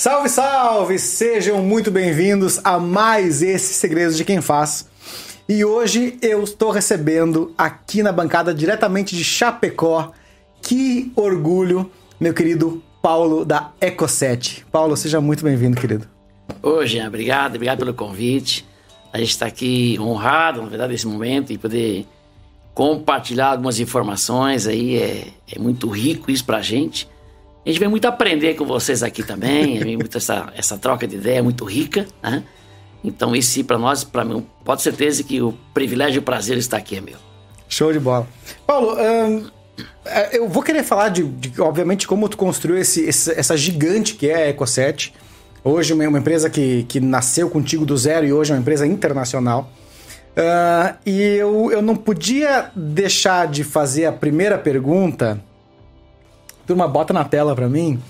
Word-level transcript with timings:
Salve, 0.00 0.30
salve! 0.30 0.98
Sejam 0.98 1.62
muito 1.62 1.90
bem-vindos 1.90 2.58
a 2.64 2.78
mais 2.78 3.42
esse 3.42 3.74
Segredos 3.74 4.16
de 4.16 4.24
Quem 4.24 4.40
Faz. 4.40 4.88
E 5.46 5.62
hoje 5.62 6.16
eu 6.22 6.42
estou 6.42 6.70
recebendo 6.70 7.52
aqui 7.58 8.02
na 8.02 8.10
bancada 8.10 8.54
diretamente 8.54 9.14
de 9.14 9.22
Chapecó. 9.22 10.12
Que 10.62 11.12
orgulho, 11.14 11.90
meu 12.18 12.32
querido 12.32 12.82
Paulo 13.02 13.44
da 13.44 13.72
Eco7. 13.78 14.64
Paulo, 14.72 14.96
seja 14.96 15.20
muito 15.20 15.44
bem-vindo, 15.44 15.78
querido. 15.78 16.08
Jean, 16.86 17.06
obrigado, 17.06 17.56
obrigado 17.56 17.80
pelo 17.80 17.92
convite. 17.92 18.66
A 19.12 19.18
gente 19.18 19.32
está 19.32 19.44
aqui 19.44 19.98
honrado, 20.00 20.62
na 20.62 20.68
verdade, 20.70 20.92
nesse 20.92 21.06
momento, 21.06 21.52
e 21.52 21.58
poder 21.58 22.06
compartilhar 22.72 23.50
algumas 23.50 23.78
informações 23.78 24.66
aí. 24.66 24.96
É, 24.96 25.26
é 25.56 25.58
muito 25.58 25.90
rico 25.90 26.30
isso 26.30 26.46
pra 26.46 26.62
gente. 26.62 27.06
A 27.64 27.68
gente 27.68 27.78
vem 27.78 27.88
muito 27.88 28.06
aprender 28.06 28.54
com 28.54 28.64
vocês 28.64 29.02
aqui 29.02 29.22
também, 29.22 29.78
vem 29.78 29.96
muito 29.96 30.16
essa, 30.16 30.50
essa 30.56 30.78
troca 30.78 31.06
de 31.06 31.16
ideia 31.16 31.42
muito 31.42 31.64
rica, 31.64 32.06
né? 32.22 32.42
Então, 33.02 33.34
esse 33.34 33.64
para 33.64 33.78
nós, 33.78 34.04
para 34.04 34.24
mim, 34.24 34.46
pode 34.64 34.82
certeza 34.82 35.22
que 35.22 35.40
o 35.40 35.52
privilégio 35.72 36.16
e 36.16 36.20
o 36.20 36.22
prazer 36.22 36.58
está 36.58 36.76
aqui 36.76 36.96
é 36.96 37.00
meu. 37.00 37.16
Show 37.68 37.92
de 37.92 37.98
bola. 38.00 38.26
Paulo, 38.66 38.94
hum, 38.94 39.46
eu 40.32 40.48
vou 40.48 40.62
querer 40.62 40.82
falar 40.82 41.08
de, 41.08 41.22
de, 41.22 41.60
obviamente, 41.60 42.06
como 42.06 42.28
tu 42.28 42.36
construiu 42.36 42.78
esse, 42.78 43.02
esse, 43.02 43.32
essa 43.32 43.56
gigante 43.56 44.14
que 44.14 44.28
é 44.28 44.48
a 44.48 44.54
Eco7. 44.54 45.12
Hoje, 45.62 45.92
uma 45.92 46.18
empresa 46.18 46.48
que, 46.48 46.84
que 46.84 47.00
nasceu 47.00 47.48
contigo 47.48 47.84
do 47.84 47.96
zero 47.96 48.26
e 48.26 48.32
hoje 48.32 48.52
é 48.52 48.54
uma 48.54 48.60
empresa 48.60 48.86
internacional. 48.86 49.70
Uh, 50.30 50.96
e 51.04 51.20
eu, 51.36 51.70
eu 51.72 51.82
não 51.82 51.96
podia 51.96 52.70
deixar 52.74 53.46
de 53.46 53.64
fazer 53.64 54.06
a 54.06 54.12
primeira 54.12 54.56
pergunta. 54.58 55.42
Turma, 56.70 56.86
bota 56.86 57.12
na 57.12 57.24
tela 57.24 57.52
para 57.52 57.68
mim. 57.68 58.00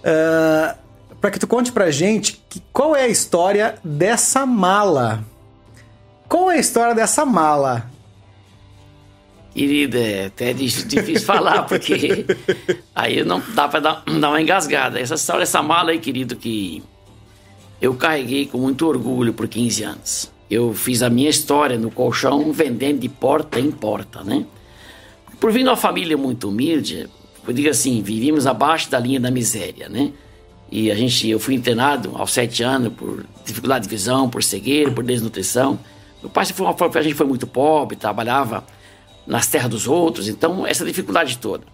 Uh, 0.00 0.76
para 1.20 1.30
que 1.30 1.38
tu 1.38 1.46
conte 1.46 1.70
pra 1.70 1.88
gente 1.92 2.42
que, 2.48 2.60
qual 2.72 2.96
é 2.96 3.02
a 3.02 3.08
história 3.08 3.76
dessa 3.84 4.44
mala. 4.44 5.24
Qual 6.28 6.50
é 6.50 6.56
a 6.56 6.58
história 6.58 6.96
dessa 6.96 7.24
mala? 7.24 7.88
Querida, 9.54 10.00
é 10.00 10.26
até 10.26 10.52
difícil 10.52 11.20
falar, 11.20 11.62
porque 11.70 12.26
aí 12.92 13.22
não 13.22 13.40
dá 13.54 13.68
pra 13.68 13.78
dar, 13.78 14.02
dar 14.04 14.30
uma 14.30 14.42
engasgada. 14.42 14.98
Essa 14.98 15.14
história, 15.14 15.42
dessa 15.42 15.62
mala 15.62 15.92
aí, 15.92 16.00
querido, 16.00 16.34
que 16.34 16.82
eu 17.80 17.94
carreguei 17.94 18.46
com 18.46 18.58
muito 18.58 18.84
orgulho 18.84 19.32
por 19.32 19.46
15 19.46 19.84
anos. 19.84 20.32
Eu 20.50 20.74
fiz 20.74 21.04
a 21.04 21.08
minha 21.08 21.30
história 21.30 21.78
no 21.78 21.88
colchão 21.88 22.52
vendendo 22.52 22.98
de 22.98 23.08
porta 23.08 23.60
em 23.60 23.70
porta, 23.70 24.24
né? 24.24 24.44
Por 25.38 25.52
vir 25.52 25.62
de 25.62 25.68
uma 25.68 25.76
família 25.76 26.16
muito 26.16 26.48
humilde, 26.48 27.08
eu 27.46 27.52
digo 27.52 27.68
assim, 27.68 28.02
vivíamos 28.02 28.46
abaixo 28.46 28.90
da 28.90 28.98
linha 28.98 29.18
da 29.18 29.30
miséria, 29.30 29.88
né? 29.88 30.12
E 30.70 30.90
a 30.90 30.94
gente, 30.94 31.28
eu 31.28 31.38
fui 31.38 31.54
internado 31.54 32.12
aos 32.14 32.32
sete 32.32 32.62
anos 32.62 32.92
por 32.94 33.26
dificuldade 33.44 33.84
de 33.84 33.90
visão, 33.90 34.28
por 34.30 34.42
cegueira, 34.42 34.90
por 34.90 35.04
desnutrição. 35.04 35.78
Meu 36.22 36.30
pai 36.30 36.46
foi 36.46 36.64
uma, 36.64 36.74
a 36.74 37.02
gente 37.02 37.14
foi 37.14 37.26
muito 37.26 37.46
pobre, 37.46 37.96
trabalhava 37.96 38.64
nas 39.26 39.46
terras 39.46 39.68
dos 39.68 39.86
outros, 39.86 40.28
então 40.28 40.66
essa 40.66 40.84
dificuldade 40.84 41.36
toda. 41.38 41.64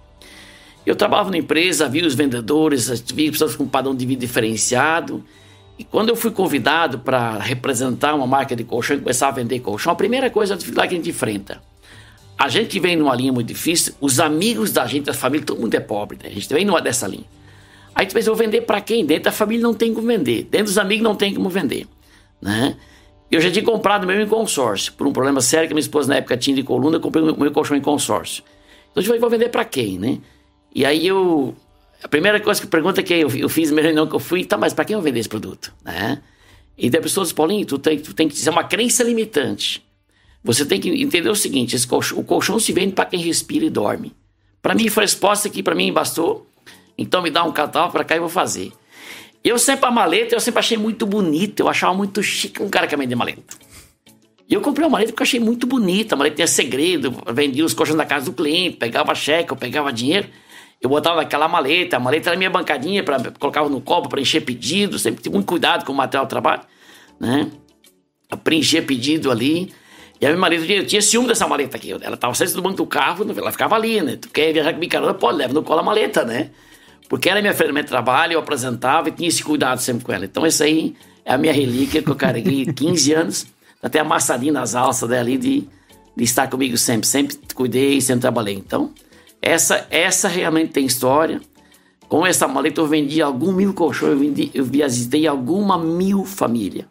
Eu 0.85 0.97
trabalhava 0.97 1.31
na 1.31 1.39
empresa, 1.39 1.89
vi 1.89 2.05
os 2.05 2.15
vendedores, 2.15 2.89
vi 3.13 3.31
pessoas 3.31 3.55
com 3.55 3.69
padrão 3.69 3.95
de 3.95 4.07
vida 4.07 4.21
diferenciado. 4.21 5.23
E 5.79 5.85
quando 5.85 6.09
eu 6.09 6.17
fui 6.17 6.31
convidado 6.31 6.99
para 6.99 7.39
representar 7.39 8.15
uma 8.15 8.27
marca 8.27 8.57
de 8.57 8.65
colchão 8.65 8.97
e 8.97 9.01
começar 9.01 9.29
a 9.29 9.33
vender 9.33 9.61
colchão, 9.61 9.93
a 9.93 9.97
primeira 9.97 10.31
coisa 10.31 10.55
a 10.55 10.57
dificuldade 10.57 10.89
que 10.89 10.95
a 10.95 10.99
gente 10.99 11.11
enfrenta. 11.11 11.61
A 12.39 12.49
gente 12.49 12.79
vem 12.79 12.95
numa 12.95 13.17
linha 13.17 13.33
muito 13.33 13.49
difícil, 13.49 13.95
os 14.01 14.21
amigos 14.21 14.71
da 14.71 14.87
gente, 14.87 15.11
a 15.11 15.15
família, 15.15 15.45
todo 15.45 15.61
mundo 15.61 15.75
é 15.75 15.81
pobre, 15.81 16.17
né? 16.23 16.31
a 16.31 16.33
gente 16.33 16.49
vem 16.49 16.65
numa 16.65 16.81
dessa 16.81 17.09
linha. 17.09 17.27
Aí 17.93 18.07
tu 18.07 18.15
pensa, 18.15 18.31
eu 18.31 18.37
vou 18.37 18.45
vender 18.45 18.61
para 18.61 18.81
quem? 18.81 19.05
Dentro 19.05 19.25
da 19.25 19.33
família 19.33 19.61
não 19.61 19.75
tem 19.75 19.93
como 19.93 20.07
vender, 20.07 20.45
dentro 20.45 20.67
dos 20.67 20.79
amigos 20.79 21.03
não 21.03 21.17
tem 21.17 21.35
como 21.35 21.49
vender, 21.51 21.89
né? 22.41 22.77
Eu 23.29 23.41
já 23.41 23.51
tinha 23.51 23.65
comprado 23.65 24.07
mesmo 24.07 24.23
em 24.23 24.29
consórcio, 24.29 24.93
por 24.93 25.07
um 25.07 25.13
problema 25.13 25.41
sério 25.41 25.67
que 25.67 25.75
minha 25.75 25.83
esposa 25.83 26.09
na 26.09 26.17
época 26.17 26.37
tinha 26.37 26.55
de 26.55 26.63
coluna, 26.63 26.97
eu 26.97 27.01
comprei 27.01 27.25
o 27.25 27.39
meu 27.39 27.51
colchão 27.51 27.77
em 27.77 27.81
consórcio. 27.81 28.45
Então 28.93 29.03
eu 29.03 29.07
falei, 29.07 29.21
vou 29.21 29.29
vender 29.29 29.49
para 29.49 29.65
quem, 29.65 29.99
né? 29.99 30.19
E 30.73 30.87
aí 30.87 31.07
eu, 31.07 31.57
a 32.03 32.07
primeira 32.07 32.39
coisa 32.41 32.61
que 32.61 32.69
pergunta 32.69 33.01
é 33.01 33.03
que 33.03 33.15
eu, 33.15 33.29
eu 33.35 33.49
fiz, 33.49 33.73
mesmo 33.73 33.93
não 33.93 34.07
que 34.07 34.15
eu 34.15 34.21
fui, 34.21 34.45
tá, 34.45 34.57
mas 34.57 34.73
para 34.73 34.85
quem 34.85 34.95
eu 34.95 35.03
vender 35.03 35.19
esse 35.19 35.29
produto, 35.29 35.75
né? 35.85 36.23
E 36.79 36.89
tem 36.89 37.03
pessoas, 37.03 37.33
Paulinho, 37.33 37.67
tu 37.67 37.79
tem, 37.79 37.99
tu 37.99 38.15
tem 38.15 38.29
que 38.29 38.35
dizer 38.35 38.51
uma 38.51 38.63
crença 38.63 39.03
limitante. 39.03 39.85
Você 40.43 40.65
tem 40.65 40.81
que 40.81 40.89
entender 40.89 41.29
o 41.29 41.35
seguinte, 41.35 41.77
o 42.15 42.25
colchão 42.25 42.59
se 42.59 42.73
vende 42.73 42.93
para 42.93 43.07
quem 43.07 43.21
respira 43.21 43.65
e 43.65 43.71
dorme. 43.71 44.15
Para 44.63 44.75
mim 44.75 44.89
foi 44.89 45.03
a 45.03 45.07
resposta 45.07 45.49
que 45.49 45.63
para 45.63 45.75
mim 45.75 45.93
bastou 45.93 46.49
então 46.99 47.23
me 47.23 47.31
dá 47.31 47.45
um 47.45 47.53
catálogo 47.53 47.93
para 47.93 48.03
cá 48.03 48.17
e 48.17 48.19
vou 48.19 48.29
fazer. 48.29 48.73
Eu 49.45 49.57
sempre 49.57 49.87
a 49.87 49.91
maleta, 49.91 50.35
eu 50.35 50.41
sempre 50.41 50.59
achei 50.59 50.77
muito 50.77 51.07
bonita, 51.07 51.63
eu 51.63 51.69
achava 51.69 51.95
muito 51.95 52.21
chique 52.23 52.61
um 52.61 52.69
cara 52.69 52.89
que 52.89 52.97
vende 52.97 53.15
maleta. 53.15 53.57
E 54.49 54.55
eu 54.55 54.61
comprei 54.61 54.85
uma 54.85 54.91
maleta 54.91 55.13
porque 55.13 55.23
eu 55.23 55.27
achei 55.27 55.39
muito 55.39 55.67
bonita, 55.67 56.17
a 56.17 56.19
maleta 56.19 56.37
tinha 56.37 56.49
segredo, 56.49 57.15
vendia 57.33 57.65
os 57.65 57.73
colchões 57.73 57.97
da 57.97 58.05
casa 58.05 58.25
do 58.25 58.33
cliente, 58.33 58.77
pegava 58.79 59.15
cheque, 59.15 59.53
eu 59.53 59.57
pegava 59.57 59.93
dinheiro, 59.93 60.29
eu 60.81 60.89
botava 60.91 61.17
naquela 61.17 61.47
maleta, 61.47 61.97
a 61.97 62.01
maleta 62.01 62.31
era 62.31 62.37
minha 62.37 62.51
bancadinha, 62.51 63.05
para 63.05 63.31
colocava 63.39 63.69
no 63.69 63.81
copo 63.81 64.09
para 64.09 64.21
encher 64.21 64.41
pedido, 64.41 64.99
sempre 64.99 65.23
tive 65.23 65.35
muito 65.35 65.47
cuidado 65.47 65.85
com 65.85 65.93
o 65.93 65.95
material 65.95 66.25
de 66.25 66.31
trabalho, 66.31 66.63
né? 67.21 67.49
Preencher 68.43 68.83
pedido 68.83 69.31
ali. 69.31 69.73
E 70.21 70.27
a 70.27 70.31
minha 70.31 70.41
maleta, 70.41 70.65
eu 70.65 70.87
tinha 70.87 71.01
ciúme 71.01 71.29
dessa 71.29 71.47
maleta 71.47 71.77
aqui. 71.77 71.93
Ela 71.93 72.15
estava 72.15 72.35
sempre 72.35 72.55
no 72.57 72.63
banco 72.63 72.77
do 72.77 72.87
carro, 72.87 73.25
ela 73.37 73.53
ficava 73.53 73.77
ali, 73.77 74.01
né? 74.01 74.17
Tu 74.17 74.29
quer 74.29 74.53
viajar 74.53 74.75
com 74.75 74.89
carona, 74.89 75.15
pode, 75.15 75.39
leva 75.39 75.53
no 75.53 75.63
colo 75.63 75.81
a 75.81 75.83
maleta, 75.83 76.25
né? 76.25 76.51
Porque 77.09 77.29
era 77.29 77.41
minha 77.41 77.55
ferramenta 77.55 77.85
de 77.85 77.91
trabalho, 77.91 78.35
eu 78.35 78.41
apresentava 78.41 79.09
e 79.09 79.13
tinha 79.13 79.29
esse 79.29 79.43
cuidado 79.43 79.81
sempre 79.81 80.05
com 80.05 80.13
ela. 80.13 80.25
Então, 80.25 80.47
isso 80.47 80.63
aí 80.63 80.95
é 81.25 81.33
a 81.33 81.39
minha 81.39 81.53
relíquia 81.53 82.03
que 82.03 82.11
eu 82.11 82.17
carreguei 82.17 82.67
15 82.67 83.13
anos, 83.15 83.47
até 83.83 84.01
amassadinho 84.01 84.53
nas 84.53 84.75
alças 84.75 85.09
dali 85.09 85.39
de, 85.39 85.69
de 86.17 86.25
estar 86.25 86.49
comigo 86.49 86.77
sempre. 86.77 87.07
Sempre 87.07 87.37
cuidei, 87.55 88.01
sempre 88.01 88.23
trabalhei. 88.23 88.55
Então, 88.55 88.93
essa, 89.41 89.87
essa 89.91 90.29
realmente 90.29 90.73
tem 90.73 90.85
história. 90.85 91.41
Com 92.09 92.27
essa 92.27 92.49
maleta 92.49 92.81
eu 92.81 92.87
vendi 92.87 93.23
algum 93.23 93.53
mil 93.53 93.73
colchões, 93.73 94.13
eu, 94.13 94.19
vendi, 94.19 94.51
eu 94.53 94.65
visitei 94.65 95.27
alguma 95.27 95.79
mil 95.79 96.25
família. 96.25 96.87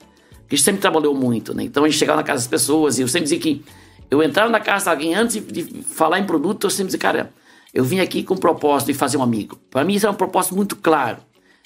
Porque 0.47 0.55
a 0.55 0.57
gente 0.57 0.65
sempre 0.65 0.81
trabalhou 0.81 1.13
muito, 1.13 1.53
né? 1.53 1.63
Então 1.63 1.83
a 1.83 1.89
gente 1.89 1.99
chegava 1.99 2.17
na 2.17 2.23
casa 2.23 2.39
das 2.39 2.47
pessoas 2.47 2.97
e 2.97 3.01
eu 3.01 3.07
sempre 3.09 3.23
dizia 3.23 3.39
que 3.39 3.65
eu 4.09 4.23
entrava 4.23 4.49
na 4.49 4.61
casa 4.61 4.85
de 4.85 4.89
alguém 4.91 5.13
antes 5.13 5.45
de 5.45 5.83
falar 5.83 6.19
em 6.19 6.23
produto, 6.23 6.65
eu 6.65 6.69
sempre 6.69 6.85
dizia, 6.85 6.99
cara, 6.99 7.33
eu 7.73 7.83
vim 7.83 7.99
aqui 7.99 8.23
com 8.23 8.33
o 8.33 8.39
propósito 8.39 8.87
de 8.87 8.93
fazer 8.93 9.17
um 9.17 9.23
amigo. 9.23 9.59
Para 9.69 9.83
mim, 9.83 9.95
isso 9.95 10.07
é 10.07 10.09
um 10.09 10.13
propósito 10.13 10.55
muito 10.55 10.77
claro. 10.77 11.17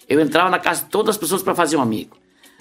Eu 0.09 0.20
entrava 0.20 0.50
na 0.50 0.58
casa 0.58 0.84
de 0.84 0.90
todas 0.90 1.16
as 1.16 1.18
pessoas 1.20 1.44
para 1.44 1.53
fazer 1.53 1.78
um 1.78 1.81
amigo. 1.81 2.18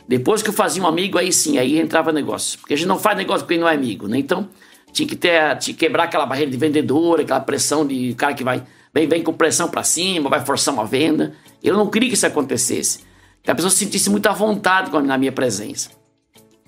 Depois 0.07 0.43
que 0.43 0.51
eu 0.51 0.53
fazia 0.53 0.83
um 0.83 0.87
amigo, 0.87 1.17
aí 1.17 1.33
sim, 1.33 1.57
aí 1.57 1.79
entrava 1.79 2.13
negócio. 2.13 2.59
Porque 2.59 2.75
a 2.75 2.77
gente 2.77 2.87
não 2.87 2.99
faz 2.99 3.17
negócio 3.17 3.47
com 3.47 3.49
quem 3.49 3.59
não 3.59 3.69
é 3.69 3.75
amigo, 3.75 4.07
né? 4.07 4.19
Então, 4.19 4.47
tinha 4.93 5.09
que 5.09 5.17
ter, 5.17 5.57
tinha 5.57 5.75
que 5.75 5.81
quebrar 5.87 6.05
aquela 6.05 6.27
barreira 6.27 6.51
de 6.51 6.57
vendedor, 6.59 7.21
aquela 7.21 7.41
pressão 7.41 7.87
de 7.87 8.13
cara 8.15 8.35
que 8.35 8.45
vai, 8.45 8.63
vem, 8.93 9.09
vem 9.09 9.23
com 9.23 9.33
pressão 9.33 9.69
para 9.69 9.83
cima, 9.83 10.29
vai 10.29 10.45
forçar 10.45 10.75
uma 10.75 10.85
venda. 10.85 11.33
Eu 11.63 11.77
não 11.77 11.89
queria 11.89 12.09
que 12.09 12.15
isso 12.15 12.27
acontecesse. 12.27 13.01
Que 13.43 13.51
a 13.51 13.55
pessoa 13.55 13.71
se 13.71 13.79
sentisse 13.79 14.11
muito 14.11 14.27
à 14.27 14.33
vontade 14.33 14.91
na 15.03 15.17
minha 15.17 15.33
presença. 15.33 16.00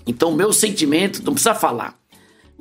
Então, 0.06 0.30
o 0.30 0.34
meu 0.34 0.52
sentimento, 0.52 1.22
não 1.24 1.32
precisa 1.32 1.54
falar 1.54 2.02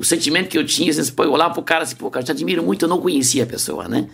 o 0.01 0.03
sentimento 0.03 0.49
que 0.49 0.57
eu 0.57 0.65
tinha, 0.65 0.87
vezes, 0.87 1.11
pô, 1.11 1.23
eu 1.23 1.31
olhava 1.31 1.53
pro 1.53 1.61
cara 1.61 1.83
assim, 1.83 1.95
pô, 1.95 2.09
cara, 2.09 2.25
te 2.25 2.31
admiro 2.31 2.63
muito, 2.63 2.85
eu 2.85 2.89
não 2.89 2.99
conhecia 2.99 3.43
a 3.43 3.45
pessoa, 3.45 3.87
né? 3.87 4.07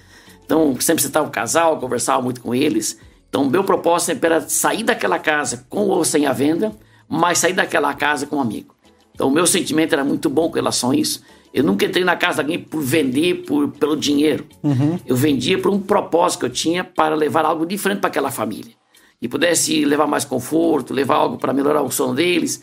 Então, 0.46 0.76
sempre 0.82 1.02
você 1.02 1.08
estava 1.08 1.28
o 1.28 1.32
casal, 1.32 1.80
conversava 1.80 2.22
muito 2.22 2.42
com 2.42 2.54
eles. 2.54 3.00
Então, 3.30 3.44
o 3.44 3.50
meu 3.50 3.64
propósito 3.64 4.08
sempre 4.08 4.28
era 4.28 4.42
sair 4.42 4.84
daquela 4.84 5.18
casa 5.18 5.66
com 5.70 5.88
ou 5.88 6.04
sem 6.04 6.26
a 6.26 6.34
venda, 6.34 6.74
mas 7.08 7.38
sair 7.38 7.54
daquela 7.54 7.94
casa 7.94 8.28
com 8.28 8.36
um 8.36 8.42
amigo. 8.42 8.76
Então, 9.16 9.30
o 9.30 9.32
meu 9.32 9.48
sentimento 9.48 9.94
era 9.94 10.04
muito 10.04 10.30
bom 10.30 10.50
com 10.50 10.56
relação 10.56 10.92
a 10.92 10.96
isso. 10.96 11.22
Eu 11.54 11.64
nunca 11.64 11.86
entrei 11.86 12.04
na 12.04 12.18
casa 12.18 12.36
de 12.36 12.42
alguém 12.42 12.60
por 12.60 12.82
vender 12.82 13.46
por, 13.46 13.70
pelo 13.70 13.96
dinheiro. 13.96 14.46
Uhum. 14.62 15.00
Eu 15.06 15.16
vendia 15.16 15.58
por 15.58 15.72
um 15.72 15.80
propósito 15.80 16.42
que 16.42 16.46
eu 16.46 16.50
tinha 16.50 16.84
para 16.84 17.16
levar 17.16 17.46
algo 17.46 17.66
diferente 17.66 18.00
para 18.00 18.10
aquela 18.10 18.30
família. 18.30 18.74
E 19.22 19.28
pudesse 19.28 19.86
levar 19.86 20.06
mais 20.06 20.26
conforto, 20.26 20.94
levar 20.94 21.16
algo 21.16 21.38
para 21.38 21.54
melhorar 21.54 21.82
o 21.82 21.90
sono 21.90 22.14
deles, 22.14 22.62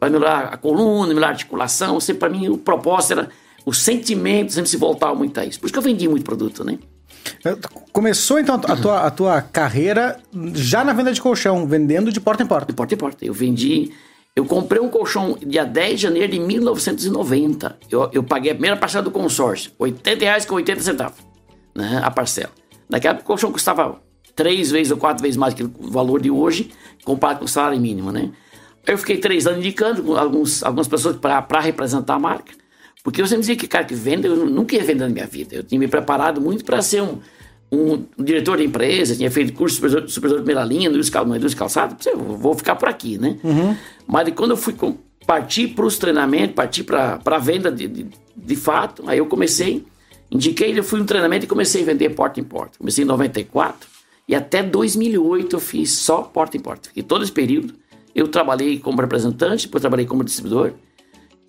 para 0.00 0.08
melhorar 0.08 0.40
a 0.46 0.56
coluna, 0.56 1.08
melhorar 1.08 1.28
a 1.28 1.30
articulação. 1.30 2.00
Sempre 2.00 2.20
para 2.20 2.30
mim 2.30 2.48
o 2.48 2.56
propósito 2.56 3.12
era 3.12 3.28
o 3.64 3.72
sentimento 3.72 4.52
sempre 4.52 4.70
se 4.70 4.76
voltava 4.76 5.14
muito 5.14 5.38
a 5.38 5.44
isso. 5.44 5.60
Por 5.60 5.66
isso 5.66 5.72
que 5.72 5.78
eu 5.78 5.82
vendi 5.82 6.08
muito 6.08 6.24
produto, 6.24 6.64
né? 6.64 6.78
É, 7.44 7.54
começou 7.92 8.38
então 8.38 8.54
a 8.54 8.76
tua, 8.76 9.00
a 9.06 9.10
tua 9.10 9.42
carreira 9.42 10.18
já 10.54 10.82
na 10.82 10.92
venda 10.92 11.12
de 11.12 11.20
colchão, 11.20 11.66
vendendo 11.66 12.10
de 12.10 12.20
porta 12.20 12.42
em 12.42 12.46
porta. 12.46 12.66
De 12.66 12.72
porta 12.72 12.94
em 12.94 12.96
porta. 12.98 13.24
Eu 13.24 13.34
vendi. 13.34 13.92
Eu 14.34 14.46
comprei 14.46 14.80
um 14.80 14.88
colchão 14.88 15.36
dia 15.44 15.64
10 15.64 15.96
de 15.96 16.02
janeiro 16.04 16.32
de 16.32 16.40
1990. 16.40 17.78
Eu, 17.90 18.08
eu 18.12 18.22
paguei 18.22 18.52
a 18.52 18.54
primeira 18.54 18.76
parcela 18.76 19.04
do 19.04 19.10
consórcio, 19.10 19.72
80 19.78 20.24
reais 20.24 20.46
com 20.46 20.54
80 20.54 20.80
centavos, 20.80 21.18
né, 21.74 22.00
a 22.02 22.10
parcela. 22.10 22.50
Naquela 22.88 23.14
época 23.14 23.24
o 23.24 23.26
colchão 23.26 23.52
custava 23.52 24.00
três 24.34 24.70
vezes 24.70 24.90
ou 24.90 24.96
quatro 24.96 25.22
vezes 25.22 25.36
mais 25.36 25.52
que 25.52 25.64
o 25.64 25.72
valor 25.90 26.20
de 26.22 26.30
hoje, 26.30 26.70
comparado 27.04 27.40
com 27.40 27.44
o 27.44 27.48
salário 27.48 27.78
mínimo, 27.78 28.10
né? 28.12 28.30
Eu 28.86 28.98
fiquei 28.98 29.18
três 29.18 29.46
anos 29.46 29.60
indicando 29.60 30.16
alguns, 30.16 30.62
algumas 30.62 30.88
pessoas 30.88 31.16
para 31.16 31.60
representar 31.60 32.14
a 32.14 32.18
marca. 32.18 32.52
Porque 33.02 33.20
eu 33.20 33.26
sempre 33.26 33.40
dizia 33.40 33.56
que 33.56 33.66
cara 33.66 33.84
que 33.84 33.94
vende, 33.94 34.26
eu 34.26 34.36
nunca 34.36 34.74
ia 34.74 34.84
vender 34.84 35.04
na 35.04 35.10
minha 35.10 35.26
vida. 35.26 35.56
Eu 35.56 35.62
tinha 35.62 35.78
me 35.78 35.88
preparado 35.88 36.40
muito 36.40 36.64
para 36.64 36.82
ser 36.82 37.02
um 37.02 37.18
um, 37.72 38.04
um 38.18 38.24
diretor 38.24 38.56
da 38.58 38.64
empresa, 38.64 39.14
tinha 39.14 39.30
feito 39.30 39.52
curso 39.52 39.76
de 39.76 39.80
supervisor, 39.80 40.08
supervisor 40.08 40.38
de 40.40 40.44
primeira 40.44 40.64
linha, 40.64 40.90
no 40.90 40.96
indústria 40.96 41.58
calçado, 41.58 41.96
eu 42.06 42.18
vou 42.18 42.54
ficar 42.54 42.74
por 42.76 42.88
aqui, 42.88 43.16
né? 43.16 43.38
Uhum. 43.44 43.76
Mas 44.06 44.28
quando 44.34 44.52
eu 44.52 44.56
fui 44.56 44.72
com, 44.72 44.96
partir 45.26 45.68
para 45.68 45.86
os 45.86 45.96
treinamentos, 45.96 46.54
partir 46.54 46.82
para 46.82 47.20
a 47.24 47.38
venda 47.38 47.70
de, 47.70 47.86
de, 47.86 48.06
de, 48.36 48.56
fato, 48.56 49.04
aí 49.06 49.18
eu 49.18 49.26
comecei, 49.26 49.84
indiquei, 50.30 50.76
eu 50.76 50.82
fui 50.82 51.00
um 51.00 51.04
treinamento 51.04 51.44
e 51.44 51.48
comecei 51.48 51.82
a 51.82 51.84
vender 51.84 52.10
porta 52.10 52.40
em 52.40 52.44
porta. 52.44 52.78
Comecei 52.78 53.04
em 53.04 53.06
94 53.06 53.88
e 54.26 54.34
até 54.34 54.62
2008 54.62 55.54
eu 55.54 55.60
fiz 55.60 55.92
só 55.92 56.22
porta 56.22 56.56
em 56.56 56.60
porta. 56.60 56.90
E 56.96 57.02
todo 57.02 57.22
esse 57.22 57.32
período 57.32 57.74
eu 58.14 58.28
trabalhei 58.28 58.78
como 58.78 59.00
representante, 59.00 59.66
depois 59.66 59.80
trabalhei 59.80 60.06
como 60.06 60.24
distribuidor, 60.24 60.72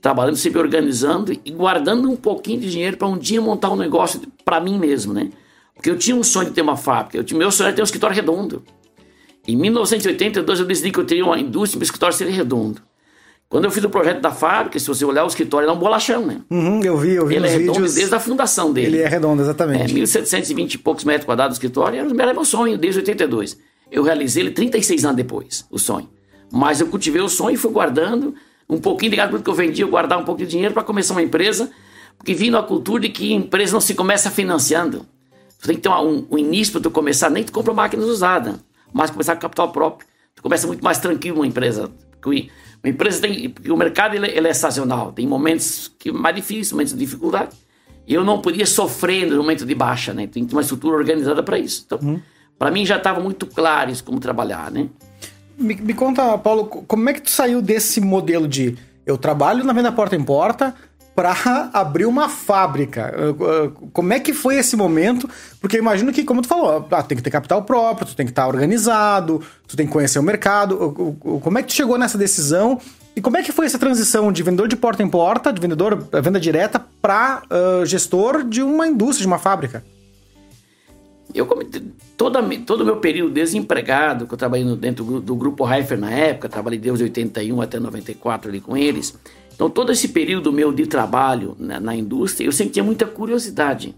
trabalhando 0.02 0.36
sempre 0.36 0.60
organizando 0.60 1.32
e 1.32 1.52
guardando 1.52 2.10
um 2.10 2.16
pouquinho 2.16 2.60
de 2.60 2.72
dinheiro 2.72 2.98
para 2.98 3.08
um 3.08 3.18
dia 3.18 3.42
montar 3.42 3.70
um 3.70 3.76
negócio 3.76 4.22
para 4.44 4.60
mim 4.60 4.80
mesmo, 4.80 5.14
né? 5.14 5.30
Porque 5.76 5.90
eu 5.90 5.98
tinha 5.98 6.16
um 6.16 6.24
sonho 6.24 6.50
de 6.50 6.54
ter 6.54 6.62
uma 6.62 6.78
fábrica, 6.78 7.18
eu 7.18 7.24
tinha, 7.24 7.38
meu 7.38 7.52
sonho 7.52 7.68
era 7.68 7.76
ter 7.76 7.82
um 7.82 7.86
escritório 7.86 8.16
redondo. 8.16 8.64
Em 9.48 9.56
1982 9.56 10.60
eu 10.60 10.66
decidi 10.66 10.92
que 10.92 11.00
eu 11.00 11.06
teria 11.06 11.26
uma 11.26 11.40
indústria, 11.40 11.80
meu 11.80 11.84
escritório 11.84 12.16
seria 12.16 12.34
redondo. 12.34 12.82
Quando 13.52 13.66
eu 13.66 13.72
fiz 13.72 13.84
o 13.84 13.90
projeto 13.90 14.22
da 14.22 14.32
fábrica, 14.32 14.80
se 14.80 14.88
você 14.88 15.04
olhar 15.04 15.26
o 15.26 15.28
escritório, 15.28 15.66
ele 15.66 15.74
é 15.74 15.76
um 15.76 15.80
bolachão, 15.80 16.26
né? 16.26 16.40
Uhum, 16.50 16.82
eu 16.84 16.98
vi, 16.98 17.16
eu 17.16 17.28
vi 17.28 17.36
Ele 17.36 17.48
é 17.48 17.50
redondo 17.50 17.74
vídeos... 17.74 17.96
desde 17.96 18.16
a 18.16 18.20
fundação 18.20 18.72
dele. 18.72 18.96
Ele 18.96 19.04
é 19.04 19.08
redondo, 19.08 19.42
exatamente. 19.42 19.94
É, 19.94 20.04
1.720 20.04 20.76
e 20.76 20.78
poucos 20.78 21.04
metros 21.04 21.26
quadrados 21.26 21.58
do 21.58 21.60
escritório, 21.60 22.00
era, 22.00 22.34
meu 22.34 22.46
sonho 22.46 22.78
desde 22.78 23.02
82. 23.02 23.58
Eu 23.92 24.04
realizei 24.04 24.44
ele 24.44 24.52
36 24.52 25.04
anos 25.04 25.18
depois, 25.18 25.66
o 25.70 25.78
sonho. 25.78 26.10
Mas 26.52 26.82
eu 26.82 26.88
cultivei 26.88 27.22
o 27.22 27.30
sonho 27.30 27.54
e 27.54 27.58
fui 27.58 27.72
guardando 27.72 28.36
um 28.70 28.78
pouquinho 28.78 29.12
de 29.12 29.18
gado 29.18 29.42
que 29.42 29.50
eu 29.50 29.54
vendia, 29.54 29.84
eu 29.84 29.90
guardava 29.90 30.22
um 30.22 30.26
pouquinho 30.26 30.48
de 30.48 30.52
dinheiro 30.52 30.74
para 30.74 30.84
começar 30.84 31.14
uma 31.14 31.22
empresa, 31.22 31.70
porque 32.18 32.34
vindo 32.34 32.58
a 32.58 32.64
cultura 32.64 33.02
de 33.02 33.10
que 33.10 33.34
empresa 33.34 33.74
não 33.74 33.82
se 33.82 33.94
começa 33.94 34.32
financiando. 34.32 35.06
Você 35.58 35.68
tem 35.68 35.76
que 35.76 35.82
ter 35.82 35.90
um, 35.90 36.26
um 36.32 36.38
início 36.38 36.72
para 36.74 36.82
tu 36.82 36.90
começar, 36.90 37.30
nem 37.30 37.44
tu 37.44 37.52
compra 37.52 37.74
máquinas 37.74 38.06
usadas, 38.06 38.56
mas 38.94 39.12
começar 39.12 39.36
com 39.36 39.42
capital 39.42 39.72
próprio. 39.72 40.08
Tu 40.36 40.42
começa 40.42 40.66
muito 40.66 40.84
mais 40.84 41.00
tranquilo 41.00 41.38
uma 41.38 41.48
empresa. 41.48 41.92
Porque 42.20 42.50
uma 42.84 42.90
empresa 42.90 43.22
tem. 43.22 43.50
Porque 43.50 43.72
o 43.72 43.78
mercado 43.78 44.16
ele, 44.16 44.28
ele 44.28 44.48
é 44.48 44.54
sazonal. 44.54 45.12
Tem 45.12 45.28
momentos 45.28 45.94
que 46.00 46.12
mais 46.12 46.36
difíceis, 46.36 46.72
momentos 46.72 46.94
de 46.94 47.00
dificuldade. 47.00 47.56
E 48.08 48.14
eu 48.14 48.24
não 48.24 48.42
podia 48.42 48.66
sofrer 48.66 49.28
no 49.28 49.38
momento 49.38 49.66
de 49.66 49.76
baixa, 49.76 50.14
né? 50.14 50.28
Tem 50.28 50.44
que 50.44 50.50
ter 50.50 50.56
uma 50.56 50.62
estrutura 50.62 50.96
organizada 50.96 51.44
para 51.44 51.60
isso. 51.60 51.84
Então, 51.86 52.00
uhum. 52.02 52.22
para 52.58 52.72
mim 52.72 52.86
já 52.86 52.98
estava 52.98 53.20
muito 53.20 53.46
claro 53.46 53.92
isso 53.92 54.04
como 54.04 54.20
trabalhar, 54.20 54.72
né? 54.72 54.90
Me, 55.62 55.76
me, 55.76 55.94
conta, 55.94 56.38
Paulo, 56.40 56.66
como 56.66 57.10
é 57.10 57.14
que 57.14 57.22
tu 57.22 57.30
saiu 57.30 57.62
desse 57.62 58.02
modelo 58.02 58.48
de 58.48 58.78
eu 59.06 59.18
trabalho 59.18 59.64
na 59.64 59.74
venda 59.74 59.92
porta 59.92 60.16
em 60.16 60.24
porta 60.24 60.74
para 61.16 61.36
abrir 61.72 62.06
uma 62.06 62.28
fábrica? 62.28 63.14
Como 63.94 64.12
é 64.12 64.20
que 64.20 64.34
foi 64.34 64.56
esse 64.56 64.76
momento? 64.76 65.30
Porque 65.60 65.78
eu 65.78 65.82
imagino 65.82 66.12
que, 66.12 66.24
como 66.24 66.42
tu 66.42 66.48
falou, 66.48 66.88
ah, 66.90 67.04
tem 67.04 67.16
que 67.16 67.24
ter 67.24 67.30
capital 67.30 67.64
próprio, 67.64 68.08
tu 68.08 68.16
tem 68.16 68.26
que 68.26 68.32
estar 68.32 68.48
organizado, 68.48 69.42
tu 69.68 69.78
tem 69.78 69.86
que 69.86 69.94
conhecer 69.94 70.18
o 70.18 70.24
mercado. 70.24 71.16
Como 71.42 71.58
é 71.60 71.62
que 71.62 71.68
tu 71.68 71.74
chegou 71.74 71.98
nessa 71.98 72.18
decisão? 72.18 72.80
E 73.16 73.22
como 73.22 73.38
é 73.38 73.44
que 73.44 73.52
foi 73.52 73.66
essa 73.66 73.78
transição 73.78 74.32
de 74.32 74.42
vendedor 74.42 74.68
de 74.68 74.76
porta 74.76 75.04
em 75.04 75.08
porta, 75.08 75.52
de 75.52 75.62
vendedor 75.62 76.08
venda 76.24 76.40
direta, 76.40 76.84
para 77.02 77.44
uh, 77.52 77.86
gestor 77.86 78.44
de 78.44 78.64
uma 78.64 78.88
indústria, 78.88 79.22
de 79.22 79.28
uma 79.28 79.38
fábrica? 79.38 79.84
Eu 81.34 81.48
toda, 82.18 82.42
todo 82.66 82.82
o 82.82 82.86
meu 82.86 82.98
período 82.98 83.34
desempregado, 83.34 84.28
que 84.28 84.34
eu 84.34 84.38
trabalhei 84.38 84.76
dentro 84.76 85.20
do, 85.20 85.36
grupo 85.36 85.72
Heifer 85.72 86.00
na 86.00 86.12
época, 86.12 86.50
trabalhei 86.50 86.80
desde 86.80 87.04
81 87.04 87.62
até 87.62 87.80
94 87.80 88.50
ali 88.50 88.60
com 88.60 88.76
eles. 88.76 89.18
Então 89.54 89.70
todo 89.70 89.92
esse 89.92 90.10
período 90.10 90.52
meu 90.52 90.72
de 90.72 90.86
trabalho 90.86 91.56
na, 91.60 91.80
na 91.80 91.96
indústria, 91.96 92.46
eu 92.46 92.52
sempre 92.52 92.74
tinha 92.74 92.84
muita 92.84 93.06
curiosidade. 93.06 93.96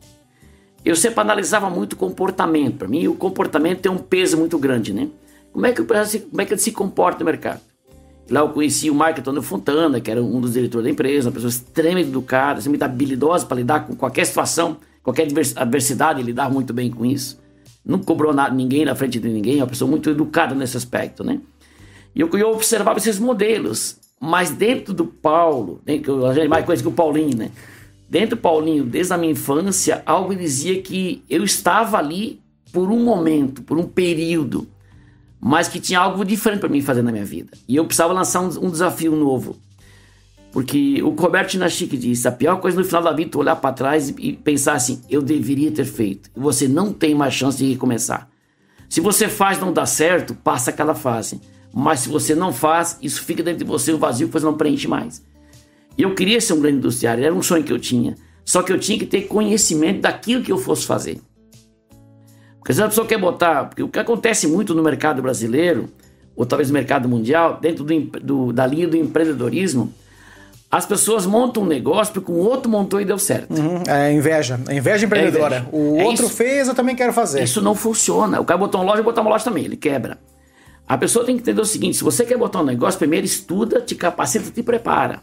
Eu 0.83 0.95
sempre 0.95 1.21
analisava 1.21 1.69
muito 1.69 1.93
o 1.93 1.95
comportamento. 1.95 2.77
Para 2.77 2.87
mim, 2.87 3.07
o 3.07 3.15
comportamento 3.15 3.79
tem 3.79 3.91
um 3.91 3.97
peso 3.97 4.37
muito 4.37 4.57
grande, 4.57 4.93
né? 4.93 5.07
Como 5.51 5.65
é 5.65 5.71
que, 5.71 5.83
como 5.83 6.41
é 6.41 6.45
que 6.45 6.53
ele 6.53 6.61
se 6.61 6.71
comporta 6.71 7.19
no 7.19 7.25
mercado? 7.25 7.61
Lá 8.29 8.39
eu 8.39 8.49
conheci 8.49 8.89
o 8.89 8.95
Marco 8.95 9.19
Antônio 9.19 9.41
Fontana, 9.41 9.99
que 9.99 10.09
era 10.09 10.21
um 10.21 10.39
dos 10.39 10.53
diretores 10.53 10.85
da 10.85 10.89
empresa, 10.89 11.29
uma 11.29 11.33
pessoa 11.33 11.49
extremamente 11.49 12.09
educada, 12.09 12.61
muito 12.67 12.83
habilidosa 12.83 13.45
para 13.45 13.57
lidar 13.57 13.85
com 13.85 13.95
qualquer 13.95 14.25
situação 14.25 14.77
qualquer 15.03 15.27
adversidade, 15.55 16.23
lidava 16.23 16.51
muito 16.51 16.73
bem 16.73 16.89
com 16.89 17.05
isso. 17.05 17.39
Não 17.85 17.99
cobrou 17.99 18.33
nada, 18.33 18.55
ninguém 18.55 18.85
na 18.85 18.95
frente 18.95 19.19
de 19.19 19.27
ninguém, 19.27 19.59
é 19.59 19.61
uma 19.61 19.67
pessoa 19.67 19.89
muito 19.89 20.09
educada 20.09 20.55
nesse 20.55 20.77
aspecto, 20.77 21.23
né? 21.23 21.41
E 22.15 22.21
eu, 22.21 22.29
eu 22.29 22.51
observava 22.51 22.97
esses 22.97 23.19
modelos, 23.19 23.97
mas 24.19 24.51
dentro 24.51 24.93
do 24.93 25.05
Paulo, 25.05 25.81
dentro, 25.83 26.25
a 26.25 26.33
gente 26.33 26.47
mais 26.47 26.65
conhece 26.65 26.81
que 26.81 26.87
o 26.87 26.93
Paulinho, 26.93 27.35
né? 27.35 27.51
Dentro 28.09 28.37
do 28.37 28.41
Paulinho, 28.41 28.85
desde 28.85 29.11
a 29.11 29.17
minha 29.17 29.33
infância, 29.33 30.01
algo 30.05 30.33
dizia 30.33 30.81
que 30.81 31.23
eu 31.29 31.43
estava 31.43 31.97
ali 31.97 32.39
por 32.71 32.89
um 32.89 33.03
momento, 33.03 33.63
por 33.63 33.77
um 33.77 33.83
período, 33.83 34.67
mas 35.39 35.67
que 35.67 35.79
tinha 35.79 35.99
algo 35.99 36.23
diferente 36.23 36.61
para 36.61 36.69
mim 36.69 36.81
fazer 36.81 37.01
na 37.01 37.11
minha 37.11 37.25
vida. 37.25 37.51
E 37.67 37.75
eu 37.75 37.85
precisava 37.85 38.13
lançar 38.13 38.39
um, 38.41 38.65
um 38.65 38.69
desafio 38.69 39.13
novo. 39.15 39.57
Porque 40.53 41.01
o 41.01 41.09
Roberto 41.09 41.53
Chinachique 41.53 41.97
disse: 41.97 42.27
a 42.27 42.31
pior 42.31 42.57
coisa 42.57 42.77
no 42.77 42.85
final 42.85 43.01
da 43.01 43.11
vida 43.11 43.31
é 43.33 43.37
olhar 43.39 43.55
para 43.55 43.73
trás 43.73 44.13
e 44.19 44.33
pensar 44.33 44.73
assim, 44.73 45.01
eu 45.09 45.19
deveria 45.19 45.71
ter 45.71 45.83
feito. 45.83 46.29
Você 46.35 46.67
não 46.67 46.93
tem 46.93 47.15
mais 47.15 47.33
chance 47.33 47.57
de 47.57 47.69
recomeçar. 47.69 48.29
Se 48.87 49.01
você 49.01 49.27
faz 49.27 49.59
não 49.59 49.73
dá 49.73 49.87
certo, 49.87 50.35
passa 50.35 50.69
aquela 50.69 50.93
fase. 50.93 51.41
Mas 51.73 52.01
se 52.01 52.09
você 52.09 52.35
não 52.35 52.53
faz, 52.53 52.99
isso 53.01 53.23
fica 53.23 53.41
dentro 53.41 53.65
de 53.65 53.65
você 53.65 53.91
um 53.91 53.97
vazio 53.97 54.27
que 54.27 54.33
você 54.33 54.45
não 54.45 54.53
preenche 54.53 54.87
mais. 54.87 55.23
Eu 55.97 56.13
queria 56.13 56.39
ser 56.39 56.53
um 56.53 56.61
grande 56.61 56.77
industriário, 56.77 57.23
era 57.23 57.33
um 57.33 57.41
sonho 57.41 57.63
que 57.63 57.73
eu 57.73 57.79
tinha. 57.79 58.15
Só 58.45 58.61
que 58.61 58.71
eu 58.71 58.79
tinha 58.79 58.99
que 58.99 59.07
ter 59.07 59.23
conhecimento 59.23 60.01
daquilo 60.01 60.43
que 60.43 60.51
eu 60.51 60.59
fosse 60.59 60.85
fazer. 60.85 61.19
Porque 62.59 62.73
se 62.73 62.83
a 62.83 62.87
pessoa 62.87 63.07
quer 63.07 63.17
botar. 63.17 63.65
Porque 63.65 63.81
o 63.81 63.89
que 63.89 63.97
acontece 63.97 64.45
muito 64.45 64.75
no 64.75 64.83
mercado 64.83 65.19
brasileiro, 65.19 65.89
ou 66.35 66.45
talvez 66.45 66.69
no 66.69 66.75
mercado 66.75 67.09
mundial, 67.09 67.57
dentro 67.59 67.83
do, 67.83 67.99
do, 68.19 68.53
da 68.53 68.67
linha 68.67 68.87
do 68.87 68.95
empreendedorismo, 68.95 69.91
as 70.73 70.87
pessoas 70.87 71.27
montam 71.27 71.61
um 71.61 71.67
negócio 71.67 72.11
porque 72.11 72.31
o 72.31 72.35
outro 72.35 72.67
montou 72.67 72.99
e 72.99 73.05
deu 73.05 73.19
certo. 73.19 73.53
Uhum, 73.53 73.83
é 73.87 74.11
inveja. 74.11 74.59
É 74.67 74.75
inveja 74.75 75.05
empreendedora. 75.05 75.57
É 75.57 75.59
inveja. 75.59 75.69
O 75.71 76.01
é 76.01 76.03
outro 76.03 76.25
isso. 76.25 76.35
fez, 76.35 76.67
eu 76.67 76.73
também 76.73 76.95
quero 76.95 77.13
fazer. 77.13 77.43
Isso 77.43 77.61
não 77.61 77.75
funciona. 77.75 78.41
O 78.41 78.43
cara 78.43 78.57
botou 78.57 78.81
uma 78.81 78.89
loja, 78.89 79.03
botar 79.03 79.21
uma 79.21 79.29
loja 79.29 79.43
também, 79.43 79.65
ele 79.65 79.77
quebra. 79.77 80.17
A 80.87 80.97
pessoa 80.97 81.23
tem 81.23 81.35
que 81.35 81.43
entender 81.43 81.61
o 81.61 81.65
seguinte: 81.65 81.97
se 81.97 82.03
você 82.03 82.25
quer 82.25 82.39
botar 82.39 82.61
um 82.61 82.65
negócio, 82.65 82.97
primeiro 82.97 83.23
estuda, 83.23 83.81
te 83.81 83.93
capacita, 83.93 84.49
te 84.49 84.63
prepara. 84.63 85.21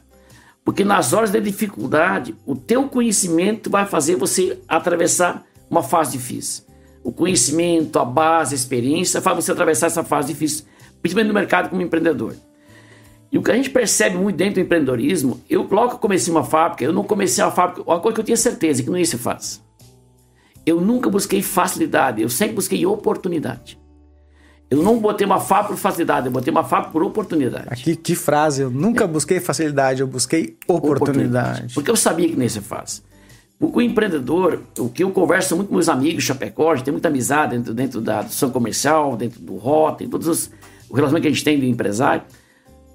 Porque 0.65 0.85
nas 0.85 1.13
horas 1.13 1.33
de 1.33 1.41
dificuldade, 1.41 2.33
o 2.47 2.55
teu 2.55 2.85
conhecimento 2.85 3.69
vai 3.69 3.87
fazer 3.87 4.15
você 4.15 4.57
atravessar 4.69 5.45
uma 5.69 5.83
fase 5.83 6.13
difícil. 6.13 6.63
O 7.03 7.11
conhecimento, 7.11 7.99
a 7.99 8.05
base, 8.05 8.55
a 8.55 8.57
experiência 8.57 9.21
faz 9.21 9.35
você 9.35 9.51
atravessar 9.51 9.89
essa 9.89 10.05
fase 10.05 10.29
difícil, 10.29 10.65
principalmente 11.03 11.27
no 11.27 11.35
mercado 11.35 11.71
como 11.71 11.83
empreendedor. 11.83 12.37
E 13.33 13.39
o 13.39 13.43
que 13.43 13.51
a 13.51 13.55
gente 13.55 13.71
percebe 13.71 14.17
muito 14.17 14.37
dentro 14.37 14.55
do 14.55 14.61
empreendedorismo, 14.61 15.41
eu 15.49 15.63
logo 15.71 15.91
que 15.91 15.95
eu 15.95 15.99
comecei 15.99 16.33
uma 16.33 16.43
fábrica, 16.43 16.83
eu 16.83 16.93
não 16.93 17.05
comecei 17.05 17.43
uma 17.45 17.51
fábrica, 17.51 17.83
uma 17.83 18.01
coisa 18.01 18.15
que 18.15 18.21
eu 18.21 18.25
tinha 18.25 18.37
certeza 18.37 18.83
que 18.83 18.91
não 18.91 18.99
ia 18.99 19.05
ser 19.05 19.19
fácil. 19.19 19.63
Eu 20.67 20.81
nunca 20.81 21.09
busquei 21.09 21.41
facilidade, 21.41 22.21
eu 22.21 22.29
sempre 22.29 22.57
busquei 22.57 22.85
oportunidade. 22.85 23.79
Eu 24.69 24.83
não 24.83 24.99
botei 24.99 25.27
uma 25.27 25.41
fábrica 25.41 25.75
por 25.75 25.81
facilidade, 25.81 26.27
eu 26.27 26.33
botei 26.33 26.51
uma 26.51 26.63
fábrica 26.65 26.93
por 26.93 27.03
oportunidade. 27.03 27.67
Aqui, 27.69 27.97
que 27.97 28.15
frase, 28.15 28.63
eu 28.63 28.71
nunca 28.71 29.05
é. 29.05 29.07
busquei 29.07 29.41
facilidade, 29.41 30.01
eu 30.01 30.07
busquei 30.07 30.57
oportunidade. 30.67 31.03
oportunidade. 31.03 31.75
Porque 31.75 31.91
eu 31.91 31.97
sabia 31.97 32.29
que 32.29 32.37
não 32.37 32.43
ia 32.43 32.49
ser 32.49 32.63
fácil. 32.63 33.03
Porque 33.59 33.79
o 33.79 33.83
empreendedor, 33.83 34.63
o 34.79 34.89
que 34.89 35.05
eu 35.05 35.11
converso 35.11 35.57
muito 35.57 35.69
com 35.69 35.75
meus 35.75 35.89
amigos 35.89 36.25
Chapecó, 36.25 36.73
a 36.73 36.77
gente 36.77 36.85
tem 36.85 36.93
muita 36.93 37.09
amizade 37.09 37.57
dentro, 37.57 37.75
dentro 37.75 38.01
da 38.01 38.21
ação 38.21 38.51
comercial, 38.51 39.17
dentro 39.17 39.41
do 39.41 39.57
Rota, 39.57 40.05
em 40.05 40.09
todos 40.09 40.27
os, 40.27 40.51
o 40.89 40.95
relacionamento 40.95 41.23
que 41.23 41.29
a 41.29 41.31
gente 41.33 41.45
tem 41.45 41.59
de 41.59 41.69
empresário. 41.69 42.23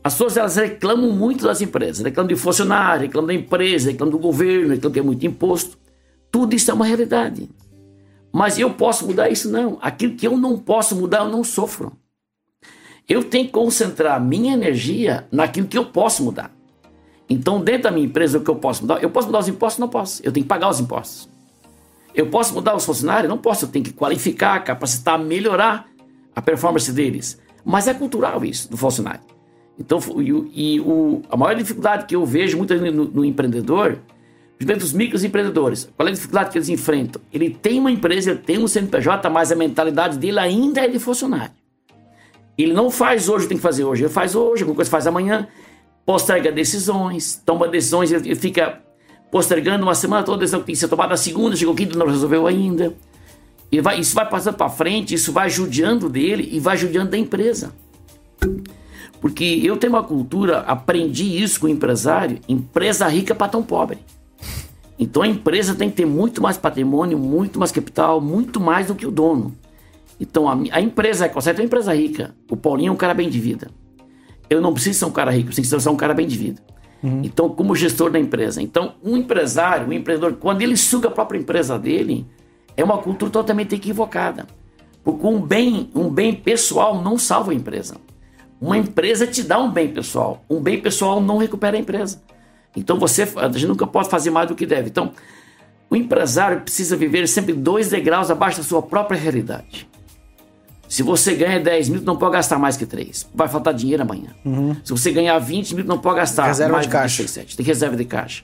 As 0.06 0.14
pessoas 0.14 0.38
elas 0.38 0.56
reclamam 0.56 1.10
muito 1.10 1.44
das 1.44 1.62
empresas, 1.62 2.04
reclamam 2.04 2.28
de 2.28 2.36
funcionário, 2.36 3.08
reclamam 3.08 3.26
da 3.26 3.34
empresa, 3.34 3.90
reclamam 3.90 4.12
do 4.12 4.20
governo, 4.20 4.76
reclamam 4.76 4.94
que 4.94 5.00
é 5.00 5.02
muito 5.02 5.26
imposto. 5.26 5.80
Tudo 6.32 6.54
isso 6.54 6.70
é 6.70 6.76
uma 6.76 6.86
realidade. 6.86 7.50
Mas 8.32 8.60
eu 8.60 8.72
posso 8.72 9.08
mudar 9.08 9.30
isso? 9.30 9.50
Não. 9.50 9.80
Aquilo 9.82 10.14
que 10.14 10.28
eu 10.28 10.38
não 10.38 10.60
posso 10.60 10.96
mudar, 10.96 11.22
eu 11.22 11.30
não 11.30 11.44
sofro. 11.44 11.92
Eu 13.10 13.24
tenho 13.24 13.48
que 13.48 13.52
concentrar 13.52 14.24
minha 14.24 14.54
energia 14.54 15.28
naquilo 15.32 15.66
que 15.68 15.76
eu 15.76 15.86
posso 15.86 16.24
mudar. 16.24 16.56
Então, 17.28 17.60
dentro 17.60 17.86
da 17.86 17.92
minha 17.92 18.06
empresa, 18.06 18.38
o 18.38 18.42
que 18.42 18.50
eu 18.52 18.58
posso 18.58 18.84
mudar? 18.84 19.02
Eu 19.02 19.10
posso 19.10 19.26
mudar 19.26 19.40
os 19.40 19.48
impostos? 19.48 19.80
Não 19.80 19.90
posso. 19.90 20.22
Eu 20.24 20.32
tenho 20.32 20.44
que 20.44 20.50
pagar 20.50 20.70
os 20.70 20.80
impostos. 20.80 21.28
Eu 22.14 22.28
posso 22.30 22.54
mudar 22.54 22.76
os 22.76 22.86
funcionários? 22.86 23.28
Não 23.28 23.40
posso. 23.40 23.66
Eu 23.66 23.70
tenho 23.70 23.84
que 23.84 23.92
qualificar, 23.92 24.64
capacitar, 24.64 25.18
melhorar 25.18 25.88
a 26.36 26.44
performance 26.44 26.92
deles. 26.92 27.42
Mas 27.66 27.88
é 27.88 27.94
cultural 27.96 28.46
isso, 28.46 28.70
do 28.70 28.78
funcionário. 28.78 29.35
Então, 29.80 30.00
e, 30.22 30.76
e 30.76 30.80
o, 30.80 31.22
a 31.30 31.36
maior 31.36 31.56
dificuldade 31.56 32.06
que 32.06 32.16
eu 32.16 32.26
vejo 32.26 32.58
muito 32.58 32.74
no, 32.76 33.06
no 33.06 33.26
empreendedor, 33.26 34.00
principalmente 34.58 34.86
os 34.86 34.94
microempreendedores, 34.94 35.90
qual 35.96 36.08
é 36.08 36.12
a 36.12 36.14
dificuldade 36.14 36.52
que 36.52 36.58
eles 36.58 36.70
enfrentam? 36.70 37.22
Ele 37.34 37.50
tem 37.50 37.80
uma 37.80 37.92
empresa, 37.92 38.32
ele 38.32 38.40
tem 38.40 38.58
um 38.58 38.68
CNPJ, 38.68 39.30
mas 39.30 39.52
a 39.52 39.56
mentalidade 39.56 40.18
dele 40.18 40.40
ainda 40.40 40.82
é 40.82 40.88
de 40.88 40.98
funcionário. 40.98 41.54
Ele 42.58 42.74
não 42.74 42.90
faz 42.90 43.28
hoje, 43.28 43.48
tem 43.48 43.58
que 43.58 43.64
fazer 43.64 43.84
hoje, 43.84 44.04
ele 44.04 44.14
faz 44.14 44.34
hoje, 44.34 44.64
alguma 44.64 44.78
coisa 44.78 44.90
faz 44.90 45.06
amanhã, 45.06 45.48
posterga 46.06 46.52
decisões, 46.52 47.42
toma 47.46 47.68
decisões, 47.68 48.14
ele 48.14 48.36
fica 48.36 48.82
postergando 49.30 49.84
uma 49.84 49.96
semana 49.96 50.24
toda 50.24 50.38
a 50.38 50.40
decisão 50.40 50.62
que 50.62 50.68
tem 50.68 50.76
que 50.76 50.80
ser 50.80 50.88
tomada, 50.88 51.14
a 51.14 51.18
segunda, 51.18 51.56
chegou 51.58 51.76
quinta, 51.76 51.98
não 51.98 52.08
resolveu 52.08 52.48
ainda. 52.48 52.96
E 53.70 53.82
vai, 53.82 54.00
isso 54.00 54.16
vai 54.16 54.30
passando 54.30 54.56
para 54.56 54.70
frente, 54.70 55.14
isso 55.14 55.34
vai 55.34 55.50
judiando 55.50 56.08
dele 56.08 56.48
e 56.50 56.60
vai 56.62 56.78
judiando 56.78 57.12
da 57.12 57.18
empresa. 57.18 57.74
Porque 59.26 59.60
eu 59.64 59.76
tenho 59.76 59.92
uma 59.92 60.04
cultura, 60.04 60.60
aprendi 60.60 61.42
isso 61.42 61.60
com 61.60 61.66
o 61.66 61.70
empresário, 61.70 62.38
empresa 62.48 63.08
rica 63.08 63.34
para 63.34 63.48
tão 63.48 63.64
pobre. 63.64 63.98
Então 65.00 65.24
a 65.24 65.28
empresa 65.28 65.74
tem 65.74 65.90
que 65.90 65.96
ter 65.96 66.06
muito 66.06 66.44
mais 66.44 66.58
patrimônio, 66.60 67.18
muito 67.18 67.58
mais 67.58 67.72
capital, 67.72 68.22
muito 68.22 68.60
mais 68.60 68.86
do 68.86 68.94
que 68.94 69.04
o 69.04 69.10
dono. 69.10 69.56
Então 70.20 70.48
a, 70.48 70.56
a 70.74 70.80
empresa, 70.80 71.28
certo? 71.42 71.58
é 71.58 71.62
uma 71.64 71.66
empresa 71.66 71.92
rica. 71.92 72.36
O 72.48 72.56
Paulinho 72.56 72.90
é 72.90 72.92
um 72.92 72.96
cara 72.96 73.16
bem 73.16 73.28
de 73.28 73.40
vida. 73.40 73.72
Eu 74.48 74.62
não 74.62 74.72
preciso 74.72 75.00
ser 75.00 75.06
um 75.06 75.12
cara 75.12 75.32
rico, 75.32 75.50
eu 75.50 75.56
preciso 75.56 75.80
ser 75.80 75.90
um 75.90 75.96
cara 75.96 76.14
bem 76.14 76.28
de 76.28 76.38
vida. 76.38 76.62
Uhum. 77.02 77.22
Então, 77.24 77.50
como 77.50 77.76
gestor 77.76 78.12
da 78.12 78.20
empresa. 78.20 78.62
Então, 78.62 78.94
um 79.04 79.18
empresário, 79.18 79.88
um 79.88 79.92
empreendedor, 79.92 80.34
quando 80.34 80.62
ele 80.62 80.78
suga 80.78 81.08
a 81.08 81.12
própria 81.12 81.40
empresa 81.40 81.80
dele, 81.80 82.28
é 82.78 82.84
uma 82.84 83.00
cultura 83.00 83.32
totalmente 83.32 83.74
equivocada. 83.74 84.46
Porque 85.04 85.26
um 85.26 85.42
bem, 85.42 85.90
um 85.96 86.12
bem 86.12 86.32
pessoal 86.36 87.02
não 87.02 87.18
salva 87.18 87.54
a 87.54 87.56
empresa. 87.56 88.05
Uma 88.60 88.78
empresa 88.78 89.28
te 89.28 89.44
dá 89.44 89.60
um 89.60 89.72
bem 89.72 89.90
pessoal. 89.90 90.44
Um 90.50 90.60
bem 90.60 90.80
pessoal 90.80 91.20
não 91.20 91.38
recupera 91.38 91.78
a 91.78 91.80
empresa. 91.80 92.22
Então 92.76 92.98
você, 93.00 93.24
a 93.36 93.48
gente 93.50 93.68
nunca 93.68 93.88
pode 93.88 94.10
fazer 94.10 94.30
mais 94.30 94.48
do 94.48 94.56
que 94.56 94.66
deve. 94.66 94.90
Então, 94.90 95.12
o 95.90 95.96
empresário 95.96 96.62
precisa 96.62 96.96
viver 96.96 97.28
sempre 97.28 97.54
dois 97.54 97.90
degraus 97.90 98.32
abaixo 98.32 98.58
da 98.58 98.64
sua 98.64 98.82
própria 98.82 99.20
realidade. 99.20 99.88
Se 100.88 101.04
você 101.04 101.34
ganha 101.36 101.60
10 101.60 101.90
mil, 101.90 102.02
não 102.02 102.16
pode 102.16 102.34
gastar 102.34 102.60
mais 102.60 102.78
que 102.78 102.86
3. 102.86 103.30
Vai 103.34 103.48
faltar 103.48 103.74
dinheiro 103.74 104.04
amanhã. 104.04 104.30
Uhum. 104.46 104.76
Se 104.84 104.92
você 104.92 105.12
ganhar 105.12 105.38
20 105.40 105.76
mil, 105.76 105.86
não 105.86 105.98
pode 105.98 106.18
gastar 106.18 106.46
reserva 106.46 106.74
mais 106.74 106.86
de 106.86 106.92
caixa. 106.92 107.24
que 107.24 107.30
7. 107.30 107.58
Tem 107.58 107.66
reserva 107.66 107.96
de 107.96 108.06
caixa. 108.06 108.44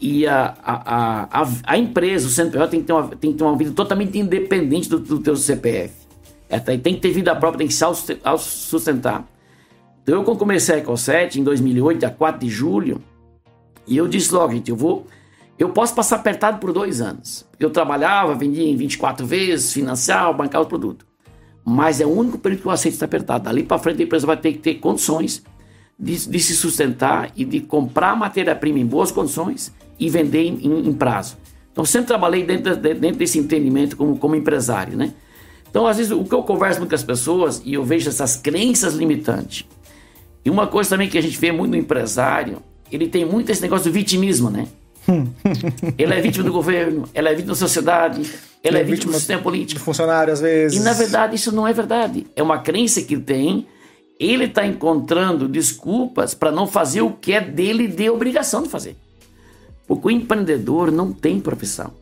E 0.00 0.26
a, 0.26 0.54
a, 0.64 1.42
a, 1.42 1.48
a, 1.64 1.78
empresa, 1.78 2.26
o 2.26 2.30
CNPJ, 2.30 2.68
tem 2.68 2.80
que 2.80 2.86
ter 2.86 2.92
uma, 2.92 3.08
tem 3.08 3.32
que 3.32 3.38
ter 3.38 3.44
uma 3.44 3.56
vida 3.56 3.70
totalmente 3.72 4.18
independente 4.18 4.88
do, 4.88 4.98
do 4.98 5.18
teu 5.20 5.36
CPF. 5.36 5.94
É, 6.52 6.60
tem 6.60 6.94
que 6.94 7.00
ter 7.00 7.10
vida 7.10 7.34
própria, 7.34 7.58
tem 7.60 7.66
que 7.66 7.72
se 7.72 7.82
sustentar. 8.38 9.26
Então, 10.02 10.16
eu, 10.16 10.22
quando 10.22 10.38
comecei 10.38 10.74
a 10.74 10.78
Ecosete, 10.78 11.40
em 11.40 11.44
2008, 11.44 12.00
dia 12.00 12.10
4 12.10 12.40
de 12.40 12.48
julho, 12.52 13.00
e 13.86 13.96
eu 13.96 14.06
disse 14.06 14.34
logo, 14.34 14.52
gente, 14.52 14.70
eu 14.70 14.76
vou. 14.76 15.06
Eu 15.58 15.70
posso 15.70 15.94
passar 15.94 16.16
apertado 16.16 16.58
por 16.58 16.70
dois 16.70 17.00
anos. 17.00 17.46
Eu 17.58 17.70
trabalhava, 17.70 18.34
vendia 18.34 18.64
em 18.64 18.76
24 18.76 19.24
vezes, 19.24 19.72
financiava, 19.72 20.30
bancava 20.34 20.64
o 20.64 20.68
produto. 20.68 21.06
Mas 21.64 22.02
é 22.02 22.06
o 22.06 22.10
único 22.10 22.36
período 22.36 22.60
que 22.60 22.66
eu 22.66 22.72
aceito 22.72 22.94
estar 22.94 23.06
apertado. 23.06 23.44
Dali 23.44 23.62
para 23.62 23.78
frente, 23.78 24.02
a 24.02 24.04
empresa 24.04 24.26
vai 24.26 24.36
ter 24.36 24.52
que 24.52 24.58
ter 24.58 24.74
condições 24.74 25.42
de, 25.98 26.28
de 26.28 26.40
se 26.40 26.54
sustentar 26.54 27.30
e 27.34 27.46
de 27.46 27.60
comprar 27.60 28.14
matéria-prima 28.14 28.78
em 28.78 28.86
boas 28.86 29.10
condições 29.10 29.72
e 29.98 30.10
vender 30.10 30.42
em, 30.42 30.66
em, 30.66 30.88
em 30.88 30.92
prazo. 30.92 31.38
Então, 31.70 31.84
sempre 31.84 32.08
trabalhei 32.08 32.44
dentro, 32.44 32.76
dentro 32.76 33.16
desse 33.16 33.38
entendimento 33.38 33.96
como, 33.96 34.18
como 34.18 34.34
empresário, 34.34 34.96
né? 34.96 35.14
Então, 35.72 35.86
às 35.86 35.96
vezes, 35.96 36.12
o 36.12 36.22
que 36.22 36.34
eu 36.34 36.42
converso 36.42 36.86
com 36.86 36.94
as 36.94 37.02
pessoas 37.02 37.62
e 37.64 37.72
eu 37.72 37.82
vejo 37.82 38.06
essas 38.06 38.36
crenças 38.36 38.92
limitantes. 38.92 39.64
E 40.44 40.50
uma 40.50 40.66
coisa 40.66 40.90
também 40.90 41.08
que 41.08 41.16
a 41.16 41.20
gente 41.22 41.38
vê 41.38 41.50
muito 41.50 41.70
no 41.70 41.78
empresário, 41.78 42.58
ele 42.90 43.08
tem 43.08 43.24
muito 43.24 43.50
esse 43.50 43.62
negócio 43.62 43.90
do 43.90 43.94
vitimismo, 43.94 44.50
né? 44.50 44.68
ele 45.96 46.12
é 46.12 46.20
vítima 46.20 46.44
do 46.44 46.52
governo, 46.52 47.08
ela 47.14 47.30
é 47.30 47.34
vítima 47.34 47.54
da 47.54 47.58
sociedade, 47.58 48.30
ela 48.62 48.76
é, 48.76 48.80
é 48.82 48.84
vítima 48.84 49.12
do 49.12 49.18
sistema 49.18 49.40
político. 49.40 49.80
Do 49.80 49.84
funcionário, 49.84 50.30
às 50.30 50.42
vezes. 50.42 50.78
E, 50.78 50.84
na 50.84 50.92
verdade, 50.92 51.36
isso 51.36 51.50
não 51.50 51.66
é 51.66 51.72
verdade. 51.72 52.26
É 52.36 52.42
uma 52.42 52.58
crença 52.58 53.00
que 53.00 53.14
ele 53.14 53.22
tem. 53.22 53.66
Ele 54.20 54.44
está 54.44 54.66
encontrando 54.66 55.48
desculpas 55.48 56.34
para 56.34 56.52
não 56.52 56.66
fazer 56.66 57.00
o 57.00 57.12
que 57.12 57.32
é 57.32 57.40
dele 57.40 57.88
de 57.88 58.10
obrigação 58.10 58.62
de 58.62 58.68
fazer. 58.68 58.94
Porque 59.86 60.06
o 60.06 60.10
empreendedor 60.10 60.92
não 60.92 61.14
tem 61.14 61.40
profissão. 61.40 62.01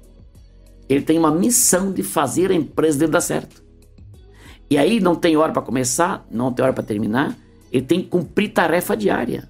Ele 0.91 1.03
tem 1.03 1.17
uma 1.17 1.31
missão 1.31 1.93
de 1.93 2.03
fazer 2.03 2.51
a 2.51 2.55
empresa 2.55 2.99
dele 2.99 3.13
dar 3.13 3.21
certo. 3.21 3.63
E 4.69 4.77
aí 4.77 4.99
não 4.99 5.15
tem 5.15 5.37
hora 5.37 5.53
para 5.53 5.63
começar, 5.63 6.27
não 6.29 6.53
tem 6.53 6.65
hora 6.65 6.73
para 6.73 6.83
terminar. 6.83 7.37
Ele 7.71 7.87
tem 7.87 8.01
que 8.03 8.09
cumprir 8.09 8.53
tarefa 8.53 8.97
diária. 8.97 9.49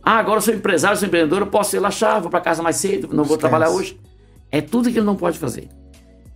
Ah, 0.00 0.18
agora 0.18 0.38
eu 0.38 0.42
sou 0.42 0.54
empresário, 0.54 0.96
sou 0.96 1.08
empreendedor, 1.08 1.40
eu 1.40 1.48
posso 1.48 1.72
relaxar, 1.74 2.20
vou 2.20 2.30
para 2.30 2.40
casa 2.40 2.62
mais 2.62 2.76
cedo, 2.76 3.08
não 3.08 3.24
vou 3.24 3.36
Esquece. 3.36 3.38
trabalhar 3.40 3.70
hoje. 3.70 4.00
É 4.48 4.60
tudo 4.60 4.90
que 4.90 4.98
ele 4.98 5.06
não 5.06 5.16
pode 5.16 5.40
fazer. 5.40 5.68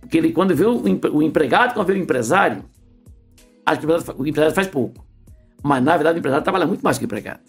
Porque 0.01 0.17
ele, 0.17 0.33
quando 0.33 0.53
vê 0.53 0.65
o, 0.65 1.21
empregado, 1.21 1.73
quando 1.73 1.87
vê 1.87 1.93
o 1.93 1.97
empresário, 1.97 2.65
acha 3.65 3.79
que 3.79 3.87
o 3.87 4.27
empresário 4.27 4.53
faz 4.53 4.67
pouco. 4.67 5.05
Mas, 5.63 5.81
na 5.81 5.95
verdade, 5.95 6.17
o 6.17 6.19
empresário 6.19 6.43
trabalha 6.43 6.67
muito 6.67 6.81
mais 6.81 6.97
que 6.97 7.05
o 7.05 7.07
empregado. 7.07 7.39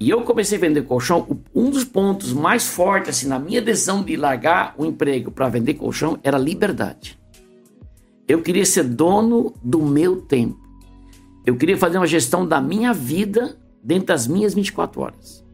E 0.00 0.10
eu 0.10 0.22
comecei 0.22 0.58
a 0.58 0.60
vender 0.60 0.82
colchão. 0.82 1.26
Um 1.54 1.70
dos 1.70 1.84
pontos 1.84 2.32
mais 2.32 2.68
fortes 2.68 3.10
assim, 3.10 3.26
na 3.26 3.38
minha 3.38 3.60
decisão 3.60 4.02
de 4.02 4.16
largar 4.16 4.74
o 4.78 4.84
emprego 4.84 5.30
para 5.30 5.48
vender 5.48 5.74
colchão 5.74 6.18
era 6.22 6.38
liberdade. 6.38 7.18
Eu 8.26 8.42
queria 8.42 8.64
ser 8.64 8.84
dono 8.84 9.54
do 9.62 9.82
meu 9.82 10.20
tempo. 10.20 10.58
Eu 11.44 11.56
queria 11.56 11.76
fazer 11.76 11.96
uma 11.96 12.06
gestão 12.06 12.46
da 12.46 12.60
minha 12.60 12.92
vida 12.92 13.56
dentro 13.82 14.08
das 14.08 14.26
minhas 14.26 14.54
24 14.54 15.00
horas. 15.00 15.44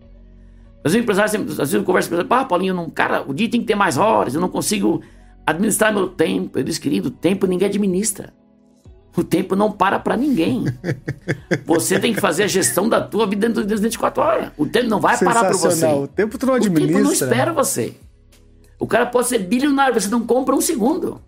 Às 0.82 0.92
vezes, 0.92 1.02
empresário, 1.02 1.40
às 1.40 1.56
vezes 1.56 1.74
eu 1.74 1.84
converso 1.84 2.10
com 2.10 2.16
ele, 2.16 2.26
ah, 2.28 2.44
Paulinho, 2.44 2.74
não, 2.74 2.90
cara, 2.90 3.24
o 3.26 3.32
dia 3.32 3.48
tem 3.48 3.60
que 3.60 3.66
ter 3.66 3.74
mais 3.74 3.96
horas, 3.96 4.34
eu 4.34 4.40
não 4.40 4.48
consigo 4.48 5.00
administrar 5.46 5.94
meu 5.94 6.08
tempo. 6.08 6.58
Eu 6.58 6.62
disse, 6.62 6.80
querido, 6.80 7.10
tempo 7.10 7.46
ninguém 7.46 7.68
administra. 7.68 8.34
O 9.16 9.22
tempo 9.22 9.54
não 9.54 9.70
para 9.70 9.98
para 9.98 10.16
ninguém. 10.16 10.64
Você 11.64 12.00
tem 12.00 12.12
que 12.12 12.20
fazer 12.20 12.44
a 12.44 12.46
gestão 12.48 12.88
da 12.88 13.00
tua 13.00 13.26
vida 13.26 13.48
dentro 13.48 13.64
das 13.64 13.80
24 13.80 14.22
horas. 14.22 14.52
O 14.56 14.66
tempo 14.66 14.88
não 14.88 15.00
vai 15.00 15.16
parar 15.18 15.44
para 15.44 15.56
você. 15.56 15.86
O 15.86 16.08
tempo 16.08 16.36
tu 16.36 16.46
não 16.46 16.54
administra. 16.54 16.84
O 16.84 16.88
tempo 16.88 17.04
não 17.04 17.12
espera 17.12 17.52
você. 17.52 17.94
O 18.78 18.86
cara 18.86 19.06
pode 19.06 19.28
ser 19.28 19.38
bilionário, 19.38 19.98
você 19.98 20.08
não 20.08 20.26
compra 20.26 20.54
um 20.54 20.60
segundo. 20.60 21.20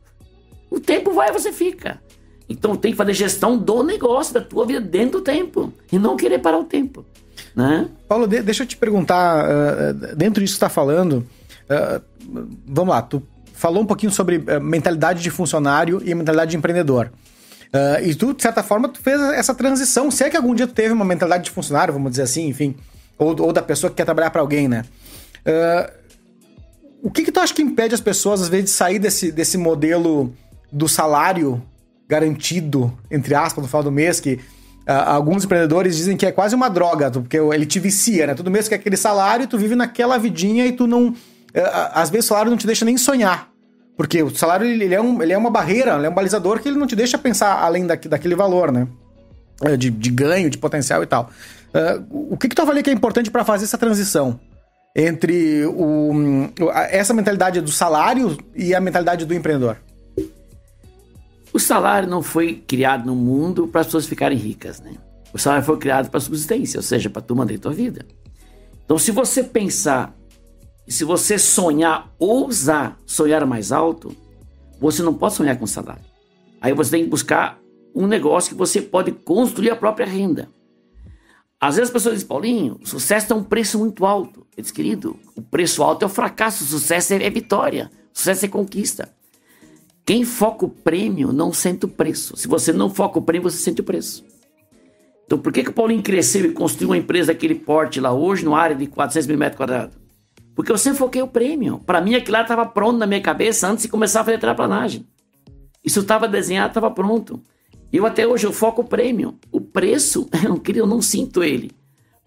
O 0.71 0.81
tempo 0.81 1.13
vai 1.13 1.31
e 1.31 1.33
você 1.33 1.53
fica. 1.53 2.01
Então 2.49 2.77
tem 2.77 2.93
que 2.93 2.97
fazer 2.97 3.15
gestão 3.15 3.57
do 3.57 3.83
negócio, 3.83 4.35
da 4.35 4.41
tua 4.41 4.67
vida 4.67 4.81
dentro 4.81 5.21
do 5.21 5.25
tempo. 5.25 5.73
E 5.91 5.99
não 5.99 6.17
querer 6.17 6.39
parar 6.39 6.59
o 6.59 6.65
tempo. 6.65 7.05
Né? 7.55 7.89
Paulo, 8.09 8.27
de, 8.27 8.43
deixa 8.43 8.63
eu 8.63 8.67
te 8.67 8.77
perguntar, 8.77 9.47
uh, 9.49 10.17
dentro 10.17 10.43
disso 10.43 10.55
que 10.55 10.59
você 10.59 10.67
está 10.67 10.69
falando, 10.69 11.27
uh, 11.71 12.03
vamos 12.67 12.95
lá, 12.95 13.03
tu 13.03 13.23
falou 13.53 13.83
um 13.83 13.87
pouquinho 13.87 14.13
sobre 14.13 14.39
mentalidade 14.61 15.23
de 15.23 15.31
funcionário 15.31 16.03
e 16.05 16.15
mentalidade 16.15 16.51
de 16.51 16.57
empreendedor. 16.57 17.11
Uh, 17.77 18.07
e 18.07 18.15
tu, 18.15 18.33
de 18.33 18.41
certa 18.41 18.63
forma, 18.63 18.89
tu 18.89 18.99
fez 19.01 19.21
essa 19.21 19.55
transição. 19.55 20.11
Se 20.11 20.25
é 20.25 20.31
que 20.31 20.37
algum 20.37 20.55
dia 20.55 20.67
tu 20.67 20.73
teve 20.73 20.95
uma 20.95 21.05
mentalidade 21.05 21.45
de 21.45 21.51
funcionário, 21.51 21.93
vamos 21.93 22.11
dizer 22.11 22.23
assim, 22.23 22.49
enfim, 22.49 22.75
ou, 23.19 23.39
ou 23.43 23.53
da 23.53 23.61
pessoa 23.61 23.91
que 23.91 23.97
quer 23.97 24.05
trabalhar 24.07 24.31
para 24.31 24.41
alguém, 24.41 24.67
né? 24.67 24.85
Uh, 25.45 25.93
o 27.03 27.11
que 27.11 27.23
que 27.23 27.31
tu 27.31 27.39
acha 27.39 27.53
que 27.53 27.61
impede 27.61 27.95
as 27.95 28.01
pessoas, 28.01 28.41
às 28.41 28.49
vezes, 28.49 28.67
de 28.67 28.71
sair 28.71 28.99
desse, 28.99 29.31
desse 29.31 29.59
modelo 29.59 30.33
do 30.73 30.89
salário 30.89 31.63
garantido, 32.09 32.97
entre 33.11 33.35
aspas, 33.35 33.63
no 33.63 33.69
final 33.69 33.83
do 33.83 33.93
mês, 33.93 34.21
que 34.21 34.35
uh, 34.89 34.93
alguns 35.05 35.45
empreendedores 35.45 35.97
dizem 35.97 36.17
que 36.17 36.25
é 36.25 36.33
quase 36.33 36.55
uma 36.55 36.71
droga, 36.71 37.11
porque 37.11 37.37
ele 37.37 37.67
te 37.67 37.79
vicia, 37.79 38.27
né? 38.27 38.35
Todo 38.35 38.51
mês 38.51 38.69
que 38.69 38.75
é 38.75 38.79
aquele 38.79 38.97
salário, 38.97 39.47
tu 39.47 39.59
vive 39.59 39.75
naquela 39.75 40.17
vidinha 40.19 40.65
e 40.67 40.73
tu 40.73 40.87
não... 40.87 41.15
às 41.93 42.09
vezes 42.09 42.25
o 42.25 42.29
salário 42.29 42.51
não 42.51 42.57
te 42.57 42.67
deixa 42.67 42.87
nem 42.87 42.97
sonhar. 42.97 43.51
Porque 43.97 44.23
o 44.23 44.35
salário 44.35 44.67
ele 44.67 44.95
é, 44.95 45.01
um, 45.01 45.23
ele 45.23 45.33
é 45.33 45.39
uma 45.39 45.51
barreira, 45.51 45.97
ele 45.97 46.07
é 46.07 46.11
um 46.11 46.15
balizador 46.15 46.61
que 46.61 46.69
ele 46.69 46.79
não 46.79 46.87
te 46.87 46.95
deixa 46.95 47.17
pensar 47.17 47.63
além 47.63 47.87
da, 47.87 47.95
daquele 47.95 48.35
valor, 48.35 48.71
né? 48.71 48.87
É, 49.63 49.77
de, 49.77 49.91
de 49.91 50.11
ganho, 50.11 50.51
de 50.51 50.59
potencial 50.59 51.03
e 51.03 51.07
tal. 51.07 51.31
Uh, 51.69 52.33
o 52.33 52.37
que, 52.37 52.49
que 52.49 52.55
tu 52.55 52.61
avalia 52.61 52.83
que 52.83 52.91
é 52.91 52.93
importante 52.93 53.31
para 53.31 53.45
fazer 53.45 53.65
essa 53.65 53.79
transição 53.79 54.39
entre 54.95 55.65
o, 55.67 56.13
essa 56.91 57.15
mentalidade 57.15 57.61
do 57.61 57.71
salário 57.71 58.37
e 58.55 58.75
a 58.75 58.81
mentalidade 58.81 59.25
do 59.25 59.33
empreendedor? 59.33 59.79
O 61.53 61.59
salário 61.59 62.09
não 62.09 62.23
foi 62.23 62.63
criado 62.67 63.07
no 63.07 63.15
mundo 63.15 63.67
para 63.67 63.81
as 63.81 63.87
pessoas 63.87 64.07
ficarem 64.07 64.37
ricas, 64.37 64.79
né? 64.81 64.93
O 65.33 65.39
salário 65.39 65.65
foi 65.65 65.79
criado 65.79 66.11
para 66.11 66.21
subsistência, 66.21 66.79
ou 66.79 66.83
seja, 66.83 67.09
para 67.09 67.23
tu 67.23 67.35
manter 67.35 67.59
tua 67.59 67.73
vida. 67.73 68.05
Então, 68.85 68.99
se 68.99 69.11
você 69.11 69.43
pensar 69.43 70.15
e 70.87 70.93
se 70.93 71.05
você 71.05 71.39
sonhar, 71.39 72.15
ousar 72.19 72.99
sonhar 73.05 73.45
mais 73.45 73.73
alto, 73.73 74.15
você 74.81 75.03
não 75.03 75.15
pode 75.15 75.35
sonhar 75.35 75.59
com 75.59 75.67
salário. 75.67 76.05
Aí 76.61 76.73
você 76.73 76.93
tem 76.93 77.05
que 77.05 77.11
buscar 77.11 77.59
um 77.95 78.07
negócio 78.07 78.51
que 78.51 78.57
você 78.57 78.81
pode 78.81 79.11
construir 79.11 79.71
a 79.71 79.77
própria 79.77 80.07
renda. 80.07 80.49
Às 81.59 81.77
vezes 81.77 81.89
as 81.89 81.93
pessoas 81.93 82.15
dizem, 82.15 82.29
Paulinho, 82.29 82.79
o 82.83 82.87
sucesso 82.87 83.29
tem 83.29 83.37
um 83.37 83.43
preço 83.43 83.79
muito 83.79 84.05
alto. 84.05 84.47
Eu 84.57 84.63
disse, 84.63 84.73
querido, 84.73 85.19
o 85.35 85.43
preço 85.43 85.83
alto 85.83 86.03
é 86.03 86.07
o 86.07 86.11
fracasso, 86.11 86.63
o 86.63 86.67
sucesso 86.67 87.15
é 87.15 87.31
vitória, 87.31 87.91
o 88.15 88.19
sucesso 88.19 88.45
é 88.45 88.49
conquista. 88.49 89.09
Quem 90.05 90.25
foca 90.25 90.67
o 90.67 90.69
prêmio 90.69 91.33
não 91.33 91.53
sente 91.53 91.87
o 91.87 91.89
preço. 91.89 92.37
Se 92.37 92.47
você 92.47 92.73
não 92.73 92.91
foca 92.91 93.19
o 93.19 93.23
prêmio, 93.23 93.51
você 93.51 93.57
sente 93.57 93.81
o 93.81 93.85
preço. 93.85 94.25
Então, 95.25 95.39
por 95.39 95.53
que, 95.53 95.65
que 95.65 95.71
o 95.71 95.73
Paulinho 95.73 96.03
cresceu 96.03 96.45
e 96.45 96.53
construiu 96.53 96.91
uma 96.91 96.97
empresa 96.97 97.33
daquele 97.33 97.57
porte 97.57 97.99
lá 97.99 98.13
hoje, 98.13 98.45
numa 98.45 98.61
área 98.61 98.77
de 98.77 98.87
400 98.87 99.27
mil 99.27 99.39
metros 99.39 99.57
quadrados? 99.57 100.06
Porque 100.57 100.73
eu 100.73 100.79
sempre 100.79 100.99
foquei 100.99 101.21
o 101.21 101.29
prêmio. 101.29 101.79
Para 101.87 102.01
mim, 102.01 102.15
aquilo 102.15 102.33
lá 102.33 102.43
estava 102.43 102.67
pronto 102.67 102.97
na 102.97 103.07
minha 103.07 103.21
cabeça 103.21 103.69
antes 103.69 103.83
de 103.83 103.89
começar 103.89 104.23
a 104.23 104.25
fazer 104.25 104.39
terraplanagem. 104.39 105.07
Isso 105.85 106.01
estava 106.01 106.27
desenhado, 106.27 106.71
estava 106.71 106.91
pronto. 106.91 107.41
Eu 107.93 108.07
até 108.07 108.27
hoje 108.27 108.47
eu 108.47 108.53
foco 108.53 108.81
o 108.81 108.85
prêmio. 108.85 109.39
O 109.53 109.61
preço, 109.61 110.27
eu 110.43 110.49
não, 110.49 110.63
eu 110.75 110.87
não 110.87 111.03
sinto 111.03 111.45
ele. 111.45 111.71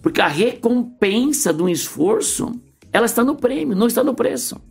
Porque 0.02 0.22
a 0.22 0.28
recompensa 0.28 1.52
de 1.52 1.62
um 1.62 1.68
esforço, 1.68 2.54
ela 2.94 3.08
está 3.08 3.24
no 3.24 3.36
prêmio, 3.36 3.76
não 3.76 3.88
está 3.88 4.04
no 4.04 4.14
preço. 4.14 4.62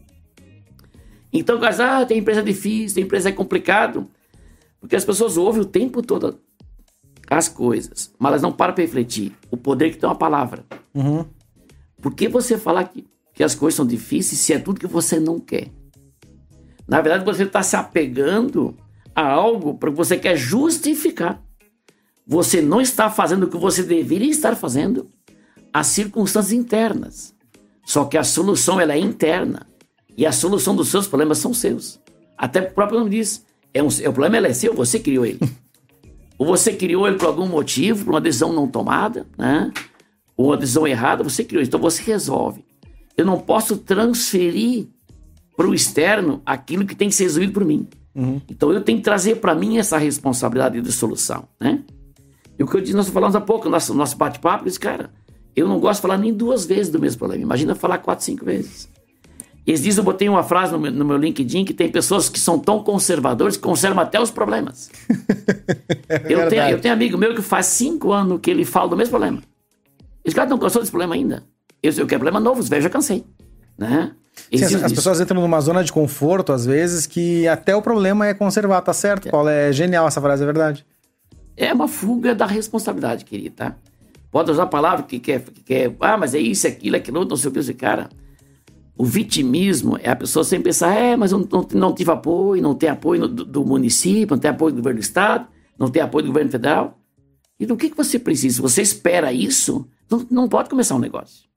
Então, 1.32 1.58
ah, 1.62 2.06
tem 2.06 2.18
empresa 2.18 2.42
difícil, 2.42 2.94
tem 2.94 3.04
empresa 3.04 3.28
é 3.28 3.32
complicado. 3.32 4.08
Porque 4.80 4.94
as 4.94 5.04
pessoas 5.04 5.36
ouvem 5.36 5.62
o 5.62 5.66
tempo 5.66 6.00
todo 6.00 6.40
as 7.30 7.48
coisas, 7.48 8.12
mas 8.18 8.30
elas 8.30 8.42
não 8.42 8.52
param 8.52 8.74
para 8.74 8.82
refletir. 8.82 9.32
O 9.50 9.56
poder 9.56 9.90
que 9.90 9.98
tem 9.98 10.08
uma 10.08 10.16
palavra. 10.16 10.64
Uhum. 10.94 11.26
Por 12.00 12.14
que 12.14 12.28
você 12.28 12.56
falar 12.56 12.84
que, 12.84 13.04
que 13.38 13.44
as 13.44 13.54
coisas 13.54 13.76
são 13.76 13.86
difíceis 13.86 14.40
se 14.40 14.52
é 14.52 14.58
tudo 14.58 14.80
que 14.80 14.86
você 14.88 15.20
não 15.20 15.38
quer? 15.38 15.68
Na 16.88 17.00
verdade, 17.00 17.24
você 17.24 17.44
está 17.44 17.62
se 17.62 17.76
apegando 17.76 18.76
a 19.14 19.24
algo 19.30 19.74
porque 19.74 19.94
você 19.94 20.16
quer 20.16 20.36
justificar. 20.36 21.40
Você 22.26 22.60
não 22.60 22.80
está 22.80 23.08
fazendo 23.08 23.44
o 23.44 23.48
que 23.48 23.56
você 23.56 23.84
deveria 23.84 24.28
estar 24.28 24.56
fazendo. 24.56 25.08
As 25.72 25.86
circunstâncias 25.86 26.52
internas. 26.52 27.32
Só 27.86 28.06
que 28.06 28.18
a 28.18 28.24
solução 28.24 28.80
ela 28.80 28.94
é 28.94 28.98
interna. 28.98 29.68
E 30.16 30.26
a 30.26 30.32
solução 30.32 30.74
dos 30.74 30.88
seus 30.88 31.06
problemas 31.06 31.38
são 31.38 31.54
seus. 31.54 32.00
Até 32.36 32.60
o 32.62 32.72
próprio 32.72 32.98
nome 32.98 33.12
diz. 33.12 33.46
É 33.72 33.80
um, 33.80 33.86
é, 34.02 34.08
o 34.08 34.12
problema 34.12 34.48
é 34.48 34.52
seu, 34.52 34.74
você 34.74 34.98
criou 34.98 35.24
ele. 35.24 35.38
Ou 36.36 36.44
você 36.44 36.72
criou 36.72 37.06
ele 37.06 37.18
por 37.18 37.26
algum 37.26 37.46
motivo, 37.46 38.04
por 38.04 38.14
uma 38.14 38.20
decisão 38.20 38.52
não 38.52 38.66
tomada, 38.66 39.28
né? 39.38 39.72
Ou 40.36 40.46
uma 40.46 40.56
decisão 40.56 40.88
errada, 40.88 41.22
você 41.22 41.44
criou. 41.44 41.62
Então 41.62 41.78
você 41.78 42.02
resolve. 42.02 42.66
Eu 43.18 43.26
não 43.26 43.38
posso 43.38 43.76
transferir 43.76 44.86
para 45.56 45.68
o 45.68 45.74
externo 45.74 46.40
aquilo 46.46 46.86
que 46.86 46.94
tem 46.94 47.08
que 47.08 47.14
ser 47.16 47.24
resolvido 47.24 47.52
por 47.52 47.64
mim. 47.64 47.88
Uhum. 48.14 48.40
Então 48.48 48.72
eu 48.72 48.80
tenho 48.80 48.98
que 48.98 49.04
trazer 49.04 49.36
para 49.36 49.56
mim 49.56 49.76
essa 49.76 49.98
responsabilidade 49.98 50.80
de 50.80 50.92
solução, 50.92 51.48
né? 51.60 51.82
E 52.56 52.62
o 52.62 52.66
que 52.66 52.76
eu 52.76 52.80
disse, 52.80 52.94
nós 52.94 53.08
falamos 53.08 53.34
há 53.34 53.40
pouco, 53.40 53.64
no 53.64 53.72
nosso, 53.72 53.92
nosso 53.92 54.16
bate-papo, 54.16 54.62
eu 54.62 54.66
disse, 54.66 54.80
cara, 54.80 55.10
eu 55.54 55.66
não 55.66 55.80
gosto 55.80 55.98
de 55.98 56.02
falar 56.02 56.16
nem 56.16 56.32
duas 56.32 56.64
vezes 56.64 56.90
do 56.90 57.00
mesmo 57.00 57.18
problema. 57.18 57.42
Imagina 57.42 57.74
falar 57.74 57.98
quatro, 57.98 58.24
cinco 58.24 58.44
vezes. 58.44 58.88
Esses 59.66 59.82
dias 59.82 59.98
eu 59.98 60.04
botei 60.04 60.28
uma 60.28 60.42
frase 60.42 60.72
no 60.72 60.78
meu, 60.78 60.90
no 60.90 61.04
meu 61.04 61.16
LinkedIn 61.16 61.64
que 61.64 61.74
tem 61.74 61.90
pessoas 61.90 62.28
que 62.28 62.38
são 62.38 62.58
tão 62.58 62.82
conservadores 62.82 63.56
que 63.56 63.62
conservam 63.62 64.02
até 64.02 64.20
os 64.20 64.30
problemas. 64.30 64.90
é 66.08 66.32
eu, 66.32 66.48
tenho, 66.48 66.62
eu 66.70 66.80
tenho 66.80 66.94
amigo 66.94 67.18
meu 67.18 67.34
que 67.34 67.42
faz 67.42 67.66
cinco 67.66 68.12
anos 68.12 68.40
que 68.40 68.50
ele 68.50 68.64
fala 68.64 68.88
do 68.88 68.96
mesmo 68.96 69.10
problema. 69.10 69.42
Esse 70.24 70.34
cara 70.34 70.48
não 70.48 70.58
cansou 70.58 70.80
desse 70.80 70.92
problema 70.92 71.14
ainda. 71.14 71.44
Eu, 71.82 71.92
eu 71.92 72.06
quero 72.06 72.20
problema 72.20 72.40
novo, 72.40 72.62
velho, 72.62 72.82
já 72.82 72.90
cansei. 72.90 73.24
Né? 73.76 74.12
Sim, 74.52 74.64
as, 74.64 74.84
as 74.84 74.92
pessoas 74.92 75.20
entram 75.20 75.40
numa 75.40 75.60
zona 75.60 75.84
de 75.84 75.92
conforto, 75.92 76.52
às 76.52 76.64
vezes, 76.64 77.06
que 77.06 77.46
até 77.48 77.74
o 77.74 77.82
problema 77.82 78.26
é 78.26 78.34
conservar. 78.34 78.80
Tá 78.82 78.92
certo, 78.92 79.28
é. 79.28 79.30
Paulo? 79.30 79.48
É 79.48 79.72
genial 79.72 80.06
essa 80.06 80.20
frase, 80.20 80.42
é 80.42 80.46
verdade. 80.46 80.86
É 81.56 81.72
uma 81.72 81.88
fuga 81.88 82.34
da 82.34 82.46
responsabilidade, 82.46 83.24
querido, 83.24 83.56
tá? 83.56 83.76
Pode 84.30 84.50
usar 84.50 84.64
a 84.64 84.66
palavra 84.66 85.04
que 85.04 85.18
quer, 85.18 85.40
que 85.40 85.62
quer 85.62 85.96
ah, 86.00 86.16
mas 86.16 86.34
é 86.34 86.38
isso, 86.38 86.66
é 86.66 86.70
aquilo, 86.70 86.96
é 86.96 86.98
aquilo, 86.98 87.24
não 87.24 87.36
sei 87.36 87.50
o 87.50 87.52
que, 87.52 87.74
cara. 87.74 88.08
O 88.96 89.04
vitimismo 89.04 89.96
é 90.02 90.10
a 90.10 90.16
pessoa 90.16 90.44
sempre 90.44 90.64
pensar, 90.64 90.94
é, 90.94 91.16
mas 91.16 91.32
eu 91.32 91.48
não, 91.50 91.66
não 91.72 91.94
tive 91.94 92.10
apoio, 92.10 92.60
não 92.60 92.74
tem 92.74 92.88
apoio 92.88 93.28
do, 93.28 93.44
do, 93.44 93.64
município, 93.64 94.34
não 94.34 94.38
tem 94.38 94.50
apoio 94.50 94.72
do 94.72 94.78
governo 94.78 94.98
do 94.98 95.02
estado, 95.02 95.46
não 95.78 95.88
tem 95.88 96.02
apoio 96.02 96.24
do 96.24 96.28
governo 96.28 96.50
federal. 96.50 96.98
E 97.58 97.64
do 97.64 97.76
que, 97.76 97.90
que 97.90 97.96
você 97.96 98.18
precisa? 98.18 98.56
Se 98.56 98.62
você 98.62 98.82
espera 98.82 99.32
isso, 99.32 99.86
não, 100.10 100.26
não 100.30 100.48
pode 100.48 100.68
começar 100.68 100.94
um 100.94 101.00
negócio. 101.00 101.48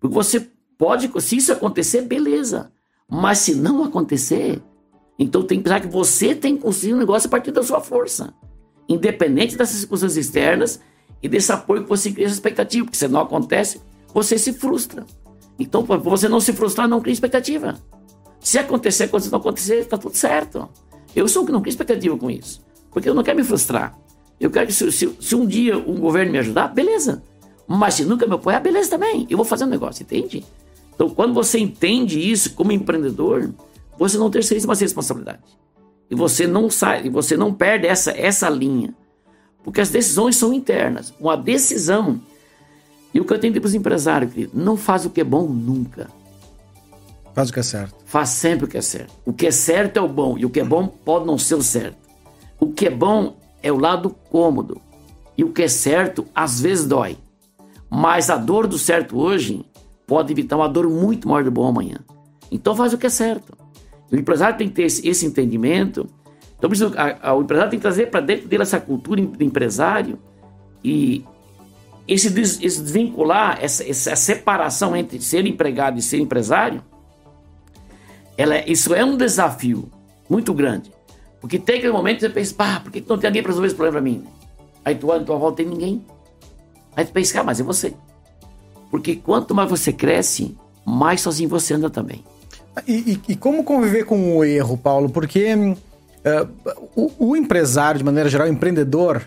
Porque 0.00 0.14
você 0.14 0.48
pode, 0.78 1.10
se 1.20 1.36
isso 1.36 1.52
acontecer, 1.52 2.02
beleza. 2.02 2.72
Mas 3.08 3.38
se 3.38 3.54
não 3.54 3.84
acontecer, 3.84 4.62
então 5.18 5.42
tem 5.42 5.58
que 5.58 5.64
pensar 5.64 5.80
que 5.80 5.88
você 5.88 6.34
tem 6.34 6.56
que 6.56 6.62
construir 6.62 6.94
um 6.94 6.98
negócio 6.98 7.26
a 7.26 7.30
partir 7.30 7.52
da 7.52 7.62
sua 7.62 7.80
força. 7.80 8.32
Independente 8.88 9.56
dessas 9.56 9.76
circunstâncias 9.76 10.26
externas 10.26 10.80
e 11.22 11.28
desse 11.28 11.52
apoio 11.52 11.82
que 11.82 11.88
você 11.88 12.10
cria 12.10 12.24
essa 12.24 12.34
expectativa. 12.34 12.86
Porque 12.86 12.96
se 12.96 13.06
não 13.06 13.20
acontece, 13.20 13.80
você 14.14 14.38
se 14.38 14.54
frustra. 14.54 15.04
Então, 15.58 15.84
para 15.84 15.98
você 15.98 16.28
não 16.28 16.40
se 16.40 16.54
frustrar, 16.54 16.88
não 16.88 17.00
cria 17.00 17.12
expectativa. 17.12 17.74
Se 18.40 18.58
acontecer, 18.58 19.08
quando 19.08 19.30
não 19.30 19.38
acontecer, 19.38 19.80
está 19.80 19.98
tudo 19.98 20.16
certo. 20.16 20.66
Eu 21.14 21.28
sou 21.28 21.42
o 21.42 21.46
que 21.46 21.52
não 21.52 21.60
cria 21.60 21.72
expectativa 21.72 22.16
com 22.16 22.30
isso. 22.30 22.64
Porque 22.90 23.08
eu 23.08 23.14
não 23.14 23.22
quero 23.22 23.36
me 23.36 23.44
frustrar. 23.44 23.98
Eu 24.40 24.50
quero 24.50 24.66
que 24.66 24.72
se, 24.72 24.90
se, 24.90 25.14
se 25.20 25.36
um 25.36 25.46
dia 25.46 25.76
um 25.76 26.00
governo 26.00 26.32
me 26.32 26.38
ajudar, 26.38 26.68
beleza. 26.68 27.22
Mas 27.72 27.94
se 27.94 28.04
nunca 28.04 28.26
me 28.26 28.34
apoiar, 28.34 28.58
beleza 28.58 28.90
também. 28.90 29.28
Eu 29.30 29.36
vou 29.36 29.46
fazer 29.46 29.62
um 29.62 29.68
negócio, 29.68 30.02
entende? 30.02 30.44
Então, 30.92 31.08
quando 31.08 31.32
você 31.32 31.56
entende 31.56 32.18
isso 32.18 32.52
como 32.54 32.72
empreendedor, 32.72 33.54
você 33.96 34.18
não 34.18 34.28
terceiriza 34.28 34.66
mais 34.66 34.80
responsabilidade. 34.80 35.38
E 36.10 36.16
você 36.16 36.48
não 36.48 36.68
sai, 36.68 37.06
e 37.06 37.08
você 37.08 37.36
não 37.36 37.54
perde 37.54 37.86
essa, 37.86 38.10
essa 38.10 38.50
linha. 38.50 38.92
Porque 39.62 39.80
as 39.80 39.88
decisões 39.88 40.34
são 40.34 40.52
internas. 40.52 41.14
Uma 41.20 41.36
decisão. 41.36 42.20
E 43.14 43.20
o 43.20 43.24
que 43.24 43.32
eu 43.32 43.38
tenho 43.38 43.52
para 43.54 43.68
os 43.68 43.74
empresários, 43.74 44.32
querido, 44.32 44.52
não 44.52 44.76
faz 44.76 45.06
o 45.06 45.10
que 45.10 45.20
é 45.20 45.24
bom 45.24 45.46
nunca. 45.46 46.10
Faz 47.32 47.50
o 47.50 47.52
que 47.52 47.60
é 47.60 47.62
certo. 47.62 47.94
Faz 48.04 48.30
sempre 48.30 48.64
o 48.64 48.68
que 48.68 48.78
é 48.78 48.82
certo. 48.82 49.12
O 49.24 49.32
que 49.32 49.46
é 49.46 49.52
certo 49.52 49.96
é 49.96 50.00
o 50.00 50.08
bom, 50.08 50.36
e 50.36 50.44
o 50.44 50.50
que 50.50 50.58
é 50.58 50.64
bom 50.64 50.88
pode 50.88 51.24
não 51.24 51.38
ser 51.38 51.54
o 51.54 51.62
certo. 51.62 51.98
O 52.58 52.72
que 52.72 52.88
é 52.88 52.90
bom 52.90 53.36
é 53.62 53.70
o 53.70 53.78
lado 53.78 54.10
cômodo. 54.28 54.80
E 55.38 55.44
o 55.44 55.52
que 55.52 55.62
é 55.62 55.68
certo, 55.68 56.26
às 56.34 56.60
vezes 56.60 56.84
dói. 56.84 57.16
Mas 57.90 58.30
a 58.30 58.36
dor 58.36 58.66
do 58.66 58.78
certo 58.78 59.18
hoje 59.18 59.64
pode 60.06 60.32
evitar 60.32 60.56
uma 60.56 60.68
dor 60.68 60.88
muito 60.88 61.28
maior 61.28 61.44
do 61.44 61.50
bom 61.50 61.66
amanhã. 61.66 61.98
Então 62.50 62.74
faz 62.74 62.92
o 62.92 62.98
que 62.98 63.06
é 63.06 63.10
certo. 63.10 63.56
O 64.10 64.16
empresário 64.16 64.56
tem 64.56 64.68
que 64.68 64.74
ter 64.74 64.84
esse, 64.84 65.06
esse 65.08 65.26
entendimento 65.26 66.08
então, 66.60 66.70
a, 66.96 67.30
a, 67.30 67.34
o 67.34 67.42
empresário 67.42 67.70
tem 67.70 67.78
que 67.78 67.82
trazer 67.82 68.10
para 68.10 68.20
dentro 68.20 68.46
dele 68.46 68.62
essa 68.62 68.78
cultura 68.78 69.24
de 69.24 69.44
empresário 69.44 70.18
e 70.84 71.24
esse, 72.06 72.28
des, 72.28 72.60
esse 72.62 72.82
desvincular, 72.82 73.58
essa, 73.62 73.88
essa, 73.88 74.14
separação 74.14 74.94
entre 74.94 75.20
ser 75.22 75.46
empregado 75.46 75.98
e 75.98 76.02
ser 76.02 76.18
empresário, 76.18 76.84
ela, 78.36 78.56
é, 78.56 78.70
isso 78.70 78.94
é 78.94 79.02
um 79.02 79.16
desafio 79.16 79.90
muito 80.28 80.52
grande. 80.52 80.92
Porque 81.40 81.58
tem 81.58 81.78
aquele 81.78 81.92
momento 81.92 82.16
que 82.16 82.26
você 82.26 82.30
pensa, 82.30 82.54
pá, 82.54 82.80
por 82.80 82.92
que 82.92 83.02
não 83.08 83.16
tem 83.16 83.28
alguém 83.28 83.42
para 83.42 83.50
resolver 83.50 83.68
esse 83.68 83.76
problema 83.76 83.94
para 83.94 84.02
mim? 84.02 84.24
Aí 84.84 84.94
tu 84.94 85.08
olha 85.08 85.22
em 85.22 85.24
tua 85.24 85.36
volta 85.36 85.58
tem 85.58 85.66
ninguém. 85.66 86.04
Aí 87.00 87.06
tu 87.06 87.12
pensa, 87.12 87.40
ah, 87.40 87.44
mas 87.44 87.58
é 87.58 87.62
você. 87.62 87.94
Porque 88.90 89.16
quanto 89.16 89.54
mais 89.54 89.70
você 89.70 89.92
cresce, 89.92 90.56
mais 90.84 91.20
sozinho 91.20 91.48
você 91.48 91.74
anda 91.74 91.88
também. 91.88 92.22
E, 92.86 93.12
e, 93.12 93.32
e 93.32 93.36
como 93.36 93.64
conviver 93.64 94.04
com 94.04 94.36
o 94.36 94.44
erro, 94.44 94.76
Paulo? 94.76 95.08
Porque 95.08 95.56
Uh, 96.20 96.76
o, 96.94 97.30
o, 97.30 97.36
empresário, 97.36 97.98
de 97.98 98.04
maneira 98.04 98.28
geral, 98.28 98.46
o 98.46 98.50
empreendedor, 98.50 99.22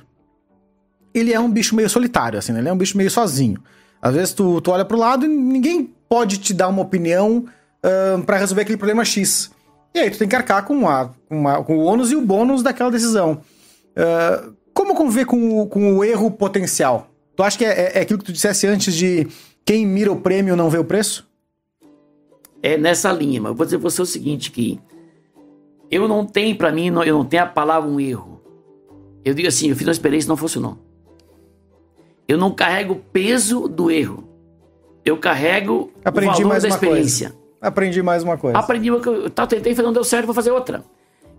ele 1.11 1.33
é 1.33 1.39
um 1.39 1.49
bicho 1.49 1.75
meio 1.75 1.89
solitário, 1.89 2.37
assim, 2.37 2.51
né? 2.51 2.59
Ele 2.59 2.69
é 2.69 2.73
um 2.73 2.77
bicho 2.77 2.95
meio 2.95 3.09
sozinho. 3.09 3.59
Às 3.99 4.13
vezes 4.13 4.33
tu, 4.33 4.61
tu 4.61 4.69
olha 4.69 4.85
pro 4.85 4.97
lado 4.97 5.25
e 5.25 5.27
ninguém 5.27 5.91
pode 6.07 6.37
te 6.37 6.53
dar 6.53 6.67
uma 6.67 6.83
opinião 6.83 7.45
uh, 7.83 8.21
para 8.23 8.37
resolver 8.37 8.61
aquele 8.61 8.77
problema 8.77 9.03
X. 9.03 9.49
E 9.91 9.99
aí 9.99 10.11
tu 10.11 10.19
tem 10.19 10.27
que 10.27 10.35
arcar 10.35 10.65
com, 10.65 10.87
a, 10.87 11.09
com, 11.27 11.47
a, 11.47 11.63
com 11.63 11.77
o 11.77 11.83
ônus 11.83 12.11
e 12.11 12.15
o 12.15 12.21
bônus 12.21 12.61
daquela 12.61 12.91
decisão. 12.91 13.41
Uh, 13.97 14.53
como 14.71 14.93
conviver 14.93 15.25
com 15.25 15.61
o, 15.61 15.67
com 15.67 15.97
o 15.97 16.03
erro 16.03 16.29
potencial? 16.29 17.07
Tu 17.35 17.43
acha 17.43 17.57
que 17.57 17.65
é, 17.65 17.69
é, 17.69 17.97
é 17.99 18.01
aquilo 18.01 18.19
que 18.19 18.25
tu 18.25 18.33
dissesse 18.33 18.67
antes 18.67 18.93
de 18.93 19.27
quem 19.65 19.85
mira 19.85 20.11
o 20.11 20.19
prêmio 20.19 20.55
não 20.55 20.69
vê 20.69 20.77
o 20.77 20.85
preço? 20.85 21.27
É 22.61 22.77
nessa 22.77 23.11
linha, 23.11 23.41
mas 23.41 23.51
eu 23.51 23.55
vou 23.55 23.65
dizer 23.65 23.77
pra 23.77 23.89
você 23.89 24.01
o 24.01 24.05
seguinte, 24.05 24.51
que 24.51 24.79
eu 25.89 26.07
não 26.07 26.25
tenho 26.25 26.55
para 26.55 26.71
mim, 26.71 26.87
eu 26.87 27.17
não 27.17 27.25
tenho 27.25 27.43
a 27.43 27.47
palavra 27.47 27.89
um 27.89 27.99
erro. 27.99 28.41
Eu 29.25 29.33
digo 29.33 29.47
assim, 29.47 29.69
eu 29.69 29.75
fiz 29.75 29.87
uma 29.87 29.91
experiência 29.91 30.27
e 30.27 30.29
não 30.29 30.37
funcionou. 30.37 30.77
Eu 32.27 32.37
não 32.37 32.51
carrego 32.51 32.93
o 32.93 32.99
peso 32.99 33.67
do 33.67 33.91
erro. 33.91 34.27
Eu 35.03 35.17
carrego 35.17 35.91
Aprendi 36.03 36.29
o 36.29 36.33
valor 36.35 36.49
mais 36.49 36.63
da 36.63 36.69
experiência. 36.69 37.29
Coisa. 37.29 37.43
Aprendi 37.61 38.01
mais 38.01 38.23
uma 38.23 38.37
coisa. 38.37 38.57
Aprendi 38.57 38.89
uma 38.89 38.99
coisa. 39.01 39.23
Eu 39.23 39.29
tá, 39.29 39.45
tentei 39.47 39.73
fazer, 39.75 39.85
não 39.85 39.93
deu 39.93 40.03
certo, 40.03 40.25
vou 40.25 40.35
fazer 40.35 40.51
outra. 40.51 40.83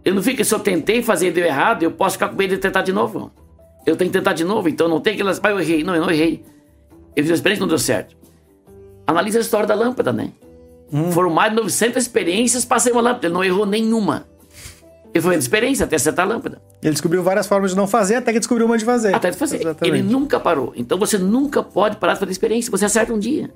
Eu 0.04 0.14
não 0.14 0.22
fico, 0.22 0.44
se 0.44 0.54
eu 0.54 0.58
tentei 0.58 1.02
fazer 1.02 1.28
e 1.28 1.30
deu 1.30 1.44
errado, 1.44 1.82
eu 1.82 1.90
posso 1.90 2.14
ficar 2.14 2.28
com 2.28 2.36
medo 2.36 2.54
de 2.54 2.58
tentar 2.58 2.82
de 2.82 2.92
novo. 2.92 3.30
Eu 3.86 3.96
tenho 3.96 4.10
que 4.10 4.18
tentar 4.18 4.32
de 4.32 4.44
novo, 4.44 4.68
então 4.68 4.88
não 4.88 5.00
tem 5.00 5.14
aquelas. 5.14 5.38
Pai, 5.38 5.52
eu 5.52 5.60
errei. 5.60 5.82
Não, 5.84 5.94
eu 5.94 6.02
não 6.02 6.10
errei. 6.10 6.42
Eu 7.14 7.22
fiz 7.22 7.30
uma 7.30 7.34
experiência 7.34 7.60
e 7.60 7.62
não 7.62 7.68
deu 7.68 7.78
certo. 7.78 8.16
Analisa 9.06 9.38
a 9.38 9.40
história 9.42 9.66
da 9.66 9.74
lâmpada, 9.74 10.12
né? 10.12 10.32
Hum. 10.92 11.12
Foram 11.12 11.30
mais 11.30 11.50
de 11.50 11.56
900 11.56 12.02
experiências, 12.02 12.64
passei 12.64 12.92
uma 12.92 13.02
lâmpada. 13.02 13.26
Ele 13.26 13.34
não 13.34 13.44
errou 13.44 13.66
nenhuma. 13.66 14.26
Ele 15.12 15.22
foi 15.22 15.36
de 15.36 15.42
experiência 15.42 15.84
até 15.84 15.96
acertar 15.96 16.26
a 16.26 16.28
lâmpada. 16.28 16.60
Ele 16.82 16.92
descobriu 16.92 17.22
várias 17.22 17.46
formas 17.46 17.70
de 17.70 17.76
não 17.76 17.86
fazer, 17.86 18.16
até 18.16 18.32
que 18.32 18.38
descobriu 18.40 18.66
uma 18.66 18.76
de 18.76 18.84
fazer. 18.84 19.14
Até 19.14 19.30
de 19.30 19.36
fazer. 19.36 19.60
Exatamente. 19.60 19.96
Ele 19.96 20.02
nunca 20.02 20.40
parou. 20.40 20.72
Então 20.74 20.98
você 20.98 21.16
nunca 21.16 21.62
pode 21.62 21.96
parar 21.98 22.14
de 22.14 22.20
fazer 22.20 22.32
experiência, 22.32 22.70
você 22.70 22.84
acerta 22.84 23.12
um 23.12 23.18
dia. 23.18 23.48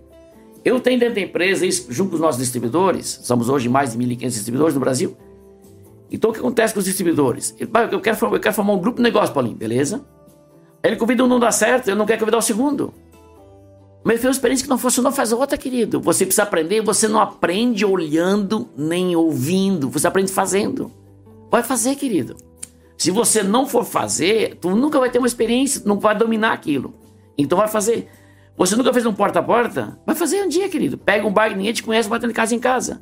Eu 0.65 0.79
tenho 0.79 1.01
dentro 1.01 1.17
da 1.17 1.21
empresa, 1.21 1.67
isso, 1.67 1.87
junto 1.91 2.11
com 2.11 2.15
os 2.17 2.21
nossos 2.21 2.41
distribuidores, 2.41 3.21
somos 3.23 3.49
hoje 3.49 3.69
mais 3.69 3.93
de 3.93 3.99
1.500 3.99 4.29
distribuidores 4.29 4.75
no 4.75 4.81
Brasil. 4.81 5.17
Então 6.11 6.31
o 6.31 6.33
que 6.33 6.39
acontece 6.39 6.73
com 6.73 6.79
os 6.81 6.87
distribuidores? 6.87 7.55
eu, 7.59 8.01
quero, 8.01 8.35
eu 8.35 8.41
quero 8.41 8.55
formar 8.55 8.73
um 8.75 8.79
grupo 8.79 8.99
de 8.99 9.03
negócio, 9.03 9.35
Paulinho, 9.35 9.57
beleza? 9.57 10.05
Ele 10.83 10.97
convida 10.97 11.25
um 11.25 11.27
não 11.27 11.41
dá 11.41 11.51
certo, 11.51 11.89
ele 11.89 11.97
não 11.97 12.07
quer 12.07 12.19
convidar 12.19 12.39
o 12.39 12.43
segundo. 12.43 12.95
Mas 14.05 14.15
ele 14.15 14.23
fez 14.23 14.25
uma 14.27 14.33
experiência 14.33 14.65
que 14.65 14.71
não 14.71 14.79
funcionou, 14.79 15.13
faz 15.13 15.33
outra, 15.33 15.59
querido. 15.59 16.01
Você 16.01 16.25
precisa 16.25 16.45
aprender, 16.45 16.81
você 16.81 17.09
não 17.09 17.21
aprende 17.21 17.85
olhando 17.85 18.69
nem 18.77 19.15
ouvindo, 19.17 19.91
você 19.91 20.07
aprende 20.07 20.33
fazendo. 20.33 20.91
Vai 21.51 21.63
fazer, 21.63 21.97
querido. 21.97 22.37
Se 22.97 23.11
você 23.11 23.43
não 23.43 23.67
for 23.67 23.85
fazer, 23.85 24.57
tu 24.61 24.71
nunca 24.71 24.99
vai 24.99 25.11
ter 25.11 25.19
uma 25.19 25.27
experiência, 25.27 25.83
não 25.85 25.99
vai 25.99 26.17
dominar 26.17 26.53
aquilo. 26.53 26.95
Então 27.37 27.59
vai 27.59 27.69
fazer. 27.69 28.09
Você 28.57 28.75
nunca 28.75 28.93
fez 28.93 29.07
um 29.07 29.13
porta 29.13 29.39
a 29.39 29.43
porta? 29.43 29.99
Vai 30.05 30.17
fazer 30.17 30.43
um 30.43 30.49
dia, 30.49 30.69
querido. 30.69 30.99
Pega 30.99 31.27
um 31.27 31.33
bar 31.33 31.57
ninguém 31.57 31.73
te 31.73 31.83
conhece, 31.83 32.09
batendo 32.09 32.31
de 32.31 32.35
casa 32.35 32.55
em 32.55 32.59
casa. 32.59 33.01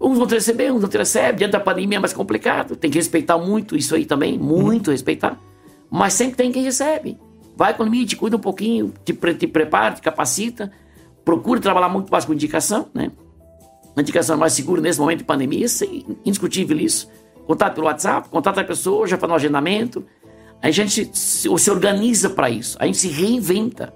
Uns 0.00 0.18
vão 0.18 0.26
te 0.26 0.34
receber, 0.34 0.70
uns 0.70 0.82
não 0.82 0.88
te 0.88 0.96
recebem. 0.96 1.36
Diante 1.36 1.52
da 1.52 1.60
pandemia 1.60 1.98
é 1.98 2.00
mais 2.00 2.12
complicado. 2.12 2.76
Tem 2.76 2.90
que 2.90 2.98
respeitar 2.98 3.36
muito 3.36 3.76
isso 3.76 3.94
aí 3.94 4.04
também, 4.04 4.38
muito 4.38 4.92
respeitar. 4.92 5.40
Mas 5.90 6.14
sempre 6.14 6.36
tem 6.36 6.52
quem 6.52 6.62
recebe. 6.62 7.18
Vai 7.56 7.74
com 7.74 7.84
limite, 7.84 8.16
cuida 8.16 8.36
um 8.36 8.40
pouquinho, 8.40 8.92
te, 9.04 9.14
te 9.14 9.46
prepara, 9.46 9.94
te 9.94 10.02
capacita. 10.02 10.70
Procure 11.24 11.60
trabalhar 11.60 11.88
muito 11.88 12.10
mais 12.10 12.24
com 12.24 12.32
indicação, 12.32 12.88
né? 12.92 13.10
A 13.96 14.00
indicação 14.02 14.36
mais 14.36 14.52
segura 14.52 14.80
nesse 14.80 15.00
momento 15.00 15.18
de 15.18 15.24
pandemia, 15.24 15.64
é 15.64 15.86
indiscutível 16.24 16.78
isso. 16.78 17.08
Contato 17.46 17.74
pelo 17.74 17.86
WhatsApp, 17.86 18.28
contato 18.28 18.58
a 18.58 18.64
pessoa, 18.64 19.06
já 19.06 19.16
faz 19.16 19.32
um 19.32 19.34
agendamento. 19.34 20.04
A 20.60 20.70
gente 20.70 21.10
se, 21.16 21.48
se 21.48 21.70
organiza 21.70 22.28
para 22.28 22.50
isso, 22.50 22.76
a 22.78 22.84
gente 22.84 22.98
se 22.98 23.08
reinventa. 23.08 23.94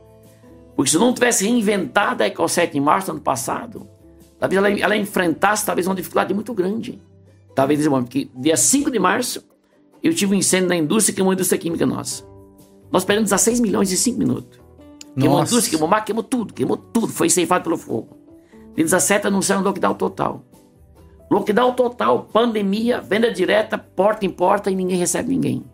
Porque 0.74 0.90
se 0.90 0.96
não 0.96 1.12
tivesse 1.12 1.44
reinventado 1.44 2.22
a 2.22 2.26
Ecosete 2.26 2.78
em 2.78 2.80
março 2.80 3.08
do 3.08 3.12
ano 3.12 3.20
passado, 3.20 3.86
talvez 4.38 4.56
ela, 4.56 4.70
ela 4.70 4.96
enfrentasse 4.96 5.66
talvez 5.66 5.86
uma 5.86 5.94
dificuldade 5.94 6.32
muito 6.32 6.54
grande. 6.54 6.98
Talvez 7.54 7.78
nesse 7.78 7.90
momento, 7.90 8.06
porque 8.06 8.30
dia 8.34 8.56
5 8.56 8.90
de 8.90 8.98
março 8.98 9.44
eu 10.02 10.14
tive 10.14 10.34
um 10.34 10.38
incêndio 10.38 10.68
na 10.68 10.76
indústria, 10.76 11.14
que 11.14 11.20
é 11.20 11.24
uma 11.24 11.34
indústria 11.34 11.58
química 11.58 11.86
nossa. 11.86 12.24
Nós 12.90 13.04
perdemos 13.04 13.30
16 13.30 13.60
milhões 13.60 13.92
em 13.92 13.96
5 13.96 14.18
minutos. 14.18 14.60
Queimou 15.18 15.38
a 15.38 15.42
indústria, 15.42 15.70
queimou 15.70 15.88
mar, 15.88 16.04
queimou 16.04 16.22
tudo, 16.22 16.54
queimou 16.54 16.76
tudo, 16.76 17.08
foi 17.08 17.28
ceifado 17.28 17.64
pelo 17.64 17.76
fogo. 17.76 18.16
Dia 18.74 18.84
17 18.84 19.26
anunciaram 19.26 19.62
um 19.62 19.64
lockdown 19.64 19.94
total. 19.94 20.44
Lockdown 21.30 21.74
total, 21.74 22.28
pandemia, 22.32 23.00
venda 23.00 23.30
direta, 23.30 23.78
porta 23.78 24.24
em 24.26 24.30
porta 24.30 24.70
e 24.70 24.74
ninguém 24.74 24.96
recebe 24.96 25.30
ninguém. 25.30 25.64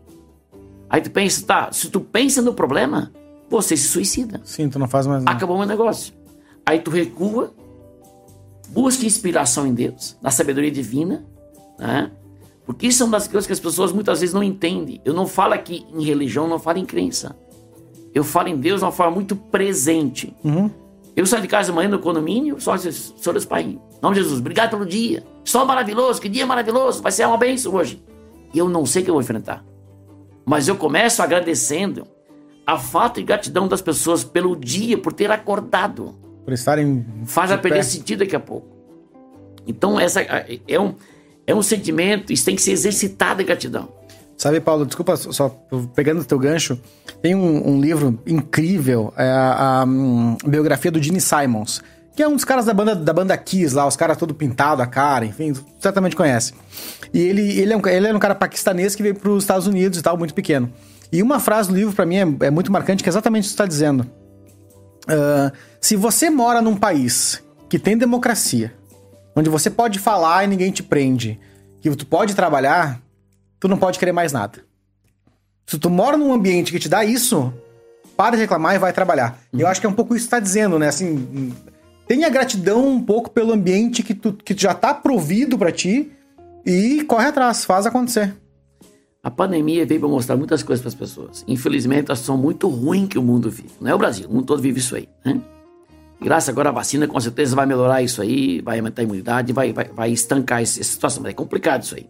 Aí 0.88 1.00
tu 1.00 1.10
pensa, 1.10 1.44
tá, 1.44 1.72
se 1.72 1.88
tu 1.90 2.00
pensa 2.00 2.42
no 2.42 2.54
problema, 2.54 3.12
você 3.48 3.76
se 3.76 3.88
suicida. 3.88 4.40
Sim, 4.44 4.68
tu 4.68 4.78
não 4.78 4.88
faz 4.88 5.06
mais 5.06 5.22
nada. 5.22 5.36
Acabou 5.36 5.56
o 5.56 5.58
meu 5.58 5.68
negócio. 5.68 6.14
Aí 6.64 6.80
tu 6.80 6.90
recua, 6.90 7.54
busca 8.68 9.06
inspiração 9.06 9.66
em 9.66 9.74
Deus, 9.74 10.16
na 10.20 10.30
sabedoria 10.30 10.70
divina, 10.70 11.24
né? 11.78 12.10
Porque 12.66 12.88
isso 12.88 13.04
é 13.04 13.06
uma 13.06 13.16
das 13.16 13.28
coisas 13.28 13.46
que 13.46 13.52
as 13.52 13.60
pessoas 13.60 13.92
muitas 13.92 14.20
vezes 14.20 14.34
não 14.34 14.42
entendem. 14.42 15.00
Eu 15.04 15.14
não 15.14 15.26
falo 15.26 15.54
aqui 15.54 15.86
em 15.94 16.02
religião, 16.02 16.48
não 16.48 16.58
falo 16.58 16.78
em 16.78 16.84
crença. 16.84 17.36
Eu 18.12 18.24
falo 18.24 18.48
em 18.48 18.56
Deus 18.56 18.80
de 18.80 18.84
uma 18.84 18.92
forma 18.92 19.14
muito 19.14 19.36
presente. 19.36 20.34
Uhum. 20.42 20.68
Eu 21.14 21.24
saio 21.24 21.42
de 21.42 21.48
casa 21.48 21.70
de 21.70 21.76
manhã 21.76 21.88
no 21.88 21.98
condomínio, 21.98 22.60
só 22.60 22.76
Senhor 22.76 23.46
Pai, 23.46 23.78
não 24.02 24.12
Jesus, 24.12 24.40
obrigado 24.40 24.70
pelo 24.70 24.84
dia. 24.84 25.24
Sol 25.44 25.64
maravilhoso, 25.64 26.20
que 26.20 26.28
dia 26.28 26.44
maravilhoso, 26.44 27.02
vai 27.02 27.12
ser 27.12 27.26
uma 27.26 27.38
bênção 27.38 27.72
hoje. 27.74 28.02
E 28.52 28.58
eu 28.58 28.68
não 28.68 28.84
sei 28.84 29.00
o 29.00 29.04
que 29.04 29.10
eu 29.10 29.14
vou 29.14 29.22
enfrentar. 29.22 29.64
Mas 30.44 30.68
eu 30.68 30.76
começo 30.76 31.22
agradecendo 31.22 32.06
a 32.66 32.76
falta 32.76 33.20
de 33.20 33.26
gratidão 33.26 33.68
das 33.68 33.80
pessoas 33.80 34.24
pelo 34.24 34.56
dia, 34.56 34.98
por 34.98 35.12
ter 35.12 35.30
acordado. 35.30 36.14
Por 36.44 36.52
estarem. 36.52 37.06
Faz 37.24 37.50
a 37.52 37.58
perder 37.58 37.84
sentido 37.84 38.20
daqui 38.20 38.36
a 38.36 38.40
pouco. 38.40 38.66
Então, 39.66 39.98
essa 39.98 40.20
é 40.20 40.78
um, 40.78 40.94
é 41.46 41.54
um 41.54 41.62
sentimento, 41.62 42.32
isso 42.32 42.44
tem 42.44 42.56
que 42.56 42.62
ser 42.62 42.72
exercitado 42.72 43.42
em 43.42 43.46
gratidão. 43.46 43.88
Sabe, 44.36 44.60
Paulo, 44.60 44.84
desculpa, 44.84 45.16
só 45.16 45.48
pegando 45.94 46.20
o 46.20 46.24
teu 46.24 46.38
gancho, 46.38 46.78
tem 47.22 47.34
um, 47.34 47.70
um 47.70 47.80
livro 47.80 48.20
incrível, 48.26 49.12
é 49.16 49.30
a, 49.30 49.52
a, 49.52 49.80
a, 49.80 49.84
hum, 49.84 50.36
biografia 50.46 50.90
do 50.90 51.02
Gene 51.02 51.20
Simons, 51.20 51.82
que 52.14 52.22
é 52.22 52.28
um 52.28 52.34
dos 52.34 52.44
caras 52.44 52.66
da 52.66 52.74
banda, 52.74 52.94
da 52.94 53.12
banda 53.14 53.36
Kiss 53.36 53.74
lá, 53.74 53.86
os 53.86 53.96
caras 53.96 54.18
todo 54.18 54.34
pintado 54.34 54.82
a 54.82 54.86
cara, 54.86 55.24
enfim, 55.24 55.54
certamente 55.80 56.14
conhece. 56.14 56.52
E 57.14 57.20
ele, 57.20 57.58
ele, 57.58 57.72
é 57.72 57.76
um, 57.76 57.86
ele 57.86 58.06
é 58.08 58.14
um 58.14 58.18
cara 58.18 58.34
paquistanês 58.34 58.94
que 58.94 59.02
veio 59.02 59.14
para 59.14 59.30
os 59.30 59.44
Estados 59.44 59.66
Unidos 59.66 59.98
e 59.98 60.02
tal, 60.02 60.18
muito 60.18 60.34
pequeno. 60.34 60.70
E 61.10 61.22
uma 61.22 61.40
frase 61.40 61.70
do 61.70 61.74
livro 61.74 61.94
para 61.94 62.04
mim 62.04 62.16
é, 62.16 62.46
é, 62.46 62.50
muito 62.50 62.70
marcante, 62.70 63.02
que 63.02 63.08
é 63.08 63.12
exatamente 63.12 63.44
isso 63.44 63.52
que 63.52 63.62
está 63.62 63.66
dizendo. 63.66 64.02
Uh, 65.08 65.52
se 65.80 65.96
você 65.96 66.28
mora 66.28 66.60
num 66.60 66.76
país 66.76 67.42
que 67.68 67.78
tem 67.78 67.96
democracia, 67.96 68.74
onde 69.36 69.50
você 69.50 69.68
pode 69.68 69.98
falar 69.98 70.44
e 70.44 70.46
ninguém 70.46 70.72
te 70.72 70.82
prende, 70.82 71.38
que 71.80 71.94
tu 71.94 72.06
pode 72.06 72.34
trabalhar, 72.34 73.00
tu 73.60 73.68
não 73.68 73.76
pode 73.76 73.98
querer 73.98 74.12
mais 74.12 74.32
nada. 74.32 74.64
Se 75.66 75.78
tu 75.78 75.90
mora 75.90 76.16
num 76.16 76.32
ambiente 76.32 76.72
que 76.72 76.78
te 76.78 76.88
dá 76.88 77.04
isso, 77.04 77.52
para 78.16 78.36
de 78.36 78.42
reclamar 78.42 78.74
e 78.74 78.78
vai 78.78 78.92
trabalhar. 78.92 79.38
Uhum. 79.52 79.60
Eu 79.60 79.66
acho 79.66 79.80
que 79.80 79.86
é 79.86 79.90
um 79.90 79.94
pouco 79.94 80.16
isso 80.16 80.24
que 80.24 80.30
tá 80.30 80.40
dizendo, 80.40 80.78
né? 80.78 80.88
Assim, 80.88 81.52
tenha 82.08 82.30
gratidão 82.30 82.88
um 82.88 83.02
pouco 83.02 83.30
pelo 83.30 83.52
ambiente 83.52 84.02
que 84.02 84.14
tu, 84.14 84.32
que 84.32 84.56
já 84.56 84.72
tá 84.72 84.94
provido 84.94 85.58
para 85.58 85.70
ti 85.70 86.10
e 86.64 87.04
corre 87.04 87.26
atrás, 87.26 87.64
faz 87.64 87.84
acontecer. 87.84 88.34
A 89.22 89.30
pandemia 89.30 89.84
veio 89.84 90.00
para 90.00 90.08
mostrar 90.08 90.36
muitas 90.36 90.62
coisas 90.62 90.80
para 90.80 90.88
as 90.88 90.94
pessoas. 90.94 91.44
Infelizmente, 91.48 92.12
a 92.12 92.14
situação 92.14 92.38
muito 92.38 92.68
ruim 92.68 93.08
que 93.08 93.18
o 93.18 93.22
mundo 93.22 93.50
vive. 93.50 93.70
Não 93.80 93.90
é 93.90 93.94
o 93.94 93.98
Brasil, 93.98 94.28
o 94.28 94.32
mundo 94.32 94.46
todo 94.46 94.62
vive 94.62 94.78
isso 94.78 94.94
aí. 94.94 95.08
Né? 95.24 95.40
Graças 96.20 96.48
agora 96.48 96.70
à 96.70 96.72
vacina, 96.72 97.06
com 97.06 97.20
certeza 97.20 97.54
vai 97.54 97.66
melhorar 97.66 98.02
isso 98.02 98.22
aí, 98.22 98.60
vai 98.60 98.78
aumentar 98.78 99.02
a 99.02 99.04
imunidade, 99.04 99.52
vai, 99.52 99.72
vai, 99.72 99.84
vai 99.84 100.10
estancar 100.10 100.62
essa 100.62 100.82
situação. 100.82 101.22
Mas 101.22 101.32
é 101.32 101.34
complicado 101.34 101.82
isso 101.82 101.94
aí. 101.94 102.08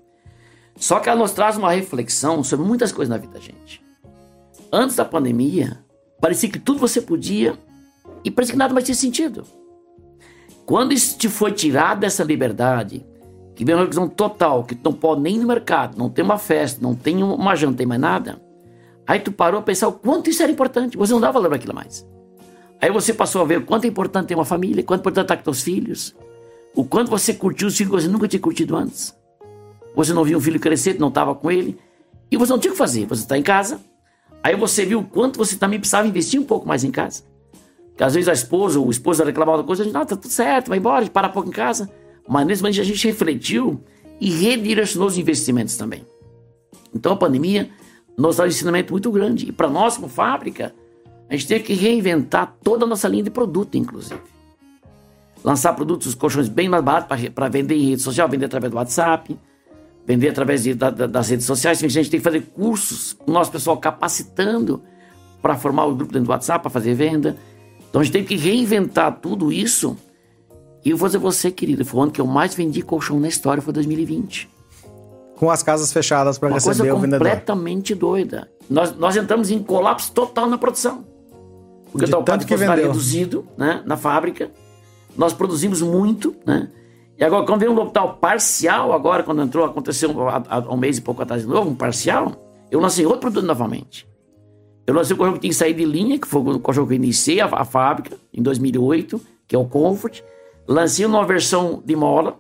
Só 0.77 1.01
que 1.01 1.09
ela 1.09 1.19
nos 1.19 1.33
traz 1.33 1.57
uma 1.57 1.73
reflexão 1.73 2.45
sobre 2.45 2.66
muitas 2.66 2.92
coisas 2.92 3.11
na 3.11 3.19
vida 3.19 3.35
da 3.35 3.40
gente. 3.40 3.83
Antes 4.73 4.97
da 4.97 5.05
pandemia, 5.05 5.85
parecia 6.21 6.49
que 6.49 6.59
tudo 6.59 6.79
você 6.79 7.01
podia 7.01 7.59
e 8.25 8.31
parecia 8.31 8.53
que 8.53 8.59
nada 8.59 8.75
mais 8.75 8.85
tinha 8.85 8.95
sentido. 8.95 9.45
Quando 10.64 10.92
isso 10.92 11.16
te 11.16 11.29
foi 11.29 11.53
tirado 11.53 12.01
dessa 12.01 12.23
liberdade, 12.25 13.05
que 13.55 13.64
vem 13.64 13.75
uma 13.75 13.81
reflexão 13.81 14.09
total, 14.09 14.64
que 14.64 14.75
tu 14.75 14.90
não 14.90 14.92
pode 14.92 15.23
nem 15.23 15.37
ir 15.37 15.38
no 15.38 15.47
mercado, 15.47 15.97
não 15.97 16.11
tem 16.11 16.25
uma 16.25 16.38
festa, 16.38 16.81
não 16.83 16.95
tem 16.95 17.23
uma 17.23 17.55
janta, 17.55 17.71
não 17.71 17.77
tem 17.77 17.87
mais 17.87 18.01
nada, 18.01 18.40
aí 19.07 19.19
tu 19.19 19.33
parou 19.33 19.61
a 19.61 19.62
pensar 19.62 19.88
o 19.88 19.92
quanto 19.92 20.29
isso 20.29 20.42
era 20.42 20.53
importante, 20.53 20.97
você 20.97 21.12
não 21.12 21.21
dá 21.21 21.31
valor 21.31 21.55
aquilo 21.55 21.75
mais. 21.75 22.07
Aí 22.81 22.91
você 22.91 23.12
passou 23.12 23.43
a 23.43 23.45
ver 23.45 23.59
o 23.59 23.65
quanto 23.65 23.85
é 23.85 23.89
importante 23.89 24.29
ter 24.29 24.35
uma 24.35 24.45
família, 24.45 24.83
quanto 24.83 25.01
é 25.01 25.03
importante 25.03 25.25
estar 25.25 25.37
com 25.37 25.45
teus 25.45 25.62
filhos, 25.62 26.15
o 26.75 26.85
quanto 26.85 27.11
você 27.11 27.33
curtiu 27.33 27.69
os 27.69 27.77
filhos 27.77 27.91
que 27.91 28.03
você 28.03 28.09
nunca 28.09 28.29
tinha 28.29 28.41
curtido 28.41 28.77
antes. 28.77 29.17
Você 29.95 30.12
não 30.12 30.25
viu 30.25 30.37
um 30.37 30.41
filho 30.41 30.61
crescer, 30.61 30.99
não 30.99 31.09
estava 31.09 31.35
com 31.35 31.51
ele, 31.51 31.79
e 32.31 32.37
você 32.37 32.53
não 32.53 32.59
tinha 32.59 32.71
o 32.71 32.75
que 32.75 32.79
fazer, 32.79 33.07
você 33.07 33.23
está 33.23 33.39
em 33.39 33.43
casa. 33.43 33.81
Aí 34.43 34.55
você 34.55 34.85
viu 34.85 35.01
o 35.01 35.05
quanto 35.05 35.39
você 35.39 35.57
também 35.57 35.79
precisava 35.79 36.07
investir 36.07 36.41
um 36.41 36.45
pouco 36.45 36.69
mais 36.69 36.85
em 36.85 36.91
casa. 36.91 37.25
Que 37.97 38.05
às 38.05 38.15
vezes 38.15 38.29
a 38.29 38.33
esposa 38.33 38.79
ou 38.79 38.89
o 38.89 38.91
esposo 38.91 39.25
reclamava 39.25 39.59
da 39.59 39.65
coisa, 39.65 39.83
a 39.83 39.85
gente, 39.87 39.95
não, 39.95 40.05
tá 40.05 40.17
tudo 40.17 40.31
certo, 40.31 40.69
vai 40.69 40.79
embora, 40.79 41.09
para 41.09 41.31
pouco 41.31 41.49
em 41.49 41.53
casa. 41.53 41.91
Mas 42.29 42.47
nesse 42.47 42.62
momento 42.62 42.81
a 42.81 42.85
gente 42.85 43.07
refletiu 43.07 43.83
e 44.21 44.31
redirecionou 44.31 45.09
os 45.09 45.17
investimentos 45.17 45.77
também. 45.77 46.07
Então 46.95 47.12
a 47.12 47.17
pandemia 47.17 47.71
nos 48.19 48.37
dá 48.37 48.45
um 48.45 48.47
ensinamento 48.47 48.93
muito 48.93 49.11
grande. 49.11 49.49
E 49.49 49.53
para 49.53 49.69
nós, 49.69 49.97
como 49.97 50.09
fábrica, 50.09 50.75
a 51.29 51.35
gente 51.35 51.47
teve 51.47 51.65
que 51.65 51.75
reinventar 51.75 52.57
toda 52.62 52.85
a 52.85 52.89
nossa 52.89 53.09
linha 53.09 53.25
de 53.25 53.31
produto, 53.31 53.77
inclusive. 53.77 54.21
Lançar 55.43 55.73
produtos, 55.75 56.15
colchões 56.15 56.49
bem 56.49 56.69
mais 56.69 56.83
baratos 56.83 57.29
para 57.31 57.49
vender 57.49 57.77
em 57.77 57.91
rede 57.91 58.03
social, 58.03 58.29
vender 58.29 58.47
através 58.47 58.71
do 58.71 58.77
WhatsApp, 58.77 59.37
vender 60.07 60.29
através 60.29 60.62
de, 60.62 60.75
da, 60.75 60.91
das 60.91 61.29
redes 61.29 61.47
sociais. 61.47 61.83
A 61.83 61.89
gente 61.89 62.11
tem 62.11 62.21
que 62.21 62.25
fazer 62.25 62.43
cursos 62.43 63.12
com 63.12 63.31
o 63.31 63.35
nosso 63.35 63.51
pessoal 63.51 63.77
capacitando 63.77 64.83
para 65.43 65.57
formar 65.57 65.87
o 65.87 65.95
grupo 65.95 66.12
dentro 66.12 66.27
do 66.27 66.31
WhatsApp, 66.31 66.62
para 66.62 66.71
fazer 66.71 66.95
venda. 66.95 67.37
Então 67.89 68.01
a 68.01 68.05
gente 68.05 68.12
teve 68.12 68.27
que 68.27 68.37
reinventar 68.37 69.21
tudo 69.21 69.53
isso. 69.53 69.97
E 70.85 70.91
eu 70.91 70.97
vou 70.97 71.09
dizer 71.09 71.19
você, 71.19 71.51
querido, 71.51 71.85
foi 71.85 72.01
o 72.01 72.03
ano 72.05 72.12
que 72.12 72.21
eu 72.21 72.27
mais 72.27 72.55
vendi 72.55 72.83
colchão 72.83 73.19
na 73.19 73.27
história, 73.27 73.61
foi 73.61 73.73
2020. 73.73 74.49
Com 75.37 75.51
as 75.51 75.62
casas 75.62 75.93
fechadas 75.93 76.39
para 76.39 76.51
receber 76.51 76.93
o 76.93 76.99
vendedor. 76.99 77.27
completamente 77.27 77.95
doida. 77.95 78.49
Nós, 78.71 78.97
nós 78.97 79.17
entramos 79.17 79.51
em 79.51 79.62
colapso 79.62 80.12
total 80.12 80.49
na 80.49 80.57
produção. 80.57 81.16
Porque 81.97 82.15
o 82.15 82.47
que 82.47 82.57
vendeu. 82.57 82.87
reduzido 82.89 83.47
né, 83.57 83.83
na 83.85 83.97
fábrica. 83.97 84.51
Nós 85.17 85.33
produzimos 85.33 85.81
muito, 85.81 86.35
né? 86.45 86.69
E 87.19 87.25
agora, 87.25 87.47
quando 87.47 87.61
veio 87.61 87.73
um 87.73 87.75
lockdown 87.75 88.15
parcial, 88.17 88.93
agora, 88.93 89.23
quando 89.23 89.41
entrou, 89.41 89.65
aconteceu 89.65 90.11
há, 90.29 90.59
um 90.71 90.77
mês 90.77 90.99
e 90.99 91.01
pouco 91.01 91.23
atrás 91.23 91.43
de 91.43 91.49
novo, 91.49 91.71
um 91.71 91.75
parcial, 91.75 92.33
eu 92.71 92.79
lancei 92.79 93.07
outro 93.07 93.23
produto 93.23 93.47
novamente. 93.47 94.07
Eu 94.87 94.95
lancei 94.95 95.15
o 95.15 95.19
cachorro 95.19 95.35
que 95.35 95.41
tinha 95.41 95.51
que 95.51 95.57
sair 95.57 95.73
de 95.73 95.85
linha, 95.85 96.19
que 96.19 96.27
foi 96.27 96.43
o 96.43 96.61
cachorro 96.61 96.87
que 96.87 96.93
eu 96.93 96.97
iniciei 96.97 97.41
a, 97.41 97.47
a 97.47 97.65
fábrica, 97.65 98.17
em 98.33 98.43
2008, 98.43 99.21
que 99.49 99.57
é 99.57 99.59
o 99.59 99.65
Comfort. 99.65 100.21
Lancei 100.69 101.07
uma 101.07 101.25
versão 101.25 101.83
de 101.85 101.97
mola, 101.97 102.39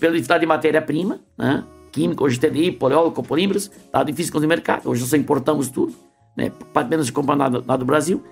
pela 0.00 0.12
dificuldade 0.12 0.40
de 0.40 0.46
matéria-prima, 0.46 1.20
né? 1.36 1.64
Química, 1.92 2.24
hoje 2.24 2.38
TDI, 2.40 2.72
poliólogo, 2.72 3.14
copolímeros, 3.14 3.70
tá 3.90 4.02
difícil 4.02 4.32
com 4.32 4.38
o 4.38 4.46
mercado. 4.46 4.88
Hoje 4.88 5.00
nós 5.00 5.12
importamos 5.14 5.68
tudo, 5.68 5.94
né? 6.36 6.50
Para 6.72 6.86
menos 6.86 7.06
de 7.06 7.12
comprar 7.12 7.36
nada, 7.36 7.58
nada 7.60 7.78
do 7.78 7.84
Brasil. 7.84 8.22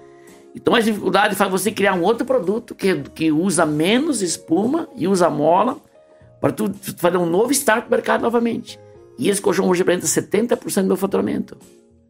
Então 0.54 0.74
a 0.74 0.80
dificuldade 0.80 1.34
faz 1.34 1.50
você 1.50 1.72
criar 1.72 1.94
um 1.94 2.02
outro 2.02 2.24
produto 2.24 2.74
que, 2.74 2.94
que 3.14 3.32
usa 3.32 3.66
menos 3.66 4.22
espuma 4.22 4.88
e 4.96 5.08
usa 5.08 5.28
mola 5.28 5.78
para 6.40 6.52
tu 6.52 6.72
fazer 6.96 7.16
um 7.16 7.26
novo 7.26 7.50
start 7.52 7.84
no 7.84 7.90
mercado 7.90 8.22
novamente. 8.22 8.78
E 9.18 9.28
esse 9.28 9.40
colchão 9.40 9.68
hoje 9.68 9.80
representa 9.80 10.06
70% 10.06 10.82
do 10.82 10.88
meu 10.88 10.96
faturamento. 10.96 11.56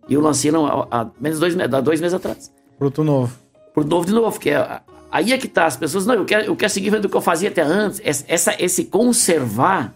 E 0.08 0.14
eu 0.14 0.20
lancei 0.20 0.50
há, 0.50 0.86
há 0.90 1.10
menos 1.18 1.38
dois, 1.38 1.58
há 1.58 1.80
dois 1.80 2.00
meses 2.00 2.14
atrás. 2.14 2.52
Produto 2.78 3.04
novo. 3.04 3.32
Produto 3.72 3.90
novo 3.90 4.06
de 4.06 4.12
novo, 4.12 4.40
que 4.40 4.50
é, 4.50 4.80
aí 5.10 5.32
é 5.32 5.38
que 5.38 5.48
tá, 5.48 5.66
as 5.66 5.76
pessoas, 5.76 6.06
não, 6.06 6.14
eu 6.14 6.24
quero, 6.24 6.44
eu 6.44 6.56
quero 6.56 6.72
seguir 6.72 6.90
vendo 6.90 7.06
o 7.06 7.08
que 7.08 7.16
eu 7.16 7.20
fazia 7.20 7.48
até 7.48 7.62
antes. 7.62 8.00
Essa, 8.04 8.54
esse 8.58 8.84
conservar, 8.84 9.94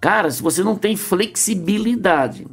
cara, 0.00 0.30
se 0.30 0.42
você 0.42 0.62
não 0.62 0.76
tem 0.76 0.96
flexibilidade 0.96 2.46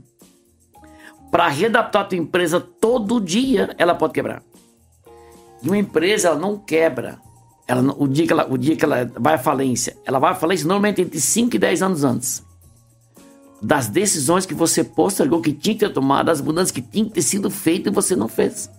para 1.31 1.47
readaptar 1.47 2.03
a 2.03 2.05
tua 2.05 2.17
empresa 2.17 2.59
todo 2.59 3.19
dia, 3.19 3.73
ela 3.77 3.95
pode 3.95 4.13
quebrar. 4.13 4.41
E 5.61 5.67
uma 5.67 5.77
empresa 5.77 6.29
ela 6.29 6.39
não 6.39 6.57
quebra 6.57 7.19
ela, 7.67 7.93
o, 7.97 8.07
dia 8.07 8.25
que 8.25 8.31
ela, 8.31 8.47
o 8.49 8.57
dia 8.57 8.75
que 8.75 8.85
ela 8.85 9.11
vai 9.19 9.33
à 9.33 9.37
falência, 9.37 9.97
ela 10.05 10.19
vai 10.19 10.31
à 10.31 10.35
falência 10.35 10.65
normalmente 10.65 11.01
entre 11.01 11.19
5 11.19 11.55
e 11.55 11.59
10 11.59 11.81
anos 11.81 12.03
antes. 12.03 12.43
Das 13.61 13.87
decisões 13.87 14.45
que 14.45 14.53
você 14.53 14.83
postergou, 14.83 15.41
que 15.41 15.51
tinha 15.51 15.75
que 15.75 15.85
ter 15.85 15.91
tomado, 15.91 16.27
das 16.27 16.39
mudanças 16.39 16.71
que 16.71 16.81
tinha 16.81 17.03
que 17.03 17.11
ter 17.11 17.21
sido 17.21 17.49
feitas 17.49 17.91
e 17.91 17.93
você 17.93 18.15
não 18.15 18.29
fez. 18.29 18.69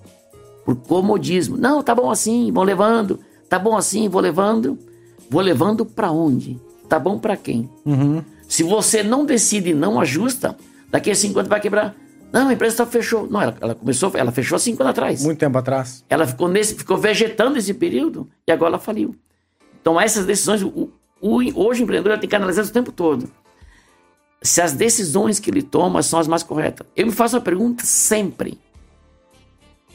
Por 0.65 0.77
comodismo. 0.77 1.57
Não, 1.57 1.83
tá 1.83 1.95
bom 1.95 2.11
assim, 2.11 2.51
vou 2.51 2.65
levando. 2.65 3.21
Tá 3.49 3.59
bom 3.59 3.77
assim, 3.77 4.09
vou 4.09 4.23
levando. 4.23 4.79
Vou 5.29 5.43
levando 5.43 5.85
para 5.85 6.11
onde? 6.11 6.59
Tá 6.89 6.99
bom 6.99 7.19
para 7.19 7.37
quem? 7.37 7.69
Uhum. 7.85 8.23
Se 8.49 8.63
você 8.63 9.03
não 9.03 9.27
decide 9.27 9.71
e 9.71 9.75
não 9.75 10.01
ajusta, 10.01 10.57
daqui 10.91 11.11
a 11.11 11.15
5 11.15 11.39
anos 11.39 11.51
vai 11.51 11.61
quebrar. 11.61 11.95
Não, 12.33 12.49
a 12.49 12.53
empresa 12.53 12.85
fechou. 12.85 13.27
Não, 13.29 13.41
ela, 13.41 13.57
ela, 13.61 13.75
começou, 13.75 14.11
ela 14.15 14.31
fechou 14.31 14.57
há 14.57 14.59
cinco 14.59 14.83
anos 14.83 14.91
atrás. 14.91 15.23
Muito 15.23 15.39
tempo 15.39 15.57
atrás. 15.57 16.05
Ela 16.09 16.27
ficou 16.27 16.49
nesse, 16.49 16.75
ficou 16.75 16.97
vegetando 16.97 17.59
esse 17.59 17.73
período 17.73 18.29
e 18.47 18.53
agora 18.53 18.73
ela 18.73 18.79
faliu. 18.79 19.15
Então 19.81 20.01
essas 20.01 20.27
decisões, 20.27 20.63
o, 20.63 20.93
o, 21.21 21.37
hoje 21.55 21.83
o 21.83 21.85
empreendedor 21.85 22.19
tem 22.19 22.29
que 22.29 22.37
analisar 22.37 22.65
o 22.65 22.71
tempo 22.71 22.93
todo. 22.93 23.31
Se 24.43 24.61
as 24.61 24.73
decisões 24.73 25.41
que 25.41 25.51
ele 25.51 25.63
toma 25.63 26.03
são 26.03 26.19
as 26.19 26.29
mais 26.29 26.43
corretas. 26.43 26.87
Eu 26.95 27.07
me 27.07 27.13
faço 27.13 27.37
uma 27.37 27.43
pergunta 27.43 27.85
sempre. 27.85 28.61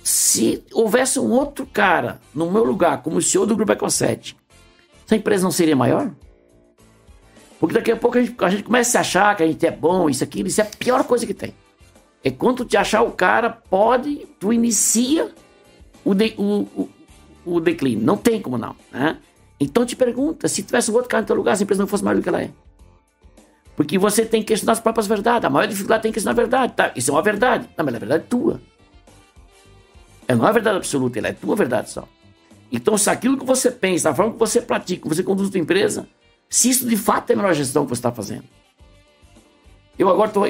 Se 0.03 0.63
houvesse 0.73 1.19
um 1.19 1.31
outro 1.31 1.65
cara 1.65 2.19
no 2.33 2.51
meu 2.51 2.63
lugar, 2.63 3.01
como 3.03 3.17
o 3.17 3.21
CEO 3.21 3.45
do 3.45 3.55
Grupo 3.55 3.71
Ecosete, 3.71 4.35
essa 5.05 5.15
empresa 5.15 5.43
não 5.43 5.51
seria 5.51 5.75
maior? 5.75 6.11
Porque 7.57 7.75
daqui 7.75 7.91
a 7.91 7.95
pouco 7.95 8.17
a 8.17 8.21
gente, 8.21 8.35
a 8.37 8.49
gente 8.49 8.63
começa 8.63 8.97
a 8.97 9.01
achar 9.01 9.37
que 9.37 9.43
a 9.43 9.47
gente 9.47 9.65
é 9.65 9.71
bom, 9.71 10.09
isso, 10.09 10.21
aquilo, 10.21 10.49
isso 10.49 10.59
é 10.59 10.65
a 10.65 10.67
pior 10.67 11.05
coisa 11.05 11.25
que 11.25 11.33
tem. 11.33 11.53
É 12.23 12.31
quando 12.31 12.63
te 12.63 12.77
achar 12.77 13.01
o 13.01 13.11
cara, 13.11 13.49
pode, 13.49 14.25
tu 14.39 14.53
inicia 14.53 15.29
o, 16.05 16.13
de, 16.13 16.33
o, 16.37 16.61
o, 16.75 16.89
o 17.45 17.59
declínio. 17.59 18.05
Não 18.05 18.15
tem 18.15 18.41
como 18.41 18.57
não. 18.57 18.75
Né? 18.91 19.17
Então 19.59 19.85
te 19.85 19.95
pergunta, 19.95 20.47
se 20.47 20.63
tivesse 20.63 20.89
um 20.89 20.93
outro 20.93 21.09
cara 21.09 21.21
no 21.21 21.27
teu 21.27 21.35
lugar, 21.35 21.57
a 21.57 21.61
empresa 21.61 21.81
não 21.81 21.87
fosse 21.87 22.03
maior 22.03 22.15
do 22.15 22.23
que 22.23 22.29
ela 22.29 22.41
é. 22.41 22.49
Porque 23.75 23.97
você 23.97 24.25
tem 24.25 24.41
que 24.41 24.49
questionar 24.49 24.73
as 24.73 24.79
próprias 24.79 25.07
verdades. 25.07 25.45
A 25.45 25.49
maior 25.49 25.67
dificuldade 25.67 26.03
tem 26.03 26.11
que 26.11 26.15
questionar 26.15 26.33
a 26.33 26.35
verdade. 26.35 26.73
Tá, 26.73 26.91
isso 26.95 27.11
é 27.11 27.13
uma 27.13 27.21
verdade. 27.21 27.67
Não, 27.77 27.83
mas 27.83 27.95
a 27.95 27.99
verdade 27.99 28.23
é 28.23 28.27
tua. 28.27 28.61
Ela 30.27 30.39
não 30.39 30.47
é 30.47 30.53
verdade 30.53 30.77
absoluta, 30.77 31.19
ela 31.19 31.27
é 31.27 31.33
tua 31.33 31.55
verdade 31.55 31.89
só. 31.89 32.07
Então, 32.71 32.97
se 32.97 33.09
aquilo 33.09 33.37
que 33.37 33.45
você 33.45 33.69
pensa, 33.69 34.09
a 34.09 34.15
forma 34.15 34.31
que 34.33 34.39
você 34.39 34.61
pratica, 34.61 35.03
que 35.03 35.15
você 35.15 35.23
conduz 35.23 35.49
a 35.49 35.51
sua 35.51 35.59
empresa, 35.59 36.07
se 36.49 36.69
isso 36.69 36.87
de 36.87 36.95
fato 36.95 37.29
é 37.29 37.33
a 37.33 37.37
melhor 37.37 37.53
gestão 37.53 37.83
que 37.83 37.89
você 37.89 37.99
está 37.99 38.11
fazendo. 38.11 38.45
Eu 39.97 40.09
agora 40.09 40.31
tô 40.31 40.45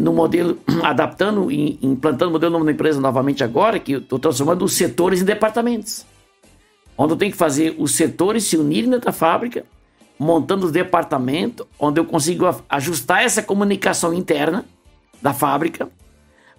no 0.00 0.14
modelo, 0.14 0.58
adaptando 0.82 1.52
e 1.52 1.78
implantando 1.82 2.30
o 2.30 2.32
modelo 2.32 2.52
novo 2.52 2.64
na 2.64 2.72
empresa 2.72 2.98
novamente 2.98 3.44
agora, 3.44 3.78
que 3.78 3.92
eu 3.92 3.98
estou 3.98 4.18
transformando 4.18 4.64
os 4.64 4.72
setores 4.72 5.20
em 5.20 5.24
departamentos. 5.26 6.06
Onde 6.96 7.12
eu 7.12 7.16
tenho 7.18 7.30
que 7.30 7.36
fazer 7.36 7.76
os 7.78 7.92
setores 7.92 8.44
se 8.44 8.56
unirem 8.56 8.88
dentro 8.88 9.06
da 9.06 9.12
fábrica, 9.12 9.64
montando 10.18 10.64
os 10.64 10.72
departamentos, 10.72 11.66
onde 11.78 12.00
eu 12.00 12.06
consigo 12.06 12.46
ajustar 12.68 13.22
essa 13.22 13.42
comunicação 13.42 14.14
interna 14.14 14.64
da 15.20 15.34
fábrica, 15.34 15.90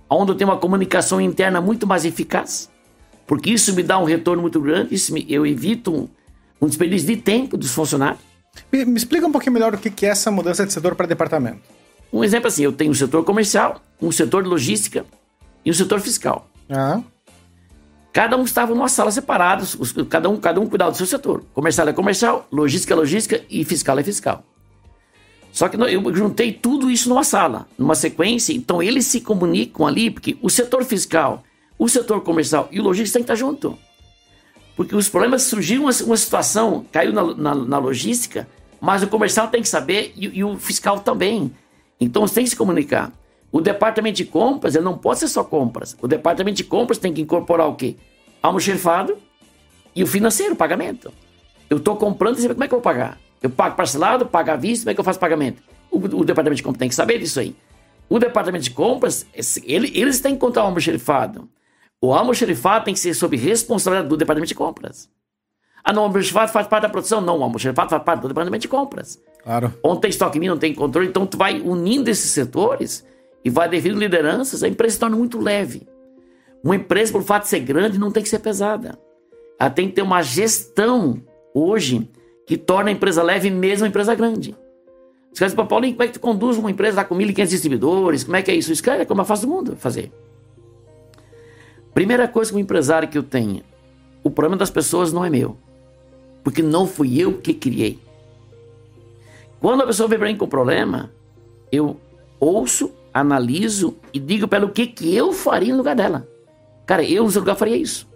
onde 0.07 0.31
eu 0.31 0.35
tenho 0.35 0.49
uma 0.51 0.57
comunicação 0.57 1.19
interna 1.19 1.59
muito 1.59 1.87
mais 1.87 2.05
eficaz, 2.05 2.69
porque 3.25 3.49
isso 3.49 3.73
me 3.73 3.81
dá 3.81 3.97
um 3.97 4.03
retorno 4.03 4.41
muito 4.41 4.61
grande, 4.61 4.93
isso 4.93 5.11
me, 5.13 5.25
eu 5.27 5.47
evito 5.47 5.91
um, 5.91 6.07
um 6.61 6.67
desperdício 6.67 7.07
de 7.07 7.17
tempo 7.17 7.57
dos 7.57 7.71
funcionários. 7.71 8.21
Me, 8.71 8.85
me 8.85 8.97
explica 8.97 9.25
um 9.25 9.31
pouquinho 9.31 9.53
melhor 9.53 9.73
o 9.73 9.77
que 9.77 10.05
é 10.05 10.09
essa 10.09 10.29
mudança 10.29 10.65
de 10.65 10.73
setor 10.73 10.93
para 10.95 11.07
departamento. 11.07 11.80
Um 12.11 12.23
exemplo 12.23 12.47
assim, 12.47 12.63
eu 12.63 12.73
tenho 12.73 12.91
um 12.91 12.95
setor 12.95 13.23
comercial, 13.23 13.81
um 14.01 14.11
setor 14.11 14.43
de 14.43 14.49
logística 14.49 15.05
e 15.63 15.71
um 15.71 15.73
setor 15.73 15.99
fiscal. 16.01 16.47
Ah. 16.69 17.01
Cada 18.13 18.35
um 18.35 18.43
estava 18.43 18.73
numa 18.73 18.89
sala 18.89 19.09
separada, 19.11 19.63
cada 20.09 20.29
um, 20.29 20.37
cada 20.37 20.59
um 20.59 20.67
cuidava 20.67 20.91
do 20.91 20.97
seu 20.97 21.05
setor. 21.05 21.43
Comercial 21.53 21.87
é 21.87 21.93
comercial, 21.93 22.45
logística 22.51 22.93
é 22.93 22.97
logística 22.97 23.41
e 23.49 23.63
fiscal 23.63 23.97
é 23.97 24.03
fiscal. 24.03 24.43
Só 25.51 25.67
que 25.67 25.77
eu 25.77 26.15
juntei 26.15 26.51
tudo 26.51 26.89
isso 26.89 27.09
numa 27.09 27.23
sala, 27.23 27.67
numa 27.77 27.95
sequência, 27.95 28.53
então 28.53 28.81
eles 28.81 29.05
se 29.05 29.21
comunicam 29.21 29.85
ali, 29.85 30.09
porque 30.09 30.37
o 30.41 30.49
setor 30.49 30.83
fiscal, 30.85 31.43
o 31.77 31.87
setor 31.89 32.21
comercial 32.21 32.67
e 32.71 32.79
o 32.79 32.83
logística 32.83 33.19
têm 33.19 33.25
que 33.25 33.31
estar 33.31 33.35
junto. 33.35 33.77
Porque 34.75 34.95
os 34.95 35.09
problemas 35.09 35.43
surgiram, 35.43 35.83
uma, 35.83 35.91
uma 36.05 36.17
situação 36.17 36.85
caiu 36.91 37.11
na, 37.11 37.35
na, 37.35 37.55
na, 37.55 37.77
logística, 37.77 38.47
mas 38.79 39.03
o 39.03 39.07
comercial 39.07 39.49
tem 39.49 39.61
que 39.61 39.67
saber 39.67 40.13
e, 40.15 40.39
e 40.39 40.43
o 40.43 40.57
fiscal 40.57 40.99
também. 41.01 41.53
Então 42.01 42.27
você 42.27 42.35
tem 42.35 42.43
que 42.43 42.49
se 42.49 42.55
comunicar. 42.55 43.13
O 43.51 43.61
departamento 43.61 44.17
de 44.17 44.25
compras 44.25 44.73
ele 44.73 44.83
não 44.83 44.97
pode 44.97 45.19
ser 45.19 45.27
só 45.27 45.43
compras. 45.43 45.95
O 46.01 46.07
departamento 46.07 46.57
de 46.57 46.63
compras 46.63 46.97
tem 46.97 47.13
que 47.13 47.21
incorporar 47.21 47.67
o 47.67 47.75
quê? 47.75 47.95
Almoxerifado 48.41 49.17
e 49.95 50.03
o 50.03 50.07
financeiro, 50.07 50.53
o 50.53 50.57
pagamento. 50.57 51.13
Eu 51.69 51.77
estou 51.77 51.95
comprando 51.95 52.35
como 52.35 52.63
é 52.63 52.67
que 52.67 52.73
eu 52.73 52.79
vou 52.79 52.81
pagar? 52.81 53.19
Eu 53.41 53.49
pago 53.49 53.75
parcelado, 53.75 54.25
pago 54.25 54.51
à 54.51 54.55
vista, 54.55 54.83
como 54.83 54.91
é 54.91 54.93
que 54.95 54.99
eu 54.99 55.03
faço 55.03 55.19
pagamento? 55.19 55.61
O, 55.91 55.97
o 55.97 56.25
departamento 56.25 56.55
de 56.55 56.63
compras 56.63 56.79
tem 56.79 56.89
que 56.89 56.95
saber 56.95 57.19
disso 57.19 57.39
aí. 57.39 57.55
O 58.09 58.17
departamento 58.19 58.63
de 58.63 58.71
compras, 58.71 59.25
ele, 59.63 59.91
eles 59.95 60.19
têm 60.19 60.33
que 60.33 60.39
contar 60.39 60.63
o 60.63 60.65
almoxerifado. 60.65 61.47
O 62.01 62.13
almoxerifado 62.13 62.85
tem 62.85 62.93
que 62.93 62.99
ser 62.99 63.13
sob 63.13 63.37
responsabilidade 63.37 64.09
do 64.09 64.17
departamento 64.17 64.49
de 64.49 64.55
compras. 64.55 65.09
Ah, 65.83 65.91
não, 65.91 66.03
o 66.03 66.05
almoxerifado 66.05 66.51
faz 66.51 66.67
parte 66.67 66.83
da 66.83 66.89
produção? 66.89 67.21
Não, 67.21 67.39
o 67.39 67.43
almoxerifado 67.43 67.89
faz 67.89 68.03
parte 68.03 68.21
do 68.21 68.27
departamento 68.27 68.61
de 68.61 68.67
compras. 68.67 69.21
Claro. 69.43 69.73
Onde 69.83 70.01
tem 70.01 70.09
estoque 70.09 70.39
mínimo, 70.39 70.55
não 70.55 70.59
tem 70.59 70.73
controle. 70.73 71.07
Então, 71.07 71.25
tu 71.25 71.37
vai 71.37 71.59
unindo 71.59 72.09
esses 72.09 72.31
setores 72.31 73.05
e 73.43 73.49
vai 73.49 73.67
definindo 73.67 73.99
lideranças, 73.99 74.63
a 74.63 74.67
empresa 74.67 74.93
se 74.93 74.99
torna 74.99 75.17
muito 75.17 75.39
leve. 75.39 75.87
Uma 76.63 76.75
empresa, 76.75 77.11
por 77.11 77.23
fato 77.23 77.43
de 77.43 77.49
ser 77.49 77.59
grande, 77.61 77.97
não 77.97 78.11
tem 78.11 78.21
que 78.21 78.29
ser 78.29 78.39
pesada. 78.39 78.99
Ela 79.59 79.69
tem 79.69 79.87
que 79.87 79.95
ter 79.95 80.01
uma 80.01 80.21
gestão, 80.21 81.21
hoje, 81.53 82.09
que 82.45 82.57
torna 82.57 82.89
a 82.89 82.93
empresa 82.93 83.23
leve 83.23 83.49
mesmo 83.49 83.85
a 83.85 83.87
empresa 83.87 84.13
grande. 84.13 84.55
Os 85.31 85.39
caras 85.39 85.53
dizem, 85.53 85.67
Paulinho, 85.67 85.93
como 85.93 86.03
é 86.03 86.07
que 86.07 86.13
tu 86.13 86.19
conduz 86.19 86.57
uma 86.57 86.69
empresa 86.69 86.97
lá 86.97 87.03
com 87.03 87.15
1.500 87.15 87.47
distribuidores? 87.47 88.23
Como 88.23 88.35
é 88.35 88.41
que 88.41 88.51
é 88.51 88.55
isso? 88.55 88.71
Isso 88.71 88.87
é 88.89 89.05
como 89.05 89.21
eu 89.21 89.25
faço 89.25 89.47
do 89.47 89.51
mundo 89.51 89.75
fazer. 89.75 90.11
Primeira 91.93 92.27
coisa 92.27 92.51
que 92.51 92.57
um 92.57 92.59
empresário 92.59 93.07
que 93.07 93.17
eu 93.17 93.23
tenho, 93.23 93.63
o 94.23 94.29
problema 94.29 94.57
das 94.57 94.69
pessoas 94.69 95.11
não 95.11 95.25
é 95.25 95.29
meu. 95.29 95.57
Porque 96.43 96.61
não 96.61 96.87
fui 96.87 97.19
eu 97.19 97.37
que 97.37 97.53
criei. 97.53 97.99
Quando 99.59 99.83
a 99.83 99.87
pessoa 99.87 100.09
vem 100.09 100.17
para 100.17 100.27
mim 100.27 100.37
com 100.37 100.47
problema, 100.47 101.11
eu 101.71 101.97
ouço, 102.39 102.91
analiso 103.13 103.95
e 104.13 104.19
digo 104.19 104.47
para 104.47 104.59
ela 104.59 104.67
o 104.67 104.71
que, 104.71 104.87
que 104.87 105.15
eu 105.15 105.33
faria 105.33 105.71
no 105.71 105.77
lugar 105.77 105.95
dela. 105.95 106.27
Cara, 106.85 107.03
eu 107.03 107.23
no 107.23 107.31
seu 107.31 107.41
lugar 107.41 107.55
faria 107.55 107.75
isso. 107.75 108.07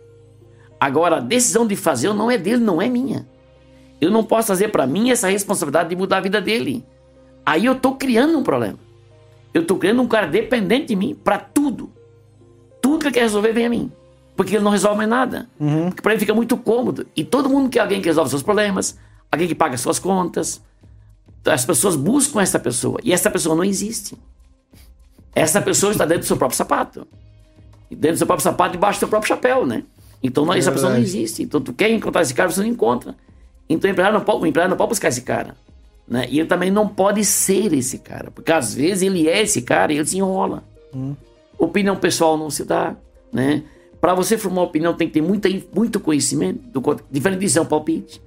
Agora, 0.79 1.17
a 1.17 1.19
decisão 1.19 1.65
de 1.65 1.75
fazer 1.75 2.13
não 2.13 2.29
é 2.29 2.37
dele, 2.37 2.63
não 2.63 2.81
é 2.81 2.89
minha. 2.89 3.27
Eu 4.01 4.11
não 4.11 4.23
posso 4.23 4.47
fazer 4.47 4.69
para 4.69 4.85
mim 4.85 5.09
essa 5.09 5.29
responsabilidade 5.29 5.89
de 5.89 5.95
mudar 5.95 6.17
a 6.17 6.21
vida 6.21 6.41
dele. 6.41 6.85
Aí 7.45 7.65
eu 7.65 7.73
estou 7.73 7.95
criando 7.95 8.37
um 8.37 8.43
problema. 8.43 8.79
Eu 9.53 9.61
estou 9.61 9.77
criando 9.77 10.01
um 10.01 10.07
cara 10.07 10.27
dependente 10.27 10.87
de 10.87 10.95
mim 10.95 11.15
para 11.15 11.37
tudo. 11.37 11.91
Tudo 12.81 12.99
que 12.99 13.07
ele 13.07 13.13
quer 13.13 13.21
resolver 13.21 13.53
vem 13.53 13.65
a 13.65 13.69
mim. 13.69 13.91
Porque 14.35 14.55
ele 14.55 14.63
não 14.63 14.71
resolve 14.71 14.97
mais 14.97 15.09
nada. 15.09 15.49
Uhum. 15.59 15.89
Porque 15.89 16.01
para 16.01 16.13
ele 16.13 16.19
fica 16.19 16.33
muito 16.33 16.57
cômodo. 16.57 17.07
E 17.15 17.23
todo 17.23 17.49
mundo 17.49 17.69
quer 17.69 17.79
alguém 17.79 18.01
que 18.01 18.07
resolve 18.07 18.29
seus 18.29 18.43
problemas, 18.43 18.97
alguém 19.31 19.47
que 19.47 19.55
paga 19.55 19.77
suas 19.77 19.97
contas, 19.97 20.61
as 21.45 21.65
pessoas 21.65 21.95
buscam 21.95 22.41
essa 22.41 22.59
pessoa 22.59 22.99
e 23.03 23.13
essa 23.13 23.29
pessoa 23.29 23.55
não 23.55 23.63
existe. 23.63 24.17
Essa 25.33 25.61
pessoa 25.61 25.91
está 25.91 26.05
dentro 26.05 26.23
do 26.23 26.27
seu 26.27 26.37
próprio 26.37 26.57
sapato. 26.57 27.07
E 27.89 27.95
dentro 27.95 28.15
do 28.15 28.17
seu 28.19 28.27
próprio 28.27 28.43
sapato, 28.43 28.71
debaixo 28.71 28.97
do 28.97 29.01
seu 29.01 29.07
próprio 29.07 29.27
chapéu, 29.27 29.65
né? 29.65 29.83
Então 30.23 30.51
é 30.51 30.57
essa 30.57 30.71
pessoa 30.71 30.93
não 30.93 30.99
existe. 30.99 31.43
Então 31.43 31.61
tu 31.61 31.71
quer 31.71 31.89
encontrar 31.91 32.21
esse 32.21 32.33
cara, 32.33 32.49
você 32.49 32.61
não 32.61 32.67
encontra. 32.67 33.15
Então 33.69 33.89
o 33.89 33.91
empresário 33.91 34.17
não 34.17 34.25
pode, 34.25 34.43
o 34.43 34.45
empresário 34.47 34.69
não 34.71 34.77
pode 34.77 34.89
buscar 34.89 35.09
esse 35.09 35.21
cara. 35.21 35.55
Né? 36.07 36.27
E 36.29 36.39
ele 36.39 36.47
também 36.47 36.71
não 36.71 36.87
pode 36.87 37.23
ser 37.25 37.73
esse 37.73 37.99
cara. 37.99 38.31
Porque 38.31 38.51
às 38.51 38.73
vezes 38.73 39.03
ele 39.03 39.27
é 39.27 39.41
esse 39.41 39.61
cara 39.61 39.93
e 39.93 39.97
ele 39.97 40.05
se 40.05 40.17
enrola. 40.17 40.63
Hum. 40.93 41.15
Opinião 41.57 41.95
pessoal 41.95 42.37
não 42.37 42.49
se 42.49 42.63
dá. 42.63 42.95
Né? 43.31 43.63
Para 44.05 44.13
você 44.13 44.37
formar 44.37 44.61
uma 44.61 44.67
opinião 44.67 44.93
tem 44.93 45.07
que 45.07 45.15
ter 45.15 45.21
muita, 45.21 45.49
muito 45.73 45.99
conhecimento. 45.99 46.59
Do, 46.69 47.01
diferente 47.09 47.39
disso 47.39 47.57
é 47.57 47.61
um 47.63 47.65
palpite. 47.65 48.21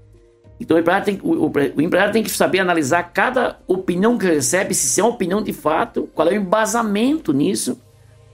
Então 0.59 0.77
o 0.77 0.81
empresário, 0.81 1.07
tem, 1.07 1.21
o, 1.23 1.47
o 1.77 1.81
empresário 1.81 2.13
tem 2.13 2.21
que 2.21 2.33
saber 2.33 2.59
analisar 2.59 3.01
cada 3.13 3.61
opinião 3.65 4.19
que 4.19 4.27
recebe, 4.27 4.75
se 4.75 5.01
é 5.01 5.05
uma 5.05 5.13
opinião 5.13 5.41
de 5.41 5.53
fato, 5.53 6.11
qual 6.13 6.27
é 6.27 6.33
o 6.33 6.35
embasamento 6.35 7.33
nisso, 7.33 7.81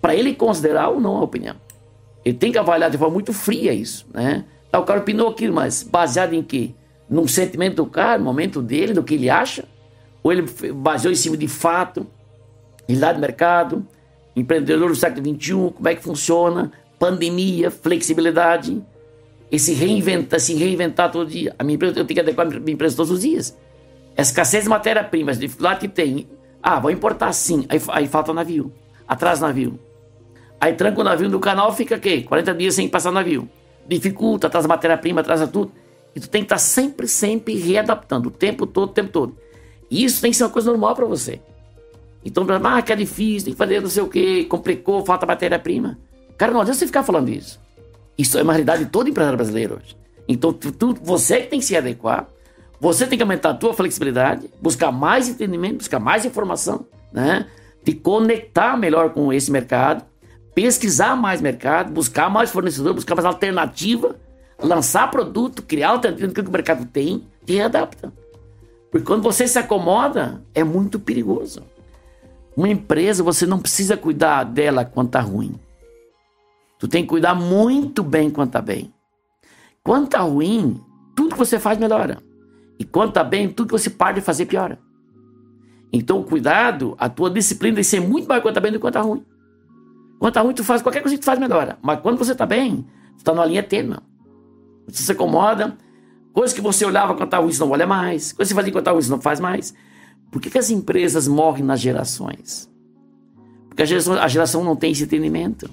para 0.01 0.15
ele 0.15 0.35
considerar 0.35 0.89
ou 0.89 0.99
não 0.99 1.19
a 1.19 1.23
opinião. 1.23 1.55
Ele 2.25 2.35
tem 2.35 2.51
que 2.51 2.57
avaliar 2.57 2.91
de 2.91 2.97
forma 2.97 3.13
muito 3.13 3.35
fria 3.35 3.75
isso, 3.75 4.07
né? 4.15 4.47
Tá, 4.71 4.81
o 4.81 4.85
cara 4.85 5.01
opinou 5.01 5.29
aquilo, 5.29 5.53
mas 5.53 5.83
baseado 5.83 6.33
em 6.33 6.43
quê? 6.43 6.71
Num 7.11 7.29
sentimento 7.29 7.77
do 7.77 7.87
cara, 7.87 8.17
no 8.17 8.25
momento 8.25 8.63
dele, 8.63 8.95
do 8.95 9.03
que 9.03 9.13
ele 9.13 9.29
acha? 9.29 9.67
Ou 10.23 10.33
ele 10.33 10.47
baseou 10.73 11.13
em 11.13 11.15
cima 11.15 11.37
de 11.37 11.47
fato, 11.47 12.07
realidade 12.89 13.17
de 13.17 13.21
mercado, 13.21 13.87
empreendedor 14.35 14.89
do 14.89 14.97
século 14.97 15.23
XXI, 15.23 15.53
como 15.77 15.89
é 15.89 15.95
que 15.95 16.03
funciona, 16.03 16.73
pandemia, 17.05 17.71
flexibilidade, 17.71 18.83
e 19.53 19.59
se 19.59 19.75
reinventar, 19.75 20.41
se 20.41 20.55
reinventar 20.55 21.13
todo 21.13 21.29
dia. 21.29 21.55
A 21.59 21.63
minha 21.63 21.75
empresa, 21.75 21.99
eu 21.99 22.05
tenho 22.07 22.15
que 22.17 22.21
adequar 22.21 22.47
a 22.47 22.51
minha 22.51 22.73
empresa 22.73 22.97
todos 22.97 23.11
os 23.13 23.21
dias. 23.21 23.55
A 24.17 24.23
escassez 24.23 24.65
de 24.65 24.71
matéria-prima, 24.71 25.35
dificuldade 25.35 25.81
que 25.81 25.89
tem. 25.89 26.27
Ah, 26.63 26.81
vou 26.81 26.91
importar 26.91 27.31
sim. 27.35 27.67
Aí, 27.69 27.79
aí 27.89 28.09
falta 28.09 28.33
navio. 28.33 28.73
Atrás 29.07 29.39
navio. 29.39 29.79
Aí 30.59 30.73
tranca 30.73 30.99
o 30.99 31.05
navio 31.05 31.29
no 31.29 31.39
canal, 31.39 31.75
fica 31.75 31.97
o 31.97 32.01
quê? 32.01 32.23
40 32.23 32.55
dias 32.55 32.75
sem 32.75 32.89
passar 32.89 33.13
navio. 33.13 33.47
dificulta, 33.87 34.49
traz 34.49 34.65
matéria-prima, 34.65 35.23
traz 35.23 35.47
tudo. 35.51 35.73
E 36.17 36.21
tu 36.21 36.29
tem 36.31 36.41
que 36.41 36.47
estar 36.47 36.57
tá 36.57 36.59
sempre, 36.59 37.07
sempre 37.07 37.55
readaptando, 37.55 38.29
o 38.29 38.33
tempo 38.33 38.67
todo, 38.67 38.89
o 38.91 38.95
tempo 38.95 39.11
todo. 39.11 39.37
E 39.91 40.05
isso 40.05 40.23
tem 40.23 40.31
que 40.31 40.39
ser 40.39 40.45
uma 40.45 40.51
coisa 40.51 40.71
normal 40.71 40.95
para 40.95 41.05
você. 41.05 41.39
Então, 42.25 42.47
ah, 42.65 42.81
que 42.81 42.95
é 42.95 42.97
difícil, 42.97 43.45
tem 43.45 43.53
que 43.53 43.59
fazer 43.59 43.83
não 43.83 43.91
sei 43.91 44.03
o 44.03 44.09
quê, 44.09 44.47
complicou, 44.49 45.05
falta 45.05 45.27
matéria-prima. 45.27 45.99
Cara, 46.37 46.53
não 46.53 46.61
adianta 46.61 46.79
você 46.79 46.87
ficar 46.87 47.03
falando 47.03 47.29
isso. 47.29 47.61
Isso 48.17 48.39
é 48.39 48.43
uma 48.43 48.53
realidade 48.53 48.85
de 48.85 48.91
todo 48.91 49.09
empresário 49.09 49.37
brasileiro 49.37 49.77
hoje. 49.77 49.97
Então, 50.29 50.53
tu, 50.53 50.73
tu, 50.73 50.95
você 51.03 51.43
que 51.43 51.49
tem 51.49 51.59
que 51.59 51.65
se 51.65 51.77
adequar, 51.77 52.29
você 52.81 53.07
tem 53.07 53.19
que 53.19 53.23
aumentar 53.23 53.51
a 53.51 53.55
tua 53.55 53.75
flexibilidade, 53.75 54.51
buscar 54.61 54.91
mais 54.91 55.29
entendimento, 55.29 55.79
buscar 55.79 55.99
mais 55.99 56.25
informação, 56.25 56.87
né? 57.13 57.47
Te 57.85 57.93
conectar 57.93 58.77
melhor 58.77 59.11
com 59.11 59.33
esse 59.33 59.51
mercado, 59.51 60.05
pesquisar 60.55 61.17
mais 61.17 61.41
mercado, 61.41 61.93
buscar 61.93 62.31
mais 62.31 62.51
fornecedor, 62.51 62.95
buscar 62.95 63.15
mais 63.15 63.27
alternativa, 63.27 64.17
lançar 64.59 65.11
produto, 65.11 65.63
criar 65.63 65.91
alternativa 65.91 66.33
que 66.33 66.41
o 66.41 66.51
mercado 66.51 66.87
tem, 66.87 67.25
e 67.47 67.55
readapta. 67.57 68.13
Porque 68.91 69.07
quando 69.07 69.23
você 69.23 69.47
se 69.47 69.59
acomoda, 69.59 70.43
é 70.55 70.65
muito 70.65 70.99
perigoso. 70.99 71.63
Uma 72.57 72.69
empresa, 72.69 73.23
você 73.23 73.45
não 73.45 73.59
precisa 73.59 73.97
cuidar 73.97 74.45
dela 74.45 74.85
quando 74.85 75.11
tá 75.11 75.21
ruim. 75.21 75.55
Tu 76.79 76.89
tem 76.89 77.03
que 77.03 77.09
cuidar 77.09 77.35
muito 77.35 78.03
bem 78.03 78.31
quando 78.31 78.51
tá 78.51 78.61
bem. 78.61 78.93
Quando 79.83 80.09
tá 80.09 80.21
ruim, 80.21 80.81
tudo 81.15 81.33
que 81.33 81.39
você 81.39 81.59
faz 81.59 81.79
melhora. 81.79 82.23
E 82.79 82.85
quando 82.85 83.13
tá 83.13 83.23
bem, 83.23 83.49
tudo 83.49 83.69
que 83.69 83.73
você 83.73 83.91
para 83.91 84.15
de 84.17 84.21
fazer 84.21 84.47
piora. 84.47 84.79
Então, 85.93 86.23
cuidado, 86.25 86.97
a 86.99 87.09
tua 87.09 87.31
disciplina 87.31 87.77
tem 87.77 87.85
ser 87.85 88.01
muito 88.01 88.27
mais 88.27 88.43
quando 88.43 88.55
tá 88.55 88.61
bem 88.61 88.73
do 88.73 88.79
que 88.79 88.81
quando 88.81 88.95
tá 88.95 89.01
ruim. 89.01 89.25
Quando 90.19 90.35
tá 90.35 90.41
ruim, 90.41 90.55
tu 90.55 90.65
faz 90.65 90.83
qualquer 90.83 91.01
coisa 91.01 91.17
que 91.17 91.23
tu 91.23 91.27
faz 91.27 91.39
melhora. 91.39 91.79
Mas 91.83 92.01
quando 92.01 92.19
você 92.19 92.35
tá 92.35 92.45
bem, 92.45 92.85
tu 93.17 93.23
tá 93.25 93.33
numa 93.33 93.45
linha 93.45 93.63
tênue. 93.63 93.97
Você 94.89 95.03
se 95.03 95.13
acomoda. 95.13 95.77
Coisas 96.33 96.53
que 96.53 96.61
você 96.61 96.85
olhava 96.85 97.15
quando 97.15 97.29
tá 97.29 97.39
ruim, 97.39 97.53
você 97.53 97.61
não 97.61 97.71
olha 97.71 97.87
mais. 97.87 98.33
Coisas 98.33 98.51
que 98.51 98.55
você 98.55 98.55
fazia 98.55 98.73
quando 98.73 98.85
tá 98.85 98.91
ruim, 98.91 99.03
você 99.03 99.11
não 99.11 99.21
faz 99.21 99.39
mais. 99.39 99.73
Por 100.33 100.43
que, 100.43 100.51
que 100.51 100.59
as 100.59 100.71
empresas 100.71 101.29
morrem 101.29 101.63
nas 101.63 101.81
gerações? 101.81 102.69
Porque 103.69 103.83
a 103.83 103.87
geração, 103.87 104.15
a 104.15 104.27
geração 104.27 104.65
não 104.65 104.75
tem 104.75 104.91
esse 104.91 105.05
entendimento. 105.05 105.71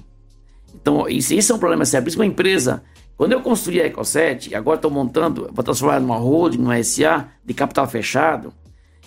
Então, 0.74 1.08
isso, 1.08 1.34
esse 1.34 1.50
é 1.52 1.54
um 1.54 1.58
problema 1.58 1.84
sério. 1.84 2.04
Por 2.04 2.08
isso 2.08 2.16
que 2.16 2.22
uma 2.22 2.26
empresa, 2.26 2.82
quando 3.16 3.32
eu 3.32 3.40
construí 3.40 3.80
a 3.80 3.86
Ecoset, 3.86 4.54
agora 4.54 4.76
estou 4.76 4.90
montando, 4.90 5.48
vou 5.52 5.64
transformar 5.64 6.00
numa 6.00 6.16
holding, 6.16 6.58
numa 6.58 6.82
SA 6.82 7.28
de 7.44 7.54
capital 7.54 7.86
fechado, 7.86 8.52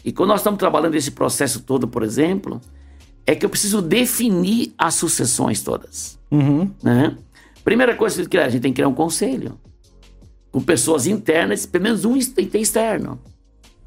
e 0.04 0.12
quando 0.12 0.30
nós 0.30 0.42
estamos 0.42 0.60
trabalhando 0.60 0.94
esse 0.96 1.12
processo 1.12 1.62
todo, 1.62 1.88
por 1.88 2.04
exemplo, 2.04 2.62
é 3.26 3.34
que 3.34 3.44
eu 3.44 3.50
preciso 3.50 3.82
definir 3.82 4.74
as 4.78 4.94
sucessões 4.94 5.64
todas. 5.64 6.20
Uhum. 6.30 6.70
Né? 6.84 7.18
Primeira 7.64 7.96
coisa 7.96 8.24
que 8.30 8.38
a 8.38 8.48
gente 8.48 8.62
tem 8.62 8.72
que 8.72 8.76
criar 8.76 8.88
um 8.88 8.94
conselho. 8.94 9.60
Com 10.52 10.62
pessoas 10.62 11.08
internas, 11.08 11.66
pelo 11.66 11.84
menos 11.86 12.06
um 12.06 12.18
tem 12.20 12.62
externo. 12.62 13.20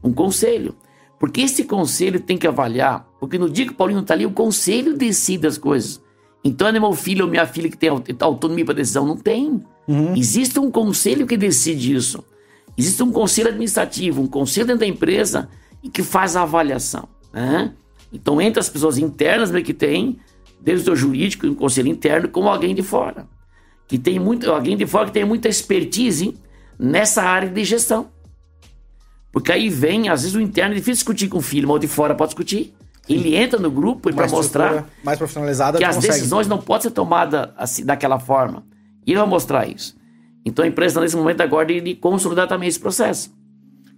Um 0.02 0.12
conselho. 0.12 0.74
Porque 1.20 1.42
esse 1.42 1.64
conselho 1.64 2.20
tem 2.20 2.36
que 2.36 2.46
avaliar, 2.46 3.08
porque 3.18 3.38
no 3.38 3.48
dia 3.48 3.64
que 3.64 3.72
o 3.72 3.76
Paulinho 3.76 4.00
está 4.00 4.14
ali, 4.14 4.26
o 4.26 4.30
conselho 4.30 4.96
decide 4.96 5.46
as 5.46 5.56
coisas. 5.56 6.00
Então, 6.44 6.68
é 6.68 6.72
meu 6.72 6.92
filho 6.92 7.24
ou 7.24 7.30
minha 7.30 7.46
filha 7.46 7.68
que 7.68 7.76
tem 7.76 7.90
autonomia 8.20 8.64
para 8.64 8.74
decisão? 8.74 9.06
Não 9.06 9.16
tem. 9.16 9.62
Uhum. 9.86 10.14
Existe 10.14 10.58
um 10.58 10.70
conselho 10.70 11.26
que 11.26 11.36
decide 11.36 11.94
isso. 11.94 12.24
Existe 12.76 13.02
um 13.02 13.10
conselho 13.10 13.48
administrativo, 13.48 14.22
um 14.22 14.26
conselho 14.26 14.66
dentro 14.68 14.80
da 14.80 14.86
empresa 14.86 15.48
e 15.82 15.88
que 15.88 16.02
faz 16.02 16.36
a 16.36 16.42
avaliação. 16.42 17.08
Né? 17.32 17.72
Então, 18.12 18.40
entre 18.40 18.60
as 18.60 18.68
pessoas 18.68 18.98
internas 18.98 19.50
que 19.62 19.74
tem, 19.74 20.18
desde 20.60 20.90
o 20.90 20.96
jurídico 20.96 21.46
e 21.46 21.50
o 21.50 21.54
conselho 21.54 21.88
interno, 21.88 22.28
como 22.28 22.48
alguém 22.48 22.74
de 22.74 22.82
fora. 22.82 23.26
Que 23.86 23.98
tem 23.98 24.18
muito, 24.18 24.50
alguém 24.50 24.76
de 24.76 24.86
fora 24.86 25.06
que 25.06 25.12
tem 25.12 25.24
muita 25.24 25.48
expertise 25.48 26.36
nessa 26.78 27.22
área 27.22 27.48
de 27.48 27.64
gestão. 27.64 28.10
Porque 29.32 29.52
aí 29.52 29.68
vem, 29.68 30.08
às 30.08 30.22
vezes 30.22 30.36
o 30.36 30.40
interno 30.40 30.72
é 30.72 30.76
difícil 30.76 30.94
discutir 30.94 31.28
com 31.28 31.38
o 31.38 31.42
filho, 31.42 31.68
mas 31.68 31.76
o 31.76 31.80
de 31.80 31.88
fora 31.88 32.14
pode 32.14 32.30
discutir. 32.30 32.74
Ele 33.08 33.34
entra 33.34 33.58
no 33.58 33.70
grupo 33.70 34.12
para 34.12 34.28
mostrar 34.28 34.86
mais 35.02 35.18
profissionalizada 35.18 35.78
que 35.78 35.84
as 35.84 35.96
consegue. 35.96 36.14
decisões 36.14 36.46
não 36.46 36.58
podem 36.58 36.82
ser 36.82 36.90
tomadas 36.90 37.48
assim, 37.56 37.84
daquela 37.84 38.18
forma. 38.18 38.64
E 39.06 39.12
ele 39.12 39.18
vai 39.18 39.28
mostrar 39.28 39.66
isso. 39.66 39.96
Então 40.44 40.64
a 40.64 40.68
empresa 40.68 40.92
está 40.92 41.00
nesse 41.00 41.16
momento 41.16 41.40
agora 41.40 41.66
de, 41.66 41.80
de, 41.80 41.94
consolidar 41.94 42.46
também 42.46 42.68
esse 42.68 42.78
processo. 42.78 43.30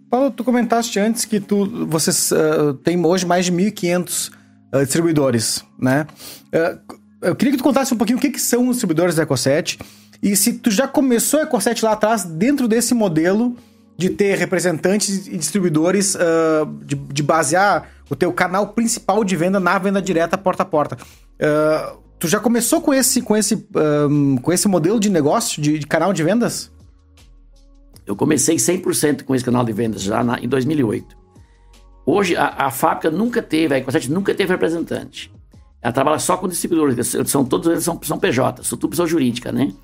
Paulo, 0.08 0.30
tu 0.30 0.42
comentaste 0.42 0.98
antes 0.98 1.24
que 1.24 1.38
tu, 1.38 1.86
vocês 1.86 2.32
uh, 2.32 2.74
têm 2.74 3.04
hoje 3.04 3.24
mais 3.24 3.46
de 3.46 3.52
1.500 3.52 4.28
uh, 4.28 4.32
eh, 4.72 4.84
distribuidores, 4.84 5.64
né? 5.78 6.06
Uh, 6.52 6.96
eu 7.22 7.36
queria 7.36 7.52
que 7.52 7.58
tu 7.58 7.64
contasse 7.64 7.92
um 7.94 7.96
pouquinho 7.96 8.18
o 8.18 8.20
que, 8.20 8.30
que 8.30 8.40
são 8.40 8.68
os 8.68 8.76
distribuidores 8.76 9.14
da 9.14 9.22
Ecoset 9.22 9.78
e 10.22 10.34
se 10.34 10.54
tu 10.54 10.70
já 10.70 10.88
começou 10.88 11.40
a 11.40 11.42
Ecoset 11.44 11.84
lá 11.84 11.92
atrás 11.92 12.24
dentro 12.24 12.66
desse 12.66 12.94
modelo 12.94 13.56
de 14.00 14.08
ter 14.08 14.38
representantes 14.38 15.26
e 15.26 15.36
distribuidores, 15.36 16.14
uh, 16.14 16.66
de, 16.82 16.94
de, 16.94 17.22
basear 17.22 17.90
o 18.08 18.16
teu 18.16 18.32
canal 18.32 18.68
principal 18.68 19.22
de 19.22 19.36
venda 19.36 19.60
na 19.60 19.78
venda 19.78 20.00
direta 20.00 20.38
porta 20.38 20.62
a 20.62 20.66
porta. 20.66 20.96
Uh, 20.96 21.98
tu 22.18 22.26
já 22.26 22.40
começou 22.40 22.80
com 22.80 22.94
esse, 22.94 23.20
com 23.20 23.36
esse, 23.36 23.68
um, 24.08 24.38
com 24.38 24.50
esse 24.54 24.66
modelo 24.66 24.98
de 24.98 25.10
negócio, 25.10 25.60
de, 25.60 25.78
de, 25.78 25.86
canal 25.86 26.14
de 26.14 26.22
vendas? 26.22 26.72
Eu 28.06 28.16
comecei 28.16 28.56
100% 28.56 29.22
com 29.24 29.34
esse 29.34 29.44
canal 29.44 29.66
de 29.66 29.72
vendas 29.74 30.00
já 30.00 30.24
na, 30.24 30.40
em 30.40 30.48
2008. 30.48 31.14
Hoje, 32.06 32.34
a, 32.36 32.46
a 32.56 32.70
fábrica 32.70 33.10
nunca 33.10 33.42
teve, 33.42 33.74
a 33.74 33.78
Ecosete 33.78 34.10
nunca 34.10 34.34
teve 34.34 34.50
representante. 34.50 35.30
Ela 35.82 35.92
trabalha 35.92 36.18
só 36.18 36.38
com 36.38 36.48
distribuidores, 36.48 37.06
são, 37.26 37.44
todos 37.44 37.70
eles 37.70 37.84
são, 37.84 38.00
são 38.02 38.18
PJ, 38.18 38.64
são 38.64 38.78
tudo 38.78 38.92
pessoa 38.92 39.06
jurídica, 39.06 39.52
né? 39.52 39.74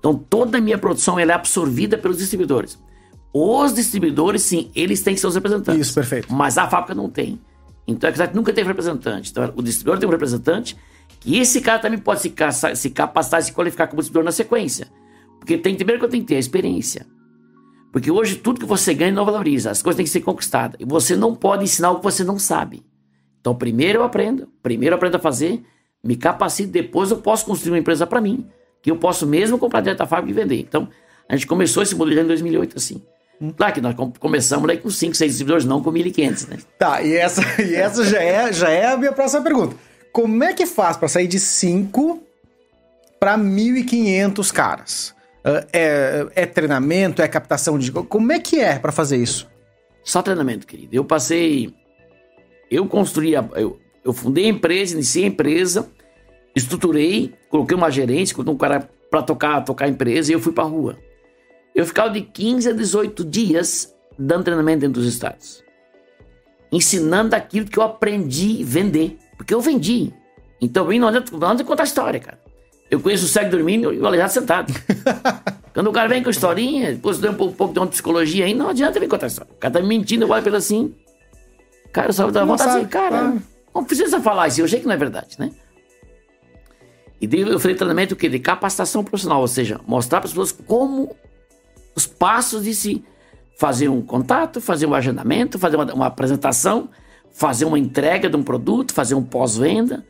Então, 0.00 0.16
toda 0.16 0.58
a 0.58 0.60
minha 0.60 0.78
produção 0.78 1.16
ela 1.16 1.30
é 1.30 1.34
absorvida 1.36 1.96
pelos 1.96 2.18
distribuidores. 2.18 2.76
Os 3.32 3.72
distribuidores, 3.72 4.42
sim, 4.42 4.70
eles 4.74 5.00
têm 5.02 5.16
seus 5.16 5.34
representantes. 5.34 5.80
Isso, 5.80 5.94
perfeito. 5.94 6.32
Mas 6.32 6.58
a 6.58 6.68
fábrica 6.68 6.94
não 6.94 7.08
tem. 7.08 7.40
Então 7.86 8.08
a 8.08 8.12
Exact 8.12 8.34
nunca 8.34 8.52
teve 8.52 8.68
representante. 8.68 9.30
Então 9.30 9.52
o 9.56 9.62
distribuidor 9.62 9.98
tem 9.98 10.08
um 10.08 10.12
representante 10.12 10.76
que 11.18 11.38
esse 11.38 11.60
cara 11.60 11.78
também 11.78 11.98
pode 11.98 12.20
se, 12.20 12.32
se 12.76 12.90
capacitar 12.90 13.40
e 13.40 13.44
se 13.44 13.52
qualificar 13.52 13.86
como 13.86 14.00
distribuidor 14.00 14.24
na 14.24 14.32
sequência. 14.32 14.88
Porque 15.38 15.56
tem 15.56 15.74
primeiro 15.74 15.98
que 15.98 16.04
eu 16.06 16.10
tenho 16.10 16.22
que 16.22 16.28
ter 16.28 16.36
a 16.36 16.40
experiência. 16.40 17.06
Porque 17.92 18.10
hoje 18.10 18.36
tudo 18.36 18.60
que 18.60 18.66
você 18.66 18.94
ganha 18.94 19.12
não 19.12 19.24
valoriza. 19.24 19.70
As 19.70 19.82
coisas 19.82 19.96
têm 19.96 20.04
que 20.04 20.10
ser 20.10 20.20
conquistadas. 20.20 20.76
E 20.78 20.84
você 20.84 21.16
não 21.16 21.34
pode 21.34 21.64
ensinar 21.64 21.90
o 21.90 21.96
que 21.96 22.04
você 22.04 22.22
não 22.22 22.38
sabe. 22.38 22.84
Então 23.40 23.54
primeiro 23.54 24.00
eu 24.00 24.04
aprendo. 24.04 24.48
Primeiro 24.62 24.94
eu 24.94 24.96
aprendo 24.96 25.16
a 25.16 25.18
fazer. 25.18 25.62
Me 26.02 26.16
capacito. 26.16 26.70
Depois 26.70 27.10
eu 27.10 27.18
posso 27.18 27.44
construir 27.44 27.72
uma 27.72 27.78
empresa 27.78 28.06
para 28.06 28.20
mim. 28.20 28.46
Que 28.82 28.90
eu 28.90 28.96
posso 28.96 29.26
mesmo 29.26 29.58
comprar 29.58 29.80
direto 29.80 29.98
da 29.98 30.06
fábrica 30.06 30.30
e 30.30 30.42
vender. 30.42 30.60
Então 30.60 30.88
a 31.28 31.36
gente 31.36 31.46
começou 31.46 31.82
esse 31.82 31.94
modelo 31.94 32.20
em 32.20 32.26
2008 32.26 32.76
assim. 32.76 33.02
Claro 33.56 33.74
que 33.74 33.80
nós 33.80 33.94
começamos 34.18 34.68
aí 34.68 34.78
com 34.78 34.88
5, 34.88 35.14
6 35.14 35.30
distribuidores, 35.32 35.64
não 35.64 35.82
com 35.82 35.90
1.500, 35.90 36.48
né? 36.48 36.58
Tá, 36.78 37.02
e 37.02 37.16
essa, 37.16 37.42
e 37.62 37.74
essa 37.74 38.04
já, 38.04 38.22
é, 38.22 38.52
já 38.52 38.70
é 38.70 38.86
a 38.92 38.96
minha 38.96 39.12
próxima 39.12 39.42
pergunta. 39.42 39.76
Como 40.12 40.44
é 40.44 40.52
que 40.52 40.66
faz 40.66 40.96
para 40.96 41.08
sair 41.08 41.26
de 41.26 41.40
5 41.40 42.22
para 43.18 43.36
1.500 43.38 44.52
caras? 44.52 45.14
Uh, 45.44 45.66
é, 45.72 46.26
é, 46.36 46.46
treinamento, 46.46 47.20
é 47.20 47.26
captação 47.26 47.76
de. 47.78 47.90
Como 47.90 48.30
é 48.30 48.38
que 48.38 48.60
é 48.60 48.78
para 48.78 48.92
fazer 48.92 49.16
isso? 49.16 49.48
Só 50.04 50.22
treinamento, 50.22 50.66
querido. 50.66 50.94
Eu 50.94 51.04
passei. 51.04 51.74
Eu 52.70 52.86
construí. 52.86 53.34
A, 53.34 53.44
eu, 53.56 53.80
eu 54.04 54.12
fundei 54.12 54.44
a 54.46 54.48
empresa, 54.48 54.94
iniciei 54.94 55.24
a 55.24 55.28
empresa, 55.28 55.88
estruturei, 56.54 57.34
coloquei 57.48 57.76
uma 57.76 57.90
gerente, 57.90 58.34
coloquei 58.34 58.54
um 58.54 58.58
cara 58.58 58.88
para 59.10 59.22
tocar, 59.22 59.60
tocar 59.62 59.86
a 59.86 59.88
empresa 59.88 60.30
e 60.30 60.34
eu 60.34 60.40
fui 60.40 60.52
para 60.52 60.64
rua. 60.64 60.96
Eu 61.74 61.86
ficava 61.86 62.10
de 62.10 62.20
15 62.20 62.68
a 62.68 62.72
18 62.72 63.24
dias 63.24 63.94
dando 64.18 64.44
treinamento 64.44 64.80
dentro 64.80 65.00
dos 65.00 65.12
estados. 65.12 65.62
Ensinando 66.70 67.34
aquilo 67.34 67.66
que 67.66 67.78
eu 67.78 67.82
aprendi 67.82 68.62
a 68.62 68.66
vender. 68.66 69.18
Porque 69.36 69.54
eu 69.54 69.60
vendi. 69.60 70.12
Então, 70.60 70.88
adianta, 70.88 71.32
não 71.32 71.48
adianta 71.48 71.64
contar 71.64 71.84
história, 71.84 72.20
cara. 72.20 72.40
Eu 72.90 73.00
conheço 73.00 73.24
o 73.24 73.28
cego 73.28 73.50
dormindo 73.50 73.92
e 73.92 73.98
o 73.98 74.06
aleijado 74.06 74.32
sentado. 74.32 74.72
Quando 75.72 75.88
o 75.88 75.92
cara 75.92 76.08
vem 76.08 76.22
com 76.22 76.28
historinha, 76.28 76.92
depois 76.92 77.18
deu 77.18 77.32
um 77.32 77.34
pouco, 77.34 77.52
um 77.54 77.56
pouco 77.56 77.72
de 77.72 77.80
uma 77.80 77.86
psicologia 77.86 78.44
aí, 78.44 78.52
não 78.52 78.68
adianta 78.68 79.00
vir 79.00 79.08
contar 79.08 79.28
história. 79.28 79.50
O 79.50 79.56
cara 79.56 79.72
tá 79.72 79.80
me 79.80 79.88
mentindo, 79.88 80.24
eu 80.24 80.28
olho 80.28 80.42
pelo 80.42 80.56
assim. 80.56 80.94
Cara, 81.90 82.10
eu 82.10 82.12
só 82.12 82.30
dá 82.30 82.44
vontade 82.44 82.70
de 82.70 82.76
dizer, 82.76 82.88
cara, 82.88 83.34
não 83.74 83.84
precisa 83.84 84.20
falar 84.20 84.48
isso, 84.48 84.60
eu 84.60 84.68
sei 84.68 84.80
que 84.80 84.86
não 84.86 84.92
é 84.92 84.98
verdade, 84.98 85.36
né? 85.38 85.50
E 87.20 87.26
daí 87.26 87.40
eu 87.40 87.58
falei 87.58 87.76
treinamento 87.76 88.14
o 88.14 88.16
quê? 88.16 88.28
De 88.28 88.38
capacitação 88.38 89.02
profissional, 89.02 89.40
ou 89.40 89.48
seja, 89.48 89.80
mostrar 89.86 90.20
para 90.20 90.26
as 90.26 90.32
pessoas 90.32 90.52
como 90.52 91.16
os 91.94 92.06
passos 92.06 92.64
de 92.64 92.74
se 92.74 93.04
fazer 93.58 93.88
um 93.88 94.02
contato, 94.02 94.60
fazer 94.60 94.86
um 94.86 94.94
agendamento, 94.94 95.58
fazer 95.58 95.76
uma, 95.76 95.94
uma 95.94 96.06
apresentação, 96.06 96.88
fazer 97.32 97.64
uma 97.64 97.78
entrega 97.78 98.28
de 98.28 98.36
um 98.36 98.42
produto, 98.42 98.92
fazer 98.92 99.14
um 99.14 99.22
pós-venda, 99.22 100.04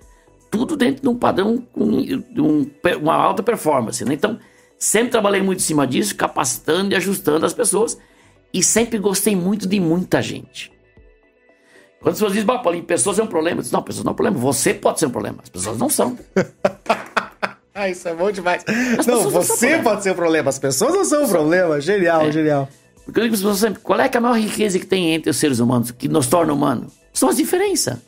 tudo 0.50 0.76
dentro 0.76 1.02
de 1.02 1.08
um 1.08 1.16
padrão 1.16 1.66
de 1.76 2.40
um, 2.40 2.70
uma 3.00 3.14
alta 3.14 3.42
performance. 3.42 4.04
Né? 4.04 4.14
Então, 4.14 4.38
sempre 4.78 5.10
trabalhei 5.10 5.42
muito 5.42 5.60
em 5.60 5.62
cima 5.62 5.86
disso, 5.86 6.14
capacitando 6.14 6.92
e 6.92 6.96
ajustando 6.96 7.46
as 7.46 7.54
pessoas, 7.54 7.98
e 8.52 8.62
sempre 8.62 8.98
gostei 8.98 9.34
muito 9.34 9.66
de 9.68 9.80
muita 9.80 10.20
gente. 10.20 10.70
Quando 12.00 12.14
as 12.14 12.18
pessoas 12.18 12.32
dizem, 12.32 12.46
Paulinho, 12.46 12.84
pessoas 12.84 13.18
é 13.18 13.22
um 13.22 13.28
problema, 13.28 13.60
eu 13.60 13.62
digo, 13.62 13.74
não, 13.74 13.82
pessoas 13.82 14.04
não 14.04 14.10
é 14.10 14.12
um 14.12 14.16
problema, 14.16 14.38
você 14.38 14.74
pode 14.74 14.98
ser 14.98 15.06
um 15.06 15.10
problema, 15.10 15.38
as 15.42 15.48
pessoas 15.48 15.78
não 15.78 15.88
são. 15.88 16.18
Isso 17.90 18.08
é 18.08 18.14
bom 18.14 18.30
demais. 18.30 18.64
As 18.98 19.06
não, 19.06 19.30
você 19.30 19.76
não 19.76 19.84
pode 19.84 20.02
ser 20.02 20.10
o 20.10 20.14
problema, 20.14 20.50
as 20.50 20.58
pessoas 20.58 20.94
não 20.94 21.04
são 21.04 21.24
o 21.24 21.28
problema. 21.28 21.80
Genial, 21.80 22.22
é. 22.22 22.32
genial. 22.32 22.68
Porque 23.04 23.18
eu 23.18 23.24
digo 23.24 23.36
para 23.36 23.36
as 23.36 23.40
pessoas 23.40 23.58
sempre, 23.58 23.82
qual 23.82 24.00
é, 24.00 24.10
é 24.12 24.16
a 24.16 24.20
maior 24.20 24.38
riqueza 24.38 24.78
que 24.78 24.86
tem 24.86 25.14
entre 25.14 25.30
os 25.30 25.36
seres 25.36 25.58
humanos, 25.58 25.90
que 25.90 26.08
nos 26.08 26.26
torna 26.26 26.52
humanos? 26.52 26.92
São 27.12 27.28
as 27.28 27.36
diferenças. 27.36 27.98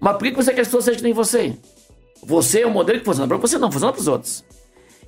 Mas 0.00 0.16
por 0.16 0.24
que 0.24 0.34
você 0.34 0.50
quer 0.50 0.56
que 0.56 0.60
as 0.62 0.68
pessoas 0.68 0.84
sejam 0.84 0.98
que 0.98 1.04
nem 1.04 1.12
você? 1.12 1.56
Você 2.24 2.60
é 2.60 2.66
o 2.66 2.70
modelo 2.70 2.98
que 2.98 3.04
funciona 3.04 3.28
para 3.28 3.36
você, 3.36 3.56
não 3.58 3.70
funciona 3.70 3.92
para 3.92 4.00
os 4.00 4.08
outros. 4.08 4.44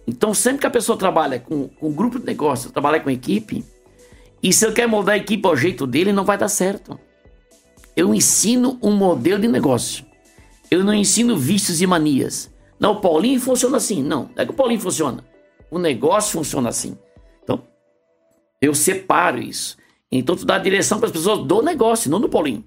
Então, 0.07 0.33
sempre 0.33 0.61
que 0.61 0.67
a 0.67 0.71
pessoa 0.71 0.99
trabalha 0.99 1.41
com, 1.41 1.69
com 1.69 1.89
um 1.89 1.93
grupo 1.93 2.19
de 2.19 2.27
negócio, 2.27 2.71
trabalha 2.71 3.01
com 3.01 3.11
equipe, 3.11 3.65
e 4.43 4.53
se 4.53 4.67
ele 4.67 4.75
quer 4.75 4.87
moldar 4.87 5.15
a 5.15 5.19
equipe 5.19 5.47
ao 5.47 5.57
jeito 5.57 5.87
dele, 5.87 6.13
não 6.13 6.25
vai 6.25 6.37
dar 6.37 6.49
certo. 6.49 6.99
Eu 7.97 8.15
ensino 8.15 8.79
um 8.83 8.93
modelo 8.93 9.41
de 9.41 9.49
negócio. 9.49 10.05
Eu 10.71 10.85
não 10.85 10.93
ensino 10.93 11.37
vícios 11.37 11.81
e 11.81 11.87
manias. 11.87 12.51
Não, 12.79 12.93
o 12.93 13.01
Paulinho 13.01 13.41
funciona 13.41 13.77
assim. 13.77 14.03
Não, 14.03 14.31
não 14.35 14.43
é 14.43 14.45
que 14.45 14.53
o 14.53 14.55
Paulinho 14.55 14.81
funciona. 14.81 15.25
O 15.71 15.79
negócio 15.79 16.33
funciona 16.33 16.69
assim. 16.69 16.97
Então, 17.43 17.63
eu 18.61 18.75
separo 18.75 19.39
isso. 19.39 19.77
Então, 20.11 20.37
tu 20.37 20.45
dá 20.45 20.57
a 20.57 20.59
direção 20.59 20.99
para 20.99 21.07
as 21.07 21.13
pessoas 21.13 21.47
do 21.47 21.63
negócio, 21.63 22.11
não 22.11 22.21
do 22.21 22.29
Paulinho. 22.29 22.65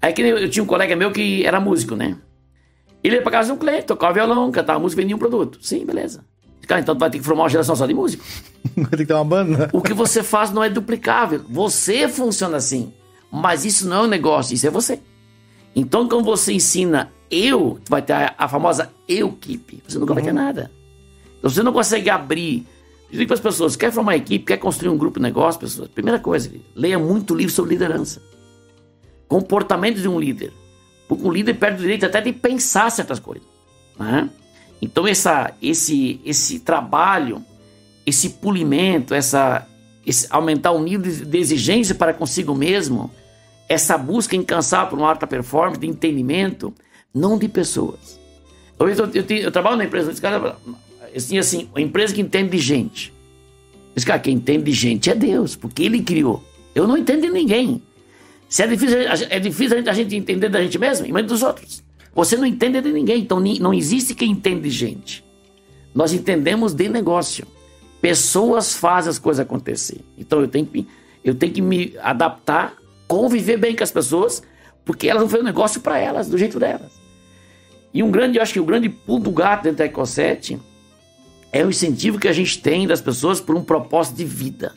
Aí 0.00 0.12
que 0.12 0.22
eu 0.22 0.48
tinha 0.48 0.62
um 0.62 0.66
colega 0.66 0.94
meu 0.94 1.10
que 1.10 1.44
era 1.44 1.60
músico, 1.60 1.96
né? 1.96 2.16
Ele 3.02 3.16
ia 3.16 3.22
para 3.22 3.32
casa 3.32 3.48
de 3.48 3.52
um 3.52 3.58
cliente, 3.58 3.86
tocava 3.86 4.14
violão, 4.14 4.50
cantava 4.50 4.78
música, 4.78 5.00
vendia 5.00 5.16
um 5.16 5.18
produto. 5.18 5.58
Sim, 5.60 5.84
beleza. 5.84 6.24
Cara, 6.66 6.80
então 6.80 6.96
tu 6.96 6.98
vai 6.98 7.10
ter 7.10 7.18
que 7.18 7.24
formar 7.24 7.44
uma 7.44 7.48
geração 7.48 7.76
só 7.76 7.86
de 7.86 7.94
músico. 7.94 8.24
vai 8.76 8.90
ter 8.90 8.96
que 8.98 9.06
ter 9.06 9.14
uma 9.14 9.24
banda. 9.24 9.70
O 9.72 9.80
que 9.80 9.94
você 9.94 10.22
faz 10.22 10.50
não 10.50 10.62
é 10.62 10.68
duplicável. 10.68 11.42
Você 11.48 12.08
funciona 12.08 12.56
assim. 12.56 12.92
Mas 13.30 13.64
isso 13.64 13.88
não 13.88 13.96
é 13.96 14.06
um 14.06 14.08
negócio, 14.08 14.54
isso 14.54 14.66
é 14.66 14.70
você. 14.70 15.00
Então, 15.74 16.08
quando 16.08 16.24
você 16.24 16.52
ensina 16.52 17.12
eu, 17.30 17.78
tu 17.84 17.90
vai 17.90 18.02
ter 18.02 18.12
a, 18.12 18.34
a 18.38 18.48
famosa 18.48 18.90
eu-equipe. 19.08 19.82
Você 19.86 19.98
nunca 19.98 20.12
uhum. 20.12 20.14
vai 20.14 20.24
ter 20.24 20.30
uhum. 20.30 20.36
nada. 20.36 20.70
Então, 21.38 21.50
você 21.50 21.62
não 21.62 21.72
consegue 21.72 22.10
abrir. 22.10 22.66
Eu 23.10 23.18
digo 23.18 23.26
para 23.26 23.34
as 23.34 23.40
pessoas: 23.40 23.76
quer 23.76 23.92
formar 23.92 24.12
uma 24.12 24.16
equipe, 24.16 24.44
quer 24.44 24.56
construir 24.56 24.88
um 24.88 24.98
grupo 24.98 25.18
de 25.18 25.22
negócio, 25.22 25.60
pessoas, 25.60 25.88
primeira 25.88 26.18
coisa, 26.18 26.50
leia 26.74 26.98
muito 26.98 27.34
livro 27.34 27.52
sobre 27.52 27.72
liderança. 27.72 28.22
Comportamento 29.28 30.00
de 30.00 30.08
um 30.08 30.18
líder. 30.18 30.52
Porque 31.08 31.24
um 31.24 31.30
líder 31.30 31.54
perde 31.54 31.78
o 31.78 31.82
direito 31.82 32.06
até 32.06 32.20
de 32.20 32.32
pensar 32.32 32.90
certas 32.90 33.18
coisas. 33.18 33.46
Né? 33.98 34.28
Então, 34.80 35.06
essa, 35.06 35.52
esse, 35.62 36.20
esse 36.24 36.60
trabalho, 36.60 37.42
esse 38.04 38.30
polimento, 38.30 39.14
essa, 39.14 39.66
esse, 40.04 40.26
aumentar 40.30 40.72
o 40.72 40.82
nível 40.82 41.10
de 41.24 41.38
exigência 41.38 41.94
para 41.94 42.12
consigo 42.12 42.54
mesmo, 42.54 43.10
essa 43.68 43.96
busca 43.96 44.36
incansável 44.36 44.90
por 44.90 44.98
uma 44.98 45.08
alta 45.08 45.26
performance, 45.26 45.80
de 45.80 45.86
entendimento, 45.86 46.72
não 47.16 47.38
de 47.38 47.48
pessoas. 47.48 48.20
Eu, 48.78 48.88
eu, 48.88 49.10
eu, 49.14 49.24
eu 49.24 49.50
trabalho 49.50 49.76
na 49.76 49.84
empresa, 49.84 50.10
esse 50.10 50.20
cara, 50.20 50.56
assim, 51.14 51.38
assim, 51.38 51.68
uma 51.72 51.80
empresa 51.80 52.14
que 52.14 52.20
entende 52.20 52.50
de 52.50 52.58
gente. 52.58 53.12
Esse 53.96 54.04
cara, 54.04 54.18
quem 54.18 54.34
entende 54.34 54.64
de 54.64 54.72
gente 54.72 55.08
é 55.08 55.14
Deus, 55.14 55.56
porque 55.56 55.82
Ele 55.82 56.02
criou. 56.02 56.44
Eu 56.74 56.86
não 56.86 56.96
entendo 56.96 57.22
de 57.22 57.30
ninguém. 57.30 57.82
Se 58.48 58.62
é 58.62 58.66
difícil, 58.66 58.98
é 59.00 59.40
difícil 59.40 59.78
a 59.78 59.92
gente 59.94 60.14
entender 60.14 60.50
da 60.50 60.62
gente 60.62 60.78
mesmo, 60.78 61.06
imagina 61.06 61.28
dos 61.28 61.42
outros. 61.42 61.82
Você 62.14 62.36
não 62.36 62.46
entende 62.46 62.80
de 62.80 62.92
ninguém, 62.92 63.22
então 63.22 63.40
não 63.40 63.72
existe 63.72 64.14
quem 64.14 64.30
entende 64.30 64.62
de 64.62 64.70
gente. 64.70 65.24
Nós 65.94 66.12
entendemos 66.12 66.74
de 66.74 66.88
negócio. 66.88 67.46
Pessoas 68.00 68.74
fazem 68.74 69.10
as 69.10 69.18
coisas 69.18 69.44
acontecer. 69.44 70.00
Então 70.18 70.40
eu 70.40 70.48
tenho 70.48 70.66
que, 70.66 70.86
eu 71.24 71.34
tenho 71.34 71.52
que 71.52 71.62
me 71.62 71.94
adaptar, 72.00 72.74
conviver 73.08 73.56
bem 73.56 73.74
com 73.74 73.82
as 73.82 73.90
pessoas, 73.90 74.42
porque 74.84 75.08
elas 75.08 75.22
vão 75.22 75.28
fazer 75.30 75.42
um 75.42 75.46
negócio 75.46 75.80
para 75.80 75.98
elas, 75.98 76.28
do 76.28 76.38
jeito 76.38 76.58
delas. 76.58 77.05
E 77.92 78.02
um 78.02 78.10
grande, 78.10 78.38
eu 78.38 78.42
acho 78.42 78.52
que 78.52 78.60
o 78.60 78.64
grande 78.64 78.88
pulo 78.88 79.24
do 79.24 79.30
gato 79.30 79.64
dentro 79.64 79.78
da 79.78 79.86
Ecosete 79.86 80.60
é 81.52 81.64
o 81.64 81.70
incentivo 81.70 82.18
que 82.18 82.28
a 82.28 82.32
gente 82.32 82.60
tem 82.60 82.86
das 82.86 83.00
pessoas 83.00 83.40
por 83.40 83.56
um 83.56 83.64
propósito 83.64 84.16
de 84.16 84.24
vida. 84.24 84.74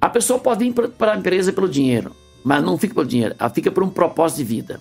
A 0.00 0.08
pessoa 0.08 0.38
pode 0.38 0.64
ir 0.64 0.72
para 0.72 1.12
a 1.12 1.16
empresa 1.16 1.52
pelo 1.52 1.68
dinheiro, 1.68 2.14
mas 2.44 2.62
não 2.62 2.78
fica 2.78 2.94
pelo 2.94 3.06
dinheiro, 3.06 3.34
ela 3.38 3.50
fica 3.50 3.70
por 3.70 3.82
um 3.82 3.90
propósito 3.90 4.38
de 4.38 4.44
vida. 4.44 4.80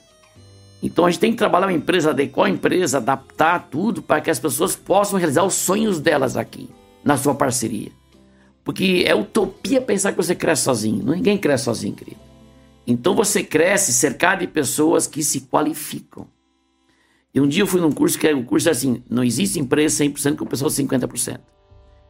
Então 0.81 1.05
a 1.05 1.09
gente 1.09 1.19
tem 1.19 1.31
que 1.31 1.37
trabalhar 1.37 1.65
uma 1.65 1.73
empresa, 1.73 2.11
adequar 2.11 2.47
a 2.47 2.51
empresa, 2.51 2.97
adaptar 2.97 3.67
tudo 3.71 4.01
para 4.01 4.21
que 4.21 4.29
as 4.29 4.39
pessoas 4.39 4.75
possam 4.75 5.17
realizar 5.17 5.43
os 5.43 5.55
sonhos 5.55 5.99
delas 5.99 6.37
aqui, 6.37 6.69
na 7.03 7.17
sua 7.17 7.33
parceria. 7.33 7.91
Porque 8.63 9.03
é 9.07 9.15
utopia 9.15 9.81
pensar 9.81 10.11
que 10.11 10.17
você 10.17 10.35
cresce 10.35 10.63
sozinho. 10.63 11.03
Ninguém 11.03 11.37
cresce 11.37 11.63
sozinho, 11.63 11.95
querido. 11.95 12.19
Então 12.85 13.15
você 13.15 13.43
cresce 13.43 13.91
cercado 13.91 14.39
de 14.39 14.47
pessoas 14.47 15.07
que 15.07 15.23
se 15.23 15.41
qualificam. 15.41 16.27
E 17.37 17.39
um 17.39 17.47
dia 17.47 17.61
eu 17.61 17.67
fui 17.67 17.79
num 17.79 17.91
curso 17.91 18.17
que 18.17 18.27
é 18.27 18.35
um 18.35 18.43
curso 18.43 18.67
assim: 18.67 19.03
não 19.07 19.23
existe 19.23 19.59
empresa 19.59 20.03
100% 20.03 20.37
com 20.37 20.45
pessoas 20.47 20.73
50%. 20.73 21.39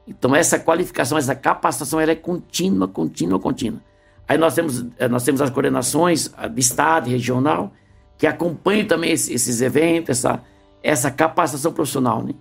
Então 0.07 0.33
essa 0.33 0.57
qualificação, 0.57 1.17
essa 1.17 1.35
capacitação, 1.35 1.99
ela 1.99 2.13
é 2.13 2.15
contínua, 2.15 2.87
contínua, 2.87 3.37
contínua. 3.37 3.81
Aí 4.25 4.37
nós 4.37 4.55
temos, 4.55 4.85
eh, 4.97 5.09
nós 5.09 5.25
temos 5.25 5.41
as 5.41 5.49
coordenações 5.49 6.31
de 6.53 6.61
estado 6.61 7.09
regional 7.09 7.73
que 8.17 8.25
acompanhe 8.25 8.85
também 8.85 9.11
esses 9.11 9.59
eventos, 9.59 10.11
essa, 10.11 10.41
essa 10.81 11.11
capacitação 11.11 11.73
profissional, 11.73 12.23
né? 12.23 12.33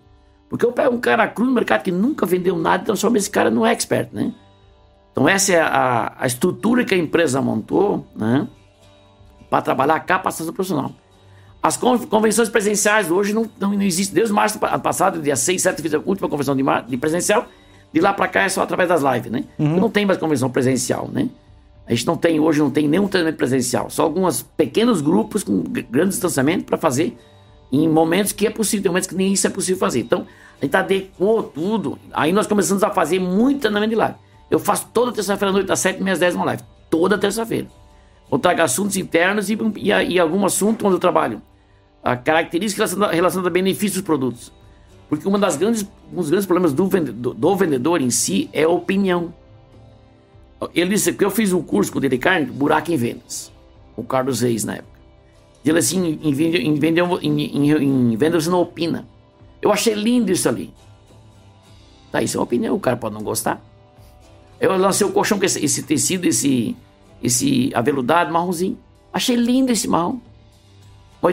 Porque 0.49 0.65
eu 0.65 0.71
pego 0.71 0.95
um 0.95 1.01
cara 1.01 1.27
cru 1.27 1.45
no 1.45 1.51
mercado 1.51 1.83
que 1.83 1.91
nunca 1.91 2.25
vendeu 2.25 2.57
nada 2.57 2.85
e 2.85 2.87
transformo 2.87 3.17
esse 3.17 3.29
cara 3.29 3.51
num 3.51 3.67
expert, 3.67 4.11
né? 4.13 4.33
Então 5.11 5.29
essa 5.29 5.53
é 5.53 5.61
a, 5.61 6.13
a 6.17 6.25
estrutura 6.25 6.85
que 6.85 6.95
a 6.95 6.99
empresa 6.99 7.43
montou, 7.43 8.07
né? 8.15 8.47
Para 9.51 9.61
trabalhar 9.61 9.97
a 9.97 10.01
capacitação 10.01 10.55
profissional. 10.55 10.93
As 11.67 11.77
convenções 11.77 12.49
presenciais 12.49 13.11
hoje 13.11 13.33
não, 13.33 13.51
não, 13.59 13.73
não 13.73 13.83
existem. 13.83 14.15
Desde 14.15 14.33
março 14.33 14.57
passado, 14.57 15.21
dia 15.21 15.35
6, 15.35 15.61
7, 15.61 15.83
fiz 15.83 15.95
a 15.95 15.99
última 15.99 16.29
convenção 16.29 16.55
de, 16.55 16.63
de 16.87 16.97
presencial. 16.97 17.49
De 17.93 18.01
lá 18.01 18.13
para 18.13 18.29
cá 18.29 18.43
é 18.43 18.49
só 18.49 18.63
através 18.63 18.89
das 18.89 19.03
lives, 19.03 19.33
né? 19.33 19.45
Uhum. 19.59 19.81
Não 19.81 19.91
tem 19.91 20.07
mais 20.07 20.17
convenção 20.17 20.49
presencial, 20.49 21.11
né? 21.13 21.29
A 21.85 21.91
gente 21.93 22.07
não 22.07 22.17
tem, 22.17 22.39
hoje 22.39 22.61
não 22.61 22.71
tem 22.71 22.87
nenhum 22.87 23.09
treinamento 23.09 23.39
presencial, 23.39 23.91
só 23.91 24.05
alguns 24.05 24.43
pequenos 24.43 25.01
grupos 25.01 25.43
com 25.43 25.61
grande 25.63 26.11
distanciamento 26.11 26.65
para 26.65 26.77
fazer 26.77 27.17
em 27.73 27.89
momentos 27.89 28.31
que 28.31 28.47
é 28.47 28.51
possível, 28.51 28.85
tem 28.85 28.91
momentos 28.91 29.09
que 29.09 29.17
nem 29.17 29.33
isso 29.33 29.45
é 29.49 29.51
possível 29.51 29.81
fazer. 29.81 30.01
Então, 30.01 30.25
a 30.61 30.65
gente 30.65 30.77
adequou 30.77 31.43
tudo. 31.43 31.99
Aí 32.13 32.33
nós 32.33 32.47
começamos 32.47 32.85
a 32.85 32.91
fazer 32.91 33.19
muito 33.19 33.63
treinamento 33.63 33.91
de 33.91 33.97
live. 33.97 34.15
Eu 34.49 34.61
faço 34.61 34.87
toda 34.95 35.11
terça-feira 35.11 35.51
à 35.51 35.53
noite, 35.53 35.67
das 35.67 35.81
7 35.81 36.09
às 36.09 36.21
10 36.21 36.37
uma 36.37 36.45
live. 36.45 36.63
Toda 36.89 37.19
terça-feira. 37.19 37.67
Eu 38.31 38.39
trago 38.39 38.63
assuntos 38.63 38.97
internos 38.97 39.51
e, 39.51 39.59
e, 39.77 39.91
e, 39.91 40.21
algum 40.21 40.45
assunto 40.45 40.87
onde 40.87 40.95
eu 40.95 41.01
trabalho. 41.01 41.43
A 42.07 42.17
característica 42.17 42.87
relacionada 43.11 43.49
a 43.49 43.51
benefícios 43.51 43.95
dos 43.95 44.03
produtos. 44.03 44.53
Porque 45.09 45.27
uma 45.27 45.41
das 45.41 45.57
grandes, 45.57 45.85
um 46.13 46.17
dos 46.17 46.31
grandes 46.31 46.47
problemas 46.47 46.73
do 46.73 46.87
vendedor, 46.87 47.35
do 47.35 47.57
vendedor 47.57 48.01
em 48.01 48.11
si 48.11 48.49
é 48.53 48.63
a 48.63 48.69
opinião. 48.69 49.35
Ele 50.73 50.91
disse 50.91 51.13
que 51.13 51.25
eu 51.25 51.33
fiz 51.33 51.53
um 51.53 51.61
curso 51.61 51.91
com 51.91 51.99
o 51.99 52.01
Dele 52.01 52.17
Carne, 52.17 52.47
Buraco 52.47 52.93
em 52.93 52.97
Vendas, 52.97 53.51
o 53.97 54.05
Carlos 54.05 54.41
Reis 54.41 54.63
na 54.63 54.75
época. 54.75 55.01
Ele 55.65 55.81
assim, 55.81 56.21
em, 56.23 56.31
em, 56.31 56.33
em, 56.33 56.61
em, 56.63 58.13
em 58.13 58.17
venda 58.17 58.41
você 58.41 58.51
não 58.51 58.61
opina. 58.61 59.05
Eu 59.61 59.73
achei 59.73 59.95
lindo 59.95 60.31
isso 60.31 60.49
ali. 60.49 60.73
Tá, 62.13 62.23
isso 62.23 62.37
é 62.37 62.39
uma 62.39 62.45
opinião, 62.45 62.77
o 62.77 62.81
cara 62.81 62.97
pode 62.97 63.17
não 63.17 63.23
gostar. 63.23 63.61
Eu 64.61 64.77
lancei 64.77 65.05
o 65.05 65.11
colchão 65.11 65.41
com 65.41 65.45
esse, 65.45 65.65
esse 65.65 65.83
tecido, 65.83 66.25
esse, 66.25 66.77
esse 67.21 67.73
aveludado, 67.75 68.33
marronzinho. 68.33 68.79
Achei 69.13 69.35
lindo 69.35 69.73
esse 69.73 69.89
marrom. 69.89 70.21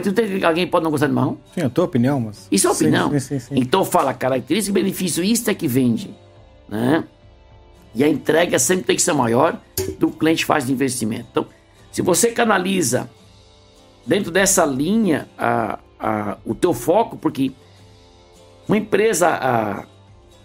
Tu 0.02 0.12
tem 0.12 0.42
alguém 0.44 0.66
pode 0.66 0.82
não 0.82 0.90
gostar 0.90 1.06
de 1.06 1.12
marrom? 1.12 1.36
Sim, 1.54 1.62
a 1.62 1.70
tua 1.70 1.84
opinião, 1.84 2.18
mas. 2.20 2.48
Isso 2.50 2.66
é 2.66 2.70
opinião. 2.70 3.10
Sim, 3.10 3.20
sim, 3.20 3.38
sim, 3.38 3.54
então 3.56 3.84
fala 3.84 4.12
característica 4.12 4.76
e 4.76 4.82
benefício, 4.82 5.22
isso 5.22 5.48
é 5.48 5.54
que 5.54 5.68
vende. 5.68 6.12
Né? 6.68 7.04
E 7.94 8.02
a 8.02 8.08
entrega 8.08 8.58
sempre 8.58 8.84
tem 8.84 8.96
que 8.96 9.02
ser 9.02 9.12
maior 9.12 9.60
do 9.76 9.92
que 9.92 10.04
o 10.04 10.10
cliente 10.10 10.44
faz 10.44 10.66
de 10.66 10.72
investimento. 10.72 11.28
Então, 11.30 11.46
se 11.92 12.02
você 12.02 12.32
canaliza 12.32 13.08
dentro 14.04 14.32
dessa 14.32 14.64
linha 14.66 15.28
a, 15.38 15.78
a, 15.98 16.36
o 16.44 16.54
teu 16.54 16.74
foco, 16.74 17.16
porque 17.16 17.52
uma 18.66 18.76
empresa 18.76 19.28
a, 19.28 19.84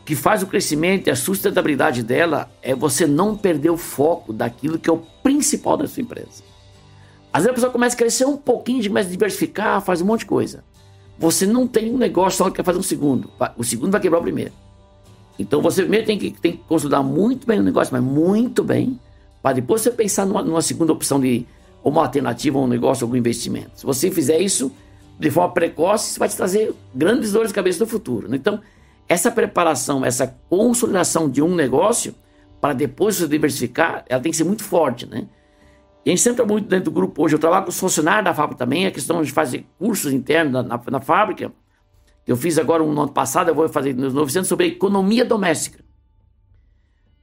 que 0.06 0.16
faz 0.16 0.44
o 0.44 0.48
crescimento 0.48 1.08
e 1.08 1.12
a 1.12 1.16
sustentabilidade 1.16 2.04
dela 2.04 2.52
é 2.62 2.76
você 2.76 3.08
não 3.08 3.36
perder 3.36 3.72
o 3.72 3.78
foco 3.78 4.32
daquilo 4.32 4.78
que 4.78 4.90
é 4.90 4.94
o 4.94 5.04
principal 5.24 5.78
da 5.78 5.88
sua 5.88 6.02
empresa. 6.02 6.44
Às 7.32 7.44
vezes 7.44 7.52
a 7.52 7.54
pessoa 7.54 7.72
começa 7.72 7.96
a 7.96 7.98
crescer 7.98 8.26
um 8.26 8.38
pouquinho, 8.38 8.86
começa 8.88 9.08
a 9.08 9.12
diversificar, 9.12 9.82
faz 9.82 10.02
um 10.02 10.06
monte 10.06 10.22
de 10.22 10.26
coisa. 10.26 10.64
Você 11.18 11.46
não 11.46 11.68
tem 11.68 11.94
um 11.94 11.98
negócio 11.98 12.38
só 12.38 12.50
que 12.50 12.58
quer 12.58 12.64
fazer 12.64 12.80
um 12.80 12.84
segundo. 12.84 13.30
O 13.58 13.64
segundo 13.64 13.92
vai 13.92 14.02
quebrar 14.02 14.20
o 14.20 14.24
primeiro. 14.24 14.54
Então 15.38 15.62
você 15.62 15.82
primeiro 15.82 16.06
tem 16.06 16.18
que, 16.18 16.32
tem 16.32 16.54
que 16.54 16.64
consolidar 16.68 17.04
muito 17.04 17.46
bem 17.46 17.60
o 17.60 17.64
negócio, 17.64 17.94
mas 17.94 18.04
muito 18.04 18.64
bem, 18.64 19.00
para 19.42 19.54
depois 19.54 19.82
você 19.82 19.92
pensar 19.92 20.26
numa, 20.26 20.42
numa 20.42 20.62
segunda 20.62 20.92
opção 20.92 21.20
de 21.20 21.46
uma 21.84 22.02
alternativa, 22.02 22.58
um 22.58 22.68
negócio, 22.68 23.06
algum 23.06 23.16
investimento. 23.16 23.72
Se 23.76 23.86
você 23.86 24.12
fizer 24.12 24.40
isso 24.40 24.72
de 25.18 25.30
forma 25.30 25.54
precoce, 25.54 26.12
isso 26.12 26.20
vai 26.20 26.30
te 26.30 26.36
trazer 26.36 26.74
grandes 26.96 27.32
dores 27.32 27.50
de 27.50 27.54
cabeça 27.54 27.80
no 27.80 27.90
futuro. 27.90 28.28
Né? 28.28 28.38
Então, 28.38 28.60
essa 29.08 29.32
preparação, 29.32 30.06
essa 30.06 30.28
consolidação 30.50 31.30
de 31.30 31.42
um 31.42 31.56
negócio, 31.56 32.14
para 32.62 32.74
depois 32.74 33.16
você 33.16 33.28
diversificar, 33.28 34.06
ela 34.08 34.22
tem 34.22 34.32
que 34.32 34.38
ser 34.38 34.44
muito 34.44 34.64
forte, 34.64 35.06
né? 35.06 35.28
E 36.06 36.10
a 36.10 36.12
gente 36.12 36.22
sempre 36.22 36.38
trabalha 36.38 36.54
muito 36.54 36.70
dentro 36.70 36.86
do 36.86 36.92
grupo 36.92 37.24
hoje. 37.24 37.36
Eu 37.36 37.40
trabalho 37.40 37.64
com 37.64 37.70
os 37.70 37.80
funcionários 37.80 38.26
da 38.26 38.34
fábrica 38.34 38.60
também, 38.60 38.86
a 38.86 38.92
questão 38.92 39.22
de 39.22 39.32
fazer 39.32 39.66
cursos 39.78 40.14
internos 40.14 40.54
na, 40.54 40.64
na, 40.64 40.82
na 40.92 41.02
fábrica, 41.02 41.52
Eu 42.26 42.38
fiz 42.38 42.58
agora 42.58 42.84
um 42.84 42.94
no 42.94 43.02
ano 43.02 43.12
passado, 43.12 43.50
eu 43.50 43.56
vou 43.56 43.68
fazer 43.68 43.94
nos 43.96 44.14
900 44.14 44.48
sobre 44.48 44.68
economia 44.68 45.26
doméstica. 45.26 45.84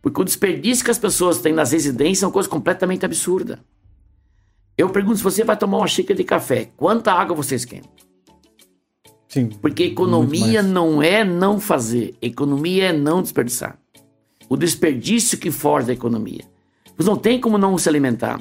Porque 0.02 0.20
o 0.20 0.24
desperdício 0.24 0.84
que 0.84 0.90
as 0.90 0.98
pessoas 0.98 1.38
têm 1.38 1.52
nas 1.52 1.72
residências 1.72 2.22
é 2.22 2.26
uma 2.26 2.32
coisa 2.32 2.48
completamente 2.48 3.04
absurda. 3.04 3.60
Eu 4.76 4.90
pergunto 4.90 5.16
se 5.16 5.22
você 5.24 5.42
vai 5.42 5.56
tomar 5.56 5.78
uma 5.78 5.88
xícara 5.88 6.16
de 6.16 6.24
café, 6.24 6.70
quanta 6.76 7.12
água 7.12 7.34
você 7.34 7.54
esquenta? 7.54 7.88
Sim. 9.28 9.48
Porque 9.48 9.84
economia 9.84 10.62
não 10.62 11.02
é 11.02 11.24
não 11.24 11.58
fazer, 11.58 12.14
economia 12.20 12.90
é 12.90 12.92
não 12.92 13.22
desperdiçar. 13.22 13.78
O 14.48 14.56
desperdício 14.56 15.38
que 15.38 15.50
foge 15.50 15.88
da 15.88 15.92
economia. 15.92 16.44
Você 16.96 17.08
não 17.08 17.16
tem 17.16 17.40
como 17.40 17.58
não 17.58 17.76
se 17.76 17.88
alimentar. 17.88 18.40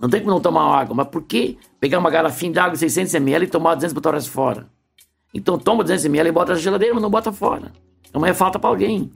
Não 0.00 0.08
tem 0.08 0.20
como 0.20 0.32
não 0.32 0.40
tomar 0.40 0.78
água. 0.78 0.94
Mas 0.94 1.08
por 1.08 1.22
que 1.22 1.58
pegar 1.80 1.98
uma 1.98 2.10
garrafinha 2.10 2.52
de 2.52 2.58
água 2.58 2.72
de 2.72 2.78
600 2.78 3.14
ml 3.14 3.46
e 3.46 3.48
tomar 3.48 3.74
200 3.74 3.92
botar 3.92 4.20
fora? 4.22 4.68
Então 5.32 5.58
toma 5.58 5.82
200 5.82 6.04
ml 6.04 6.28
e 6.28 6.32
bota 6.32 6.52
na 6.52 6.58
geladeira, 6.58 6.94
mas 6.94 7.02
não 7.02 7.10
bota 7.10 7.32
fora. 7.32 7.72
Então 8.08 8.24
é 8.24 8.32
falta 8.32 8.58
para 8.58 8.70
alguém. 8.70 9.10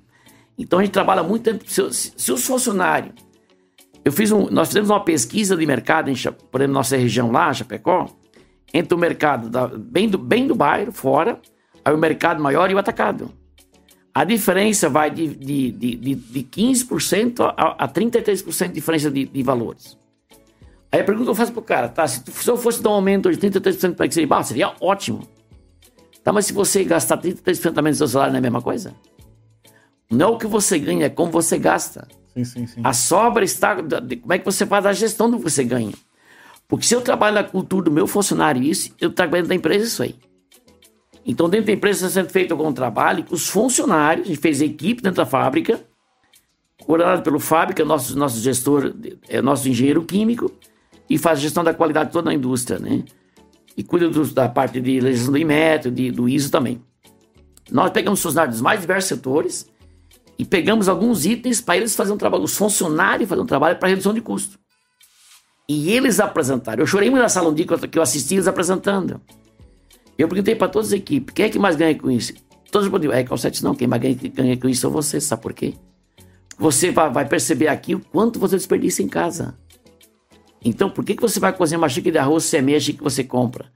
Então 0.58 0.78
a 0.78 0.82
gente 0.82 0.92
trabalha 0.92 1.22
muito 1.22 1.44
tempo. 1.44 1.64
Se, 1.66 1.92
se, 1.92 2.12
se 2.16 2.32
os 2.32 2.44
funcionários. 2.44 3.14
Eu 4.04 4.12
fiz 4.12 4.32
um, 4.32 4.48
nós 4.50 4.68
fizemos 4.68 4.90
uma 4.90 5.04
pesquisa 5.04 5.56
de 5.56 5.66
mercado, 5.66 6.10
em, 6.10 6.14
por 6.50 6.60
exemplo, 6.60 6.74
nossa 6.74 6.96
região 6.96 7.30
lá, 7.30 7.52
Chapecó, 7.52 8.06
entre 8.72 8.94
o 8.94 8.98
mercado 8.98 9.50
da, 9.50 9.66
bem, 9.66 10.08
do, 10.08 10.18
bem 10.18 10.46
do 10.46 10.54
bairro, 10.54 10.92
fora, 10.92 11.40
aí 11.84 11.94
o 11.94 11.98
mercado 11.98 12.42
maior 12.42 12.70
e 12.70 12.74
o 12.74 12.78
atacado. 12.78 13.30
A 14.14 14.24
diferença 14.24 14.88
vai 14.88 15.10
de, 15.10 15.28
de, 15.28 15.70
de, 15.70 15.96
de, 15.96 16.14
de 16.14 16.42
15% 16.42 17.54
a, 17.56 17.84
a 17.84 17.88
33% 17.88 18.68
de 18.68 18.72
diferença 18.72 19.10
de, 19.10 19.26
de 19.26 19.42
valores. 19.42 19.96
Aí 20.90 21.00
a 21.00 21.04
pergunta 21.04 21.24
que 21.24 21.30
eu 21.30 21.34
faço 21.34 21.52
pro 21.52 21.62
cara, 21.62 21.88
tá? 21.88 22.06
Se, 22.06 22.24
tu, 22.24 22.30
se 22.30 22.50
eu 22.50 22.56
fosse 22.56 22.82
dar 22.82 22.90
um 22.90 22.94
aumento 22.94 23.30
de 23.30 23.36
33% 23.36 23.94
para 23.94 24.08
que 24.08 24.14
seria, 24.14 24.26
bah, 24.26 24.42
seria 24.42 24.72
ótimo. 24.80 25.28
Tá, 26.24 26.32
mas 26.32 26.46
se 26.46 26.52
você 26.52 26.82
gastar 26.84 27.18
33% 27.18 27.76
a 27.76 27.82
menos 27.82 27.98
do 27.98 28.00
seu 28.00 28.08
salário, 28.08 28.32
não 28.32 28.38
é 28.38 28.40
a 28.40 28.42
mesma 28.42 28.62
coisa? 28.62 28.94
Não 30.10 30.26
é 30.26 30.30
o 30.30 30.38
que 30.38 30.46
você 30.46 30.78
ganha, 30.78 31.06
é 31.06 31.10
como 31.10 31.30
você 31.30 31.58
gasta. 31.58 32.08
Sim, 32.34 32.44
sim, 32.44 32.66
sim. 32.66 32.80
A 32.82 32.92
sobra 32.92 33.44
está. 33.44 33.76
Como 33.76 34.32
é 34.32 34.38
que 34.38 34.44
você 34.44 34.64
faz 34.64 34.86
a 34.86 34.92
gestão 34.92 35.30
do 35.30 35.36
que 35.36 35.42
você 35.42 35.62
ganha? 35.62 35.92
Porque 36.66 36.86
se 36.86 36.94
eu 36.94 37.00
trabalho 37.00 37.34
na 37.34 37.44
cultura 37.44 37.84
do 37.84 37.90
meu 37.90 38.06
funcionário 38.06 38.62
isso, 38.62 38.94
eu 39.00 39.10
trabalho 39.10 39.42
dentro 39.42 39.48
da 39.48 39.54
empresa 39.54 39.84
isso 39.84 40.02
aí. 40.02 40.16
Então, 41.24 41.48
dentro 41.48 41.66
da 41.66 41.72
empresa 41.72 42.06
está 42.06 42.20
sendo 42.20 42.30
feito 42.30 42.52
algum 42.52 42.72
trabalho 42.72 43.24
com 43.24 43.34
os 43.34 43.48
funcionários, 43.48 44.26
a 44.26 44.28
gente 44.30 44.40
fez 44.40 44.62
equipe 44.62 45.02
dentro 45.02 45.18
da 45.18 45.26
fábrica, 45.26 45.80
coordenado 46.86 47.22
pelo 47.22 47.38
Fábrica, 47.38 47.84
nosso, 47.84 48.16
nosso 48.16 48.40
gestor, 48.40 48.94
é 49.28 49.42
nosso 49.42 49.68
engenheiro 49.68 50.02
químico, 50.04 50.50
e 51.08 51.16
faz 51.16 51.40
gestão 51.40 51.64
da 51.64 51.72
qualidade 51.72 52.12
toda 52.12 52.30
na 52.30 52.34
indústria, 52.34 52.78
né? 52.78 53.04
E 53.76 53.82
cuida 53.82 54.08
do, 54.08 54.26
da 54.26 54.48
parte 54.48 54.80
de 54.80 55.00
legislação 55.00 55.32
do 55.32 55.38
IMET, 55.38 55.90
do 56.10 56.28
ISO 56.28 56.50
também. 56.50 56.82
Nós 57.70 57.90
pegamos 57.90 58.20
funcionários 58.20 58.56
dos 58.56 58.62
mais 58.62 58.80
diversos 58.80 59.08
setores 59.08 59.66
e 60.38 60.44
pegamos 60.44 60.88
alguns 60.88 61.24
itens 61.24 61.60
para 61.60 61.76
eles 61.76 61.94
fazerem 61.94 62.14
um 62.14 62.18
trabalho, 62.18 62.44
os 62.44 62.56
funcionários 62.56 63.28
fazerem 63.28 63.44
um 63.44 63.46
trabalho 63.46 63.78
para 63.78 63.88
redução 63.88 64.12
de 64.12 64.20
custo. 64.20 64.58
E 65.68 65.90
eles 65.90 66.18
apresentaram. 66.18 66.82
Eu 66.82 66.86
chorei 66.86 67.10
muito 67.10 67.22
na 67.22 67.28
sala 67.28 67.50
um 67.50 67.54
dia 67.54 67.66
que 67.66 67.98
eu 67.98 68.02
assisti 68.02 68.34
eles 68.34 68.48
apresentando. 68.48 69.20
Eu 70.16 70.26
perguntei 70.26 70.56
para 70.56 70.68
todas 70.68 70.88
as 70.88 70.94
equipes, 70.94 71.32
quem 71.34 71.44
é 71.44 71.48
que 71.48 71.58
mais 71.58 71.76
ganha 71.76 71.94
com 71.94 72.10
isso? 72.10 72.32
Todos 72.70 72.86
responderam, 72.86 73.14
é, 73.14 73.22
Calcetes 73.22 73.62
não, 73.62 73.74
quem 73.74 73.86
mais 73.86 74.02
ganha, 74.02 74.14
ganha 74.14 74.56
com 74.56 74.68
isso 74.68 74.80
são 74.80 74.90
vocês, 74.90 75.24
sabe 75.24 75.42
por 75.42 75.52
quê? 75.52 75.74
Você 76.58 76.90
vai 76.90 77.26
perceber 77.26 77.68
aqui 77.68 77.94
o 77.94 78.00
quanto 78.00 78.38
você 78.38 78.56
desperdiça 78.56 79.02
em 79.02 79.08
casa. 79.08 79.56
Então, 80.64 80.90
por 80.90 81.04
que, 81.04 81.14
que 81.14 81.22
você 81.22 81.38
vai 81.38 81.52
cozinhar 81.52 81.80
uma 81.80 81.88
xícara 81.88 82.12
de 82.12 82.18
arroz 82.18 82.44
se 82.44 82.56
é 82.56 82.62
meia 82.62 82.80
xícara 82.80 82.98
que 82.98 83.04
você 83.04 83.24
compra? 83.24 83.66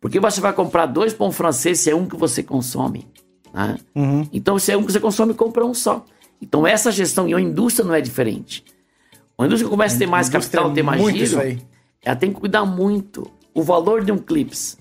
Por 0.00 0.10
que 0.10 0.20
você 0.20 0.40
vai 0.40 0.52
comprar 0.52 0.86
dois 0.86 1.12
pão 1.12 1.32
francês 1.32 1.80
se 1.80 1.90
é 1.90 1.96
um 1.96 2.06
que 2.06 2.16
você 2.16 2.42
consome? 2.42 3.06
Né? 3.52 3.76
Uhum. 3.94 4.28
Então, 4.32 4.58
se 4.58 4.70
é 4.70 4.76
um 4.76 4.84
que 4.84 4.92
você 4.92 5.00
consome, 5.00 5.34
compra 5.34 5.64
um 5.64 5.74
só. 5.74 6.04
Então, 6.40 6.66
essa 6.66 6.92
gestão, 6.92 7.28
e 7.28 7.34
a 7.34 7.40
indústria 7.40 7.84
não 7.84 7.94
é 7.94 8.00
diferente. 8.00 8.64
A 9.36 9.46
indústria 9.46 9.68
começa 9.68 9.96
a 9.96 9.98
ter 9.98 10.06
mais 10.06 10.28
capital, 10.28 10.72
ter 10.72 10.82
mais 10.82 11.02
giro, 11.12 11.58
ela 12.04 12.16
tem 12.16 12.32
que 12.32 12.40
cuidar 12.40 12.64
muito. 12.64 13.30
O 13.54 13.62
valor 13.62 14.04
de 14.04 14.12
um 14.12 14.18
clips 14.18 14.78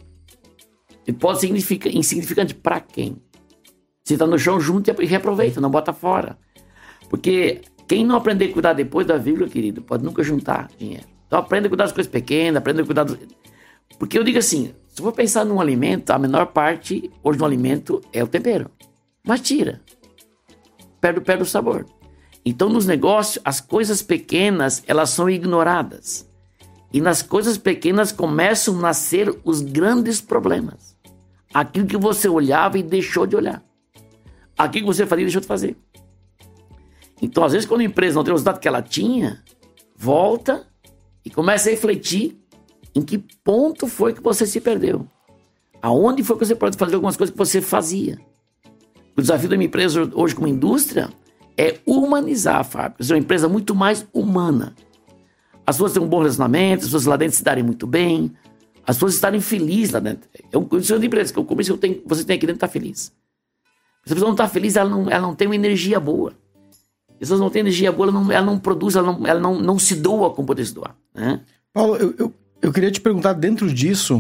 ele 1.07 1.17
pode 1.17 1.39
ser 1.39 1.47
insignificante 1.47 2.53
para 2.53 2.81
quem? 2.81 3.15
Se 4.03 4.13
está 4.13 4.27
no 4.27 4.37
chão, 4.37 4.59
junta 4.59 4.93
e 5.01 5.05
reaproveita, 5.05 5.61
não 5.61 5.71
bota 5.71 5.93
fora. 5.93 6.37
Porque 7.09 7.61
quem 7.87 8.05
não 8.05 8.17
aprender 8.17 8.49
a 8.49 8.53
cuidar 8.53 8.73
depois 8.73 9.07
da 9.07 9.17
vírgula, 9.17 9.47
querido, 9.49 9.81
pode 9.81 10.03
nunca 10.03 10.21
juntar 10.21 10.69
dinheiro. 10.77 11.07
Então 11.27 11.39
aprenda 11.39 11.67
a 11.67 11.69
cuidar 11.69 11.83
das 11.83 11.93
coisas 11.93 12.11
pequenas, 12.11 12.57
aprenda 12.57 12.81
a 12.81 12.85
cuidar. 12.85 13.05
Porque 13.99 14.17
eu 14.17 14.23
digo 14.23 14.39
assim, 14.39 14.73
se 14.87 15.01
for 15.01 15.11
pensar 15.11 15.45
num 15.45 15.61
alimento, 15.61 16.09
a 16.11 16.17
menor 16.17 16.47
parte 16.47 17.11
hoje 17.21 17.37
do 17.37 17.45
alimento 17.45 18.01
é 18.11 18.23
o 18.23 18.27
tempero. 18.27 18.71
Mas 19.25 19.41
tira. 19.41 19.81
Perde, 20.99 21.21
perde 21.21 21.43
o 21.43 21.45
sabor. 21.45 21.85
Então 22.45 22.69
nos 22.69 22.85
negócios, 22.85 23.39
as 23.43 23.59
coisas 23.59 24.01
pequenas, 24.01 24.83
elas 24.87 25.09
são 25.09 25.29
ignoradas. 25.29 26.27
E 26.93 27.01
nas 27.01 27.21
coisas 27.21 27.57
pequenas 27.57 28.13
começam 28.13 28.77
a 28.79 28.81
nascer 28.81 29.37
os 29.43 29.61
grandes 29.61 30.21
problemas. 30.21 30.95
Aquilo 31.53 31.87
que 31.87 31.97
você 31.97 32.29
olhava 32.29 32.77
e 32.77 32.83
deixou 32.83 33.27
de 33.27 33.35
olhar. 33.35 33.61
Aquilo 34.57 34.87
que 34.87 34.95
você 34.95 35.05
fazia 35.05 35.23
e 35.23 35.25
deixou 35.25 35.41
de 35.41 35.47
fazer. 35.47 35.77
Então, 37.21 37.43
às 37.43 37.51
vezes, 37.51 37.67
quando 37.67 37.81
a 37.81 37.85
empresa 37.85 38.15
não 38.15 38.23
tem 38.23 38.31
o 38.31 38.35
resultado 38.35 38.59
que 38.59 38.67
ela 38.67 38.81
tinha, 38.81 39.43
volta 39.95 40.67
e 41.27 41.29
começa 41.29 41.67
a 41.67 41.71
refletir 41.71 42.37
em 42.95 43.01
que 43.01 43.17
ponto 43.43 43.85
foi 43.85 44.13
que 44.13 44.23
você 44.23 44.47
se 44.47 44.61
perdeu. 44.61 45.05
Aonde 45.81 46.23
foi 46.23 46.37
que 46.37 46.45
você 46.45 46.55
pode 46.55 46.77
fazer 46.77 46.95
algumas 46.95 47.17
coisas 47.17 47.33
que 47.33 47.37
você 47.37 47.61
fazia. 47.61 48.17
O 49.15 49.21
desafio 49.21 49.49
da 49.49 49.57
minha 49.57 49.67
empresa 49.67 50.09
hoje 50.13 50.33
como 50.33 50.47
indústria 50.47 51.09
é 51.57 51.79
humanizar 51.85 52.61
a 52.61 52.63
fábrica, 52.63 53.03
ser 53.03 53.13
uma 53.13 53.19
empresa 53.19 53.49
muito 53.49 53.75
mais 53.75 54.07
humana. 54.13 54.73
As 55.65 55.75
pessoas 55.75 55.91
têm 55.91 56.01
um 56.01 56.07
bom 56.07 56.19
relacionamento, 56.19 56.83
as 56.83 56.85
pessoas 56.85 57.05
lá 57.05 57.17
dentro 57.17 57.35
se 57.35 57.43
darem 57.43 57.63
muito 57.63 57.85
bem, 57.85 58.31
as 58.85 58.95
pessoas 58.95 59.15
estarem 59.15 59.41
felizes 59.41 59.91
lá 59.91 59.99
dentro. 59.99 60.29
É 60.49 60.57
um 60.57 60.63
condição 60.63 60.97
de 60.97 61.07
empresa, 61.07 61.33
que 61.33 61.39
o 61.39 61.43
começo 61.43 61.75
tenho, 61.77 62.01
você 62.05 62.23
tem 62.23 62.37
aqui 62.37 62.45
dentro 62.45 62.57
está 62.57 62.69
feliz. 62.69 63.11
Se 64.05 64.13
a 64.13 64.15
pessoa 64.15 64.27
não 64.27 64.35
está 64.35 64.47
feliz, 64.47 64.77
ela 64.77 64.89
não, 64.89 65.09
ela 65.09 65.27
não 65.27 65.35
tem 65.35 65.45
uma 65.45 65.55
energia 65.55 65.99
boa. 65.99 66.31
As 67.17 67.21
pessoas 67.21 67.39
não 67.39 67.49
têm 67.49 67.61
energia 67.61 67.91
boa, 67.91 68.09
ela 68.09 68.19
não, 68.19 68.31
ela 68.31 68.45
não 68.45 68.59
produz, 68.59 68.95
ela 68.95 69.11
não, 69.11 69.25
ela 69.25 69.39
não, 69.39 69.59
não 69.59 69.79
se 69.79 69.95
doa 69.95 70.29
como 70.31 70.47
poder 70.47 70.65
se 70.65 70.73
doar. 70.73 70.95
Né? 71.13 71.41
Paulo, 71.73 71.95
eu, 71.95 72.13
eu, 72.17 72.33
eu, 72.61 72.71
queria 72.71 72.91
te 72.91 73.01
perguntar 73.01 73.33
dentro 73.33 73.73
disso, 73.73 74.19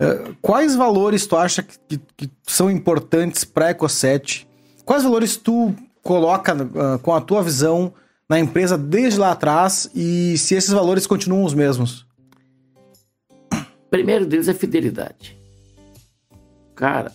uh, 0.00 0.36
quais 0.40 0.76
valores 0.76 1.26
tu 1.26 1.36
acha 1.36 1.62
que, 1.62 1.76
que, 1.88 1.98
que 2.16 2.30
são 2.46 2.70
importantes 2.70 3.44
para 3.44 3.66
a 3.66 3.70
Ecoset? 3.70 4.46
Quais 4.84 5.02
valores 5.02 5.36
tu 5.36 5.74
coloca 6.00 6.54
uh, 6.54 6.98
com 7.00 7.12
a 7.12 7.20
tua 7.20 7.42
visão 7.42 7.92
na 8.28 8.38
empresa 8.38 8.78
desde 8.78 9.18
lá 9.18 9.32
atrás 9.32 9.90
e 9.92 10.38
se 10.38 10.54
esses 10.54 10.70
valores 10.70 11.06
continuam 11.06 11.44
os 11.44 11.54
mesmos? 11.54 12.06
Primeiro 13.90 14.26
deles 14.26 14.46
é 14.46 14.54
fidelidade. 14.54 15.36
Cara, 16.74 17.12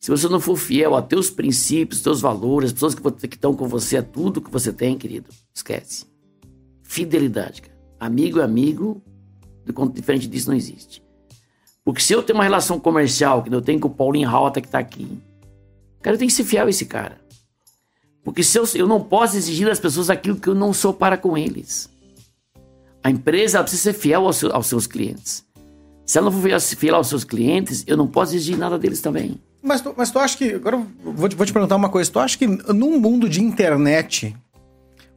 se 0.00 0.10
você 0.10 0.26
não 0.28 0.40
for 0.40 0.56
fiel 0.56 0.96
a 0.96 1.02
teus 1.02 1.28
princípios, 1.28 2.00
teus 2.00 2.22
valores, 2.22 2.68
as 2.68 2.72
pessoas 2.72 2.94
que 2.94 3.26
estão 3.26 3.54
com 3.54 3.68
você, 3.68 3.98
é 3.98 4.02
tudo 4.02 4.40
que 4.40 4.50
você 4.50 4.72
tem, 4.72 4.96
querido, 4.96 5.28
esquece. 5.54 6.06
Fidelidade, 6.82 7.60
cara. 7.60 7.78
Amigo 8.00 8.40
é 8.40 8.42
amigo, 8.42 9.02
diferente 9.92 10.26
disso 10.26 10.48
não 10.48 10.56
existe. 10.56 11.02
Porque 11.84 12.00
se 12.00 12.14
eu 12.14 12.22
tenho 12.22 12.38
uma 12.38 12.44
relação 12.44 12.80
comercial, 12.80 13.42
que 13.42 13.54
eu 13.54 13.60
tenho 13.60 13.78
com 13.78 13.88
o 13.88 13.94
Paulinho 13.94 14.28
Rota 14.28 14.62
que 14.62 14.68
está 14.68 14.78
aqui, 14.78 15.06
cara, 16.00 16.14
eu 16.14 16.18
tenho 16.18 16.30
que 16.30 16.34
ser 16.34 16.44
fiel 16.44 16.66
a 16.66 16.70
esse 16.70 16.86
cara. 16.86 17.20
Porque 18.24 18.42
se 18.42 18.58
eu, 18.58 18.64
eu 18.74 18.86
não 18.86 19.02
posso 19.02 19.36
exigir 19.36 19.66
das 19.66 19.80
pessoas 19.80 20.08
aquilo 20.08 20.40
que 20.40 20.48
eu 20.48 20.54
não 20.54 20.72
sou 20.72 20.94
para 20.94 21.18
com 21.18 21.36
eles. 21.36 21.90
A 23.02 23.10
empresa 23.10 23.62
precisa 23.62 23.82
ser 23.82 23.92
fiel 23.92 24.24
aos, 24.24 24.42
aos 24.44 24.66
seus 24.66 24.86
clientes. 24.86 25.44
Se 26.10 26.18
ela 26.18 26.28
não 26.28 26.40
for 26.40 26.60
fiel 26.60 26.96
aos 26.96 27.06
seus 27.06 27.22
clientes, 27.22 27.84
eu 27.86 27.96
não 27.96 28.04
posso 28.04 28.34
exigir 28.34 28.58
nada 28.58 28.76
deles 28.76 29.00
também. 29.00 29.40
Mas 29.62 29.80
tu, 29.80 29.94
mas 29.96 30.10
tu 30.10 30.18
acha 30.18 30.36
que. 30.36 30.54
Agora 30.54 30.74
eu 30.74 31.12
vou 31.12 31.28
te, 31.28 31.36
vou 31.36 31.46
te 31.46 31.52
perguntar 31.52 31.76
uma 31.76 31.88
coisa. 31.88 32.10
Tu 32.10 32.18
acha 32.18 32.36
que 32.36 32.48
num 32.48 32.98
mundo 32.98 33.28
de 33.28 33.40
internet, 33.40 34.36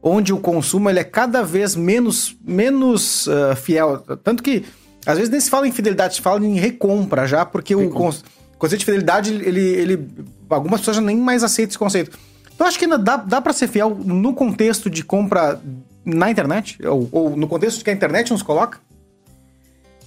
onde 0.00 0.32
o 0.32 0.38
consumo 0.38 0.88
ele 0.88 1.00
é 1.00 1.02
cada 1.02 1.42
vez 1.42 1.74
menos, 1.74 2.36
menos 2.46 3.26
uh, 3.26 3.56
fiel, 3.56 4.04
tanto 4.22 4.40
que 4.40 4.64
às 5.04 5.16
vezes 5.16 5.32
nem 5.32 5.40
se 5.40 5.50
fala 5.50 5.66
em 5.66 5.72
fidelidade, 5.72 6.14
se 6.14 6.20
fala 6.20 6.46
em 6.46 6.60
recompra 6.60 7.26
já, 7.26 7.44
porque 7.44 7.74
recompra. 7.74 8.20
o 8.54 8.56
conceito 8.56 8.78
de 8.78 8.84
fidelidade, 8.84 9.34
ele, 9.34 9.60
ele. 9.60 10.08
Algumas 10.48 10.78
pessoas 10.78 10.98
já 10.98 11.02
nem 11.02 11.16
mais 11.16 11.42
aceitam 11.42 11.70
esse 11.70 11.78
conceito. 11.78 12.16
Tu 12.56 12.62
acha 12.62 12.78
que 12.78 12.84
ainda 12.84 12.98
dá, 12.98 13.16
dá 13.16 13.40
para 13.40 13.52
ser 13.52 13.66
fiel 13.66 13.98
no 14.04 14.32
contexto 14.32 14.88
de 14.88 15.02
compra 15.02 15.60
na 16.04 16.30
internet? 16.30 16.78
Ou, 16.86 17.08
ou 17.10 17.36
no 17.36 17.48
contexto 17.48 17.82
que 17.82 17.90
a 17.90 17.92
internet 17.92 18.30
nos 18.30 18.44
coloca? 18.44 18.78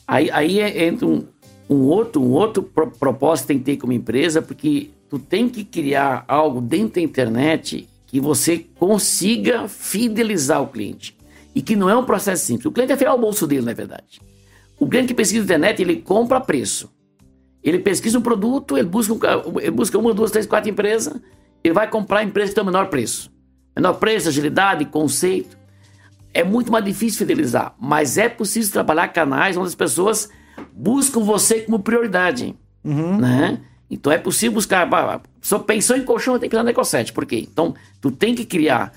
Aí, 0.08 0.32
aí 0.32 0.60
é, 0.60 0.86
entra 0.86 1.06
um, 1.06 1.26
um 1.70 1.82
outro, 1.84 2.22
um 2.22 2.32
outro 2.32 2.64
pro, 2.64 2.90
propósito 2.90 3.44
que 3.44 3.48
tem 3.48 3.60
que 3.60 3.66
ter 3.66 3.78
como 3.78 3.92
empresa, 3.92 4.42
porque 4.42 4.90
tu 5.10 5.20
tem 5.20 5.50
que 5.50 5.64
criar 5.64 6.24
algo 6.28 6.62
dentro 6.62 6.96
da 6.96 7.02
internet 7.02 7.88
que 8.08 8.22
você 8.22 8.66
consiga 8.80 9.68
fidelizar 9.68 10.62
o 10.62 10.68
cliente. 10.68 11.18
E 11.54 11.62
que 11.62 11.76
não 11.76 11.90
é 11.90 11.98
um 11.98 12.06
processo 12.06 12.46
simples. 12.46 12.66
O 12.68 12.72
cliente 12.72 12.94
é 12.94 12.98
fiel 12.98 13.12
ao 13.12 13.20
bolso 13.20 13.46
dele, 13.48 13.66
na 13.66 13.74
verdade. 13.74 14.22
O 14.80 14.88
cliente 14.88 15.08
que 15.08 15.14
pesquisa 15.14 15.40
na 15.40 15.46
internet, 15.46 15.82
ele 15.82 15.98
compra 15.98 16.40
preço. 16.40 16.90
Ele 17.64 17.80
pesquisa 17.80 18.18
um 18.18 18.22
produto, 18.22 18.78
ele 18.78 18.88
busca, 18.88 19.14
um, 19.46 19.60
ele 19.60 19.72
busca 19.72 19.98
uma, 19.98 20.14
duas, 20.14 20.32
três, 20.32 20.46
quatro 20.46 20.70
empresas, 20.70 21.20
ele 21.64 21.74
vai 21.74 21.90
comprar 21.90 22.20
a 22.20 22.24
empresa 22.24 22.50
que 22.50 22.56
tem 22.56 22.62
o 22.62 22.66
menor 22.66 22.88
preço. 22.88 23.32
Menor 23.76 23.96
preço, 23.96 24.30
agilidade, 24.30 24.86
conceito. 24.86 25.57
É 26.38 26.44
muito 26.44 26.72
mais 26.72 26.86
difícil 26.86 27.18
fidelizar, 27.18 27.74
mas 27.80 28.16
é 28.16 28.30
possível 28.30 28.72
trabalhar 28.72 29.08
canais 29.08 29.58
onde 29.58 29.70
as 29.70 29.74
pessoas 29.74 30.30
buscam 30.72 31.22
você 31.22 31.62
como 31.62 31.80
prioridade. 31.80 32.56
Uhum. 32.84 33.18
Né? 33.18 33.60
Então 33.90 34.14
é 34.14 34.20
possível 34.20 34.54
buscar. 34.54 34.88
Só 35.42 35.58
pensou 35.58 35.98
em 35.98 36.04
colchão, 36.04 36.38
tem 36.38 36.48
que 36.48 36.52
pensar 36.52 36.64
no 36.64 36.70
Ecosete. 36.70 37.12
Por 37.12 37.26
quê? 37.26 37.40
Então, 37.52 37.74
tu 38.00 38.12
tem 38.12 38.36
que 38.36 38.46
criar 38.46 38.94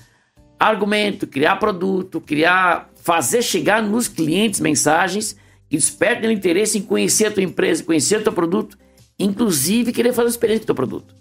argumento, 0.59 1.25
criar 1.25 1.55
produto, 1.55 2.21
criar, 2.21 2.91
fazer 2.97 3.41
chegar 3.41 3.81
nos 3.81 4.07
clientes 4.07 4.59
mensagens 4.59 5.35
que 5.67 5.77
despertem 5.77 6.29
o 6.29 6.31
interesse 6.31 6.77
em 6.77 6.83
conhecer 6.83 7.25
a 7.25 7.31
tua 7.31 7.41
empresa, 7.41 7.83
conhecer 7.83 8.19
o 8.19 8.23
teu 8.23 8.33
produto, 8.33 8.77
inclusive 9.17 9.91
querer 9.91 10.13
fazer 10.13 10.29
experiência 10.29 10.59
com 10.59 10.65
o 10.65 10.67
teu 10.67 10.75
produto. 10.75 11.15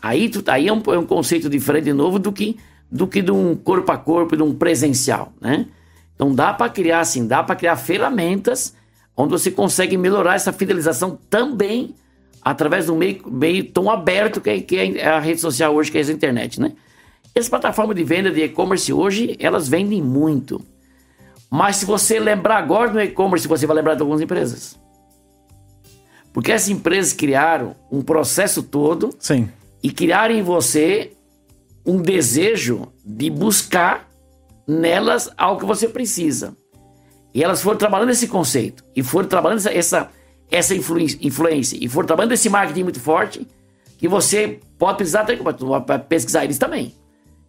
Aí, 0.00 0.30
tu, 0.30 0.42
aí 0.46 0.68
é, 0.68 0.72
um, 0.72 0.82
é 0.86 0.98
um 0.98 1.04
conceito 1.04 1.50
diferente 1.50 1.84
de 1.84 1.92
novo 1.92 2.18
do 2.18 2.32
que 2.32 2.56
do 2.90 3.06
que 3.06 3.20
de 3.20 3.30
um 3.30 3.54
corpo 3.54 3.90
a 3.92 3.96
corpo, 3.96 4.36
de 4.36 4.42
um 4.42 4.54
presencial, 4.54 5.32
né? 5.40 5.66
Então 6.14 6.34
dá 6.34 6.52
para 6.52 6.70
criar 6.70 7.00
assim, 7.00 7.26
dá 7.26 7.42
para 7.42 7.56
criar 7.56 7.76
ferramentas 7.76 8.74
onde 9.16 9.30
você 9.30 9.50
consegue 9.50 9.96
melhorar 9.96 10.34
essa 10.34 10.52
fidelização 10.52 11.18
também 11.28 11.94
através 12.42 12.86
do 12.86 12.94
meio, 12.94 13.22
meio 13.28 13.64
tão 13.64 13.90
aberto 13.90 14.40
que 14.40 14.50
é, 14.50 14.60
que 14.60 14.76
é 14.76 15.08
a 15.08 15.18
rede 15.18 15.40
social 15.40 15.74
hoje, 15.74 15.90
que 15.90 15.98
é 15.98 16.02
a 16.02 16.10
internet, 16.10 16.60
né? 16.60 16.72
As 17.36 17.48
plataformas 17.48 17.96
de 17.96 18.04
venda 18.04 18.30
de 18.30 18.42
e-commerce 18.42 18.90
hoje, 18.92 19.36
elas 19.38 19.68
vendem 19.68 20.02
muito. 20.02 20.62
Mas 21.50 21.76
se 21.76 21.84
você 21.84 22.18
lembrar 22.18 22.56
agora 22.56 22.90
do 22.90 23.00
e-commerce, 23.00 23.46
você 23.46 23.66
vai 23.66 23.76
lembrar 23.76 23.94
de 23.94 24.00
algumas 24.00 24.22
empresas. 24.22 24.78
Porque 26.32 26.52
essas 26.52 26.68
empresas 26.68 27.12
criaram 27.12 27.74
um 27.90 28.02
processo 28.02 28.62
todo 28.62 29.14
Sim. 29.18 29.48
e 29.82 29.90
criaram 29.90 30.34
em 30.34 30.42
você 30.42 31.12
um 31.86 32.02
desejo 32.02 32.92
de 33.04 33.30
buscar 33.30 34.08
nelas 34.66 35.30
algo 35.36 35.60
que 35.60 35.66
você 35.66 35.88
precisa. 35.88 36.56
E 37.32 37.44
elas 37.44 37.62
foram 37.62 37.78
trabalhando 37.78 38.10
esse 38.10 38.26
conceito, 38.26 38.82
e 38.94 39.02
foram 39.02 39.28
trabalhando 39.28 39.58
essa, 39.58 39.72
essa, 39.72 40.10
essa 40.50 40.74
influência, 40.74 41.78
e 41.80 41.88
foram 41.88 42.06
trabalhando 42.06 42.32
esse 42.32 42.48
marketing 42.48 42.82
muito 42.82 43.00
forte, 43.00 43.46
que 43.98 44.08
você 44.08 44.58
pode 44.78 44.96
precisar 44.96 45.24
ter 45.24 45.38
para 45.86 45.98
pesquisar 45.98 46.44
eles 46.44 46.58
também. 46.58 46.94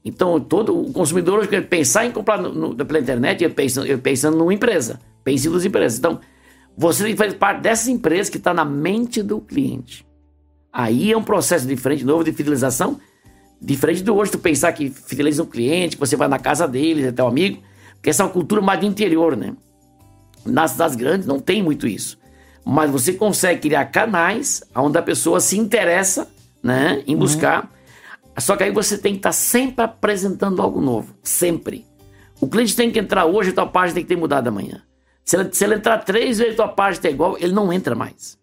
Então, 0.03 0.39
todo 0.39 0.79
o 0.79 0.93
consumidor 0.93 1.39
hoje, 1.39 1.61
pensar 1.61 2.05
em 2.05 2.11
comprar 2.11 2.37
no, 2.37 2.53
no, 2.53 2.85
pela 2.85 2.99
internet, 2.99 3.43
eu 3.43 3.49
pensando, 3.49 3.87
eu 3.87 3.97
pensando 3.97 4.37
numa 4.37 4.53
empresa, 4.53 4.99
pense 5.23 5.49
nas 5.49 5.65
empresas. 5.65 5.99
Então, 5.99 6.19
você 6.77 7.15
fazer 7.15 7.35
parte 7.35 7.61
dessas 7.61 7.87
empresas 7.87 8.29
que 8.29 8.37
está 8.37 8.53
na 8.53 8.63
mente 8.63 9.23
do 9.23 9.41
cliente. 9.41 10.05
Aí 10.71 11.11
é 11.11 11.17
um 11.17 11.23
processo 11.23 11.65
diferente, 11.65 12.05
novo 12.05 12.23
de 12.23 12.31
fidelização, 12.31 12.99
diferente 13.61 14.03
do 14.03 14.15
hoje, 14.15 14.31
tu 14.31 14.39
pensar 14.39 14.71
que 14.73 14.89
fideliza 14.89 15.43
um 15.43 15.45
cliente, 15.45 15.95
que 15.95 15.99
você 15.99 16.15
vai 16.15 16.27
na 16.27 16.39
casa 16.39 16.67
deles, 16.67 17.05
é 17.05 17.11
teu 17.11 17.27
amigo, 17.27 17.61
porque 17.95 18.09
essa 18.09 18.23
é 18.23 18.25
uma 18.25 18.31
cultura 18.31 18.61
mais 18.61 18.79
do 18.79 18.85
interior, 18.85 19.35
né? 19.35 19.53
Nas 20.45 20.71
cidades 20.71 20.95
grandes 20.95 21.27
não 21.27 21.39
tem 21.39 21.61
muito 21.61 21.87
isso. 21.87 22.17
Mas 22.65 22.91
você 22.91 23.13
consegue 23.13 23.61
criar 23.61 23.85
canais 23.85 24.63
onde 24.75 24.97
a 24.97 25.01
pessoa 25.01 25.39
se 25.39 25.57
interessa 25.57 26.27
né, 26.61 27.03
em 27.07 27.13
uhum. 27.13 27.19
buscar. 27.19 27.63
Uhum. 27.63 27.69
Só 28.39 28.55
que 28.55 28.63
aí 28.63 28.71
você 28.71 28.97
tem 28.97 29.13
que 29.13 29.19
estar 29.19 29.31
sempre 29.31 29.83
apresentando 29.83 30.61
algo 30.61 30.81
novo. 30.81 31.13
Sempre. 31.23 31.85
O 32.39 32.47
cliente 32.47 32.75
tem 32.75 32.91
que 32.91 32.99
entrar 32.99 33.25
hoje, 33.25 33.49
a 33.49 33.53
tua 33.53 33.65
página 33.65 33.95
tem 33.95 34.03
que 34.03 34.09
ter 34.09 34.17
mudado 34.17 34.47
amanhã. 34.47 34.81
Se 35.23 35.35
ele, 35.35 35.49
se 35.51 35.63
ele 35.63 35.75
entrar 35.75 35.97
três 35.99 36.37
vezes 36.37 36.53
a 36.53 36.63
tua 36.63 36.67
página 36.67 36.99
está 36.99 37.09
igual, 37.09 37.37
ele 37.39 37.51
não 37.51 37.73
entra 37.73 37.95
mais. 37.95 38.37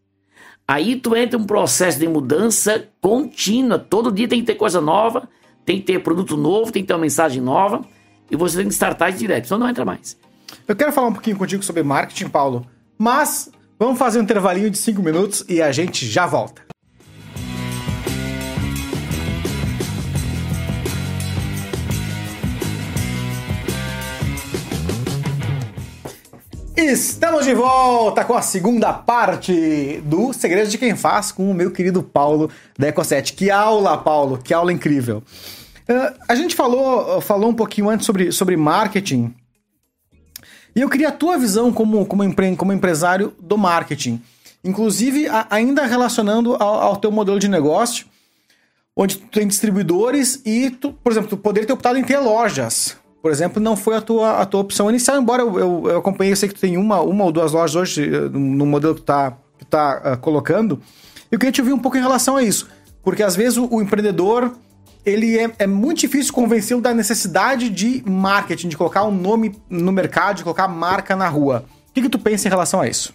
Aí 0.67 0.97
tu 0.97 1.15
entra 1.15 1.39
um 1.39 1.45
processo 1.45 1.99
de 1.99 2.09
mudança 2.09 2.89
contínua. 3.01 3.79
Todo 3.79 4.11
dia 4.11 4.27
tem 4.27 4.41
que 4.41 4.47
ter 4.47 4.55
coisa 4.55 4.81
nova, 4.81 5.29
tem 5.65 5.79
que 5.79 5.85
ter 5.85 6.03
produto 6.03 6.37
novo, 6.37 6.73
tem 6.73 6.83
que 6.83 6.89
ter 6.89 6.95
uma 6.95 7.01
mensagem 7.01 7.43
nova. 7.43 7.83
E 8.31 8.37
você 8.37 8.59
tem 8.59 8.69
que 8.69 8.75
startar 8.75 9.13
direto, 9.13 9.47
senão 9.47 9.61
não 9.61 9.69
entra 9.69 9.85
mais. 9.85 10.19
Eu 10.67 10.75
quero 10.75 10.93
falar 10.93 11.09
um 11.09 11.13
pouquinho 11.13 11.37
contigo 11.37 11.63
sobre 11.63 11.83
marketing, 11.83 12.29
Paulo, 12.29 12.67
mas 12.97 13.51
vamos 13.79 13.99
fazer 13.99 14.19
um 14.19 14.23
intervalinho 14.23 14.71
de 14.71 14.79
5 14.79 15.03
minutos 15.03 15.45
e 15.49 15.61
a 15.61 15.71
gente 15.71 16.07
já 16.07 16.27
volta. 16.27 16.63
Estamos 26.77 27.45
de 27.45 27.55
volta 27.55 28.25
com 28.25 28.35
a 28.35 28.43
segunda 28.43 28.93
parte 28.93 30.03
do 30.05 30.33
Segredos 30.33 30.73
de 30.73 30.79
Quem 30.79 30.97
Faz 30.97 31.31
com 31.31 31.51
o 31.51 31.55
meu 31.55 31.71
querido 31.71 32.03
Paulo 32.03 32.51
da 32.79 32.89
Ecoset. 32.89 33.33
Que 33.33 33.51
aula, 33.51 33.97
Paulo, 33.97 34.39
que 34.39 34.53
aula 34.53 34.73
incrível. 34.73 35.23
Uh, 35.89 36.19
a 36.29 36.35
gente 36.35 36.55
falou, 36.55 37.21
falou 37.21 37.51
um 37.51 37.55
pouquinho 37.55 37.89
antes 37.89 38.05
sobre, 38.05 38.33
sobre 38.33 38.57
marketing 38.57 39.33
e 40.77 40.81
eu 40.81 40.91
queria 40.91 41.09
a 41.09 41.13
tua 41.13 41.39
visão 41.39 41.73
como, 41.73 42.05
como, 42.05 42.25
empre, 42.25 42.57
como 42.57 42.73
empresário 42.73 43.33
do 43.41 43.57
marketing. 43.57 44.21
Inclusive, 44.65 45.29
a, 45.29 45.47
ainda 45.51 45.87
relacionando 45.87 46.57
ao, 46.57 46.81
ao, 46.81 46.97
teu 46.97 47.13
modelo 47.13 47.39
de 47.39 47.49
negócio, 47.49 48.07
onde 48.97 49.19
tu 49.19 49.29
tem 49.29 49.47
distribuidores 49.47 50.43
e, 50.45 50.71
tu, 50.71 50.93
por 50.93 51.13
exemplo, 51.13 51.31
tu 51.31 51.37
poderia 51.37 51.67
ter 51.67 51.73
optado 51.73 51.99
em 51.99 52.03
ter 52.03 52.19
lojas. 52.19 52.97
Por 53.25 53.31
exemplo, 53.31 53.59
não 53.59 53.75
foi 53.75 53.97
a 53.97 54.03
tua, 54.03 54.43
a 54.43 54.45
tua 54.45 54.61
opção 54.61 54.91
inicial, 54.91 55.17
embora 55.17 55.41
eu, 55.41 55.59
eu, 55.59 55.83
eu 55.87 55.97
acompanhei, 55.97 56.31
eu 56.31 56.37
sei 56.37 56.47
que 56.47 56.55
tu 56.57 56.61
tem 56.61 56.77
uma, 56.77 57.01
uma 57.01 57.25
ou 57.25 57.33
duas 57.33 57.53
lojas 57.53 57.75
hoje 57.75 58.05
eh, 58.05 58.29
no 58.29 58.67
modelo 58.67 58.95
que 58.95 59.01
tu 59.01 59.05
tá, 59.07 59.39
que 59.59 59.65
tá 59.65 60.13
uh, 60.13 60.19
colocando. 60.21 60.79
Eu 61.33 61.39
queria 61.39 61.51
te 61.51 61.63
ouvir 61.63 61.73
um 61.73 61.79
pouco 61.79 61.97
em 61.97 62.03
relação 62.03 62.37
a 62.37 62.43
isso. 62.43 62.69
Porque 63.03 63.23
às 63.23 63.35
vezes 63.35 63.57
o, 63.57 63.67
o 63.71 63.81
empreendedor 63.81 64.55
ele 65.07 65.39
é, 65.39 65.51
é 65.61 65.67
muito 65.67 66.01
difícil 66.01 66.35
convencê-lo 66.35 66.83
da 66.83 66.93
necessidade 66.93 67.71
de 67.71 68.03
marketing, 68.07 68.69
de 68.69 68.77
colocar 68.77 69.05
um 69.05 69.11
nome 69.11 69.57
no 69.71 69.91
mercado, 69.91 70.37
de 70.37 70.43
colocar 70.43 70.69
marca 70.69 71.17
na 71.17 71.27
rua. 71.27 71.65
O 71.89 71.95
que, 71.95 72.03
que 72.03 72.11
tu 72.11 72.19
pensa 72.19 72.47
em 72.47 72.51
relação 72.51 72.83
a 72.83 72.89
isso? 72.89 73.15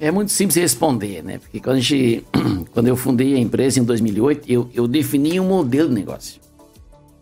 É 0.00 0.12
muito 0.12 0.30
simples 0.30 0.54
responder, 0.54 1.20
né? 1.20 1.38
Porque 1.38 1.58
quando, 1.58 1.80
gente, 1.80 2.24
quando 2.70 2.86
eu 2.86 2.96
fundei 2.96 3.34
a 3.34 3.38
empresa 3.40 3.80
em 3.80 3.82
2008, 3.82 4.44
eu, 4.48 4.70
eu 4.72 4.86
defini 4.86 5.40
um 5.40 5.48
modelo 5.48 5.88
de 5.88 5.96
negócio. 5.96 6.45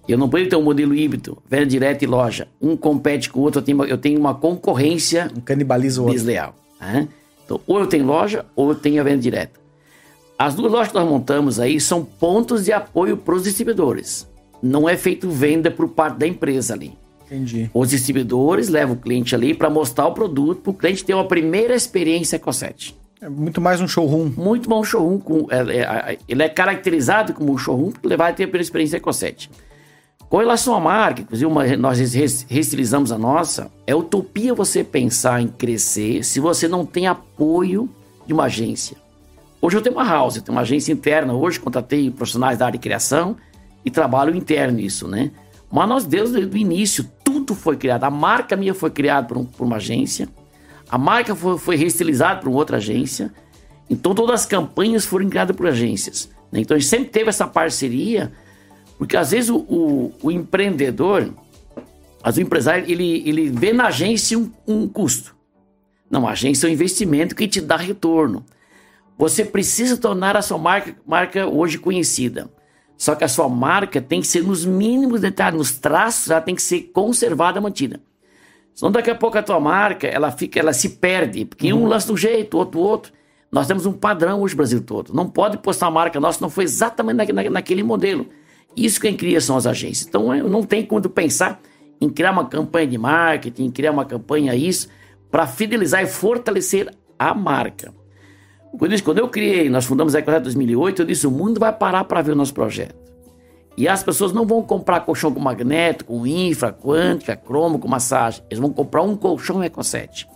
Eu 0.07 0.19
não 0.19 0.29
poderia 0.29 0.51
ter 0.51 0.57
um 0.57 0.63
modelo 0.63 0.95
híbrido, 0.95 1.39
venda 1.49 1.67
direta 1.67 2.05
e 2.05 2.07
loja. 2.07 2.47
Um 2.61 2.77
compete 2.77 3.31
com 3.31 3.41
o 3.41 3.43
outro, 3.43 3.61
eu 3.61 3.65
tenho 3.65 3.79
uma, 3.79 3.87
eu 3.87 3.99
tenho 3.99 4.21
uma 4.21 4.35
concorrência 4.35 5.31
um 5.37 5.41
canibaliza 5.41 6.01
o 6.01 6.05
outro. 6.05 6.19
desleal. 6.19 6.55
Né? 6.81 7.09
Então, 7.45 7.61
ou 7.67 7.81
eu 7.81 7.87
tenho 7.87 8.05
loja, 8.05 8.45
ou 8.55 8.71
eu 8.71 8.75
tenho 8.75 9.01
a 9.01 9.05
venda 9.05 9.19
direta. 9.19 9.61
As 10.39 10.55
duas 10.55 10.71
lojas 10.71 10.89
que 10.89 10.95
nós 10.95 11.09
montamos 11.09 11.61
aí 11.61 11.81
são 11.81 12.05
pontos 12.05 12.65
de 12.65 12.73
apoio 12.73 13.17
para 13.17 13.35
os 13.35 13.45
distribuidores. 13.45 14.29
Não 14.63 14.89
é 14.89 14.97
feito 14.97 15.31
venda 15.31 15.71
por 15.71 15.89
parte 15.89 16.19
da 16.19 16.27
empresa 16.27 16.75
ali. 16.75 16.93
Entendi. 17.27 17.71
Os 17.73 17.91
distribuidores 17.91 18.69
levam 18.69 18.95
o 18.95 18.99
cliente 18.99 19.35
ali 19.35 19.55
para 19.55 19.71
mostrar 19.71 20.07
o 20.07 20.13
produto, 20.13 20.61
para 20.61 20.71
o 20.71 20.75
cliente 20.75 21.05
ter 21.05 21.15
uma 21.15 21.27
primeira 21.27 21.75
experiência 21.75 22.39
com 22.39 22.51
a 22.51 22.53
Sete. 22.53 22.97
É 23.21 23.29
muito 23.29 23.61
mais 23.61 23.81
um 23.81 23.89
showroom. 23.89 24.31
Muito 24.37 24.69
bom 24.69 24.85
showroom. 24.85 25.19
Com, 25.19 25.47
é, 25.51 26.13
é, 26.13 26.19
ele 26.29 26.43
é 26.43 26.49
caracterizado 26.49 27.33
como 27.33 27.53
um 27.53 27.59
showroom 27.59 27.91
porque 27.91 28.07
ele 28.07 28.17
vai 28.17 28.35
ter 28.35 28.45
a 28.45 28.47
primeira 28.47 28.63
experiência 28.63 29.01
com 29.01 29.09
a 29.09 29.13
Sete. 29.13 29.51
Com 30.29 30.39
relação 30.39 30.75
à 30.75 30.81
marca, 30.81 31.23
inclusive 31.23 31.47
uma, 31.47 31.77
nós 31.77 31.99
restilizamos 32.49 33.13
a 33.13 33.19
nossa, 33.19 33.71
é 33.87 33.95
utopia 33.95 34.55
você 34.55 34.83
pensar 34.83 35.41
em 35.41 35.49
crescer 35.49 36.25
se 36.25 36.41
você 36.41 36.67
não 36.67 36.85
tem 36.85 37.07
apoio 37.07 37.89
de 38.27 38.33
uma 38.33 38.45
agência. 38.45 38.97
Hoje 39.61 39.77
eu 39.77 39.83
tenho 39.83 39.95
uma 39.97 40.05
house, 40.05 40.37
eu 40.37 40.43
tenho 40.43 40.57
uma 40.57 40.63
agência 40.63 40.93
interna. 40.93 41.33
Hoje 41.33 41.59
contratei 41.59 42.11
profissionais 42.11 42.59
da 42.59 42.67
área 42.67 42.79
de 42.79 42.83
criação 42.83 43.37
e 43.85 43.91
trabalho 43.91 44.35
interno 44.35 44.77
nisso, 44.77 45.09
né? 45.09 45.31
Mas 45.73 45.89
nós, 45.89 46.05
desde 46.05 46.39
o 46.39 46.57
início, 46.57 47.09
tudo 47.25 47.55
foi 47.55 47.77
criado. 47.77 48.05
A 48.05 48.11
marca 48.11 48.57
minha 48.57 48.75
foi 48.75 48.91
criada 48.91 49.27
por, 49.27 49.39
um, 49.39 49.45
por 49.45 49.65
uma 49.65 49.77
agência, 49.77 50.29
a 50.91 50.99
marca 50.99 51.35
foi, 51.35 51.59
foi 51.59 51.77
reestilizada 51.77 52.41
por 52.41 52.51
outra 52.51 52.77
agência. 52.77 53.33
Então 53.89 54.15
todas 54.15 54.43
as 54.43 54.47
campanhas 54.47 55.05
foram 55.05 55.29
criadas 55.29 55.57
por 55.57 55.67
agências. 55.67 56.29
Né? 56.53 56.61
Então 56.61 56.77
a 56.77 56.79
gente 56.79 56.89
sempre 56.89 57.09
teve 57.09 57.29
essa 57.29 57.47
parceria, 57.47 58.33
porque 58.99 59.17
às 59.17 59.31
vezes 59.31 59.51
o, 59.51 59.59
o, 59.59 60.13
o 60.23 60.31
empreendedor, 60.31 61.31
às 62.23 62.37
vezes 62.37 62.39
o 62.39 62.47
empresário, 62.47 62.85
ele, 62.91 63.23
ele 63.29 63.51
vê 63.51 63.73
na 63.73 63.87
agência 63.87 64.39
um, 64.39 64.51
um 64.67 64.89
custo. 64.89 65.35
Não, 66.11 66.27
a 66.27 66.33
agência 66.33 66.67
é 66.67 66.71
um 66.71 66.73
investimento 66.73 67.35
que 67.35 67.49
te 67.49 67.61
dá 67.61 67.77
retorno. 67.77 68.45
Você 69.17 69.45
precisa 69.45 69.97
tornar 69.97 70.37
a 70.37 70.43
sua 70.43 70.59
marca, 70.59 70.97
marca 71.07 71.47
hoje 71.47 71.79
conhecida. 71.79 72.51
Só 72.97 73.15
que 73.15 73.25
a 73.25 73.29
sua 73.29 73.49
marca 73.49 74.01
tem 74.01 74.21
que 74.21 74.27
ser 74.27 74.43
nos 74.43 74.65
mínimos 74.65 75.21
detalhes, 75.21 75.59
nos 75.59 75.79
traços, 75.79 76.31
ela 76.31 76.41
tem 76.41 76.55
que 76.55 76.63
ser 76.63 76.91
conservada, 76.93 77.61
mantida. 77.61 78.01
Senão 78.75 78.91
daqui 78.91 79.11
a 79.11 79.15
pouco 79.15 79.39
a 79.39 79.43
tua 79.43 79.61
marca, 79.61 80.07
ela 80.07 80.31
fica, 80.31 80.59
ela 80.59 80.73
se 80.73 80.91
perde, 80.91 81.45
porque 81.45 81.73
uhum. 81.73 81.83
um 81.83 81.87
lança 81.87 82.07
de 82.07 82.13
um 82.13 82.17
jeito, 82.17 82.57
outro 82.57 82.81
outro. 82.81 83.13
Nós 83.51 83.69
temos 83.69 83.87
um 83.87 83.93
padrão 83.93 84.41
hoje 84.43 84.55
no 84.55 84.59
Brasil 84.59 84.81
todo. 84.81 85.15
Não 85.15 85.29
pode 85.29 85.59
postar 85.59 85.87
uma 85.87 85.93
marca 85.93 86.19
nossa, 86.19 86.41
não 86.41 86.51
foi 86.51 86.65
exatamente 86.65 87.33
na, 87.33 87.51
naquele 87.51 87.85
modelo. 87.85 88.27
Isso 88.77 89.01
quem 89.01 89.17
cria 89.17 89.41
são 89.41 89.57
as 89.57 89.67
agências. 89.67 90.07
Então 90.07 90.35
não 90.49 90.63
tem 90.63 90.85
como 90.85 91.09
pensar 91.09 91.61
em 92.01 92.09
criar 92.09 92.33
uma 92.33 92.47
campanha 92.47 92.87
de 92.87 92.99
marketing, 92.99 93.65
em 93.67 93.71
criar 93.71 93.93
uma 93.93 94.05
campanha 94.05 94.55
isso, 94.55 94.89
para 95.31 95.47
fidelizar 95.47 96.03
e 96.03 96.07
fortalecer 96.07 96.93
a 97.19 97.35
marca. 97.35 97.93
Quando, 98.79 99.03
quando 99.03 99.19
eu 99.19 99.29
criei, 99.29 99.69
nós 99.69 99.85
fundamos 99.85 100.15
a 100.15 100.19
Ecosete 100.19 100.41
em 100.41 100.45
2008, 100.45 101.03
eu 101.03 101.07
disse, 101.07 101.27
o 101.27 101.31
mundo 101.31 101.61
vai 101.61 101.73
parar 101.73 102.05
para 102.05 102.21
ver 102.23 102.33
o 102.33 102.37
nosso 102.37 102.53
projeto. 102.53 103.05
E 103.77 103.89
as 103.89 104.03
pessoas 104.03 104.33
não 104.33 104.47
vão 104.47 104.63
comprar 104.63 105.01
colchão 105.01 105.33
com 105.33 105.41
magneto, 105.41 106.05
com 106.05 106.27
infra, 106.27 106.73
quântica, 106.73 107.35
cromo, 107.37 107.79
com 107.79 107.89
massagem. 107.89 108.43
Eles 108.49 108.61
vão 108.61 108.73
comprar 108.73 109.03
um 109.03 109.17
colchão 109.17 109.63
Ecoset. 109.63 110.29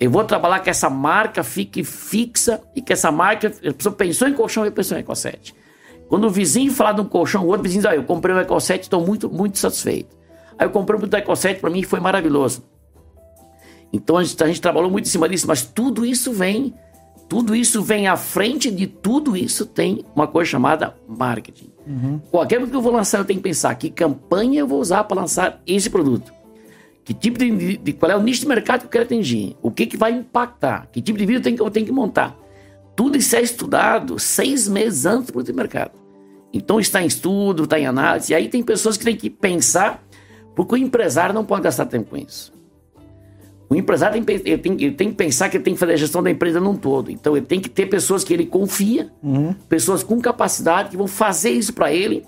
Eu 0.00 0.10
vou 0.10 0.24
trabalhar 0.24 0.60
que 0.60 0.70
essa 0.70 0.88
marca 0.88 1.42
fique 1.42 1.84
fixa 1.84 2.62
e 2.74 2.80
que 2.80 2.92
essa 2.92 3.12
marca, 3.12 3.48
a 3.48 3.72
pessoa 3.72 3.94
pensou 3.94 4.26
em 4.26 4.32
colchão 4.32 4.64
e 4.64 4.70
pensou 4.70 4.96
em 4.96 5.00
Ecoset. 5.00 5.54
Quando 6.12 6.26
o 6.26 6.30
vizinho 6.30 6.70
falar 6.70 6.92
de 6.92 7.00
um 7.00 7.06
colchão, 7.06 7.42
o 7.42 7.46
outro 7.46 7.62
vizinho 7.62 7.84
diz, 7.84 7.90
ah, 7.90 7.96
eu 7.96 8.04
comprei 8.04 8.34
um 8.34 8.38
Ecoset, 8.38 8.82
estou 8.82 9.00
muito, 9.00 9.30
muito 9.30 9.56
satisfeito. 9.58 10.14
Aí 10.58 10.66
eu 10.66 10.70
comprei 10.70 11.00
um 11.00 11.16
Ecoset, 11.16 11.58
para 11.58 11.70
mim 11.70 11.82
foi 11.84 12.00
maravilhoso. 12.00 12.62
Então 13.90 14.18
a 14.18 14.22
gente, 14.22 14.44
a 14.44 14.46
gente 14.46 14.60
trabalhou 14.60 14.90
muito 14.90 15.06
em 15.06 15.08
cima 15.08 15.26
disso, 15.26 15.46
mas 15.48 15.62
tudo 15.62 16.04
isso 16.04 16.30
vem 16.30 16.74
tudo 17.30 17.56
isso 17.56 17.80
vem 17.80 18.08
à 18.08 18.14
frente 18.14 18.70
de 18.70 18.86
tudo 18.86 19.34
isso 19.34 19.64
tem 19.64 20.04
uma 20.14 20.26
coisa 20.26 20.50
chamada 20.50 20.94
marketing. 21.08 21.72
Uhum. 21.86 22.20
Qualquer 22.30 22.56
coisa 22.56 22.70
que 22.70 22.76
eu 22.76 22.82
vou 22.82 22.92
lançar, 22.92 23.16
eu 23.16 23.24
tenho 23.24 23.38
que 23.38 23.48
pensar 23.48 23.74
que 23.76 23.88
campanha 23.88 24.60
eu 24.60 24.68
vou 24.68 24.80
usar 24.80 25.04
para 25.04 25.18
lançar 25.18 25.62
esse 25.66 25.88
produto. 25.88 26.30
Que 27.06 27.14
tipo 27.14 27.38
de, 27.38 27.78
de, 27.78 27.92
qual 27.94 28.12
é 28.12 28.16
o 28.16 28.22
nicho 28.22 28.42
de 28.42 28.48
mercado 28.48 28.80
que 28.80 28.84
eu 28.84 28.90
quero 28.90 29.04
atingir? 29.04 29.56
O 29.62 29.70
que, 29.70 29.86
que 29.86 29.96
vai 29.96 30.12
impactar? 30.12 30.88
Que 30.92 31.00
tipo 31.00 31.18
de 31.18 31.24
vídeo 31.24 31.38
eu 31.38 31.42
tenho, 31.42 31.56
eu 31.56 31.70
tenho 31.70 31.86
que 31.86 31.92
montar? 31.92 32.36
Tudo 32.94 33.16
isso 33.16 33.34
é 33.34 33.40
estudado 33.40 34.18
seis 34.18 34.68
meses 34.68 35.06
antes 35.06 35.28
do 35.28 35.32
produto 35.32 35.50
de 35.50 35.56
mercado. 35.56 36.01
Então 36.52 36.78
está 36.78 37.02
em 37.02 37.06
estudo, 37.06 37.64
está 37.64 37.78
em 37.78 37.86
análise. 37.86 38.32
E 38.32 38.34
aí 38.34 38.48
tem 38.48 38.62
pessoas 38.62 38.96
que 38.96 39.04
têm 39.04 39.16
que 39.16 39.30
pensar, 39.30 40.04
porque 40.54 40.74
o 40.74 40.76
empresário 40.76 41.34
não 41.34 41.44
pode 41.44 41.62
gastar 41.62 41.86
tempo 41.86 42.10
com 42.10 42.16
isso. 42.16 42.52
O 43.70 43.74
empresário 43.74 44.22
tem, 44.22 44.36
ele 44.44 44.58
tem, 44.58 44.72
ele 44.72 44.92
tem, 44.92 45.08
que 45.08 45.14
pensar 45.14 45.48
que 45.48 45.56
ele 45.56 45.64
tem 45.64 45.72
que 45.72 45.80
fazer 45.80 45.94
a 45.94 45.96
gestão 45.96 46.22
da 46.22 46.30
empresa 46.30 46.60
num 46.60 46.76
todo. 46.76 47.10
Então 47.10 47.34
ele 47.34 47.46
tem 47.46 47.58
que 47.58 47.70
ter 47.70 47.86
pessoas 47.86 48.22
que 48.22 48.34
ele 48.34 48.44
confia, 48.44 49.10
uhum. 49.22 49.54
pessoas 49.66 50.02
com 50.02 50.20
capacidade 50.20 50.90
que 50.90 50.96
vão 50.96 51.06
fazer 51.06 51.50
isso 51.50 51.72
para 51.72 51.90
ele 51.90 52.22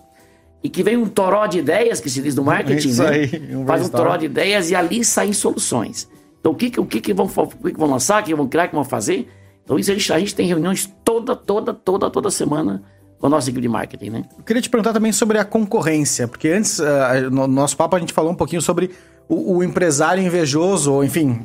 e 0.63 0.71
que 0.71 0.83
vem 0.83 0.97
um 0.97 1.07
toró 1.07 1.47
de 1.47 1.59
ideias, 1.59 2.01
que 2.01 2.09
se 2.09 2.23
diz 2.23 2.35
no 2.35 2.43
marketing, 2.43 2.89
isso 2.89 3.03
né? 3.03 3.11
aí, 3.11 3.55
um 3.55 3.67
faz 3.67 3.85
um 3.85 3.91
toró 3.91 4.17
de 4.17 4.25
ideias 4.25 4.71
e 4.71 4.75
ali 4.75 5.05
saem 5.05 5.35
soluções. 5.35 6.09
Então 6.41 6.53
o 6.53 6.55
que, 6.55 6.81
o 6.81 6.87
que, 6.87 6.99
que, 7.03 7.13
vão, 7.13 7.27
o 7.27 7.47
que, 7.47 7.73
que 7.73 7.79
vão 7.79 7.91
lançar, 7.91 8.23
o 8.23 8.25
que 8.25 8.35
vão 8.35 8.49
criar, 8.49 8.65
o 8.65 8.69
que 8.71 8.75
vão 8.75 8.85
fazer. 8.85 9.29
Então 9.63 9.79
isso 9.79 9.91
a 9.91 9.95
gente, 9.95 10.13
a 10.15 10.19
gente 10.19 10.35
tem 10.35 10.47
reuniões 10.47 10.91
toda, 11.05 11.37
toda, 11.37 11.75
toda, 11.75 12.09
toda 12.09 12.31
semana 12.31 12.83
com 13.25 13.29
a 13.29 13.31
nossa 13.31 13.49
equipe 13.49 13.63
de 13.63 13.71
marketing, 13.71 14.11
né? 14.11 14.25
Eu 14.37 14.45
queria 14.45 14.61
te 14.61 14.69
perguntar 14.69 14.93
também 14.93 15.11
sobre 15.11 15.39
a 15.39 15.47
concorrência, 15.47 16.29
porque 16.29 16.47
antes, 16.47 16.79
uh, 16.79 17.31
no 17.33 17.47
nosso 17.47 17.75
papo, 17.75 17.97
a 17.97 17.99
gente 17.99 18.13
falou 18.13 18.31
um 18.31 18.35
pouquinho 18.35 18.61
sobre 18.61 18.91
o, 19.27 19.57
o 19.57 19.65
empresário 19.65 20.23
invejoso, 20.23 20.93
ou 20.93 21.03
enfim, 21.03 21.41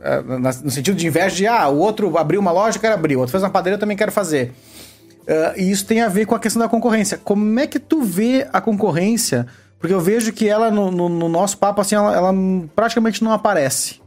é, 0.00 0.22
no 0.22 0.70
sentido 0.70 0.96
de 0.96 1.06
inveja 1.06 1.36
de, 1.36 1.46
ah, 1.46 1.68
o 1.68 1.76
outro 1.76 2.16
abriu 2.16 2.40
uma 2.40 2.50
loja, 2.50 2.78
eu 2.78 2.80
quero 2.80 2.94
abrir, 2.94 3.16
o 3.16 3.18
outro 3.18 3.30
fez 3.30 3.42
uma 3.42 3.50
padaria, 3.50 3.74
eu 3.74 3.78
também 3.78 3.94
quero 3.94 4.10
fazer. 4.10 4.54
Uh, 5.24 5.60
e 5.60 5.70
isso 5.70 5.84
tem 5.84 6.00
a 6.00 6.08
ver 6.08 6.24
com 6.24 6.34
a 6.34 6.38
questão 6.38 6.62
da 6.62 6.66
concorrência. 6.66 7.18
Como 7.18 7.60
é 7.60 7.66
que 7.66 7.78
tu 7.78 8.00
vê 8.00 8.48
a 8.50 8.58
concorrência? 8.58 9.46
Porque 9.78 9.92
eu 9.92 10.00
vejo 10.00 10.32
que 10.32 10.48
ela, 10.48 10.70
no, 10.70 10.90
no, 10.90 11.10
no 11.10 11.28
nosso 11.28 11.58
papo, 11.58 11.82
assim, 11.82 11.94
ela, 11.94 12.16
ela, 12.16 12.34
praticamente 12.74 13.22
não 13.22 13.32
aparece. 13.32 14.00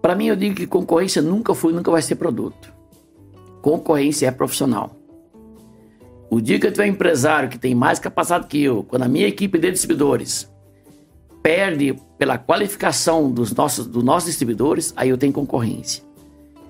Para 0.00 0.16
mim, 0.16 0.26
eu 0.26 0.34
digo 0.34 0.56
que 0.56 0.66
concorrência 0.66 1.22
nunca 1.22 1.54
foi 1.54 1.72
nunca 1.72 1.88
vai 1.88 2.02
ser 2.02 2.16
produto. 2.16 2.74
Concorrência 3.62 4.26
é 4.26 4.32
profissional. 4.32 4.96
O 6.32 6.40
dia 6.40 6.58
que 6.58 6.66
eu 6.66 6.72
tiver 6.72 6.84
um 6.84 6.86
empresário 6.86 7.46
que 7.50 7.58
tem 7.58 7.74
mais 7.74 7.98
capacidade 7.98 8.46
que 8.46 8.64
eu, 8.64 8.82
quando 8.84 9.02
a 9.02 9.08
minha 9.08 9.28
equipe 9.28 9.58
de 9.58 9.70
distribuidores 9.70 10.50
perde 11.42 11.94
pela 12.16 12.38
qualificação 12.38 13.30
dos 13.30 13.54
nossos, 13.54 13.86
dos 13.86 14.02
nossos 14.02 14.30
distribuidores, 14.30 14.94
aí 14.96 15.10
eu 15.10 15.18
tenho 15.18 15.30
concorrência. 15.30 16.02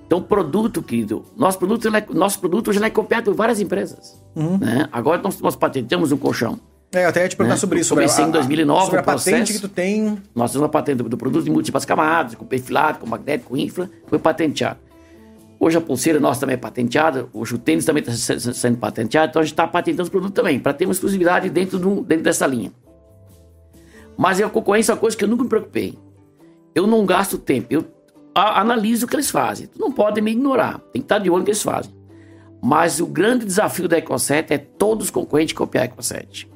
Então, 0.05 0.21
produto, 0.21 0.83
querido, 0.83 1.23
nosso 1.37 1.57
produto, 1.57 1.87
é, 1.87 2.05
nosso 2.09 2.41
produto 2.41 2.73
já 2.73 2.85
é 2.85 2.89
copiado 2.89 3.31
por 3.31 3.37
várias 3.37 3.61
empresas. 3.61 4.21
Uhum. 4.35 4.57
Né? 4.57 4.89
Agora 4.91 5.21
nós, 5.21 5.39
nós 5.39 5.55
patentamos 5.55 6.11
um 6.11 6.17
colchão. 6.17 6.59
É, 6.91 7.05
eu 7.05 7.09
até 7.09 7.23
ia 7.23 7.29
te 7.29 7.37
perguntar 7.37 7.55
né? 7.55 7.61
sobre 7.61 7.79
isso. 7.79 7.87
Sobre 7.87 8.03
comecei 8.03 8.25
a, 8.25 8.27
em 8.27 8.31
2009 8.31 8.83
sobre 8.83 8.99
a 8.99 9.03
patente 9.03 9.53
que 9.53 9.59
tu 9.59 9.69
tem. 9.69 10.17
Nós 10.35 10.51
temos 10.51 10.61
uma 10.61 10.69
patente 10.69 10.97
do, 10.97 11.07
do 11.07 11.17
produto 11.17 11.45
de 11.45 11.49
múltiplas 11.49 11.85
camadas, 11.85 12.35
com 12.35 12.43
perfilado, 12.43 12.99
com 12.99 13.07
magnético, 13.07 13.51
com 13.51 13.57
infra, 13.57 13.89
foi 14.07 14.19
patenteado. 14.19 14.79
Hoje 15.63 15.77
a 15.77 15.81
pulseira 15.81 16.19
nossa 16.19 16.41
também 16.41 16.55
é 16.55 16.57
patenteada, 16.57 17.29
hoje 17.31 17.55
o 17.55 17.57
tênis 17.57 17.85
também 17.85 18.03
está 18.05 18.37
sendo 18.53 18.77
patenteado, 18.79 19.29
então 19.29 19.41
a 19.41 19.45
gente 19.45 19.53
está 19.53 19.65
patentando 19.65 20.03
os 20.03 20.09
produtos 20.09 20.35
também, 20.35 20.59
para 20.59 20.73
ter 20.73 20.83
uma 20.83 20.91
exclusividade 20.91 21.49
dentro, 21.49 21.79
do, 21.79 22.01
dentro 22.01 22.25
dessa 22.25 22.45
linha. 22.45 22.69
Mas 24.17 24.41
a 24.41 24.49
concorrência 24.49 24.91
é 24.91 24.95
uma 24.95 24.99
coisa 24.99 25.15
que 25.15 25.23
eu 25.23 25.27
nunca 25.29 25.43
me 25.43 25.47
preocupei. 25.47 25.97
Eu 26.75 26.85
não 26.85 27.05
gasto 27.05 27.37
tempo, 27.37 27.67
eu 27.69 27.85
analiso 28.35 29.05
o 29.05 29.09
que 29.09 29.15
eles 29.15 29.31
fazem. 29.31 29.67
Tu 29.67 29.79
não 29.79 29.89
pode 29.89 30.19
me 30.19 30.31
ignorar, 30.31 30.79
tem 30.91 31.01
que 31.01 31.05
estar 31.05 31.19
de 31.19 31.29
olho 31.29 31.39
no 31.39 31.45
que 31.45 31.51
eles 31.51 31.63
fazem. 31.63 31.93
Mas 32.61 32.99
o 32.99 33.05
grande 33.05 33.45
desafio 33.45 33.87
da 33.87 33.97
Ecoset 33.97 34.53
é 34.53 34.57
todos 34.57 35.05
os 35.05 35.11
concorrentes 35.11 35.55
copiar 35.55 35.83
a 35.83 35.85
Ecoset. 35.85 36.51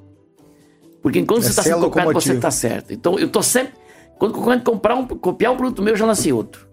Porque 1.02 1.20
enquanto 1.20 1.40
é 1.40 1.42
você 1.44 1.52
está 1.52 1.64
sendo 1.64 1.80
copiado, 1.80 2.12
você 2.12 2.34
está 2.34 2.52
certo. 2.52 2.92
Então 2.92 3.18
eu 3.18 3.28
estou 3.28 3.42
sempre. 3.42 3.74
Quando 4.20 4.32
o 4.32 4.36
concorrente 4.36 4.66
comprar 4.66 4.96
um, 4.96 5.08
copiar 5.08 5.54
um 5.54 5.56
produto 5.56 5.82
meu, 5.82 5.94
eu 5.94 5.98
já 5.98 6.06
lancei 6.06 6.34
outro. 6.34 6.67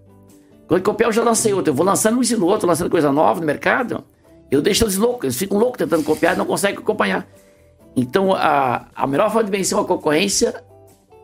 Quando 0.67 0.83
copiar, 0.83 1.09
eu 1.09 1.13
já 1.13 1.23
lancei 1.23 1.53
outro. 1.53 1.71
Eu 1.71 1.75
vou 1.75 1.85
lançando 1.85 2.19
um 2.19 2.23
e 2.23 2.37
no 2.37 2.47
outro, 2.47 2.67
lançando 2.67 2.91
coisa 2.91 3.13
nova 3.13 3.41
no 3.41 3.47
mercado. 3.47 4.05
Eu 4.51 4.63
deixo 4.63 4.85
eles 4.85 4.97
loucos, 4.97 5.25
eles 5.25 5.37
ficam 5.37 5.59
loucos 5.59 5.79
tentando 5.79 6.05
copiar 6.05 6.35
e 6.35 6.39
não 6.39 6.47
conseguem 6.47 6.79
acompanhar. 6.79 7.27
Então 7.97 8.35
a, 8.35 8.87
a 8.95 9.07
melhor 9.07 9.31
forma 9.31 9.45
de 9.45 9.51
vencer 9.51 9.77
uma 9.77 9.85
concorrência 9.85 10.65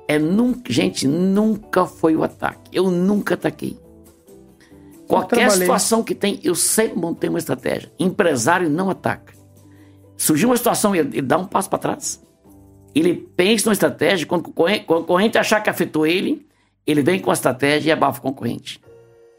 é 0.08 0.18
nunca, 0.18 0.72
gente, 0.72 1.06
nunca 1.06 1.86
foi 1.86 2.16
o 2.16 2.24
ataque. 2.24 2.70
Eu 2.72 2.90
nunca 2.90 3.34
ataquei. 3.34 3.78
Qualquer 5.06 5.50
situação 5.50 6.02
que 6.04 6.14
tem, 6.14 6.38
eu 6.42 6.54
sempre 6.54 6.98
montei 6.98 7.28
uma 7.28 7.38
estratégia. 7.38 7.90
Empresário 7.98 8.70
não 8.70 8.90
ataca. 8.90 9.32
Surgiu 10.16 10.48
uma 10.48 10.56
situação, 10.56 10.94
ele, 10.94 11.18
ele 11.18 11.26
dá 11.26 11.36
um 11.38 11.46
passo 11.46 11.68
para 11.68 11.78
trás. 11.78 12.22
Ele 12.94 13.14
pensa 13.14 13.66
numa 13.66 13.72
estratégia, 13.72 14.26
quando 14.26 14.48
o 14.48 14.52
concorrente 14.52 15.38
achar 15.38 15.60
que 15.60 15.70
afetou 15.70 16.06
ele, 16.06 16.46
ele 16.86 17.02
vem 17.02 17.20
com 17.20 17.30
a 17.30 17.34
estratégia 17.34 17.90
e 17.90 17.92
abafa 17.92 18.18
o 18.18 18.22
concorrente. 18.22 18.80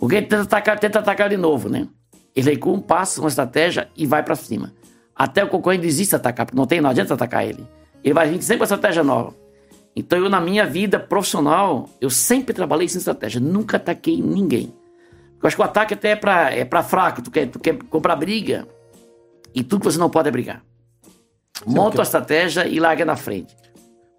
Porque 0.02 0.20
tenta 0.20 0.42
atacar, 0.42 0.80
tenta 0.80 0.98
atacar 0.98 1.30
de 1.30 1.38
novo, 1.38 1.70
né? 1.70 1.88
Ele 2.36 2.50
recua 2.50 2.74
um 2.74 2.82
passo, 2.82 3.22
uma 3.22 3.30
estratégia 3.30 3.88
e 3.96 4.08
vai 4.08 4.24
para 4.24 4.34
cima. 4.34 4.74
Até 5.16 5.44
o 5.44 5.48
concorrente 5.48 5.84
desista 5.84 6.18
de 6.18 6.22
atacar, 6.22 6.48
porque 6.48 6.58
não 6.58 6.66
tem, 6.66 6.82
não 6.82 6.90
adianta 6.90 7.14
atacar 7.14 7.46
ele. 7.46 7.64
Ele 8.04 8.12
vai 8.12 8.28
vir 8.28 8.42
sempre 8.42 8.58
com 8.58 8.64
a 8.64 8.66
estratégia 8.66 9.04
nova. 9.04 9.36
Então 9.96 10.18
eu, 10.18 10.28
na 10.28 10.42
minha 10.42 10.66
vida 10.66 11.00
profissional, 11.00 11.88
eu 12.02 12.10
sempre 12.10 12.52
trabalhei 12.52 12.88
sem 12.88 12.98
estratégia, 12.98 13.40
nunca 13.40 13.78
ataquei 13.78 14.20
ninguém. 14.20 14.74
Eu 15.40 15.46
acho 15.48 15.56
que 15.56 15.62
o 15.62 15.66
ataque 15.66 15.94
até 15.94 16.10
é 16.10 16.16
pra, 16.16 16.52
é 16.52 16.66
pra 16.66 16.82
fraco, 16.82 17.22
tu 17.22 17.30
quer, 17.30 17.46
tu 17.46 17.60
quer 17.60 17.78
comprar 17.84 18.16
briga 18.16 18.68
e 19.54 19.62
tudo 19.62 19.82
que 19.82 19.86
você 19.86 20.00
não 20.00 20.10
pode 20.10 20.30
é 20.30 20.32
brigar. 20.32 20.64
Monta 21.64 22.02
a 22.02 22.04
estratégia 22.04 22.68
e 22.68 22.80
larga 22.80 23.06
na 23.06 23.16
frente. 23.16 23.56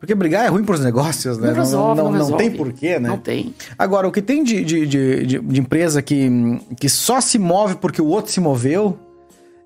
Porque 0.02 0.16
brigar 0.16 0.44
é 0.44 0.48
ruim 0.48 0.64
para 0.64 0.74
os 0.74 0.80
negócios, 0.80 1.38
né? 1.38 1.50
Não, 1.50 1.54
resolve, 1.54 2.02
não, 2.02 2.10
não, 2.10 2.18
não, 2.18 2.30
não 2.30 2.36
tem 2.36 2.50
porquê, 2.50 2.98
né? 2.98 3.08
Não 3.08 3.18
tem. 3.18 3.54
Agora, 3.78 4.08
o 4.08 4.10
que 4.10 4.20
tem 4.20 4.42
de, 4.42 4.64
de, 4.64 4.84
de, 4.84 5.38
de, 5.38 5.60
empresa 5.60 6.02
que, 6.02 6.28
que 6.76 6.88
só 6.88 7.20
se 7.20 7.38
move 7.38 7.76
porque 7.76 8.02
o 8.02 8.08
outro 8.08 8.32
se 8.32 8.40
moveu, 8.40 8.98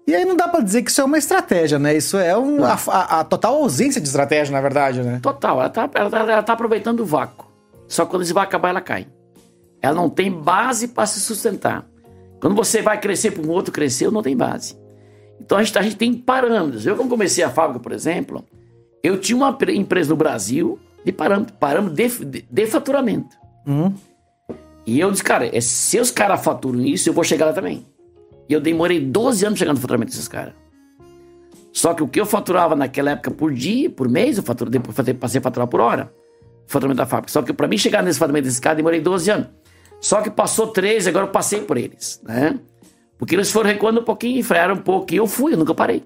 e 0.06 0.14
aí 0.14 0.26
não 0.26 0.36
dá 0.36 0.46
para 0.46 0.60
dizer 0.60 0.82
que 0.82 0.90
isso 0.90 1.00
é 1.00 1.04
uma 1.04 1.16
estratégia, 1.16 1.78
né? 1.78 1.96
Isso 1.96 2.18
é 2.18 2.36
um, 2.36 2.62
a, 2.66 2.74
a, 2.74 3.20
a, 3.20 3.24
total 3.24 3.54
ausência 3.54 3.98
de 3.98 4.08
estratégia, 4.08 4.52
na 4.52 4.60
verdade, 4.60 5.02
né? 5.02 5.20
Total. 5.22 5.58
Ela 5.58 5.70
tá, 5.70 5.90
ela, 5.94 6.10
tá, 6.10 6.18
ela 6.18 6.42
tá 6.42 6.52
aproveitando 6.52 7.00
o 7.00 7.06
vácuo. 7.06 7.46
Só 7.88 8.04
que 8.04 8.10
quando 8.10 8.20
esse 8.20 8.34
vácuo 8.34 8.48
acabar, 8.48 8.68
ela 8.68 8.82
cai. 8.82 9.06
Ela 9.80 9.94
não 9.94 10.10
tem 10.10 10.30
base 10.30 10.88
para 10.88 11.06
se 11.06 11.18
sustentar. 11.18 11.86
Quando 12.42 12.54
você 12.54 12.82
vai 12.82 13.00
crescer 13.00 13.30
para 13.30 13.42
um 13.42 13.48
outro 13.48 13.72
crescer, 13.72 14.12
não 14.12 14.22
tem 14.22 14.36
base. 14.36 14.76
Então 15.40 15.56
a 15.56 15.62
gente, 15.62 15.78
a 15.78 15.82
gente 15.82 15.96
tem 15.96 16.12
parâmetros. 16.12 16.84
Eu, 16.84 16.94
quando 16.94 17.08
comecei 17.08 17.42
a 17.42 17.48
fábrica, 17.48 17.80
por 17.80 17.92
exemplo, 17.92 18.44
eu 19.06 19.18
tinha 19.18 19.36
uma 19.36 19.56
empresa 19.68 20.10
no 20.10 20.16
Brasil 20.16 20.78
de 21.04 21.12
parâmetro, 21.12 21.54
parâmetro 21.54 21.94
de, 21.94 22.24
de, 22.24 22.46
de 22.50 22.66
faturamento. 22.66 23.36
Uhum. 23.66 23.94
E 24.86 25.00
eu 25.00 25.10
disse, 25.10 25.24
cara, 25.24 25.46
é, 25.56 25.60
se 25.60 25.98
os 25.98 26.10
caras 26.10 26.42
faturam 26.42 26.80
isso, 26.80 27.08
eu 27.08 27.12
vou 27.12 27.24
chegar 27.24 27.46
lá 27.46 27.52
também. 27.52 27.86
E 28.48 28.52
eu 28.52 28.60
demorei 28.60 29.00
12 29.00 29.44
anos 29.44 29.58
chegando 29.58 29.76
no 29.76 29.80
faturamento 29.80 30.10
desses 30.10 30.28
caras. 30.28 30.54
Só 31.72 31.92
que 31.92 32.02
o 32.02 32.08
que 32.08 32.20
eu 32.20 32.24
faturava 32.24 32.74
naquela 32.74 33.10
época 33.10 33.30
por 33.30 33.52
dia, 33.52 33.90
por 33.90 34.08
mês, 34.08 34.38
eu 34.38 34.42
faturei, 34.42 34.72
depois 34.72 34.96
passei 35.18 35.38
a 35.40 35.42
faturar 35.42 35.68
por 35.68 35.80
hora. 35.80 36.12
Faturamento 36.66 36.98
da 36.98 37.06
fábrica. 37.06 37.32
Só 37.32 37.42
que 37.42 37.52
para 37.52 37.68
mim 37.68 37.76
chegar 37.76 38.02
nesse 38.02 38.18
faturamento 38.18 38.44
desses 38.44 38.60
caras, 38.60 38.76
demorei 38.76 39.00
12 39.00 39.30
anos. 39.30 39.48
Só 40.00 40.22
que 40.22 40.30
passou 40.30 40.68
13, 40.68 41.08
agora 41.08 41.26
eu 41.26 41.30
passei 41.30 41.60
por 41.60 41.76
eles, 41.76 42.20
né? 42.24 42.58
Porque 43.18 43.34
eles 43.34 43.50
foram 43.50 43.68
recuando 43.68 44.00
um 44.00 44.04
pouquinho, 44.04 44.42
frearam 44.44 44.74
um 44.74 44.82
pouco, 44.82 45.12
e 45.12 45.16
eu 45.16 45.26
fui, 45.26 45.54
eu 45.54 45.58
nunca 45.58 45.74
parei. 45.74 46.04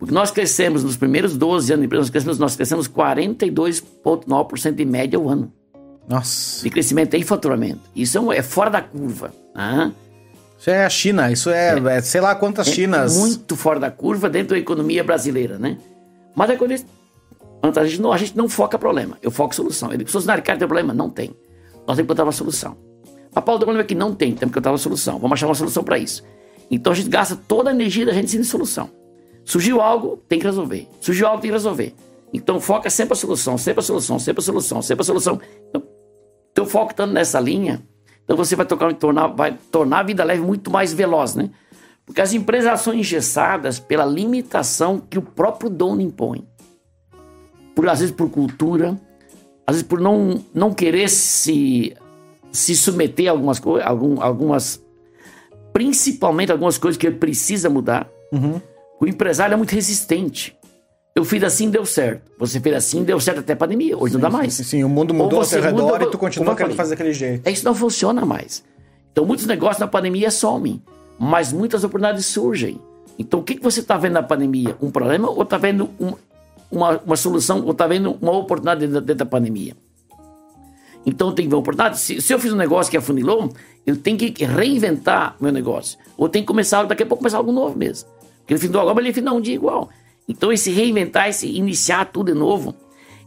Porque 0.00 0.14
nós 0.14 0.30
crescemos 0.30 0.82
nos 0.82 0.96
primeiros 0.96 1.36
12 1.36 1.74
anos 1.74 1.82
de 1.82 1.86
empresa, 1.86 2.00
nós 2.00 2.10
crescemos, 2.10 2.38
nós 2.38 2.56
crescemos 2.56 2.88
42,9% 2.88 4.74
de 4.74 4.84
média 4.86 5.18
ao 5.18 5.28
ano. 5.28 5.52
Nossa. 6.08 6.64
De 6.64 6.70
crescimento 6.70 7.14
em 7.14 7.22
faturamento. 7.22 7.82
Isso 7.94 8.32
é, 8.32 8.38
é 8.38 8.42
fora 8.42 8.70
da 8.70 8.80
curva. 8.80 9.30
Né? 9.54 9.92
Isso 10.58 10.70
é 10.70 10.86
a 10.86 10.90
China, 10.90 11.30
isso 11.30 11.50
é, 11.50 11.78
é, 11.78 11.98
é 11.98 12.00
sei 12.00 12.22
lá 12.22 12.34
quantas 12.34 12.66
é 12.68 12.72
Chinas. 12.72 13.14
Muito 13.14 13.54
fora 13.54 13.78
da 13.78 13.90
curva 13.90 14.30
dentro 14.30 14.54
da 14.54 14.58
economia 14.58 15.04
brasileira, 15.04 15.58
né? 15.58 15.76
Mas 16.34 16.48
é 16.48 16.56
quando 16.56 16.72
a 16.72 16.76
gente, 17.84 18.00
não, 18.00 18.10
a 18.10 18.16
gente 18.16 18.34
não 18.34 18.48
foca 18.48 18.78
problema, 18.78 19.18
eu 19.22 19.30
foco 19.30 19.54
solução. 19.54 19.92
Ele 19.92 20.02
pessoas 20.02 20.24
na 20.24 20.40
cara 20.40 20.58
tem 20.58 20.66
problema? 20.66 20.94
Não 20.94 21.10
tem. 21.10 21.36
Nós 21.86 21.96
temos 21.96 21.98
que 21.98 22.02
botar 22.04 22.22
uma 22.24 22.32
solução. 22.32 22.74
A 23.34 23.42
Paulo, 23.42 23.60
o 23.60 23.64
problema 23.64 23.82
é 23.82 23.86
que 23.86 23.94
não 23.94 24.14
tem, 24.14 24.30
temos 24.30 24.40
que 24.40 24.58
encontrar 24.58 24.72
uma 24.72 24.78
solução. 24.78 25.18
Vamos 25.18 25.34
achar 25.34 25.46
uma 25.46 25.54
solução 25.54 25.84
para 25.84 25.98
isso. 25.98 26.24
Então 26.70 26.90
a 26.90 26.96
gente 26.96 27.10
gasta 27.10 27.36
toda 27.36 27.68
a 27.68 27.72
energia 27.74 28.06
da 28.06 28.12
gente 28.12 28.30
sem 28.30 28.42
solução. 28.42 28.90
Surgiu 29.44 29.80
algo, 29.80 30.16
tem 30.28 30.38
que 30.38 30.46
resolver. 30.46 30.88
Surgiu 31.00 31.26
algo, 31.26 31.40
tem 31.40 31.50
que 31.50 31.56
resolver. 31.56 31.94
Então 32.32 32.60
foca 32.60 32.88
sempre 32.88 33.14
a 33.14 33.16
solução, 33.16 33.58
sempre 33.58 33.80
a 33.80 33.82
solução, 33.82 34.18
sempre 34.18 34.40
a 34.40 34.44
solução, 34.44 34.82
sempre 34.82 35.02
a 35.02 35.04
solução. 35.04 35.40
Então, 35.68 35.82
teu 36.54 36.66
foco 36.66 36.92
estando 36.92 37.12
nessa 37.12 37.40
linha, 37.40 37.82
então 38.24 38.36
você 38.36 38.54
vai, 38.54 38.66
tocar, 38.66 38.92
tornar, 38.94 39.26
vai 39.28 39.56
tornar 39.72 40.00
a 40.00 40.02
vida 40.02 40.22
leve 40.22 40.42
muito 40.42 40.70
mais 40.70 40.92
veloz, 40.92 41.34
né? 41.34 41.50
Porque 42.06 42.20
as 42.20 42.32
empresas 42.32 42.80
são 42.80 42.94
engessadas 42.94 43.78
pela 43.78 44.04
limitação 44.04 44.98
que 44.98 45.18
o 45.18 45.22
próprio 45.22 45.70
dono 45.70 46.00
impõe. 46.00 46.46
Por, 47.74 47.88
às 47.88 48.00
vezes 48.00 48.14
por 48.14 48.28
cultura, 48.30 49.00
às 49.66 49.76
vezes 49.76 49.88
por 49.88 50.00
não, 50.00 50.44
não 50.52 50.72
querer 50.72 51.08
se, 51.08 51.96
se 52.50 52.74
submeter 52.74 53.28
a 53.28 53.30
algumas 53.30 53.58
coisas, 53.58 53.86
algum, 53.86 54.20
algumas. 54.20 54.84
Principalmente 55.72 56.50
algumas 56.50 56.78
coisas 56.78 56.98
que 56.98 57.06
ele 57.06 57.16
precisa 57.16 57.70
mudar. 57.70 58.08
Uhum. 58.32 58.60
O 59.00 59.06
empresário 59.06 59.54
é 59.54 59.56
muito 59.56 59.72
resistente. 59.72 60.54
Eu 61.14 61.24
fiz 61.24 61.42
assim, 61.42 61.70
deu 61.70 61.86
certo. 61.86 62.30
Você 62.38 62.60
fez 62.60 62.76
assim, 62.76 63.02
deu 63.02 63.18
certo 63.18 63.40
até 63.40 63.54
a 63.54 63.56
pandemia. 63.56 63.96
Hoje 63.96 64.12
sim, 64.12 64.20
não 64.20 64.20
dá 64.20 64.30
mais. 64.30 64.54
Sim, 64.54 64.62
sim, 64.62 64.84
o 64.84 64.88
mundo 64.88 65.14
mudou 65.14 65.38
ao 65.38 65.44
seu 65.44 65.60
redor 65.60 65.92
muda, 65.92 66.04
e 66.04 66.10
tu 66.10 66.18
continua 66.18 66.54
querendo 66.54 66.76
fazer 66.76 66.90
daquele 66.90 67.14
jeito. 67.14 67.46
É, 67.46 67.50
isso 67.50 67.64
não 67.64 67.74
funciona 67.74 68.24
mais. 68.26 68.62
Então, 69.10 69.24
muitos 69.24 69.46
negócios 69.46 69.78
na 69.78 69.88
pandemia 69.88 70.30
somem, 70.30 70.82
mas 71.18 71.52
muitas 71.52 71.82
oportunidades 71.82 72.26
surgem. 72.26 72.78
Então, 73.18 73.40
o 73.40 73.42
que, 73.42 73.56
que 73.56 73.62
você 73.62 73.80
está 73.80 73.96
vendo 73.96 74.12
na 74.12 74.22
pandemia? 74.22 74.76
Um 74.80 74.90
problema 74.90 75.30
ou 75.30 75.42
está 75.42 75.56
vendo 75.56 75.90
um, 75.98 76.12
uma, 76.70 76.98
uma 76.98 77.16
solução 77.16 77.64
ou 77.64 77.72
está 77.72 77.86
vendo 77.86 78.16
uma 78.20 78.32
oportunidade 78.32 78.80
dentro, 78.80 79.00
dentro, 79.00 79.24
da 79.24 79.26
pandemia? 79.26 79.74
Então, 81.04 81.32
tem 81.32 81.46
que 81.46 81.48
ver 81.48 81.56
uma 81.56 81.60
oportunidade. 81.60 81.98
Se, 81.98 82.20
se 82.20 82.32
eu 82.32 82.38
fiz 82.38 82.52
um 82.52 82.56
negócio 82.56 82.90
que 82.90 82.96
afunilou, 82.96 83.52
eu 83.86 83.96
tenho 83.96 84.16
que 84.16 84.44
reinventar 84.44 85.36
meu 85.40 85.50
negócio. 85.50 85.98
Ou 86.16 86.28
tenho 86.28 86.44
que 86.44 86.48
começar, 86.48 86.84
daqui 86.84 87.02
a 87.02 87.06
pouco, 87.06 87.22
começar 87.22 87.38
algo 87.38 87.50
novo 87.50 87.76
mesmo. 87.76 88.08
Porque 88.40 88.54
ele 88.54 88.60
findou 88.60 88.80
agora, 88.80 88.94
mas 88.94 89.04
ele 89.04 89.14
findou 89.14 89.36
um 89.36 89.40
dia 89.40 89.54
igual. 89.54 89.88
Então, 90.28 90.52
esse 90.52 90.70
reinventar, 90.70 91.28
esse 91.28 91.48
iniciar 91.48 92.06
tudo 92.06 92.32
de 92.32 92.38
novo. 92.38 92.74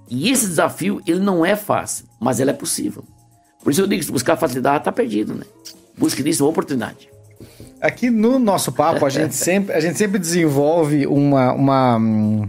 E 0.10 0.30
esse 0.30 0.48
desafio, 0.48 1.02
ele 1.08 1.20
não 1.20 1.46
é 1.46 1.56
fácil, 1.56 2.06
mas 2.20 2.40
ele 2.40 2.52
é 2.52 2.54
possível. 2.54 3.04
Por 3.64 3.72
isso 3.72 3.82
eu 3.82 3.88
digo, 3.88 4.04
se 4.04 4.12
buscar 4.12 4.36
facilidade, 4.38 4.80
está 4.80 4.92
perdido, 4.92 5.34
né? 5.34 5.46
Busque 5.98 6.22
nisso 6.22 6.44
uma 6.44 6.50
oportunidade. 6.50 7.10
Aqui 7.82 8.10
no 8.10 8.40
nosso 8.40 8.72
papo, 8.72 9.06
a 9.06 9.10
gente 9.10 9.36
sempre, 9.36 9.74
a 9.74 9.80
gente 9.80 9.98
sempre 9.98 10.20
desenvolve 10.20 11.08
uma. 11.08 11.54
uma 11.54 11.98
um, 11.98 12.44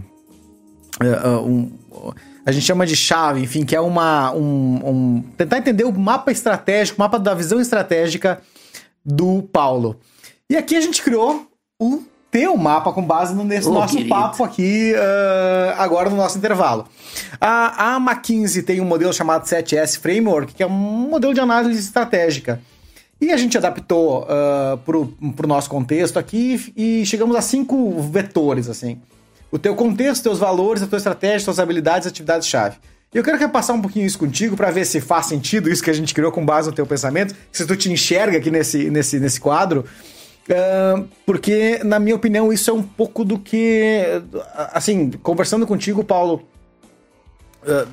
uh, 1.01 1.45
um, 1.45 1.71
a 2.45 2.51
gente 2.51 2.65
chama 2.65 2.85
de 2.85 2.95
chave, 2.95 3.41
enfim, 3.41 3.65
que 3.65 3.75
é 3.75 3.81
uma. 3.81 4.33
Um, 4.33 4.81
um, 4.83 5.21
tentar 5.37 5.57
entender 5.57 5.83
o 5.83 5.91
mapa 5.91 6.31
estratégico, 6.31 6.97
o 6.97 7.01
mapa 7.01 7.17
da 7.17 7.33
visão 7.33 7.59
estratégica 7.59 8.41
do 9.03 9.41
Paulo. 9.41 9.99
E 10.49 10.55
aqui 10.55 10.75
a 10.75 10.81
gente 10.81 11.01
criou 11.01 11.47
o 11.79 12.03
ter 12.35 12.49
um 12.49 12.57
mapa 12.57 12.91
com 12.91 13.01
base 13.01 13.33
no 13.33 13.45
nesse 13.45 13.69
oh, 13.69 13.71
nosso 13.71 13.93
querido. 13.93 14.09
papo 14.09 14.43
aqui, 14.43 14.93
uh, 14.93 15.79
agora 15.79 16.09
no 16.09 16.17
nosso 16.17 16.37
intervalo. 16.37 16.85
A, 17.39 17.93
a 17.93 17.97
McKinsey 17.97 18.61
tem 18.61 18.81
um 18.81 18.85
modelo 18.85 19.13
chamado 19.13 19.45
7S 19.45 19.97
Framework, 19.97 20.53
que 20.53 20.61
é 20.61 20.67
um 20.67 20.69
modelo 20.69 21.33
de 21.33 21.39
análise 21.39 21.79
estratégica. 21.79 22.59
E 23.21 23.31
a 23.31 23.37
gente 23.37 23.57
adaptou 23.57 24.23
uh, 24.23 24.77
para 24.79 24.97
o 24.97 25.47
nosso 25.47 25.69
contexto 25.69 26.19
aqui 26.19 26.73
e 26.75 27.05
chegamos 27.05 27.37
a 27.37 27.41
cinco 27.41 28.01
vetores, 28.01 28.67
assim. 28.67 28.99
O 29.49 29.57
teu 29.57 29.73
contexto, 29.73 30.23
teus 30.23 30.37
valores, 30.37 30.83
a 30.83 30.87
tua 30.87 30.97
estratégia, 30.97 31.45
tuas 31.45 31.57
habilidades, 31.57 32.05
atividades-chave. 32.05 32.75
E 33.13 33.17
eu 33.17 33.23
quero 33.23 33.37
repassar 33.37 33.73
um 33.73 33.81
pouquinho 33.81 34.05
isso 34.05 34.19
contigo 34.19 34.57
para 34.57 34.69
ver 34.71 34.83
se 34.83 34.99
faz 34.99 35.27
sentido 35.27 35.69
isso 35.69 35.81
que 35.81 35.89
a 35.89 35.93
gente 35.93 36.13
criou 36.13 36.33
com 36.33 36.45
base 36.45 36.67
no 36.67 36.75
teu 36.75 36.85
pensamento, 36.85 37.33
se 37.49 37.65
tu 37.65 37.77
te 37.77 37.89
enxerga 37.89 38.37
aqui 38.37 38.51
nesse, 38.51 38.89
nesse, 38.89 39.21
nesse 39.21 39.39
quadro. 39.39 39.85
Porque, 41.25 41.79
na 41.83 41.99
minha 41.99 42.15
opinião, 42.15 42.53
isso 42.53 42.69
é 42.69 42.73
um 42.73 42.83
pouco 42.83 43.25
do 43.25 43.39
que. 43.39 44.03
Assim, 44.73 45.11
conversando 45.11 45.65
contigo, 45.65 46.03
Paulo. 46.03 46.47
Uh, 47.63 47.87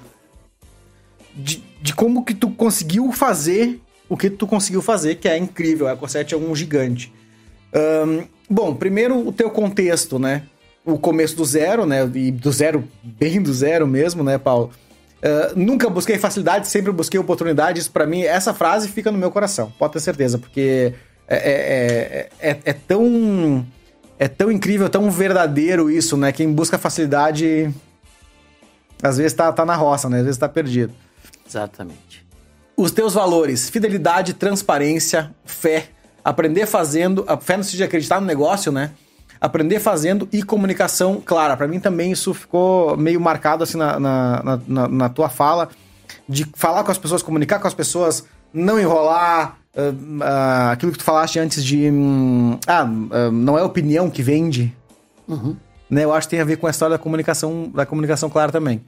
de, 1.35 1.65
de, 1.81 1.95
como 1.95 2.25
que 2.25 2.35
tu 2.35 2.51
conseguiu 2.51 3.11
fazer 3.11 3.81
o 4.13 4.17
que 4.19 4.29
tu 4.29 4.47
conseguiu 4.47 4.83
fazer, 4.83 5.15
que 5.15 5.27
é 5.27 5.39
incrível. 5.39 5.89
A 5.89 5.97
Eco7 5.97 6.35
é 6.35 6.37
um 6.37 6.55
gigante. 6.55 7.11
Um, 7.75 8.27
bom, 8.51 8.75
primeiro 8.75 9.27
o 9.27 9.33
teu 9.33 9.51
contexto, 9.51 10.19
né? 10.19 10.43
O 10.85 10.99
começo 10.99 11.35
do 11.35 11.45
zero, 11.47 11.87
né? 11.87 12.05
E 12.15 12.31
do 12.31 12.53
zero, 12.53 12.87
bem 13.03 13.41
do 13.41 13.55
zero 13.55 13.87
mesmo, 13.87 14.23
né, 14.23 14.37
Paulo? 14.37 14.71
Uh, 15.23 15.59
nunca 15.59 15.89
busquei 15.89 16.19
facilidade, 16.19 16.69
sempre 16.69 16.93
busquei 16.93 17.19
oportunidades. 17.19 17.89
Para 17.89 18.05
mim, 18.05 18.23
essa 18.23 18.53
frase 18.53 18.89
fica 18.89 19.11
no 19.11 19.17
meu 19.17 19.31
coração, 19.31 19.73
pode 19.79 19.95
ter 19.95 20.01
certeza, 20.01 20.37
porque 20.37 20.93
é, 21.27 21.37
é, 21.37 22.31
é, 22.41 22.51
é, 22.51 22.59
é 22.65 22.73
tão. 22.73 23.67
É 24.19 24.29
tão 24.29 24.53
incrível, 24.53 24.89
tão 24.89 25.11
verdadeiro 25.11 25.91
isso, 25.91 26.17
né? 26.17 26.31
Quem 26.31 26.53
busca 26.53 26.79
facilidade. 26.79 27.73
Às 29.03 29.17
vezes 29.17 29.33
tá, 29.33 29.53
tá 29.53 29.65
na 29.65 29.75
roça, 29.75 30.09
né? 30.09 30.19
Às 30.19 30.25
vezes 30.25 30.39
tá 30.39 30.49
perdido. 30.49 30.95
Exatamente. 31.49 32.25
Os 32.77 32.93
teus 32.93 33.15
valores: 33.15 33.69
fidelidade, 33.69 34.35
transparência, 34.35 35.35
fé. 35.45 35.89
Aprender 36.25 36.67
fazendo. 36.67 37.25
A 37.27 37.37
fé 37.37 37.57
no 37.57 37.65
sentido 37.65 37.79
de 37.79 37.85
acreditar 37.85 38.21
no 38.21 38.27
negócio, 38.27 38.71
né? 38.71 38.93
Aprender 39.41 39.81
fazendo 39.81 40.29
e 40.33 40.41
comunicação 40.41 41.21
clara. 41.21 41.57
Para 41.57 41.67
mim 41.67 41.81
também 41.81 42.13
isso 42.13 42.33
ficou 42.33 42.97
meio 42.97 43.21
marcado 43.21 43.65
assim 43.65 43.77
na, 43.77 43.99
na, 43.99 44.61
na, 44.69 44.89
na 44.89 45.09
tua 45.09 45.29
fala. 45.29 45.69
De 46.29 46.47
falar 46.55 46.85
com 46.85 46.93
as 46.93 46.99
pessoas, 46.99 47.23
comunicar 47.23 47.59
com 47.59 47.67
as 47.67 47.75
pessoas, 47.75 48.25
não 48.55 48.79
enrolar, 48.79 49.59
Uh, 49.75 50.19
uh, 50.19 50.71
aquilo 50.73 50.93
que 50.93 50.99
tu 50.99 51.05
falaste 51.05 51.39
antes 51.39 51.65
de. 51.65 51.91
Um, 51.91 52.59
ah, 52.67 52.85
uh, 52.85 53.33
não 53.33 53.59
é 53.59 53.63
opinião 53.63 54.11
que 54.11 54.23
vende. 54.23 54.75
Uhum. 55.27 55.57
Né, 55.89 56.05
eu 56.05 56.13
acho 56.13 56.27
que 56.27 56.33
tem 56.33 56.41
a 56.41 56.45
ver 56.45 56.57
com 56.57 56.67
a 56.67 56.71
história 56.71 56.97
da 56.97 57.03
comunicação, 57.03 57.71
da 57.75 57.85
comunicação 57.85 58.31
clara 58.31 58.51
também. 58.51 58.83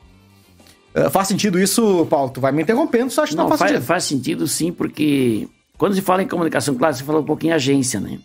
faz 1.10 1.28
sentido 1.28 1.58
isso, 1.58 2.06
Paulo? 2.08 2.30
Tu 2.30 2.40
vai 2.40 2.50
me 2.50 2.62
interrompendo, 2.62 3.10
só 3.10 3.22
acho 3.22 3.32
que 3.32 3.36
não, 3.36 3.48
não 3.48 3.50
faz, 3.50 3.60
faz 3.60 3.70
sentido. 3.70 3.86
Faz 3.86 4.04
sentido 4.04 4.48
sim, 4.48 4.72
porque 4.72 5.48
quando 5.76 5.94
se 5.94 6.00
fala 6.00 6.22
em 6.22 6.28
comunicação 6.28 6.74
clara, 6.74 6.94
você 6.94 7.04
fala 7.04 7.20
um 7.20 7.24
pouquinho 7.24 7.52
em 7.52 7.54
agência, 7.54 8.00
né? 8.00 8.18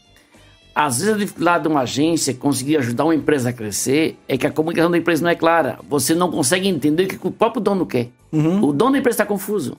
Às 0.74 1.00
vezes 1.00 1.14
a 1.14 1.18
dificuldade 1.18 1.64
de 1.64 1.70
uma 1.70 1.82
agência 1.82 2.34
conseguir 2.34 2.78
ajudar 2.78 3.04
uma 3.04 3.16
empresa 3.16 3.50
a 3.50 3.54
crescer 3.54 4.18
é 4.28 4.38
que 4.38 4.48
a 4.48 4.52
comunicação 4.52 4.90
da 4.90 4.98
empresa 4.98 5.24
não 5.24 5.30
é 5.30 5.36
clara. 5.36 5.80
Você 5.90 6.16
não 6.16 6.32
consegue 6.32 6.70
entender 6.70 7.04
o 7.04 7.08
que 7.08 7.28
o 7.28 7.32
próprio 7.32 7.62
dono 7.62 7.86
quer. 7.86 8.10
Uhum. 8.32 8.64
O 8.64 8.72
dono 8.72 8.94
da 8.94 9.00
empresa 9.00 9.16
está 9.16 9.26
confuso. 9.26 9.78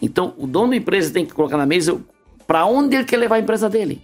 Então, 0.00 0.34
o 0.38 0.46
dono 0.46 0.70
da 0.70 0.76
empresa 0.76 1.12
tem 1.12 1.26
que 1.26 1.32
colocar 1.32 1.56
na 1.56 1.66
mesa 1.66 1.98
para 2.46 2.64
onde 2.64 2.96
ele 2.96 3.04
quer 3.04 3.16
levar 3.16 3.36
a 3.36 3.40
empresa 3.40 3.68
dele. 3.68 4.00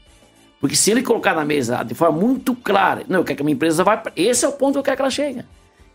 Porque 0.61 0.77
se 0.77 0.91
ele 0.91 1.03
colocar 1.03 1.35
na 1.35 1.45
mesa 1.45 1.83
de 1.83 1.95
forma 1.95 2.19
muito 2.19 2.55
clara, 2.55 3.05
não, 3.09 3.21
eu 3.21 3.25
quero 3.25 3.37
que 3.37 3.43
a 3.43 3.45
minha 3.45 3.55
empresa 3.55 3.85
vá. 3.85 4.03
Esse 4.17 4.45
é 4.45 4.49
o 4.49 4.53
ponto 4.53 4.73
que 4.73 4.79
eu 4.79 4.83
quero 4.83 4.97
que 4.97 5.03
ela 5.03 5.11
chegue. 5.11 5.45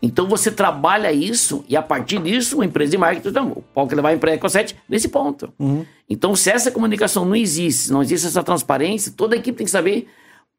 Então 0.02 0.26
você 0.26 0.50
trabalha 0.50 1.12
isso 1.12 1.64
e 1.68 1.76
a 1.76 1.82
partir 1.82 2.20
disso, 2.20 2.56
uma 2.56 2.64
empresa 2.64 2.90
de 2.90 2.96
marketing, 2.96 3.28
então, 3.28 3.64
pode 3.74 3.94
levar 3.94 4.10
a 4.10 4.14
empresa 4.14 4.36
Ecosete 4.36 4.76
nesse 4.88 5.08
ponto. 5.08 5.52
Uhum. 5.58 5.84
Então, 6.08 6.34
se 6.34 6.50
essa 6.50 6.70
comunicação 6.70 7.24
não 7.24 7.36
existe, 7.36 7.92
não 7.92 8.02
existe 8.02 8.26
essa 8.26 8.42
transparência, 8.42 9.12
toda 9.14 9.34
a 9.34 9.38
equipe 9.38 9.58
tem 9.58 9.64
que 9.64 9.70
saber 9.70 10.08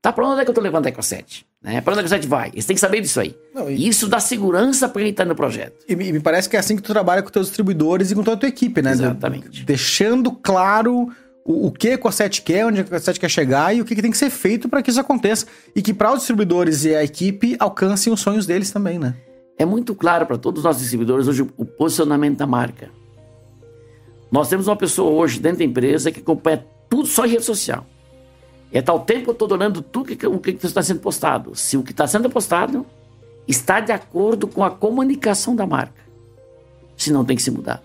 Tá 0.02 0.12
pra 0.12 0.28
onde 0.28 0.42
é 0.42 0.44
que 0.44 0.50
eu 0.50 0.56
tô 0.56 0.62
levando 0.62 0.88
a 0.88 0.92
Eco7? 0.92 1.44
Né? 1.62 1.80
Pra 1.80 1.94
onde 1.94 2.02
a 2.02 2.04
Eco7 2.04 2.26
vai? 2.26 2.52
Você 2.52 2.66
tem 2.66 2.74
que 2.74 2.80
saber 2.80 3.02
disso 3.02 3.20
aí. 3.20 3.36
Não, 3.54 3.70
e... 3.70 3.88
Isso 3.88 4.08
dá 4.08 4.20
segurança 4.20 4.90
para 4.90 5.04
quem 5.04 5.14
tá 5.14 5.24
no 5.24 5.36
projeto. 5.36 5.86
E 5.88 5.96
me, 5.96 6.20
parece 6.20 6.50
que 6.50 6.56
é 6.56 6.60
assim 6.60 6.76
que 6.76 6.82
tu 6.82 6.92
trabalha 6.92 7.22
com 7.22 7.30
teus 7.30 7.48
distribuidores 7.48 8.10
e 8.10 8.16
com 8.16 8.24
toda 8.24 8.36
a 8.36 8.40
tua 8.40 8.50
equipe, 8.50 8.82
né? 8.82 8.92
Exatamente. 8.94 9.64
deixando 9.64 10.32
claro 10.32 11.08
o, 11.46 11.68
o 11.68 11.72
que 11.72 11.90
a 11.90 12.00
Eco7 12.00 12.42
quer, 12.42 12.66
onde 12.66 12.82
a 12.82 12.84
Eco7 12.84 13.20
quer 13.20 13.30
chegar 13.30 13.76
e 13.76 13.82
o 13.82 13.86
que, 13.86 13.94
que 13.94 14.02
tem 14.02 14.10
que 14.10 14.18
ser 14.18 14.32
feito 14.32 14.68
para 14.68 14.82
que 14.82 14.90
isso 14.90 15.00
aconteça. 15.00 15.46
E 15.76 15.84
que 15.84 15.94
para 15.94 16.12
os 16.12 16.20
distribuidores 16.20 16.84
e 16.84 16.96
a 16.96 17.04
equipe 17.04 17.56
alcancem 17.60 18.12
os 18.12 18.22
sonhos 18.22 18.48
deles 18.48 18.72
também, 18.72 18.98
né? 18.98 19.16
É 19.56 19.66
muito 19.66 19.94
claro 19.94 20.26
para 20.26 20.40
todos 20.40 20.62
os 20.62 20.66
nossos 20.66 20.82
distribuidores 20.82 21.28
hoje 21.28 21.48
o 21.56 21.66
posicionamento 21.66 22.40
da 22.40 22.48
marca. 22.48 22.90
Nós 24.32 24.50
temos 24.50 24.68
uma 24.68 24.76
pessoa 24.76 25.12
hoje 25.12 25.40
dentro 25.40 25.60
da 25.60 25.66
empresa 25.66 26.12
que 26.12 26.22
acompanha 26.22 26.66
tudo 26.90 27.06
só 27.06 27.24
em 27.28 27.30
rede 27.30 27.44
social. 27.44 27.86
É 28.72 28.82
tal 28.82 29.00
tempo 29.02 29.24
que 29.24 29.30
eu 29.30 29.34
estou 29.34 29.52
olhando 29.52 29.82
tudo 29.82 30.16
que, 30.16 30.28
o 30.28 30.40
que 30.40 30.52
está 30.52 30.82
sendo 30.82 31.00
postado. 31.02 31.56
Se 31.56 31.76
o 31.78 31.84
que 31.84 31.92
está 31.92 32.08
sendo 32.08 32.30
postado 32.30 32.86
está 33.48 33.80
de 33.80 33.92
acordo 33.92 34.48
com 34.48 34.64
a 34.64 34.72
comunicação 34.72 35.56
da 35.56 35.66
marca. 35.66 36.02
Se 36.96 37.12
não 37.12 37.26
tem 37.26 37.36
que 37.36 37.42
ser 37.42 37.52
mudado. 37.52 37.82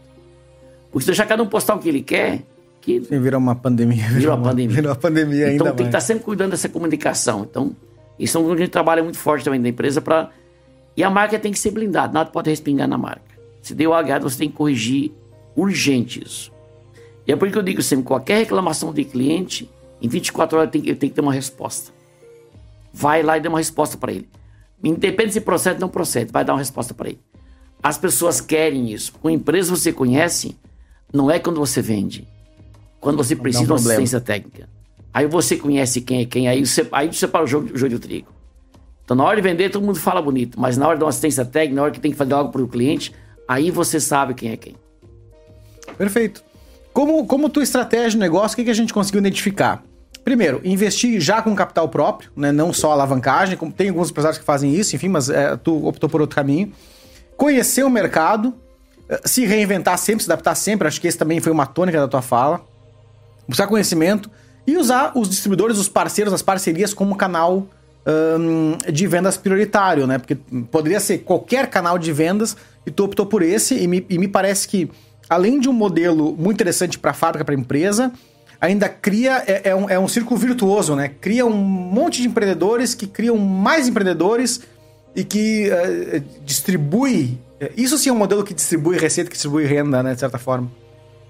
Porque 0.91 1.01
se 1.05 1.07
deixar 1.07 1.27
cada 1.27 1.43
um 1.43 1.47
postar 1.47 1.75
o 1.75 1.79
que 1.79 1.89
ele 1.89 2.03
quer, 2.03 2.43
que 2.81 3.01
Sim, 3.03 3.21
vira 3.21 3.37
uma 3.37 3.55
pandemia. 3.57 4.09
Vira 4.11 4.35
uma 4.35 4.43
pandemia. 4.43 4.77
Vira 4.77 4.89
uma 4.91 4.97
pandemia 4.97 5.47
ainda 5.47 5.55
Então 5.55 5.67
tem 5.67 5.75
mais. 5.75 5.81
que 5.81 5.89
estar 5.89 6.01
sempre 6.01 6.25
cuidando 6.25 6.51
dessa 6.53 6.69
comunicação. 6.69 7.47
Então, 7.51 7.75
isso 8.19 8.39
é 8.39 8.41
um 8.41 8.47
que 8.47 8.53
a 8.53 8.57
gente 8.59 8.71
trabalha 8.71 9.03
muito 9.03 9.19
forte 9.19 9.45
também 9.45 9.61
da 9.61 9.69
empresa 9.69 10.01
para 10.01 10.31
e 10.97 11.05
a 11.05 11.11
marca 11.11 11.39
tem 11.39 11.53
que 11.53 11.59
ser 11.59 11.73
blindada, 11.73 12.11
nada 12.13 12.31
pode 12.31 12.49
respingar 12.49 12.89
na 12.89 12.97
marca. 12.97 13.37
Se 13.61 13.75
deu 13.75 13.93
H, 13.93 14.21
você 14.21 14.39
tem 14.39 14.49
que 14.49 14.57
corrigir 14.57 15.13
urgente 15.55 16.23
isso. 16.25 16.51
E 17.27 17.33
é 17.33 17.37
por 17.37 17.47
isso 17.47 17.53
que 17.53 17.59
eu 17.59 17.63
digo 17.63 17.83
sempre, 17.83 18.05
qualquer 18.05 18.39
reclamação 18.39 18.93
de 18.95 19.05
cliente, 19.05 19.69
em 20.01 20.09
24 20.09 20.59
horas 20.59 20.71
ele 20.73 20.83
tem, 20.83 20.91
ele 20.91 20.99
tem 20.99 21.09
que 21.09 21.15
ter 21.15 21.21
uma 21.21 21.33
resposta. 21.33 21.93
Vai 22.93 23.23
lá 23.23 23.37
e 23.37 23.41
dê 23.41 23.49
uma 23.49 23.59
resposta 23.59 23.97
para 23.97 24.13
ele. 24.13 24.29
Independente 24.83 25.35
se 25.35 25.41
procede 25.41 25.77
ou 25.77 25.81
não 25.83 25.89
procede, 25.89 26.31
vai 26.33 26.45
dar 26.45 26.53
uma 26.53 26.59
resposta 26.59 26.95
para 26.95 27.09
ele. 27.09 27.21
As 27.83 27.99
pessoas 27.99 28.41
querem 28.41 28.93
isso. 28.93 29.13
Com 29.21 29.31
empresa 29.31 29.75
você 29.75 29.93
conhece, 29.93 30.57
não 31.13 31.31
é 31.31 31.39
quando 31.39 31.59
você 31.59 31.81
vende. 31.81 32.27
quando 33.01 33.19
você 33.19 33.37
precisa 33.37 33.63
um 33.63 33.67
de 33.67 33.73
uma 33.73 33.77
assistência 33.77 34.21
técnica. 34.21 34.69
Aí 35.15 35.27
você 35.27 35.57
conhece 35.57 36.01
quem 36.01 36.21
é 36.21 36.25
quem, 36.25 36.49
aí 36.49 36.67
você, 36.67 36.87
aí 36.93 37.13
você 37.13 37.29
para 37.29 37.45
o 37.45 37.47
jogo, 37.47 37.73
o 37.73 37.79
jogo 37.79 37.95
de 37.95 37.99
trigo. 38.01 38.29
Então, 39.05 39.17
na 39.17 39.25
hora 39.25 39.37
de 39.37 39.43
vender, 39.43 39.71
todo 39.71 39.85
mundo 39.85 39.99
fala 39.99 40.21
bonito, 40.21 40.61
mas 40.61 40.77
na 40.77 40.89
hora 40.89 40.99
de 40.99 41.05
uma 41.05 41.11
assistência 41.11 41.45
técnica, 41.45 41.77
na 41.77 41.83
hora 41.83 41.93
que 41.93 42.01
tem 42.01 42.11
que 42.11 42.17
fazer 42.17 42.35
algo 42.35 42.51
para 42.51 42.61
o 42.61 42.67
cliente, 42.67 43.15
aí 43.47 43.71
você 43.71 44.01
sabe 44.01 44.35
quem 44.35 44.51
é 44.51 44.57
quem. 44.57 44.75
Perfeito. 45.97 46.43
Como, 46.93 47.25
como 47.27 47.49
tua 47.49 47.63
estratégia 47.63 48.11
de 48.11 48.19
negócio, 48.19 48.55
o 48.55 48.57
que, 48.57 48.65
que 48.65 48.71
a 48.71 48.75
gente 48.75 48.93
conseguiu 48.93 49.21
identificar? 49.21 49.85
Primeiro, 50.27 50.61
investir 50.65 51.21
já 51.21 51.41
com 51.41 51.55
capital 51.55 51.89
próprio, 51.89 52.33
né? 52.35 52.51
não 52.51 52.73
só 52.73 52.91
alavancagem, 52.91 53.57
como 53.57 53.71
tem 53.71 53.91
alguns 53.91 54.11
empresários 54.11 54.41
que 54.41 54.45
fazem 54.45 54.75
isso, 54.75 54.97
enfim, 54.97 55.07
mas 55.07 55.31
é, 55.31 55.57
tu 55.57 55.87
optou 55.87 56.11
por 56.11 56.21
outro 56.21 56.35
caminho. 56.35 56.73
Conhecer 57.37 57.85
o 57.85 57.89
mercado, 57.89 58.53
eh, 59.09 59.21
se 59.25 59.47
reinventar 59.47 59.97
sempre, 59.97 60.25
se 60.25 60.33
adaptar 60.33 60.57
sempre, 60.57 60.89
acho 60.89 61.01
que 61.01 61.07
esse 61.07 61.17
também 61.17 61.39
foi 61.39 61.53
uma 61.53 61.65
tônica 61.65 62.01
da 62.01 62.09
tua 62.09 62.23
fala. 62.23 62.61
Buscar 63.47 63.69
conhecimento 63.69 64.29
e 64.67 64.77
usar 64.77 65.13
os 65.15 65.31
distribuidores, 65.31 65.79
os 65.79 65.89
parceiros, 65.89 66.35
as 66.35 66.43
parcerias 66.43 66.93
como 66.93 67.15
canal 67.15 67.69
um, 68.05 68.77
de 68.93 69.07
vendas 69.07 69.37
prioritário, 69.37 70.09
né? 70.09 70.19
Porque 70.19 70.35
poderia 70.73 70.99
ser 70.99 71.19
qualquer 71.19 71.71
canal 71.71 72.01
de 72.01 72.13
vendas 72.13 72.57
e 72.85 72.91
tu 72.91 73.05
optou 73.05 73.27
por 73.27 73.43
esse, 73.43 73.77
e 73.77 73.87
me, 73.87 74.05
e 74.11 74.19
me 74.19 74.27
parece 74.27 74.67
que, 74.67 74.91
além 75.31 75.61
de 75.61 75.69
um 75.69 75.73
modelo 75.73 76.35
muito 76.37 76.57
interessante 76.57 76.99
para 76.99 77.13
a 77.13 77.15
fábrica, 77.15 77.45
para 77.45 77.55
a 77.55 77.59
empresa, 77.59 78.13
ainda 78.67 78.89
cria, 78.89 79.43
é, 79.47 79.71
é, 79.71 79.75
um, 79.75 79.89
é 79.89 79.99
um 79.99 80.09
círculo 80.09 80.39
virtuoso, 80.39 80.95
né? 80.95 81.09
Cria 81.21 81.47
um 81.47 81.55
monte 81.55 82.23
de 82.23 82.29
empreendedores 82.29 82.95
que 82.95 83.07
criam 83.07 83.37
mais 83.39 83.89
empreendedores 83.89 84.61
e 85.15 85.25
que 85.25 85.71
uh, 85.71 86.23
distribui. 86.45 87.39
Isso 87.77 87.97
sim 87.97 88.11
é 88.11 88.13
um 88.13 88.17
modelo 88.17 88.45
que 88.45 88.53
distribui 88.53 88.99
receita, 88.99 89.31
que 89.31 89.35
distribui 89.35 89.65
renda, 89.65 90.03
né? 90.03 90.15
De 90.15 90.21
certa 90.21 90.39
forma. 90.39 90.71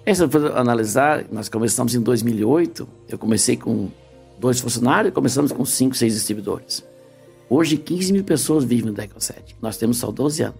É, 0.04 0.14
se 0.14 0.26
for 0.28 0.56
analisar, 0.56 1.24
nós 1.30 1.48
começamos 1.48 1.94
em 1.94 2.00
2008, 2.00 2.88
eu 3.08 3.18
comecei 3.18 3.56
com 3.56 3.88
dois 4.38 4.60
funcionários, 4.60 5.12
começamos 5.12 5.52
com 5.52 5.64
cinco, 5.64 5.96
seis 5.96 6.14
distribuidores. 6.14 6.84
Hoje, 7.48 7.76
15 7.76 8.12
mil 8.12 8.24
pessoas 8.24 8.64
vivem 8.64 8.86
no 8.86 8.92
Deco 8.92 9.20
7. 9.20 9.56
Nós 9.60 9.76
temos 9.76 9.98
só 9.98 10.10
12 10.10 10.42
anos. 10.42 10.56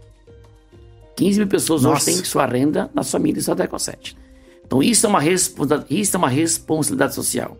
15 1.17 1.39
mil 1.39 1.49
pessoas 1.49 1.83
Nossa. 1.83 2.11
hoje 2.11 2.17
têm 2.17 2.25
sua 2.25 2.47
renda 2.47 2.91
nas 2.95 3.11
famílias 3.11 3.47
da 3.47 3.55
Deco 3.55 3.79
7. 3.79 4.17
Então, 4.67 4.83
isso 4.83 5.07
é, 5.07 5.09
uma 5.09 5.21
isso 5.89 6.17
é 6.17 6.19
uma 6.19 6.29
responsabilidade 6.29 7.15
social. 7.15 7.57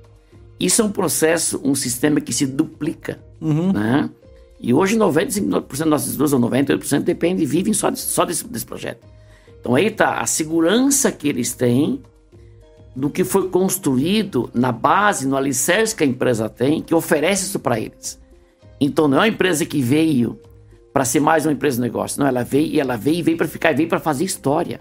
Isso 0.59 0.83
é 0.83 0.85
um 0.85 0.91
processo, 0.91 1.61
um 1.63 1.75
sistema 1.75 2.21
que 2.21 2.33
se 2.33 2.47
duplica. 2.47 3.21
Uhum. 3.41 3.73
Né? 3.73 4.11
E 4.61 4.73
hoje, 4.73 4.97
95% 4.97 5.69
das 5.69 5.87
nossas 5.87 6.15
indústrias, 6.15 6.33
ou 6.33 6.41
98%, 6.41 7.03
dependem, 7.03 7.47
vivem 7.47 7.73
só, 7.73 7.91
de, 7.91 7.99
só 7.99 8.25
desse, 8.25 8.47
desse 8.47 8.65
projeto. 8.65 9.07
Então 9.67 9.75
aí 9.75 9.87
está 9.87 10.21
a 10.21 10.27
segurança 10.27 11.11
que 11.11 11.29
eles 11.29 11.53
têm 11.53 12.01
do 12.95 13.11
que 13.11 13.25
foi 13.25 13.49
construído 13.49 14.49
na 14.55 14.71
base, 14.71 15.27
no 15.27 15.37
alicerce 15.37 15.95
que 15.95 16.05
a 16.05 16.07
empresa 16.07 16.49
tem, 16.49 16.81
que 16.81 16.95
oferece 16.95 17.47
isso 17.47 17.59
para 17.59 17.79
eles. 17.79 18.17
Então 18.81 19.09
não 19.09 19.19
é 19.19 19.21
uma 19.23 19.29
empresa 19.29 19.67
que 19.67 19.83
veio 19.83 20.39
para 20.93 21.05
ser 21.05 21.19
mais 21.19 21.45
uma 21.45 21.53
empresa 21.53 21.77
de 21.77 21.83
negócio, 21.83 22.21
não, 22.21 22.29
ela 22.29 22.45
veio 22.45 22.67
e 22.69 22.79
ela 22.79 22.97
veio 22.97 23.17
e 23.17 23.23
veio 23.23 23.37
para 23.37 23.49
ficar, 23.49 23.75
veio 23.75 23.89
para 23.89 23.99
fazer 23.99 24.25
história. 24.25 24.81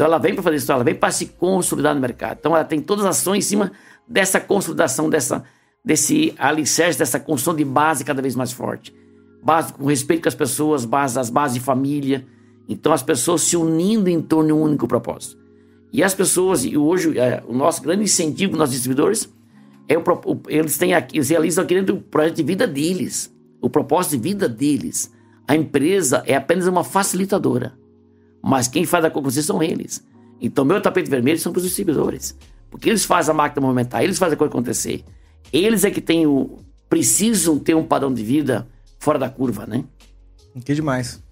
Então 0.00 0.06
ela 0.06 0.16
vem 0.16 0.32
para 0.32 0.42
fazer 0.42 0.56
história, 0.56 0.78
ela 0.78 0.84
vem 0.84 0.94
para 0.94 1.10
se 1.10 1.26
consolidar 1.26 1.94
no 1.94 2.00
mercado. 2.00 2.38
Então 2.40 2.56
ela 2.56 2.64
tem 2.64 2.80
todas 2.80 3.04
as 3.04 3.18
ações 3.18 3.44
em 3.44 3.46
cima 3.46 3.70
dessa 4.08 4.40
consolidação, 4.40 5.10
dessa, 5.10 5.44
desse 5.84 6.32
alicerce, 6.38 6.98
dessa 6.98 7.20
construção 7.20 7.54
de 7.54 7.66
base 7.66 8.02
cada 8.02 8.22
vez 8.22 8.34
mais 8.34 8.50
forte. 8.50 8.96
Base 9.42 9.74
com 9.74 9.84
respeito 9.84 10.22
com 10.22 10.28
as 10.30 10.34
pessoas, 10.34 10.86
base, 10.86 11.20
as 11.20 11.28
bases 11.28 11.58
de 11.58 11.60
família, 11.60 12.26
então 12.66 12.94
as 12.94 13.02
pessoas 13.02 13.42
se 13.42 13.58
unindo 13.58 14.08
em 14.08 14.22
torno 14.22 14.46
de 14.46 14.52
um 14.54 14.62
único 14.62 14.88
propósito. 14.88 15.36
E 15.92 16.02
as 16.02 16.14
pessoas, 16.14 16.64
e 16.64 16.78
hoje 16.78 17.18
é, 17.18 17.42
o 17.46 17.52
nosso 17.52 17.82
grande 17.82 18.04
incentivo 18.04 18.56
nos 18.56 18.70
distribuidores 18.70 19.30
é 19.86 19.98
o, 19.98 20.00
o, 20.00 20.40
eles 20.48 20.78
têm 20.78 20.94
aqui, 20.94 21.18
eles 21.18 21.28
realizam 21.28 21.62
aqui 21.62 21.74
dentro 21.74 21.96
do 21.96 22.00
projeto 22.00 22.36
de 22.36 22.42
vida 22.42 22.66
deles, 22.66 23.30
o 23.60 23.68
propósito 23.68 24.12
de 24.12 24.22
vida 24.30 24.48
deles. 24.48 25.12
A 25.46 25.54
empresa 25.54 26.22
é 26.24 26.34
apenas 26.34 26.66
uma 26.66 26.82
facilitadora, 26.82 27.78
mas 28.42 28.68
quem 28.68 28.84
faz 28.84 29.04
a 29.04 29.10
concorrência 29.10 29.42
são 29.42 29.62
eles. 29.62 30.04
Então 30.40 30.64
meu 30.64 30.80
tapete 30.80 31.10
vermelho 31.10 31.38
são 31.38 31.52
para 31.52 31.58
os 31.58 31.64
distribuidores, 31.64 32.36
porque 32.70 32.88
eles 32.88 33.04
fazem 33.04 33.32
a 33.32 33.34
máquina 33.34 33.60
movimentar, 33.60 34.02
eles 34.02 34.18
fazem 34.18 34.34
a 34.34 34.38
coisa 34.38 34.52
acontecer. 34.52 35.04
Eles 35.52 35.84
é 35.84 35.90
que 35.90 36.00
têm 36.00 36.26
o 36.26 36.58
precisam 36.90 37.56
ter 37.56 37.74
um 37.74 37.84
padrão 37.84 38.12
de 38.12 38.22
vida 38.24 38.66
fora 38.98 39.18
da 39.18 39.30
curva, 39.30 39.64
né? 39.64 39.84
Que 40.64 40.74
demais. 40.74 41.22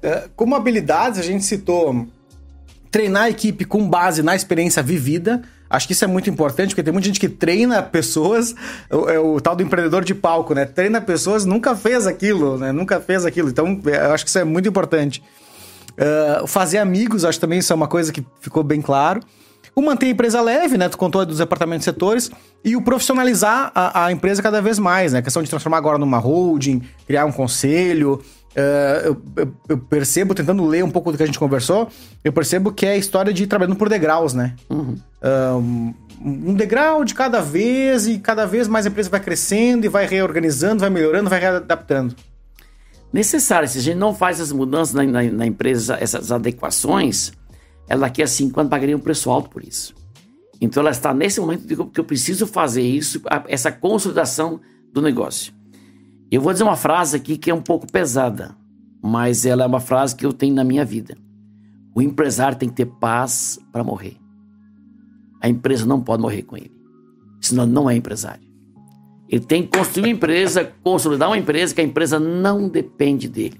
É, 0.00 0.28
como 0.36 0.54
habilidades, 0.54 1.18
a 1.18 1.22
gente 1.22 1.44
citou 1.44 2.06
treinar 2.90 3.24
a 3.24 3.30
equipe 3.30 3.64
com 3.64 3.88
base 3.88 4.22
na 4.22 4.36
experiência 4.36 4.82
vivida. 4.82 5.42
Acho 5.68 5.86
que 5.86 5.92
isso 5.92 6.04
é 6.04 6.06
muito 6.06 6.28
importante, 6.30 6.68
porque 6.68 6.82
tem 6.82 6.92
muita 6.92 7.06
gente 7.06 7.18
que 7.18 7.28
treina 7.28 7.82
pessoas, 7.82 8.54
é 8.90 9.18
o, 9.18 9.36
o, 9.36 9.40
tal 9.40 9.56
do 9.56 9.62
empreendedor 9.62 10.04
de 10.04 10.14
palco, 10.14 10.54
né? 10.54 10.66
Treina 10.66 11.00
pessoas, 11.00 11.44
nunca 11.44 11.74
fez 11.74 12.06
aquilo, 12.06 12.58
né? 12.58 12.70
Nunca 12.70 13.00
fez 13.00 13.24
aquilo. 13.24 13.48
Então, 13.48 13.80
é, 13.86 14.06
eu 14.06 14.12
acho 14.12 14.24
que 14.24 14.28
isso 14.28 14.38
é 14.38 14.44
muito 14.44 14.68
importante. 14.68 15.22
Uh, 15.92 16.46
fazer 16.46 16.78
amigos, 16.78 17.24
acho 17.24 17.38
também 17.40 17.58
isso 17.58 17.72
é 17.72 17.76
uma 17.76 17.88
coisa 17.88 18.12
que 18.12 18.24
ficou 18.40 18.62
bem 18.62 18.80
claro. 18.80 19.20
O 19.74 19.80
manter 19.80 20.06
a 20.06 20.10
empresa 20.10 20.40
leve, 20.40 20.76
né? 20.76 20.88
Tu 20.88 20.98
contou 20.98 21.24
dos 21.24 21.38
departamentos 21.38 21.80
de 21.80 21.84
setores. 21.86 22.30
E 22.64 22.76
o 22.76 22.82
profissionalizar 22.82 23.72
a, 23.74 24.06
a 24.06 24.12
empresa 24.12 24.42
cada 24.42 24.60
vez 24.60 24.78
mais, 24.78 25.12
né? 25.12 25.20
A 25.20 25.22
questão 25.22 25.42
de 25.42 25.48
transformar 25.48 25.78
agora 25.78 25.98
numa 25.98 26.18
holding, 26.18 26.82
criar 27.06 27.24
um 27.24 27.32
conselho, 27.32 28.20
Uh, 28.52 29.06
eu, 29.06 29.22
eu, 29.36 29.54
eu, 29.70 29.78
percebo, 29.78 30.34
tentando 30.34 30.66
ler 30.66 30.84
um 30.84 30.90
pouco 30.90 31.10
do 31.10 31.16
que 31.16 31.22
a 31.22 31.26
gente 31.26 31.38
conversou, 31.38 31.88
eu 32.22 32.30
percebo 32.32 32.70
que 32.70 32.84
é 32.84 32.90
a 32.90 32.96
história 32.98 33.32
de 33.32 33.46
trabalhando 33.46 33.76
por 33.76 33.88
degraus, 33.88 34.34
né? 34.34 34.54
Uhum. 34.68 34.94
Uh, 35.22 35.94
um 36.22 36.54
degrau 36.54 37.02
de 37.02 37.14
cada 37.14 37.40
vez 37.40 38.06
e 38.06 38.18
cada 38.18 38.46
vez 38.46 38.68
mais 38.68 38.84
a 38.84 38.90
empresa 38.90 39.08
vai 39.08 39.20
crescendo 39.20 39.86
e 39.86 39.88
vai 39.88 40.06
reorganizando, 40.06 40.80
vai 40.80 40.90
melhorando, 40.90 41.30
vai 41.30 41.40
readaptando. 41.40 42.14
Necessário, 43.12 43.68
se 43.68 43.78
a 43.78 43.82
gente 43.82 43.98
não 43.98 44.14
faz 44.14 44.38
essas 44.38 44.52
mudanças 44.52 44.94
na, 44.94 45.04
na, 45.04 45.22
na 45.22 45.46
empresa, 45.46 45.98
essas 46.00 46.32
adequações, 46.32 47.32
ela 47.86 48.02
daqui 48.02 48.22
a 48.22 48.26
cinco 48.26 48.58
anos 48.58 48.70
pagaria 48.70 48.96
um 48.96 49.00
preço 49.00 49.30
alto 49.30 49.50
por 49.50 49.62
isso. 49.62 49.94
Então 50.60 50.80
ela 50.80 50.90
está 50.90 51.12
nesse 51.12 51.40
momento 51.40 51.66
que 51.90 52.00
eu 52.00 52.04
preciso 52.04 52.46
fazer 52.46 52.82
isso, 52.82 53.20
essa 53.48 53.70
consolidação 53.70 54.60
do 54.92 55.02
negócio. 55.02 55.52
Eu 56.30 56.40
vou 56.40 56.52
dizer 56.52 56.64
uma 56.64 56.76
frase 56.76 57.16
aqui 57.16 57.36
que 57.36 57.50
é 57.50 57.54
um 57.54 57.60
pouco 57.60 57.90
pesada, 57.90 58.56
mas 59.02 59.44
ela 59.44 59.64
é 59.64 59.66
uma 59.66 59.80
frase 59.80 60.14
que 60.14 60.24
eu 60.24 60.32
tenho 60.32 60.54
na 60.54 60.64
minha 60.64 60.84
vida. 60.84 61.16
O 61.94 62.00
empresário 62.00 62.56
tem 62.56 62.68
que 62.68 62.76
ter 62.76 62.86
paz 62.86 63.58
para 63.70 63.84
morrer. 63.84 64.16
A 65.42 65.48
empresa 65.48 65.84
não 65.84 66.00
pode 66.00 66.22
morrer 66.22 66.42
com 66.42 66.56
ele, 66.56 66.72
senão 67.40 67.66
não 67.66 67.90
é 67.90 67.96
empresário. 67.96 68.51
Ele 69.32 69.40
tem 69.40 69.62
que 69.62 69.78
construir 69.78 70.02
uma 70.02 70.12
empresa, 70.14 70.70
consolidar 70.84 71.30
uma 71.30 71.38
empresa 71.38 71.74
que 71.74 71.80
a 71.80 71.84
empresa 71.84 72.20
não 72.20 72.68
depende 72.68 73.26
dele. 73.26 73.58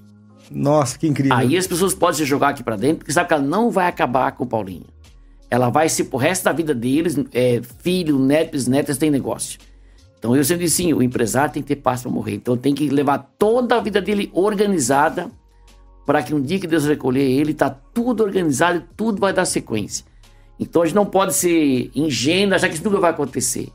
Nossa, 0.51 0.99
que 0.99 1.07
incrível. 1.07 1.35
Aí 1.35 1.57
as 1.57 1.65
pessoas 1.65 1.95
podem 1.95 2.17
se 2.17 2.25
jogar 2.25 2.49
aqui 2.49 2.63
para 2.63 2.75
dentro, 2.75 2.97
porque 2.99 3.11
sabe 3.11 3.27
que 3.27 3.33
ela 3.33 3.41
não 3.41 3.71
vai 3.71 3.87
acabar 3.87 4.31
com 4.33 4.43
o 4.43 4.47
Paulinho. 4.47 4.85
Ela 5.49 5.71
vai 5.71 5.89
se, 5.89 6.03
pro 6.03 6.17
resto 6.17 6.43
da 6.43 6.51
vida 6.51 6.75
deles, 6.75 7.17
é, 7.33 7.59
filho, 7.79 8.19
netos, 8.19 8.67
netas, 8.67 8.99
tem 8.99 9.09
negócio. 9.09 9.59
Então 10.19 10.35
eu 10.35 10.43
sempre 10.43 10.65
disse 10.65 10.83
sim, 10.83 10.93
o 10.93 11.01
empresário 11.01 11.51
tem 11.51 11.63
que 11.63 11.69
ter 11.69 11.81
paz 11.81 12.03
para 12.03 12.11
morrer. 12.11 12.35
Então 12.35 12.55
tem 12.55 12.75
que 12.75 12.87
levar 12.89 13.33
toda 13.39 13.75
a 13.75 13.81
vida 13.81 13.99
dele 13.99 14.29
organizada 14.31 15.31
para 16.05 16.21
que 16.21 16.35
um 16.35 16.41
dia 16.41 16.59
que 16.59 16.67
Deus 16.67 16.85
recolher 16.85 17.23
ele, 17.23 17.51
tá 17.51 17.71
tudo 17.71 18.23
organizado 18.23 18.77
e 18.77 18.95
tudo 18.95 19.19
vai 19.19 19.33
dar 19.33 19.45
sequência. 19.45 20.05
Então 20.59 20.83
a 20.83 20.85
gente 20.85 20.95
não 20.95 21.05
pode 21.05 21.33
ser 21.33 21.89
ingênuo, 21.95 22.53
achar 22.53 22.69
que 22.69 22.75
isso 22.75 22.83
nunca 22.83 22.99
vai 22.99 23.09
acontecer. 23.09 23.69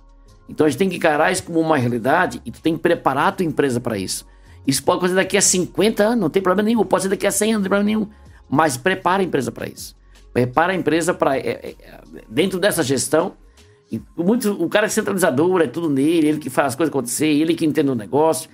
Então 0.49 0.67
a 0.67 0.71
gente 0.71 0.79
tem 0.79 0.89
que 0.89 0.97
encarar 0.97 1.31
isso 1.31 1.45
como 1.45 1.61
uma 1.61 1.77
realidade 1.77 2.41
e 2.45 2.51
tu 2.51 2.61
tem 2.61 2.75
que 2.75 2.81
preparar 2.81 3.29
a 3.29 3.33
tua 3.33 3.47
empresa 3.47 3.81
para 3.81 3.99
isso. 3.99 4.27
Isso 4.67 4.83
pode 4.83 4.99
acontecer 4.99 5.17
daqui 5.17 5.37
a 5.37 5.43
50 5.43 6.03
anos, 6.03 6.21
não 6.21 6.31
tem 6.31 6.43
problema 6.43 6.67
nenhum. 6.67 6.85
Pode 6.85 7.05
ser 7.05 7.09
daqui 7.09 7.27
a 7.27 7.31
100 7.31 7.55
anos, 7.55 7.59
não 7.59 7.63
tem 7.63 7.71
problema 7.71 7.87
nenhum. 7.87 8.09
Mas 8.49 8.77
prepara 8.77 9.23
a 9.23 9.25
empresa 9.25 9.53
para 9.53 9.67
isso. 9.67 9.97
Prepara 10.33 10.73
a 10.73 10.77
empresa 10.77 11.15
para. 11.15 11.37
É, 11.37 11.41
é, 11.49 11.75
dentro 12.29 12.59
dessa 12.59 12.83
gestão, 12.83 13.35
e 13.91 14.01
muito, 14.17 14.53
o 14.53 14.69
cara 14.69 14.87
é 14.87 14.89
centralizador, 14.89 15.63
é 15.63 15.67
tudo 15.67 15.89
nele, 15.89 16.29
ele 16.29 16.39
que 16.39 16.51
faz 16.51 16.69
as 16.69 16.75
coisas 16.75 16.91
acontecer, 16.91 17.27
ele 17.27 17.55
que 17.55 17.65
entende 17.65 17.91
o 17.91 17.95
negócio. 17.95 18.51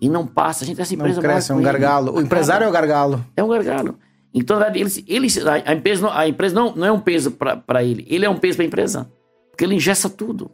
E 0.00 0.08
não 0.08 0.26
passa. 0.26 0.64
A 0.64 0.66
gente, 0.66 0.80
essa 0.80 0.94
empresa 0.94 1.16
não 1.16 1.22
cresce, 1.22 1.50
é 1.50 1.54
um 1.54 1.60
gargalo. 1.60 2.14
O 2.14 2.20
empresário 2.20 2.64
é 2.64 2.68
o 2.68 2.72
gargalo. 2.72 3.24
É 3.36 3.42
um 3.42 3.48
gargalo. 3.48 3.98
Então, 4.32 4.58
na 4.58 4.66
verdade, 4.66 5.04
ele, 5.06 5.26
ele, 5.26 5.28
a 5.66 5.74
empresa, 5.74 6.02
não, 6.02 6.12
a 6.12 6.28
empresa 6.28 6.54
não, 6.54 6.74
não 6.74 6.86
é 6.86 6.92
um 6.92 7.00
peso 7.00 7.32
para 7.32 7.82
ele, 7.82 8.06
ele 8.08 8.24
é 8.24 8.30
um 8.30 8.36
peso 8.36 8.56
para 8.56 8.64
a 8.64 8.66
empresa. 8.66 9.10
Porque 9.50 9.64
ele 9.64 9.74
ingessa 9.74 10.08
tudo. 10.08 10.50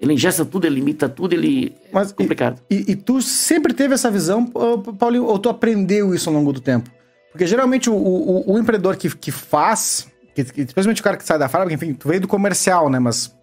Ele 0.00 0.14
ingessa 0.14 0.44
tudo, 0.44 0.66
ele 0.66 0.76
limita 0.76 1.08
tudo, 1.08 1.34
ele. 1.34 1.76
Mas, 1.92 2.10
é 2.10 2.14
complicado. 2.14 2.60
E, 2.70 2.92
e, 2.92 2.96
tu 2.96 3.20
sempre 3.20 3.74
teve 3.74 3.92
essa 3.92 4.10
visão, 4.10 4.46
Paulinho, 4.46 5.24
ou 5.24 5.38
tu 5.38 5.50
aprendeu 5.50 6.14
isso 6.14 6.30
ao 6.30 6.34
longo 6.34 6.52
do 6.52 6.60
tempo? 6.60 6.90
Porque 7.30 7.46
geralmente 7.46 7.90
o, 7.90 7.94
o, 7.94 8.54
o 8.54 8.58
empreendedor 8.58 8.96
que, 8.96 9.14
que 9.14 9.30
faz, 9.30 10.08
que, 10.34 10.42
que, 10.42 10.62
especialmente 10.62 11.00
o 11.00 11.04
cara 11.04 11.18
que 11.18 11.24
sai 11.24 11.38
da 11.38 11.48
fábrica, 11.48 11.74
enfim, 11.74 11.92
tu 11.92 12.08
veio 12.08 12.20
do 12.20 12.26
comercial, 12.26 12.88
né? 12.88 12.98
Mas 12.98 13.34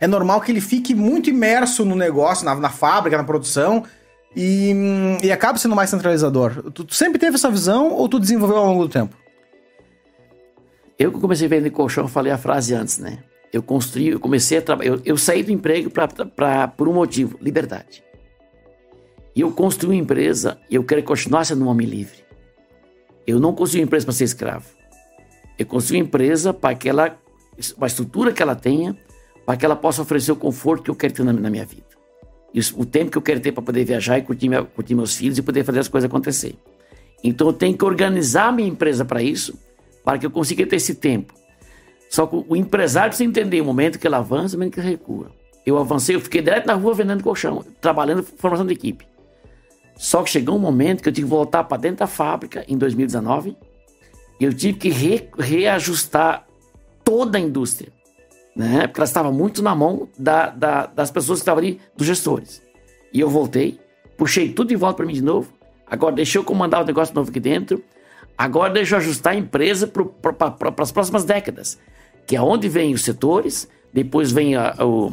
é 0.00 0.06
normal 0.06 0.40
que 0.40 0.50
ele 0.50 0.60
fique 0.60 0.94
muito 0.94 1.28
imerso 1.28 1.84
no 1.84 1.94
negócio, 1.94 2.46
na, 2.46 2.54
na 2.54 2.70
fábrica, 2.70 3.18
na 3.18 3.24
produção, 3.24 3.84
e, 4.34 4.72
e 5.22 5.30
acaba 5.30 5.58
sendo 5.58 5.76
mais 5.76 5.90
centralizador. 5.90 6.70
Tu, 6.72 6.84
tu, 6.84 6.94
sempre 6.94 7.18
teve 7.18 7.36
essa 7.36 7.50
visão 7.50 7.90
ou 7.92 8.08
tu 8.08 8.18
desenvolveu 8.18 8.56
ao 8.56 8.66
longo 8.66 8.84
do 8.84 8.88
tempo? 8.88 9.14
Eu 10.98 11.12
que 11.12 11.20
comecei 11.20 11.46
a 11.46 11.50
vender 11.50 11.70
colchão, 11.70 12.08
falei 12.08 12.32
a 12.32 12.38
frase 12.38 12.74
antes, 12.74 12.98
né? 12.98 13.18
Eu 13.52 13.62
construí, 13.62 14.08
eu 14.08 14.20
comecei 14.20 14.58
a 14.58 14.62
trabalhar. 14.62 14.90
Eu, 14.90 15.00
eu, 15.04 15.16
saí 15.16 15.42
do 15.42 15.50
emprego 15.50 15.90
pra, 15.90 16.06
pra, 16.06 16.68
por 16.68 16.88
um 16.88 16.92
motivo: 16.92 17.38
liberdade. 17.40 18.02
E 19.34 19.40
eu 19.40 19.50
construí 19.52 19.96
uma 19.96 20.02
empresa 20.02 20.58
e 20.70 20.74
eu 20.74 20.84
quero 20.84 21.02
continuar 21.02 21.44
sendo 21.44 21.64
um 21.64 21.68
homem 21.68 21.86
livre. 21.86 22.24
Eu 23.26 23.38
não 23.38 23.54
construí 23.54 23.80
uma 23.80 23.86
empresa 23.86 24.06
para 24.06 24.14
ser 24.14 24.24
escravo. 24.24 24.66
Eu 25.58 25.66
construí 25.66 26.00
uma 26.00 26.06
empresa 26.06 26.52
para 26.52 26.74
que 26.74 26.88
ela, 26.88 27.16
uma 27.76 27.86
estrutura 27.86 28.32
que 28.32 28.42
ela 28.42 28.54
tenha, 28.54 28.96
para 29.46 29.56
que 29.56 29.64
ela 29.64 29.76
possa 29.76 30.02
oferecer 30.02 30.32
o 30.32 30.36
conforto 30.36 30.84
que 30.84 30.90
eu 30.90 30.94
quero 30.94 31.14
ter 31.14 31.24
na, 31.24 31.32
na 31.32 31.50
minha 31.50 31.64
vida. 31.64 31.86
O 32.76 32.84
tempo 32.84 33.10
que 33.10 33.18
eu 33.18 33.22
quero 33.22 33.40
ter 33.40 33.52
para 33.52 33.62
poder 33.62 33.84
viajar 33.84 34.18
e 34.18 34.22
curtir, 34.22 34.48
minha, 34.48 34.64
curtir 34.64 34.94
meus 34.94 35.14
filhos 35.16 35.38
e 35.38 35.42
poder 35.42 35.64
fazer 35.64 35.80
as 35.80 35.88
coisas 35.88 36.08
acontecer. 36.08 36.56
Então 37.22 37.48
eu 37.48 37.52
tenho 37.52 37.76
que 37.76 37.84
organizar 37.84 38.52
minha 38.52 38.68
empresa 38.68 39.04
para 39.04 39.22
isso, 39.22 39.58
para 40.04 40.18
que 40.18 40.26
eu 40.26 40.30
consiga 40.30 40.66
ter 40.66 40.76
esse 40.76 40.94
tempo. 40.94 41.34
Só 42.08 42.26
que 42.26 42.44
o 42.48 42.56
empresário 42.56 43.10
precisa 43.10 43.28
entender 43.28 43.60
o 43.60 43.64
momento 43.64 43.98
que 43.98 44.06
ele 44.06 44.14
avança, 44.14 44.56
o 44.56 44.58
momento 44.58 44.74
que 44.74 44.80
ele 44.80 44.90
recua. 44.90 45.30
Eu 45.64 45.76
avancei, 45.78 46.16
eu 46.16 46.20
fiquei 46.20 46.40
direto 46.40 46.66
na 46.66 46.74
rua 46.74 46.94
vendendo 46.94 47.22
colchão, 47.22 47.64
trabalhando 47.80 48.22
formação 48.22 48.66
de 48.66 48.72
equipe. 48.72 49.06
Só 49.96 50.22
que 50.22 50.30
chegou 50.30 50.56
um 50.56 50.60
momento 50.60 51.02
que 51.02 51.08
eu 51.08 51.12
tive 51.12 51.26
que 51.26 51.30
voltar 51.30 51.64
para 51.64 51.76
dentro 51.76 51.98
da 51.98 52.06
fábrica 52.06 52.64
em 52.68 52.78
2019 52.78 53.56
e 54.40 54.44
eu 54.44 54.54
tive 54.54 54.78
que 54.78 54.88
re, 54.88 55.28
reajustar 55.36 56.46
toda 57.04 57.36
a 57.36 57.40
indústria, 57.40 57.92
né? 58.54 58.86
Porque 58.86 59.00
ela 59.00 59.06
estava 59.06 59.32
muito 59.32 59.62
na 59.62 59.74
mão 59.74 60.08
da, 60.16 60.50
da, 60.50 60.86
das 60.86 61.10
pessoas 61.10 61.40
que 61.40 61.42
estavam 61.42 61.62
ali, 61.62 61.80
dos 61.96 62.06
gestores. 62.06 62.62
E 63.12 63.20
eu 63.20 63.28
voltei, 63.28 63.80
puxei 64.16 64.52
tudo 64.52 64.68
de 64.68 64.76
volta 64.76 64.98
para 64.98 65.06
mim 65.06 65.14
de 65.14 65.22
novo. 65.22 65.52
Agora 65.86 66.14
deixa 66.14 66.38
eu 66.38 66.44
comandar 66.44 66.82
o 66.82 66.86
negócio 66.86 67.14
novo 67.14 67.30
aqui 67.30 67.40
dentro. 67.40 67.82
Agora 68.36 68.72
deixa 68.72 68.94
eu 68.94 68.98
ajustar 68.98 69.32
a 69.32 69.36
empresa 69.36 69.88
para 69.88 70.54
as 70.78 70.92
próximas 70.92 71.24
décadas, 71.24 71.78
que 72.28 72.36
é 72.36 72.42
onde 72.42 72.68
vem 72.68 72.92
os 72.92 73.02
setores, 73.02 73.66
depois 73.90 74.30
vem 74.30 74.54
a, 74.54 74.76
o, 74.84 75.12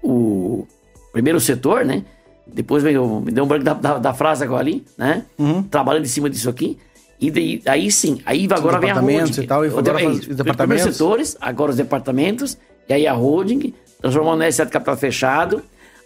o 0.00 0.66
primeiro 1.12 1.40
setor, 1.40 1.84
né? 1.84 2.04
Depois 2.46 2.84
vem, 2.84 2.96
me 2.96 3.32
deu 3.32 3.42
um 3.42 3.48
branco 3.48 3.64
da, 3.64 3.74
da, 3.74 3.98
da, 3.98 4.14
frase 4.14 4.44
agora 4.44 4.62
ali, 4.62 4.86
né? 4.96 5.24
Uhum. 5.36 5.64
Trabalhando 5.64 6.04
em 6.04 6.08
cima 6.08 6.30
disso 6.30 6.48
aqui. 6.48 6.78
E 7.20 7.32
daí, 7.32 7.60
aí 7.66 7.90
sim, 7.90 8.20
aí 8.24 8.46
agora 8.48 8.78
vem 8.78 8.92
a 8.92 9.00
holding. 9.00 9.42
E 9.42 9.46
tal, 9.46 9.64
e 9.64 9.68
agora 9.68 10.02
é, 10.02 10.06
os 10.06 10.26
departamentos. 10.26 10.84
setores, 10.84 11.36
agora 11.40 11.72
os 11.72 11.76
departamentos, 11.76 12.56
e 12.88 12.92
aí 12.92 13.08
a 13.08 13.12
holding, 13.12 13.74
transformando 14.00 14.38
no 14.38 14.44
S7 14.44 14.68
capital 14.68 14.96
fechado. 14.96 15.62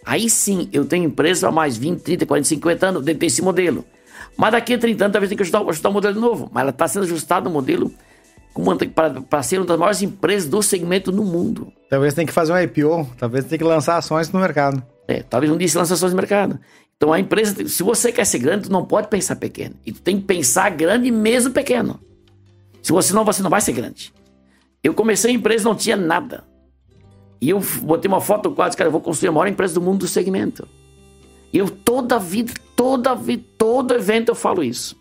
Aí 0.06 0.30
sim, 0.30 0.70
eu 0.72 0.86
tenho 0.86 1.04
empresa 1.04 1.48
há 1.48 1.52
mais 1.52 1.76
20, 1.76 2.00
30, 2.00 2.24
40, 2.24 2.48
50 2.48 2.86
anos 2.86 3.04
dentro 3.04 3.20
desse 3.20 3.42
modelo. 3.42 3.84
Mas 4.38 4.52
daqui 4.52 4.72
a 4.72 4.78
30 4.78 5.04
anos 5.04 5.12
talvez 5.12 5.28
tenha 5.28 5.36
que 5.36 5.42
ajustar, 5.42 5.60
ajustar 5.60 5.90
o 5.90 5.92
modelo 5.92 6.18
novo. 6.18 6.48
Mas 6.50 6.62
ela 6.62 6.70
está 6.70 6.88
sendo 6.88 7.02
ajustada 7.02 7.46
o 7.46 7.52
modelo 7.52 7.92
para 9.26 9.42
ser 9.42 9.58
uma 9.58 9.66
das 9.66 9.78
maiores 9.78 10.02
empresas 10.02 10.48
do 10.48 10.62
segmento 10.62 11.12
no 11.12 11.24
mundo. 11.24 11.72
Talvez 11.88 12.14
tenha 12.14 12.26
que 12.26 12.32
fazer 12.32 12.52
um 12.52 12.58
IPO, 12.58 13.08
talvez 13.18 13.44
tenha 13.44 13.58
que 13.58 13.64
lançar 13.64 13.96
ações 13.96 14.30
no 14.30 14.40
mercado. 14.40 14.82
É, 15.06 15.22
talvez 15.22 15.50
um 15.52 15.56
dia 15.56 15.68
se 15.68 15.78
lance 15.78 15.92
ações 15.92 16.12
no 16.12 16.16
mercado. 16.16 16.58
Então 16.96 17.12
a 17.12 17.20
empresa, 17.20 17.66
se 17.68 17.82
você 17.82 18.10
quer 18.10 18.24
ser 18.24 18.40
grande, 18.40 18.64
tu 18.64 18.72
não 18.72 18.84
pode 18.84 19.08
pensar 19.08 19.36
pequeno. 19.36 19.76
E 19.86 19.92
tu 19.92 20.02
tem 20.02 20.18
que 20.18 20.26
pensar 20.26 20.70
grande 20.70 21.10
mesmo 21.10 21.52
pequeno. 21.52 22.00
Se 22.82 22.90
você 22.90 23.12
não, 23.12 23.24
você 23.24 23.42
não 23.42 23.50
vai 23.50 23.60
ser 23.60 23.72
grande. 23.72 24.12
Eu 24.82 24.92
comecei 24.92 25.30
a 25.30 25.34
empresa 25.34 25.64
não 25.64 25.76
tinha 25.76 25.96
nada. 25.96 26.44
E 27.40 27.50
eu 27.50 27.60
botei 27.82 28.08
uma 28.08 28.20
foto 28.20 28.50
quadro, 28.50 28.76
cara, 28.76 28.88
eu 28.88 28.92
vou 28.92 29.00
construir 29.00 29.28
a 29.28 29.32
maior 29.32 29.46
empresa 29.46 29.74
do 29.74 29.80
mundo 29.80 30.00
do 30.00 30.08
segmento. 30.08 30.66
E 31.52 31.58
eu 31.58 31.70
toda 31.70 32.18
vida, 32.18 32.52
toda 32.74 33.14
vida, 33.14 33.44
todo 33.56 33.94
evento 33.94 34.30
eu 34.30 34.34
falo 34.34 34.62
isso. 34.62 34.97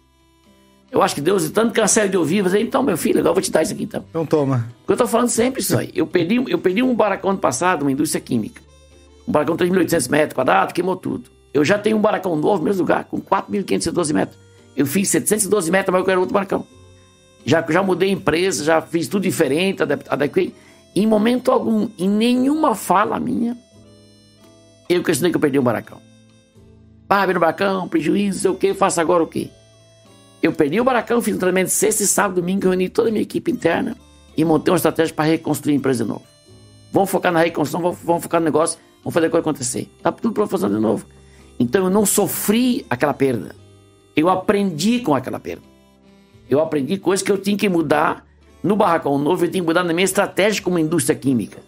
Eu 0.91 1.01
acho 1.01 1.15
que 1.15 1.21
Deus 1.21 1.43
de 1.43 1.49
tanto 1.49 1.73
cansado 1.73 2.09
de 2.09 2.17
ouvir, 2.17 2.43
mas 2.43 2.53
então, 2.53 2.81
meu 2.81 2.97
filho, 2.97 3.19
agora 3.19 3.31
eu 3.31 3.33
vou 3.35 3.41
te 3.41 3.51
dar 3.51 3.61
isso 3.61 3.73
aqui 3.73 3.83
então. 3.83 4.05
Então 4.09 4.25
toma. 4.25 4.67
Porque 4.79 4.93
eu 4.93 4.97
tô 4.97 5.07
falando 5.07 5.29
sempre 5.29 5.61
isso 5.61 5.77
aí. 5.77 5.91
Eu 5.93 6.07
perdi, 6.07 6.35
eu 6.47 6.57
perdi 6.57 6.81
um 6.81 6.95
baracão 6.95 7.31
ano 7.31 7.39
passado, 7.39 7.81
uma 7.81 7.91
indústria 7.91 8.21
química. 8.21 8.61
Um 9.27 9.31
barracão 9.31 9.55
de 9.57 9.65
3.800 9.65 10.09
metros 10.09 10.33
quadrados, 10.33 10.73
queimou 10.73 10.95
tudo. 10.95 11.29
Eu 11.53 11.65
já 11.65 11.77
tenho 11.77 11.97
um 11.97 12.01
barracão 12.01 12.35
novo 12.35 12.59
no 12.59 12.63
mesmo 12.63 12.83
lugar, 12.83 13.03
com 13.05 13.19
4.512 13.19 14.13
metros. 14.13 14.39
Eu 14.75 14.85
fiz 14.85 15.09
712 15.09 15.69
metros, 15.71 15.91
mas 15.91 15.99
eu 15.99 16.05
quero 16.05 16.19
outro 16.21 16.33
barracão. 16.33 16.65
Já, 17.45 17.65
já 17.67 17.83
mudei 17.83 18.09
empresa, 18.09 18.63
já 18.63 18.81
fiz 18.81 19.07
tudo 19.07 19.23
diferente, 19.23 19.83
adequei. 20.07 20.53
Em 20.95 21.05
momento 21.05 21.51
algum, 21.51 21.89
em 21.97 22.09
nenhuma 22.09 22.75
fala 22.75 23.19
minha, 23.19 23.57
eu 24.89 25.03
questionei 25.03 25.31
que 25.31 25.37
eu 25.37 25.41
perdi 25.41 25.59
um 25.59 25.63
barracão. 25.63 26.01
Ah, 27.09 27.25
no 27.25 27.39
barracão, 27.39 27.87
prejuízo, 27.87 28.39
sei 28.39 28.51
o 28.51 28.55
quê, 28.55 28.73
faço 28.73 28.99
agora 28.99 29.23
o 29.23 29.27
quê? 29.27 29.49
Eu 30.41 30.53
perdi 30.53 30.79
o 30.79 30.83
barracão, 30.83 31.21
fiz 31.21 31.35
um 31.35 31.39
treinamento 31.39 31.71
sexta, 31.71 32.05
sábado, 32.05 32.41
domingo, 32.41 32.67
reuni 32.67 32.89
toda 32.89 33.09
a 33.09 33.11
minha 33.11 33.23
equipe 33.23 33.51
interna 33.51 33.95
e 34.35 34.45
montei 34.45 34.71
uma 34.71 34.77
estratégia 34.77 35.13
para 35.13 35.25
reconstruir 35.25 35.73
a 35.73 35.77
empresa 35.77 36.03
de 36.03 36.09
novo. 36.09 36.23
Vamos 36.91 37.09
focar 37.09 37.31
na 37.31 37.41
reconstrução, 37.41 37.81
vamos, 37.81 37.97
vamos 38.03 38.23
focar 38.23 38.39
no 38.39 38.45
negócio, 38.45 38.79
vamos 39.03 39.13
fazer 39.13 39.27
a 39.27 39.29
coisa 39.29 39.41
acontecer. 39.41 39.89
Tá 40.01 40.11
tudo 40.11 40.33
para 40.33 40.47
fazer 40.47 40.69
de 40.69 40.79
novo. 40.79 41.05
Então 41.59 41.85
eu 41.85 41.89
não 41.89 42.05
sofri 42.05 42.85
aquela 42.89 43.13
perda. 43.13 43.55
Eu 44.15 44.29
aprendi 44.29 44.99
com 44.99 45.15
aquela 45.15 45.39
perda. 45.39 45.63
Eu 46.49 46.61
aprendi 46.61 46.97
coisas 46.97 47.25
que 47.25 47.31
eu 47.31 47.37
tinha 47.37 47.57
que 47.57 47.67
mudar 47.67 48.25
no 48.63 48.75
barracão 48.75 49.17
novo, 49.17 49.45
eu 49.45 49.51
tinha 49.51 49.61
que 49.61 49.67
mudar 49.67 49.83
na 49.83 49.93
minha 49.93 50.05
estratégia 50.05 50.61
como 50.61 50.79
indústria 50.79 51.17
química. 51.17 51.59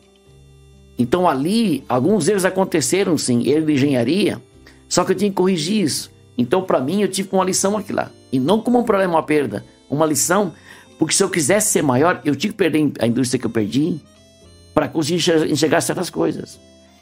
Então 0.97 1.27
ali, 1.27 1.83
alguns 1.87 2.27
erros 2.27 2.45
aconteceram 2.45 3.17
sim, 3.17 3.47
erro 3.47 3.65
de 3.65 3.73
engenharia, 3.73 4.41
só 4.87 5.03
que 5.03 5.11
eu 5.11 5.15
tinha 5.15 5.29
que 5.29 5.35
corrigir 5.35 5.83
isso. 5.83 6.11
Então 6.37 6.61
para 6.61 6.79
mim 6.79 7.01
eu 7.01 7.07
tive 7.07 7.29
uma 7.31 7.43
lição 7.43 7.77
aqui 7.77 7.93
lá. 7.93 8.11
E 8.31 8.39
não 8.39 8.61
como 8.61 8.79
um 8.79 8.83
problema, 8.83 9.15
uma 9.15 9.23
perda, 9.23 9.65
uma 9.89 10.05
lição, 10.05 10.53
porque 10.97 11.13
se 11.13 11.23
eu 11.23 11.29
quisesse 11.29 11.71
ser 11.71 11.81
maior, 11.81 12.21
eu 12.25 12.35
tinha 12.35 12.51
que 12.51 12.57
perder 12.57 12.91
a 12.99 13.07
indústria 13.07 13.39
que 13.39 13.45
eu 13.45 13.49
perdi 13.49 13.99
para 14.73 14.87
conseguir 14.87 15.23
enxergar 15.49 15.81
certas 15.81 16.09
coisas. 16.09 16.59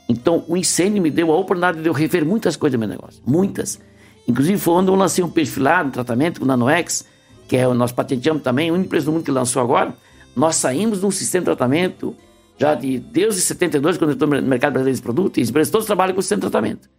Então, 0.08 0.44
o 0.48 0.56
incêndio 0.56 1.02
me 1.02 1.12
deu 1.12 1.32
a 1.32 1.36
oportunidade 1.36 1.82
de 1.82 1.88
eu 1.88 1.94
rever 1.94 2.26
muitas 2.26 2.56
coisas 2.56 2.78
do 2.78 2.80
meu 2.80 2.88
negócio. 2.88 3.22
Muitas. 3.26 3.80
Inclusive, 4.28 4.58
foi 4.58 4.74
onde 4.76 4.90
eu 4.90 4.96
lancei 4.96 5.24
um 5.24 5.30
perfilado, 5.30 5.90
um 5.90 5.92
tratamento 5.92 6.40
com 6.40 6.46
o 6.46 6.48
NanoX, 6.48 7.06
que 7.48 7.58
é 7.58 7.68
o 7.68 7.74
nosso 7.74 7.94
patenteamos 7.94 8.44
também, 8.44 8.72
uma 8.72 8.80
empresa 8.80 9.06
do 9.06 9.12
mundo 9.12 9.24
que 9.24 9.32
lançou 9.32 9.62
agora. 9.62 9.94
Nós 10.36 10.56
saímos 10.56 11.00
de 11.00 11.06
um 11.06 11.12
sistema 11.12 11.42
de 11.42 11.46
tratamento 11.46 12.16
já 12.58 12.74
de 12.74 12.98
desde 13.00 13.40
72, 13.42 13.98
quando 13.98 14.12
eu 14.12 14.14
estou 14.14 14.28
no 14.28 14.42
mercado 14.42 14.74
brasileiro 14.74 14.98
de 14.98 15.04
produtos, 15.04 15.38
e 15.38 15.42
as 15.42 15.50
empresas 15.50 15.72
todas 15.72 15.86
trabalham 15.86 16.16
com 16.16 16.22
sistema 16.22 16.42
de 16.42 16.50
tratamento. 16.50 16.90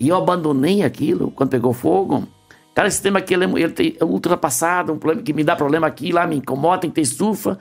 E 0.00 0.08
eu 0.08 0.16
abandonei 0.16 0.82
aquilo 0.82 1.30
quando 1.30 1.50
pegou 1.50 1.72
fogo. 1.72 2.26
Cara, 2.74 2.88
esse 2.88 2.96
sistema 2.96 3.20
aqui 3.20 3.32
ele, 3.32 3.44
é, 3.44 3.48
ele 3.48 3.96
é 4.00 4.04
ultrapassado, 4.04 4.92
um 4.92 4.98
problema 4.98 5.22
que 5.22 5.32
me 5.32 5.44
dá 5.44 5.54
problema 5.54 5.86
aqui, 5.86 6.10
lá 6.10 6.26
me 6.26 6.36
incomoda, 6.36 6.82
tem 6.82 6.90
que 6.90 6.96
ter 6.96 7.02
estufa. 7.02 7.58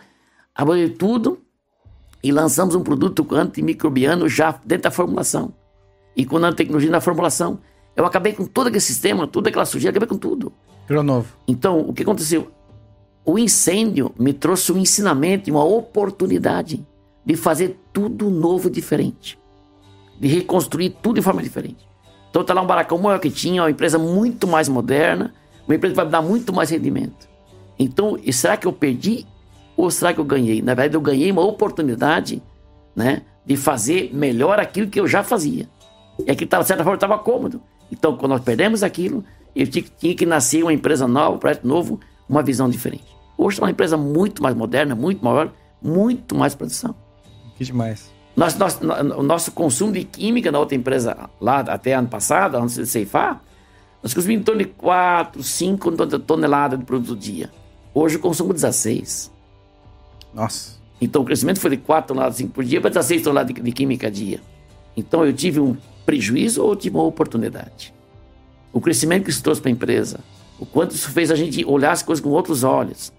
Abandonei 0.56 0.90
tudo 0.90 1.40
e 2.24 2.32
lançamos 2.32 2.74
um 2.74 2.82
produto 2.82 3.28
antimicrobiano 3.32 4.28
já 4.28 4.60
dentro 4.66 4.84
da 4.84 4.92
formulação. 4.92 5.54
E 6.16 6.26
com 6.26 6.40
nanotecnologia 6.40 6.90
na 6.90 7.02
formulação, 7.02 7.60
eu 7.96 8.06
acabei 8.06 8.34
com 8.34 8.46
todo 8.46 8.68
aquele 8.68 8.82
sistema, 8.82 9.28
toda 9.28 9.50
aquela 9.50 9.66
sujeira, 9.66 9.92
acabei 9.92 10.08
com 10.08 10.18
tudo. 10.18 10.52
Virou 10.88 11.04
novo. 11.04 11.36
Então, 11.48 11.82
o 11.82 11.94
que 11.94 12.02
aconteceu? 12.02 12.52
O 13.24 13.38
incêndio 13.38 14.14
me 14.20 14.34
trouxe 14.34 14.72
um 14.72 14.78
ensinamento 14.78 15.50
e 15.50 15.52
uma 15.52 15.64
oportunidade 15.64 16.86
de 17.26 17.36
fazer 17.36 17.80
tudo 17.94 18.30
novo 18.30 18.70
diferente. 18.70 19.40
De 20.20 20.28
reconstruir 20.28 20.98
tudo 21.02 21.16
de 21.16 21.22
forma 21.22 21.42
diferente. 21.42 21.88
Então, 22.34 22.44
tá 22.44 22.52
lá 22.52 22.64
um 22.64 22.66
baracão 22.66 22.98
maior 22.98 23.20
que 23.20 23.30
tinha, 23.30 23.62
uma 23.62 23.70
empresa 23.70 24.00
muito 24.00 24.48
mais 24.48 24.68
moderna, 24.68 25.32
uma 25.68 25.76
empresa 25.76 25.94
que 25.94 25.98
vai 25.98 26.06
me 26.06 26.12
dar 26.12 26.24
muito 26.24 26.52
mais 26.52 26.72
rendimento. 26.72 27.30
Então, 27.78 28.18
será 28.32 28.58
que 28.58 28.66
eu 28.66 28.74
perdi 28.74 29.28
ou 29.78 29.92
será 29.92 30.16
que 30.16 30.20
eu 30.20 30.26
ganhei? 30.26 30.60
Na 30.60 30.74
verdade, 30.74 30.96
eu 30.96 31.02
ganhei 31.02 31.32
uma 31.32 31.46
oportunidade 31.46 32.42
né, 32.96 33.22
de 33.46 33.56
fazer 33.56 34.10
melhor 34.16 34.60
aquilo 34.60 34.90
que 34.90 35.00
eu 35.00 35.08
já 35.08 35.22
fazia. 35.24 35.70
E 36.26 36.32
aqui, 36.32 36.44
de 36.44 36.66
certa 36.66 36.84
forma, 36.84 36.96
estava 36.96 37.20
cômodo. 37.20 37.62
Então, 37.92 38.18
quando 38.18 38.32
nós 38.32 38.42
perdemos 38.42 38.82
aquilo, 38.82 39.24
eu 39.56 39.68
tinha, 39.68 39.86
tinha 40.00 40.16
que 40.16 40.26
nascer 40.26 40.64
uma 40.64 40.74
empresa 40.74 41.08
nova, 41.08 41.36
um 41.36 41.38
projeto 41.38 41.68
novo, 41.68 42.00
uma 42.28 42.42
visão 42.42 42.68
diferente. 42.68 43.16
Hoje 43.38 43.60
é 43.60 43.64
uma 43.64 43.70
empresa 43.70 43.96
muito 43.96 44.42
mais 44.42 44.56
moderna, 44.56 44.96
muito 44.96 45.24
maior, 45.24 45.52
muito 45.80 46.34
mais 46.36 46.56
produção. 46.56 46.96
Que 47.56 47.64
demais. 47.64 48.13
Nós, 48.36 48.58
nós, 48.58 48.80
o 48.82 49.22
nosso 49.22 49.52
consumo 49.52 49.92
de 49.92 50.04
química 50.04 50.52
na 50.52 50.60
outra 50.60 50.76
empresa, 50.76 51.30
lá 51.40 51.60
até 51.60 51.94
ano 51.94 52.08
passado, 52.08 52.58
antes 52.58 52.76
de 52.76 52.88
ceifar, 52.88 53.42
nós 54.02 54.14
consumimos 54.14 54.42
em 54.42 54.44
torno 54.44 54.62
de 54.64 54.70
4, 54.70 55.44
5 55.44 55.92
toneladas 56.20 56.80
de 56.80 56.86
produto 56.86 57.16
dia. 57.16 57.52
Hoje 57.94 58.16
o 58.16 58.20
consumo 58.20 58.52
16. 58.52 59.32
Nossa. 60.34 60.82
Então 61.00 61.22
o 61.22 61.26
crescimento 61.26 61.60
foi 61.60 61.72
de 61.72 61.78
4 61.78 62.08
toneladas 62.08 62.42
por 62.42 62.64
dia 62.64 62.82
para 62.82 63.04
6 63.04 63.22
toneladas 63.22 63.54
de, 63.54 63.62
de 63.62 63.72
química 63.72 64.08
a 64.08 64.10
dia. 64.10 64.42
Então 64.98 65.26
eu 65.26 65.32
tive 65.32 65.60
um 65.60 65.78
prejuízo 66.06 66.64
ou 66.64 66.76
tive 66.76 66.96
uma 66.96 67.06
oportunidade? 67.06 67.94
O 68.72 68.82
crescimento 68.82 69.26
que 69.26 69.30
isso 69.30 69.44
trouxe 69.44 69.62
para 69.62 69.70
a 69.70 69.72
empresa, 69.72 70.20
o 70.60 70.66
quanto 70.66 70.96
isso 70.96 71.10
fez 71.12 71.30
a 71.30 71.36
gente 71.36 71.64
olhar 71.66 71.92
as 71.92 72.02
coisas 72.02 72.24
com 72.24 72.30
outros 72.32 72.64
olhos, 72.64 73.14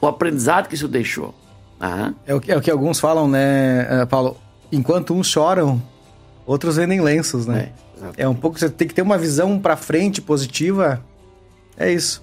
o 0.00 0.06
aprendizado 0.06 0.68
que 0.68 0.74
isso 0.74 0.88
deixou. 0.88 1.34
É, 2.26 2.34
o 2.34 2.40
que, 2.40 2.52
é 2.52 2.56
o 2.56 2.60
que 2.60 2.70
alguns 2.70 3.00
falam, 3.00 3.26
né, 3.26 3.86
eh, 3.88 4.06
Paulo? 4.06 4.36
Enquanto 4.70 5.14
uns 5.14 5.26
choram, 5.26 5.82
outros 6.46 6.76
vendem 6.76 7.00
lenços, 7.00 7.46
né? 7.46 7.72
É, 8.16 8.24
é 8.24 8.28
um 8.28 8.34
pouco, 8.34 8.58
você 8.58 8.68
tem 8.68 8.86
que 8.86 8.94
ter 8.94 9.02
uma 9.02 9.16
visão 9.16 9.58
para 9.58 9.76
frente 9.76 10.20
positiva. 10.20 11.02
É 11.76 11.90
isso. 11.90 12.22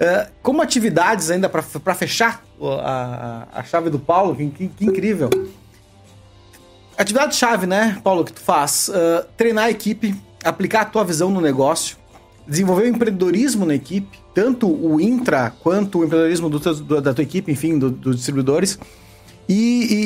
Uh, 0.00 0.30
como 0.42 0.62
atividades 0.62 1.30
ainda 1.30 1.48
para 1.48 1.94
fechar 1.94 2.42
a, 2.82 3.46
a, 3.52 3.62
chave 3.64 3.90
do 3.90 3.98
Paulo, 3.98 4.34
que, 4.34 4.48
que, 4.50 4.68
que 4.68 4.84
incrível. 4.84 5.30
Atividade-chave, 6.96 7.66
né, 7.66 7.98
Paulo, 8.04 8.24
que 8.24 8.32
tu 8.32 8.40
faz? 8.40 8.88
Uh, 8.88 9.26
treinar 9.36 9.64
a 9.64 9.70
equipe, 9.70 10.14
aplicar 10.44 10.82
a 10.82 10.84
tua 10.84 11.04
visão 11.04 11.30
no 11.30 11.40
negócio, 11.40 11.96
desenvolver 12.46 12.84
o 12.84 12.88
empreendedorismo 12.88 13.64
na 13.64 13.74
equipe, 13.74 14.19
tanto 14.34 14.68
o 14.68 15.00
intra 15.00 15.50
quanto 15.62 15.98
o 15.98 16.04
empreendedorismo 16.04 16.48
do, 16.48 16.58
do, 16.58 17.00
da 17.00 17.12
tua 17.14 17.22
equipe, 17.22 17.50
enfim, 17.50 17.78
dos 17.78 17.92
do 17.92 18.14
distribuidores. 18.14 18.78
E, 19.48 19.54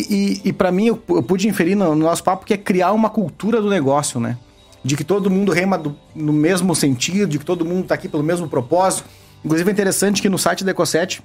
e, 0.08 0.14
e, 0.14 0.48
e 0.48 0.52
para 0.52 0.72
mim, 0.72 0.86
eu, 0.86 1.02
eu, 1.08 1.22
pude 1.22 1.46
inferir 1.48 1.76
no, 1.76 1.94
no, 1.94 2.04
nosso 2.04 2.24
papo 2.24 2.46
que 2.46 2.54
é 2.54 2.56
criar 2.56 2.92
uma 2.92 3.10
cultura 3.10 3.60
do 3.60 3.68
negócio, 3.68 4.18
né? 4.18 4.38
De 4.82 4.96
que 4.96 5.04
todo 5.04 5.30
mundo 5.30 5.52
rema 5.52 5.76
do, 5.76 5.96
no 6.14 6.32
mesmo 6.32 6.74
sentido, 6.74 7.28
de 7.28 7.38
que 7.38 7.44
todo 7.44 7.64
mundo 7.64 7.86
tá 7.86 7.94
aqui 7.94 8.08
pelo 8.08 8.22
mesmo 8.22 8.48
propósito. 8.48 9.04
Inclusive 9.44 9.68
é 9.68 9.72
interessante 9.72 10.22
que 10.22 10.28
no 10.28 10.38
site 10.38 10.64
da 10.64 10.70
Ecoset 10.70 11.22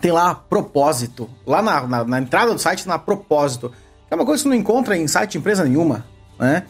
tem 0.00 0.12
lá 0.12 0.34
propósito. 0.34 1.28
Lá 1.44 1.60
na, 1.60 1.86
na, 1.86 2.04
na 2.04 2.20
entrada 2.20 2.52
do 2.52 2.58
site, 2.60 2.86
na 2.86 2.98
propósito. 2.98 3.72
É 4.10 4.14
uma 4.14 4.24
coisa 4.24 4.40
que 4.40 4.48
você 4.48 4.54
não 4.54 4.60
encontra 4.60 4.96
em 4.96 5.08
site 5.08 5.32
de 5.32 5.38
empresa 5.38 5.64
nenhuma, 5.64 6.04
né? 6.38 6.64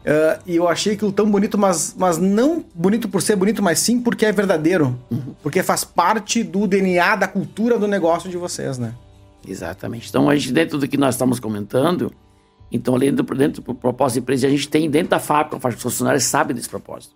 Uh, 0.00 0.40
e 0.46 0.56
eu 0.56 0.66
achei 0.66 0.94
aquilo 0.94 1.12
tão 1.12 1.30
bonito, 1.30 1.58
mas, 1.58 1.94
mas 1.98 2.16
não 2.16 2.64
bonito 2.74 3.08
por 3.08 3.20
ser 3.20 3.36
bonito, 3.36 3.62
mas 3.62 3.78
sim 3.78 4.00
porque 4.00 4.24
é 4.24 4.32
verdadeiro. 4.32 4.98
Uhum. 5.10 5.34
Porque 5.42 5.62
faz 5.62 5.84
parte 5.84 6.42
do 6.42 6.66
DNA, 6.66 7.16
da 7.16 7.28
cultura 7.28 7.78
do 7.78 7.86
negócio 7.86 8.30
de 8.30 8.36
vocês, 8.36 8.78
né? 8.78 8.94
Exatamente. 9.46 10.08
Então, 10.08 10.28
a 10.28 10.36
gente, 10.36 10.52
dentro 10.52 10.78
do 10.78 10.88
que 10.88 10.96
nós 10.96 11.14
estamos 11.14 11.38
comentando, 11.38 12.12
então, 12.72 12.98
dentro, 12.98 13.36
dentro 13.36 13.62
do 13.62 13.74
propósito 13.74 14.16
da 14.16 14.22
empresa, 14.22 14.46
a 14.46 14.50
gente 14.50 14.68
tem 14.68 14.88
dentro 14.88 15.10
da 15.10 15.18
fábrica, 15.18 15.68
os 15.68 15.82
funcionários 15.82 16.24
sabem 16.24 16.56
desse 16.56 16.68
propósito. 16.68 17.14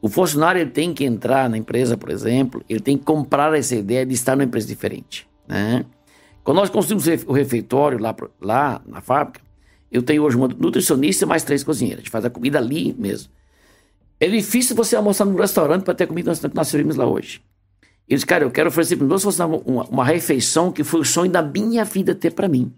O 0.00 0.08
funcionário 0.08 0.62
ele 0.62 0.70
tem 0.70 0.94
que 0.94 1.04
entrar 1.04 1.50
na 1.50 1.58
empresa, 1.58 1.96
por 1.96 2.08
exemplo, 2.08 2.64
ele 2.68 2.80
tem 2.80 2.96
que 2.96 3.04
comprar 3.04 3.54
essa 3.54 3.74
ideia 3.74 4.06
de 4.06 4.14
estar 4.14 4.34
numa 4.34 4.44
empresa 4.44 4.66
diferente. 4.66 5.28
Né? 5.46 5.84
Quando 6.42 6.56
nós 6.56 6.70
construímos 6.70 7.06
o 7.26 7.32
refeitório 7.32 7.98
lá, 7.98 8.16
lá 8.40 8.80
na 8.86 9.02
fábrica, 9.02 9.42
eu 9.90 10.02
tenho 10.02 10.22
hoje 10.22 10.36
uma 10.36 10.48
nutricionista 10.48 11.26
mais 11.26 11.42
três 11.42 11.64
cozinheiras. 11.64 12.00
A 12.00 12.02
gente 12.02 12.10
faz 12.10 12.24
a 12.24 12.30
comida 12.30 12.58
ali 12.58 12.94
mesmo. 12.96 13.30
É 14.20 14.28
difícil 14.28 14.76
você 14.76 14.94
almoçar 14.94 15.24
num 15.24 15.34
restaurante 15.34 15.82
para 15.82 15.94
ter 15.94 16.06
comida 16.06 16.32
que 16.34 16.54
nós 16.54 16.68
servimos 16.68 16.96
lá 16.96 17.06
hoje. 17.06 17.40
Eu 18.08 18.16
disse, 18.16 18.26
cara, 18.26 18.44
eu 18.44 18.50
quero 18.50 18.68
oferecer 18.68 18.96
para 18.96 19.06
meus 19.06 19.22
funcionários 19.22 19.62
uma, 19.66 19.84
uma, 19.84 20.04
refeição 20.04 20.70
que 20.70 20.84
foi 20.84 21.00
o 21.00 21.04
sonho 21.04 21.30
da 21.30 21.42
minha 21.42 21.84
vida 21.84 22.14
ter 22.14 22.32
para 22.32 22.48
mim. 22.48 22.72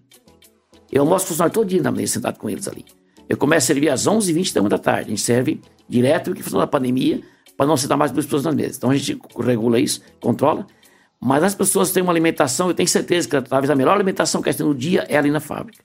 Eu 0.91 1.03
almoço 1.03 1.27
funcionário 1.27 1.53
todo 1.53 1.67
dia 1.67 1.83
na 1.83 1.91
mesa, 1.91 2.15
sentado 2.15 2.39
com 2.39 2.49
eles 2.49 2.69
ali. 2.69 2.85
Eu 3.29 3.37
começo 3.37 3.65
a 3.65 3.67
servir 3.69 3.89
às 3.89 4.07
11h20 4.07 4.69
da 4.69 4.79
tarde. 4.79 5.07
A 5.07 5.09
gente 5.11 5.23
serve 5.23 5.61
direto, 5.89 6.27
porque 6.27 6.43
função 6.43 6.61
da 6.61 6.67
pandemia, 6.67 7.23
para 7.57 7.67
não 7.67 7.77
sentar 7.77 7.97
mais 7.97 8.11
duas 8.11 8.27
pessoas 8.27 8.45
na 8.45 8.53
mesa. 8.53 8.77
Então 8.77 8.91
a 8.91 8.97
gente 8.97 9.19
regula 9.39 9.81
isso, 9.81 10.01
controla. 10.21 10.67
Mas 11.21 11.43
as 11.43 11.55
pessoas 11.55 11.91
têm 11.91 12.03
uma 12.03 12.13
alimentação, 12.13 12.69
eu 12.69 12.75
tenho 12.75 12.89
certeza 12.89 13.29
que 13.29 13.41
talvez 13.49 13.71
a 13.71 13.75
melhor 13.75 13.95
alimentação 13.95 14.43
que 14.43 14.49
elas 14.49 14.57
têm 14.57 14.67
no 14.67 14.75
dia 14.75 15.07
é 15.09 15.17
ali 15.17 15.31
na 15.31 15.41
fábrica. 15.41 15.83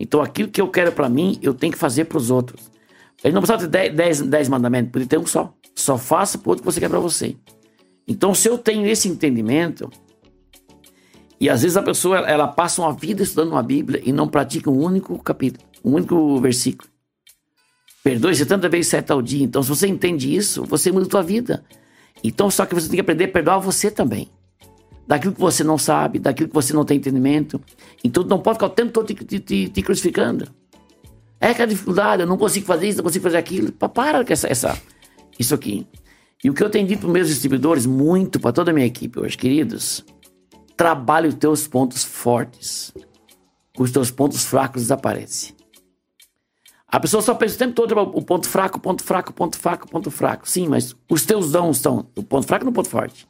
Então 0.00 0.22
aquilo 0.22 0.48
que 0.48 0.62
eu 0.62 0.68
quero 0.68 0.90
para 0.92 1.10
mim, 1.10 1.38
eu 1.42 1.52
tenho 1.52 1.74
que 1.74 1.78
fazer 1.78 2.06
para 2.06 2.16
os 2.16 2.30
outros. 2.30 2.70
Ele 3.22 3.34
não 3.34 3.42
precisa 3.42 3.68
ter 3.68 3.90
10 3.90 4.48
mandamentos, 4.48 4.90
pode 4.90 5.06
ter 5.06 5.18
um 5.18 5.26
só. 5.26 5.54
Só 5.74 5.98
faça 5.98 6.38
para 6.38 6.48
o 6.48 6.50
outro 6.50 6.64
que 6.64 6.72
você 6.72 6.80
quer 6.80 6.88
para 6.88 6.98
você. 6.98 7.36
Então, 8.08 8.34
se 8.34 8.48
eu 8.48 8.56
tenho 8.56 8.86
esse 8.86 9.08
entendimento, 9.08 9.90
e 11.38 11.50
às 11.50 11.60
vezes 11.60 11.76
a 11.76 11.82
pessoa 11.82 12.20
ela 12.20 12.48
passa 12.48 12.80
uma 12.80 12.94
vida 12.94 13.22
estudando 13.22 13.52
uma 13.52 13.62
Bíblia 13.62 14.00
e 14.02 14.10
não 14.10 14.26
pratica 14.26 14.70
um 14.70 14.82
único 14.82 15.22
capítulo, 15.22 15.64
um 15.84 15.92
único 15.92 16.40
versículo. 16.40 16.90
Perdoe-se 18.02 18.46
tanta 18.46 18.70
vez 18.70 18.86
sete 18.86 19.12
ao 19.12 19.20
dia. 19.20 19.44
Então, 19.44 19.62
se 19.62 19.68
você 19.68 19.86
entende 19.86 20.34
isso, 20.34 20.64
você 20.64 20.90
muda 20.90 21.06
a 21.06 21.10
sua 21.10 21.22
vida. 21.22 21.62
Então, 22.24 22.50
só 22.50 22.64
que 22.64 22.74
você 22.74 22.88
tem 22.88 22.96
que 22.96 23.02
aprender 23.02 23.24
a 23.24 23.28
perdoar 23.28 23.58
você 23.58 23.90
também 23.90 24.30
daquilo 25.10 25.34
que 25.34 25.40
você 25.40 25.64
não 25.64 25.76
sabe, 25.76 26.20
daquilo 26.20 26.48
que 26.48 26.54
você 26.54 26.72
não 26.72 26.84
tem 26.84 26.98
entendimento. 26.98 27.60
Então 28.04 28.22
não 28.22 28.38
pode 28.38 28.58
ficar 28.58 28.66
o 28.66 28.70
tempo 28.70 28.92
todo 28.92 29.06
te, 29.08 29.14
te, 29.16 29.40
te, 29.40 29.68
te 29.68 29.82
crucificando. 29.82 30.46
É 31.40 31.52
que 31.52 31.60
a 31.60 31.66
dificuldade, 31.66 32.22
eu 32.22 32.28
não 32.28 32.38
consigo 32.38 32.64
fazer 32.64 32.86
isso, 32.86 32.98
não 32.98 33.04
consigo 33.04 33.24
fazer 33.24 33.38
aquilo. 33.38 33.72
Para 33.72 34.24
com 34.24 34.32
essa, 34.32 34.46
essa, 34.46 34.80
isso 35.36 35.52
aqui. 35.52 35.84
E 36.44 36.48
o 36.48 36.54
que 36.54 36.62
eu 36.62 36.70
tenho 36.70 36.86
dito 36.86 37.00
para 37.00 37.10
meus 37.10 37.26
distribuidores, 37.26 37.86
muito 37.86 38.38
para 38.38 38.52
toda 38.52 38.70
a 38.70 38.74
minha 38.74 38.86
equipe 38.86 39.18
hoje, 39.18 39.36
queridos, 39.36 40.04
trabalhe 40.76 41.26
os 41.26 41.34
teus 41.34 41.66
pontos 41.66 42.04
fortes. 42.04 42.94
Os 43.76 43.90
teus 43.90 44.12
pontos 44.12 44.44
fracos 44.44 44.82
desaparecem. 44.82 45.56
A 46.86 47.00
pessoa 47.00 47.20
só 47.20 47.34
pensa 47.34 47.56
o 47.56 47.58
tempo 47.58 47.74
todo 47.74 47.98
o 47.98 48.22
ponto 48.22 48.48
fraco, 48.48 48.78
ponto 48.78 49.02
fraco, 49.02 49.32
ponto 49.32 49.58
fraco, 49.58 49.88
ponto 49.88 50.08
fraco. 50.08 50.48
Sim, 50.48 50.68
mas 50.68 50.94
os 51.10 51.24
teus 51.24 51.50
dons 51.50 51.78
estão 51.78 52.06
no 52.14 52.22
ponto 52.22 52.46
fraco 52.46 52.64
no 52.64 52.72
ponto 52.72 52.88
forte. 52.88 53.28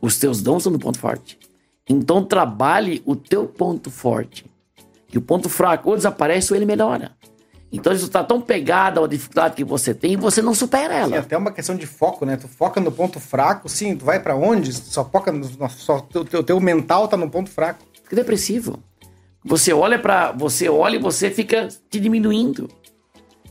Os 0.00 0.18
teus 0.18 0.40
dons 0.40 0.62
são 0.62 0.72
no 0.72 0.78
ponto 0.78 0.98
forte. 0.98 1.38
Então 1.88 2.24
trabalhe 2.24 3.02
o 3.04 3.16
teu 3.16 3.46
ponto 3.46 3.90
forte. 3.90 4.44
Que 5.06 5.18
o 5.18 5.22
ponto 5.22 5.48
fraco 5.48 5.88
ou 5.90 5.96
desaparece 5.96 6.52
ou 6.52 6.56
ele 6.56 6.66
melhora. 6.66 7.12
Então 7.70 7.92
isso 7.92 8.06
está 8.06 8.24
tão 8.24 8.40
pegado 8.40 9.02
à 9.02 9.06
dificuldade 9.06 9.54
que 9.54 9.64
você 9.64 9.92
tem 9.92 10.12
e 10.12 10.16
você 10.16 10.40
não 10.40 10.54
supera 10.54 10.94
ela. 10.94 11.08
Sim, 11.08 11.16
até 11.16 11.36
uma 11.36 11.52
questão 11.52 11.76
de 11.76 11.86
foco, 11.86 12.24
né? 12.24 12.36
Tu 12.36 12.48
foca 12.48 12.80
no 12.80 12.90
ponto 12.90 13.20
fraco, 13.20 13.68
sim, 13.68 13.94
tu 13.96 14.04
vai 14.04 14.20
para 14.20 14.34
onde? 14.34 14.72
Só 14.72 15.04
foca 15.04 15.30
no. 15.30 15.44
Só, 15.70 16.00
teu, 16.00 16.24
teu, 16.24 16.42
teu 16.42 16.60
mental 16.60 17.08
tá 17.08 17.16
no 17.16 17.28
ponto 17.28 17.50
fraco. 17.50 17.84
Fica 18.02 18.16
depressivo. 18.16 18.82
Você 19.44 19.72
olha 19.72 19.98
para 19.98 20.32
Você 20.32 20.68
olha 20.68 20.96
e 20.96 20.98
você 20.98 21.30
fica 21.30 21.68
te 21.90 22.00
diminuindo. 22.00 22.68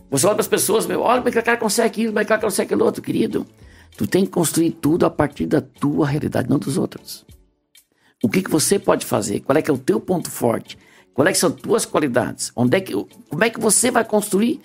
Você 0.09 0.25
olha 0.25 0.35
para 0.35 0.41
as 0.41 0.47
pessoas, 0.47 0.85
meu, 0.85 1.01
olha 1.01 1.17
como 1.17 1.29
é 1.29 1.31
que 1.31 1.39
o 1.39 1.43
cara 1.43 1.57
consegue 1.57 1.87
aquilo, 1.87 2.07
como 2.07 2.19
é 2.19 2.23
que 2.23 2.27
o 2.27 2.29
cara 2.29 2.41
consegue 2.41 2.73
aquilo 2.73 2.85
outro, 2.85 3.01
querido. 3.01 3.45
Tu 3.97 4.05
tem 4.05 4.25
que 4.25 4.31
construir 4.31 4.71
tudo 4.71 5.05
a 5.07 5.09
partir 5.09 5.47
da 5.47 5.59
tua 5.59 6.07
realidade, 6.07 6.49
não 6.49 6.59
dos 6.59 6.77
outros. 6.77 7.25
O 8.23 8.29
que, 8.29 8.43
que 8.43 8.49
você 8.49 8.77
pode 8.77 9.05
fazer? 9.05 9.39
Qual 9.39 9.57
é 9.57 9.61
que 9.61 9.71
é 9.71 9.73
o 9.73 9.77
teu 9.77 9.99
ponto 9.99 10.29
forte? 10.29 10.77
Quais 11.13 11.37
é 11.37 11.39
são 11.39 11.49
as 11.49 11.55
tuas 11.55 11.85
qualidades? 11.85 12.51
Onde 12.55 12.77
é 12.77 12.81
que, 12.81 12.93
como 12.93 13.43
é 13.43 13.49
que 13.49 13.59
você 13.59 13.89
vai 13.89 14.05
construir? 14.05 14.61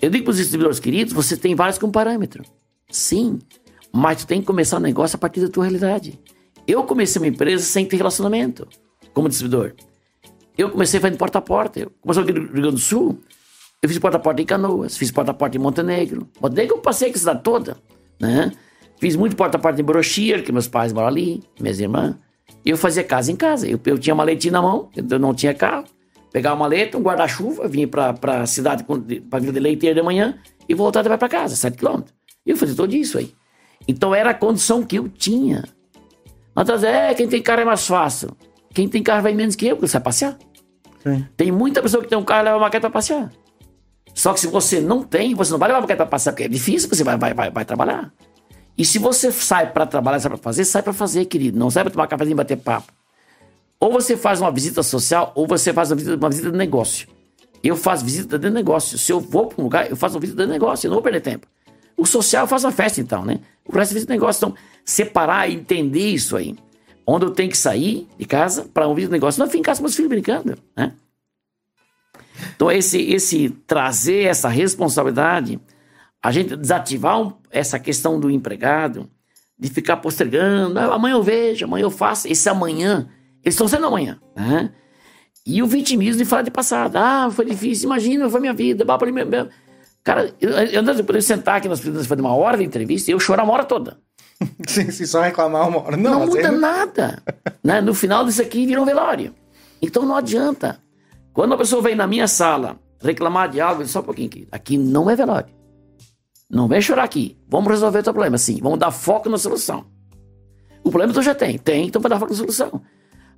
Eu 0.00 0.08
digo 0.08 0.24
para 0.24 0.30
os 0.30 0.36
distribuidores 0.36 0.78
queridos, 0.78 1.12
você 1.12 1.36
tem 1.36 1.54
vários 1.54 1.78
com 1.78 1.90
parâmetro. 1.90 2.44
Sim, 2.88 3.40
mas 3.92 4.18
tu 4.18 4.26
tem 4.26 4.40
que 4.40 4.46
começar 4.46 4.76
o 4.76 4.80
negócio 4.80 5.16
a 5.16 5.18
partir 5.18 5.40
da 5.40 5.48
tua 5.48 5.64
realidade. 5.64 6.16
Eu 6.64 6.84
comecei 6.84 7.20
uma 7.20 7.26
empresa 7.26 7.64
sem 7.64 7.84
ter 7.86 7.96
relacionamento 7.96 8.68
como 9.12 9.28
distribuidor. 9.28 9.72
Eu 10.56 10.70
comecei 10.70 11.00
fazendo 11.00 11.18
porta 11.18 11.38
a 11.38 11.42
porta. 11.42 11.80
Eu 11.80 11.92
comecei 12.00 12.22
aqui 12.22 12.32
no 12.32 12.40
Rio 12.40 12.52
Grande 12.52 12.70
do 12.70 12.78
Sul. 12.78 13.20
Eu 13.82 13.88
fiz 13.88 13.98
porta 13.98 14.16
a 14.16 14.20
porta 14.20 14.40
em 14.40 14.46
Canoas, 14.46 14.96
fiz 14.96 15.10
porta 15.10 15.32
a 15.32 15.34
porta 15.34 15.56
em 15.56 15.60
Montenegro. 15.60 16.28
Montenegro 16.40 16.76
eu 16.76 16.80
passei 16.80 17.10
a 17.10 17.16
cidade 17.16 17.42
toda, 17.42 17.76
né? 18.20 18.52
Fiz 18.98 19.14
muito 19.16 19.36
porta-porta 19.36 19.80
em 19.80 19.84
Brochir, 19.84 20.42
que 20.42 20.52
meus 20.52 20.68
pais 20.68 20.92
moram 20.92 21.08
ali, 21.08 21.42
minhas 21.60 21.78
irmãs. 21.80 22.14
E 22.64 22.70
eu 22.70 22.76
fazia 22.76 23.04
casa 23.04 23.30
em 23.30 23.36
casa. 23.36 23.68
Eu, 23.68 23.78
eu 23.86 23.98
tinha 23.98 24.14
maletinha 24.14 24.52
na 24.52 24.62
mão, 24.62 24.88
eu 24.96 25.18
não 25.18 25.34
tinha 25.34 25.54
carro. 25.54 25.84
Pegava 26.32 26.54
uma 26.54 26.64
maleta, 26.64 26.98
um 26.98 27.02
guarda-chuva, 27.02 27.68
vinha 27.68 27.86
pra, 27.86 28.12
pra 28.12 28.46
cidade, 28.46 28.84
pra 29.30 29.38
Vila 29.38 29.52
de 29.52 29.60
Leiteira 29.60 29.94
de 29.94 30.02
manhã 30.02 30.38
e 30.68 30.74
voltava 30.74 31.16
para 31.16 31.28
casa, 31.28 31.56
7 31.56 31.76
quilômetros. 31.76 32.14
E 32.44 32.50
eu 32.50 32.56
fazia 32.56 32.74
tudo 32.74 32.94
isso 32.94 33.18
aí. 33.18 33.32
Então 33.86 34.14
era 34.14 34.30
a 34.30 34.34
condição 34.34 34.82
que 34.82 34.96
eu 34.96 35.08
tinha. 35.08 35.64
Dizemos, 36.56 36.84
é, 36.84 37.14
quem 37.14 37.28
tem 37.28 37.42
carro 37.42 37.60
é 37.60 37.64
mais 37.64 37.86
fácil. 37.86 38.30
Quem 38.72 38.88
tem 38.88 39.02
carro 39.02 39.22
vai 39.22 39.34
menos 39.34 39.54
que 39.54 39.66
eu, 39.66 39.76
porque 39.76 39.88
você 39.88 39.94
vai 39.94 40.04
passear. 40.04 40.36
Sim. 41.02 41.26
Tem 41.36 41.52
muita 41.52 41.80
pessoa 41.80 42.02
que 42.02 42.08
tem 42.08 42.18
um 42.18 42.24
carro 42.24 42.42
e 42.42 42.44
leva 42.44 42.56
uma 42.56 42.66
maquete 42.66 42.80
para 42.80 42.90
passear. 42.90 43.30
Só 44.12 44.32
que 44.32 44.40
se 44.40 44.46
você 44.46 44.80
não 44.80 45.02
tem, 45.02 45.34
você 45.34 45.52
não 45.52 45.58
vai 45.58 45.68
levar 45.68 45.78
uma 45.78 45.82
maquete 45.82 45.98
para 45.98 46.06
passear, 46.06 46.32
porque 46.32 46.44
é 46.44 46.48
difícil, 46.48 46.88
você 46.88 47.04
vai, 47.04 47.16
vai, 47.16 47.34
vai, 47.34 47.50
vai 47.50 47.64
trabalhar. 47.64 48.12
E 48.76 48.84
se 48.84 48.98
você 48.98 49.32
sai 49.32 49.72
para 49.72 49.86
trabalhar, 49.86 50.20
sai 50.20 50.30
para 50.30 50.38
fazer, 50.38 50.64
sai 50.64 50.82
para 50.82 50.92
fazer, 50.92 51.24
querido. 51.24 51.58
Não 51.58 51.70
sai 51.70 51.84
para 51.84 51.92
tomar 51.92 52.06
cafezinho 52.06 52.34
e 52.34 52.36
bater 52.36 52.56
papo. 52.58 52.92
Ou 53.80 53.92
você 53.92 54.16
faz 54.16 54.40
uma 54.40 54.50
visita 54.50 54.82
social, 54.82 55.32
ou 55.34 55.46
você 55.46 55.72
faz 55.72 55.90
uma 55.90 55.96
visita, 55.96 56.16
uma 56.16 56.28
visita 56.28 56.50
de 56.50 56.56
negócio. 56.56 57.08
Eu 57.62 57.76
faço 57.76 58.04
visita 58.04 58.38
de 58.38 58.50
negócio. 58.50 58.98
Se 58.98 59.12
eu 59.12 59.20
vou 59.20 59.46
para 59.46 59.60
um 59.60 59.64
lugar, 59.64 59.90
eu 59.90 59.96
faço 59.96 60.14
uma 60.14 60.20
visita 60.20 60.44
de 60.44 60.52
negócio. 60.52 60.86
Eu 60.86 60.90
não 60.90 60.96
vou 60.96 61.02
perder 61.02 61.20
tempo. 61.20 61.46
O 61.96 62.04
social 62.04 62.44
eu 62.44 62.48
faço 62.48 62.66
uma 62.66 62.72
festa, 62.72 63.00
então, 63.00 63.24
né? 63.24 63.40
O 63.66 63.74
resto 63.74 63.92
é 63.92 63.94
visita 63.94 64.12
de 64.12 64.18
negócio. 64.18 64.46
Então, 64.46 64.56
separar 64.84 65.48
e 65.48 65.54
entender 65.54 66.10
isso 66.10 66.36
aí. 66.36 66.54
Onde 67.06 67.24
eu 67.24 67.30
tenho 67.30 67.50
que 67.50 67.56
sair 67.56 68.06
de 68.18 68.24
casa 68.26 68.66
para 68.72 68.86
um 68.86 68.94
visita 68.94 69.10
de 69.10 69.14
negócio. 69.14 69.38
Não 69.38 69.46
ficar 69.46 69.58
em 69.58 69.62
casa 69.62 69.78
com 69.78 69.84
meus 69.84 69.96
filhos 69.96 70.10
brincando, 70.10 70.56
né? 70.76 70.92
Então, 72.54 72.70
esse, 72.70 73.00
esse 73.00 73.50
trazer 73.66 74.24
essa 74.24 74.48
responsabilidade 74.48 75.58
a 76.22 76.32
gente 76.32 76.56
desativar 76.56 77.20
um, 77.20 77.32
essa 77.50 77.78
questão 77.78 78.18
do 78.18 78.30
empregado, 78.30 79.08
de 79.58 79.68
ficar 79.70 79.96
postergando, 79.98 80.78
ah, 80.78 80.94
amanhã 80.94 81.14
eu 81.14 81.22
vejo, 81.22 81.64
amanhã 81.64 81.84
eu 81.84 81.90
faço. 81.90 82.28
Esse 82.28 82.48
amanhã, 82.48 83.08
eles 83.42 83.54
estão 83.54 83.68
sendo 83.68 83.86
amanhã. 83.86 84.20
Né? 84.34 84.72
E 85.46 85.62
o 85.62 85.66
vitimismo 85.66 86.18
de 86.18 86.24
falar 86.28 86.42
de 86.42 86.50
passado. 86.50 86.96
Ah, 86.96 87.30
foi 87.30 87.44
difícil, 87.44 87.86
imagina, 87.86 88.28
foi 88.28 88.40
minha 88.40 88.52
vida. 88.52 88.84
Cara, 90.02 90.32
eu, 90.40 90.50
eu, 90.50 90.82
eu 90.82 91.22
sentar 91.22 91.56
aqui 91.56 91.68
nas 91.68 91.80
fazer 91.80 92.20
uma 92.20 92.34
hora 92.34 92.58
de 92.58 92.64
entrevista 92.64 93.10
e 93.10 93.14
eu 93.14 93.20
chorar 93.20 93.44
uma 93.44 93.52
hora 93.52 93.64
toda. 93.64 93.98
Sim, 94.66 94.90
se 94.90 95.06
só 95.06 95.22
reclamar 95.22 95.68
uma 95.68 95.82
hora. 95.82 95.96
Não, 95.96 96.20
não 96.20 96.26
muda 96.26 96.52
nada. 96.52 97.22
né? 97.62 97.80
No 97.80 97.94
final 97.94 98.24
disso 98.24 98.42
aqui 98.42 98.66
vira 98.66 98.80
um 98.80 98.84
velório. 98.84 99.34
Então 99.80 100.04
não 100.04 100.16
adianta. 100.16 100.80
Quando 101.32 101.54
a 101.54 101.56
pessoa 101.58 101.82
vem 101.82 101.94
na 101.94 102.06
minha 102.06 102.28
sala 102.28 102.78
reclamar 103.00 103.48
de 103.48 103.60
algo, 103.60 103.86
só 103.86 104.00
um 104.00 104.04
pouquinho 104.04 104.28
aqui. 104.28 104.48
Aqui 104.50 104.78
não 104.78 105.08
é 105.08 105.16
velório. 105.16 105.55
Não 106.50 106.68
vem 106.68 106.80
chorar 106.80 107.04
aqui. 107.04 107.36
Vamos 107.48 107.68
resolver 107.68 107.98
o 107.98 108.02
teu 108.02 108.12
problema, 108.12 108.38
sim. 108.38 108.60
Vamos 108.62 108.78
dar 108.78 108.90
foco 108.90 109.28
na 109.28 109.38
solução. 109.38 109.84
O 110.84 110.90
problema 110.90 111.12
tu 111.12 111.22
já 111.22 111.34
tem. 111.34 111.58
Tem, 111.58 111.86
então 111.86 112.00
vai 112.00 112.10
dar 112.10 112.18
foco 112.18 112.32
na 112.32 112.38
solução. 112.38 112.80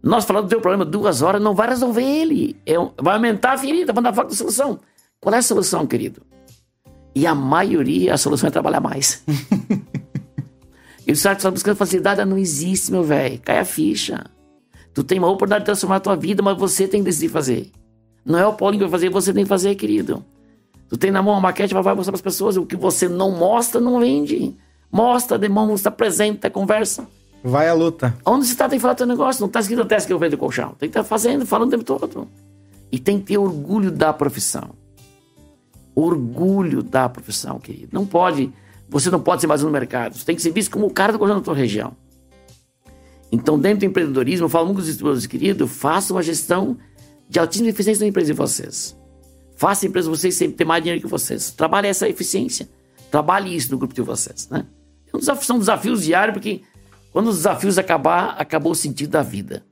Nós 0.03 0.25
falando 0.25 0.45
do 0.45 0.51
teu 0.51 0.61
problema 0.61 0.85
duas 0.85 1.23
horas 1.23 1.43
não 1.43 1.55
vai 1.55 1.69
resolver 1.69 2.03
ele. 2.03 2.57
É 2.67 2.75
vai 3.01 3.15
aumentar 3.15 3.53
a 3.53 3.59
ferida, 3.59 3.93
vai 3.93 4.03
dar 4.03 4.13
foco 4.13 4.29
na 4.29 4.37
solução. 4.37 4.79
Qual 5.21 5.35
é 5.35 5.39
a 5.39 5.43
solução, 5.43 5.87
querido? 5.87 6.23
E 7.15 7.27
a 7.27 7.35
maioria, 7.35 8.15
a 8.15 8.19
solução 8.19 8.49
é 8.49 8.51
trabalhar 8.51 8.81
mais. 8.81 9.25
e 11.07 11.13
o 11.13 11.15
que 11.15 11.29
está 11.29 11.51
buscando 11.51 11.77
facilidade, 11.77 12.25
não 12.25 12.39
existe, 12.39 12.93
meu 12.93 13.03
velho. 13.03 13.41
Cai 13.41 13.59
a 13.59 13.65
ficha. 13.65 14.25
Tu 14.95 15.03
tem 15.03 15.19
uma 15.19 15.29
oportunidade 15.29 15.63
de 15.63 15.67
transformar 15.67 15.97
a 15.97 16.01
tua 16.01 16.17
vida, 16.17 16.43
mas 16.43 16.57
você 16.57 16.87
tem 16.87 17.01
que 17.01 17.07
decidir 17.07 17.29
fazer. 17.29 17.73
Não 18.25 18.39
é 18.39 18.47
o 18.47 18.53
Paulinho 18.53 18.85
que 18.85 18.91
vai 18.91 19.01
fazer, 19.01 19.11
você 19.11 19.33
tem 19.33 19.45
que 19.45 19.49
fazer, 19.49 19.75
querido. 19.75 20.25
Tu 20.89 20.97
tem 20.97 21.11
na 21.11 21.23
mão 21.23 21.35
uma 21.35 21.41
maquete, 21.41 21.75
vai 21.75 21.83
mostrar 21.95 22.13
para 22.13 22.19
as 22.19 22.23
pessoas. 22.23 22.57
O 22.57 22.65
que 22.65 22.77
você 22.77 23.09
não 23.09 23.31
mostra, 23.31 23.81
não 23.81 24.01
vende. 24.01 24.55
Mostra, 24.91 25.39
demonstra, 25.39 25.91
apresenta, 25.91 26.49
conversa. 26.49 27.07
Vai 27.45 27.69
à 27.69 27.75
luta. 27.75 28.17
Onde 28.25 28.47
você 28.47 28.53
está, 28.53 28.69
tem 28.69 28.79
que 28.79 28.83
falar 28.83 28.95
teu 28.95 29.07
negócio. 29.07 29.41
Não 29.41 29.49
está 29.49 29.61
escrito 29.61 29.83
até 29.83 29.97
que 30.01 30.13
eu 30.13 30.19
vendo 30.19 30.37
colchão. 30.39 30.71
Tem 30.79 30.89
que 30.89 30.99
estar 30.99 31.03
tá 31.03 31.09
fazendo, 31.09 31.47
falando 31.47 31.69
o 31.69 31.71
tempo 31.71 31.85
todo. 31.85 32.29
E 32.91 32.99
tem 32.99 33.19
que 33.19 33.27
ter 33.27 33.39
orgulho 33.39 33.91
da 33.91 34.13
profissão. 34.13 34.71
Orgulho 35.95 36.83
da 36.83 37.09
profissão, 37.09 37.59
querido. 37.59 37.91
Não 37.93 38.07
pode, 38.07 38.53
você 38.89 39.11
não 39.11 39.21
pode 39.21 39.43
ser 39.43 39.47
mais 39.47 39.63
um 39.63 39.67
no 39.67 39.73
mercado. 39.73 40.17
Você 40.17 40.25
tem 40.25 40.35
que 40.35 40.43
ser 40.43 40.53
visto 40.53 40.71
como 40.71 40.87
o 40.87 40.91
cara 40.91 41.13
do 41.13 41.19
colchão 41.19 41.37
da 41.37 41.43
tua 41.43 41.55
região. 41.55 41.95
Então, 43.31 43.59
dentro 43.59 43.81
do 43.81 43.85
empreendedorismo, 43.85 44.47
eu 44.47 44.49
falo 44.49 44.67
muito 44.67 44.77
com 44.77 44.81
os 44.81 44.87
distribuidores, 44.87 45.27
querido, 45.27 45.69
faça 45.69 46.15
uma 46.15 46.23
gestão 46.23 46.79
de 47.29 47.39
altíssima 47.39 47.69
eficiência 47.69 48.03
na 48.03 48.09
empresa 48.09 48.33
de 48.33 48.33
vocês. 48.33 48.98
Faça 49.59 49.85
a 49.85 49.89
empresa 49.89 50.09
de 50.09 50.17
vocês 50.17 50.37
sempre 50.37 50.57
ter 50.57 50.65
mais 50.65 50.83
dinheiro 50.83 51.03
que 51.03 51.09
vocês. 51.09 51.51
Trabalhe 51.51 51.89
essa 51.89 52.09
eficiência. 52.09 52.69
Trabalhe 53.11 53.55
isso 53.55 53.73
no 53.73 53.77
grupo 53.77 53.93
de 53.93 54.01
vocês, 54.01 54.49
né? 54.49 54.65
É 55.13 55.35
são 55.43 55.59
desafios 55.59 56.05
diários, 56.05 56.35
porque 56.35 56.63
quando 57.11 57.27
os 57.27 57.39
desafios 57.39 57.77
acabar, 57.77 58.37
acabou 58.39 58.71
o 58.71 58.75
sentido 58.75 59.11
da 59.11 59.23
vida. 59.23 59.65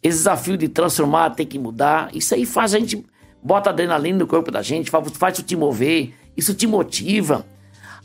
Esse 0.00 0.18
desafio 0.18 0.56
de 0.56 0.68
transformar, 0.68 1.30
ter 1.30 1.46
que 1.46 1.58
mudar, 1.58 2.14
isso 2.14 2.34
aí 2.36 2.46
faz 2.46 2.72
a 2.72 2.78
gente, 2.78 3.04
bota 3.42 3.70
adrenalina 3.70 4.18
no 4.18 4.28
corpo 4.28 4.52
da 4.52 4.62
gente, 4.62 4.90
faz, 4.90 5.08
faz 5.16 5.38
te 5.38 5.56
mover, 5.56 6.14
isso 6.36 6.54
te 6.54 6.66
motiva. 6.66 7.44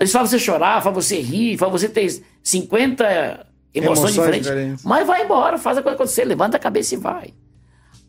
Isso 0.01 0.13
faz 0.13 0.31
você 0.31 0.39
chorar, 0.39 0.81
faz 0.81 0.95
você 0.95 1.19
rir, 1.19 1.55
faz 1.55 1.71
você 1.71 1.87
ter 1.87 2.23
50 2.41 3.05
emoções, 3.05 3.45
emoções 3.75 4.13
diferentes. 4.15 4.47
diferentes. 4.47 4.83
Mas 4.83 5.05
vai 5.05 5.23
embora, 5.23 5.59
faz 5.59 5.77
a 5.77 5.83
coisa 5.83 5.95
acontecer, 5.95 6.25
levanta 6.25 6.57
a 6.57 6.59
cabeça 6.59 6.95
e 6.95 6.97
vai. 6.97 7.33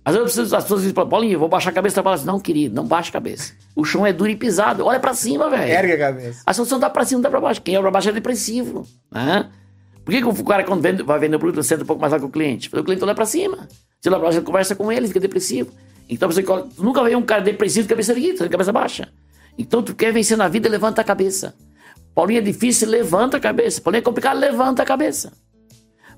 Às 0.05 0.15
vezes 0.15 0.19
eu 0.19 0.25
preciso, 0.25 0.57
as 0.57 0.65
pessoas 0.65 0.81
dizem, 0.81 0.95
Paulinho, 0.95 1.35
eu 1.35 1.39
vou 1.39 1.49
baixar 1.49 1.71
a 1.71 1.73
cabeça. 1.73 2.01
Eu 2.01 2.05
falo 2.05 2.15
assim, 2.15 2.27
não, 2.27 2.41
querido, 2.41 2.75
não 2.75 2.87
baixa 2.87 3.11
a 3.11 3.13
cabeça. 3.13 3.53
O 3.77 3.85
chão 3.85 4.07
é 4.07 4.13
duro 4.13 4.31
e 4.31 4.37
pisado. 4.37 4.85
Olha 4.85 4.99
pra 4.99 5.13
cima, 5.13 5.51
velho. 5.51 5.71
Ergue 5.71 5.93
a 5.93 5.99
cabeça. 5.99 6.43
A 6.47 6.55
solução 6.55 6.79
dá 6.79 6.89
pra 6.89 7.05
cima, 7.05 7.19
não 7.19 7.23
dá 7.23 7.31
pra 7.31 7.41
baixo. 7.41 7.61
Quem 7.61 7.77
é 7.77 7.81
pra 7.81 7.91
baixo 7.91 8.09
é 8.09 8.13
depressivo. 8.13 8.87
Né? 9.13 9.51
Por 10.05 10.13
que, 10.13 10.23
que 10.23 10.29
o 10.29 10.45
cara, 10.45 10.65
quando 10.65 10.81
vende, 10.81 11.03
vai 11.03 11.19
vender 11.19 11.37
o 11.37 11.39
produto, 11.39 11.63
senta 11.63 11.83
um 11.83 11.87
pouco 11.87 12.01
mais 12.01 12.13
lá 12.13 12.19
com 12.19 12.27
o 12.27 12.31
cliente? 12.31 12.71
Porque 12.71 12.81
o 12.81 12.85
cliente 12.85 13.05
olha 13.05 13.15
pra 13.15 13.27
cima. 13.27 13.69
Se 14.01 14.09
olha 14.09 14.17
pra 14.17 14.27
baixo, 14.27 14.39
ele 14.39 14.47
conversa 14.47 14.75
com 14.75 14.91
ele, 14.91 15.07
fica 15.07 15.21
depressivo. 15.21 15.71
Então 16.09 16.31
você 16.31 16.43
nunca 16.79 17.05
vê 17.05 17.15
um 17.15 17.23
cara 17.23 17.43
depressivo 17.43 17.83
de 17.83 17.89
cabeça 17.91 18.13
erguida, 18.13 18.43
de 18.45 18.49
cabeça 18.49 18.73
baixa. 18.73 19.09
Então 19.59 19.83
tu 19.83 19.95
quer 19.95 20.13
vencer 20.13 20.37
na 20.37 20.49
vida, 20.49 20.69
levanta 20.69 21.03
a 21.03 21.05
cabeça. 21.05 21.55
Paulinho 22.15 22.39
é 22.39 22.43
difícil, 22.43 22.89
levanta 22.89 23.37
a 23.37 23.41
cabeça. 23.41 23.81
Paulinho 23.81 24.01
é 24.01 24.03
complicado, 24.03 24.39
levanta 24.39 24.83
a 24.83 24.87
cabeça. 24.87 25.33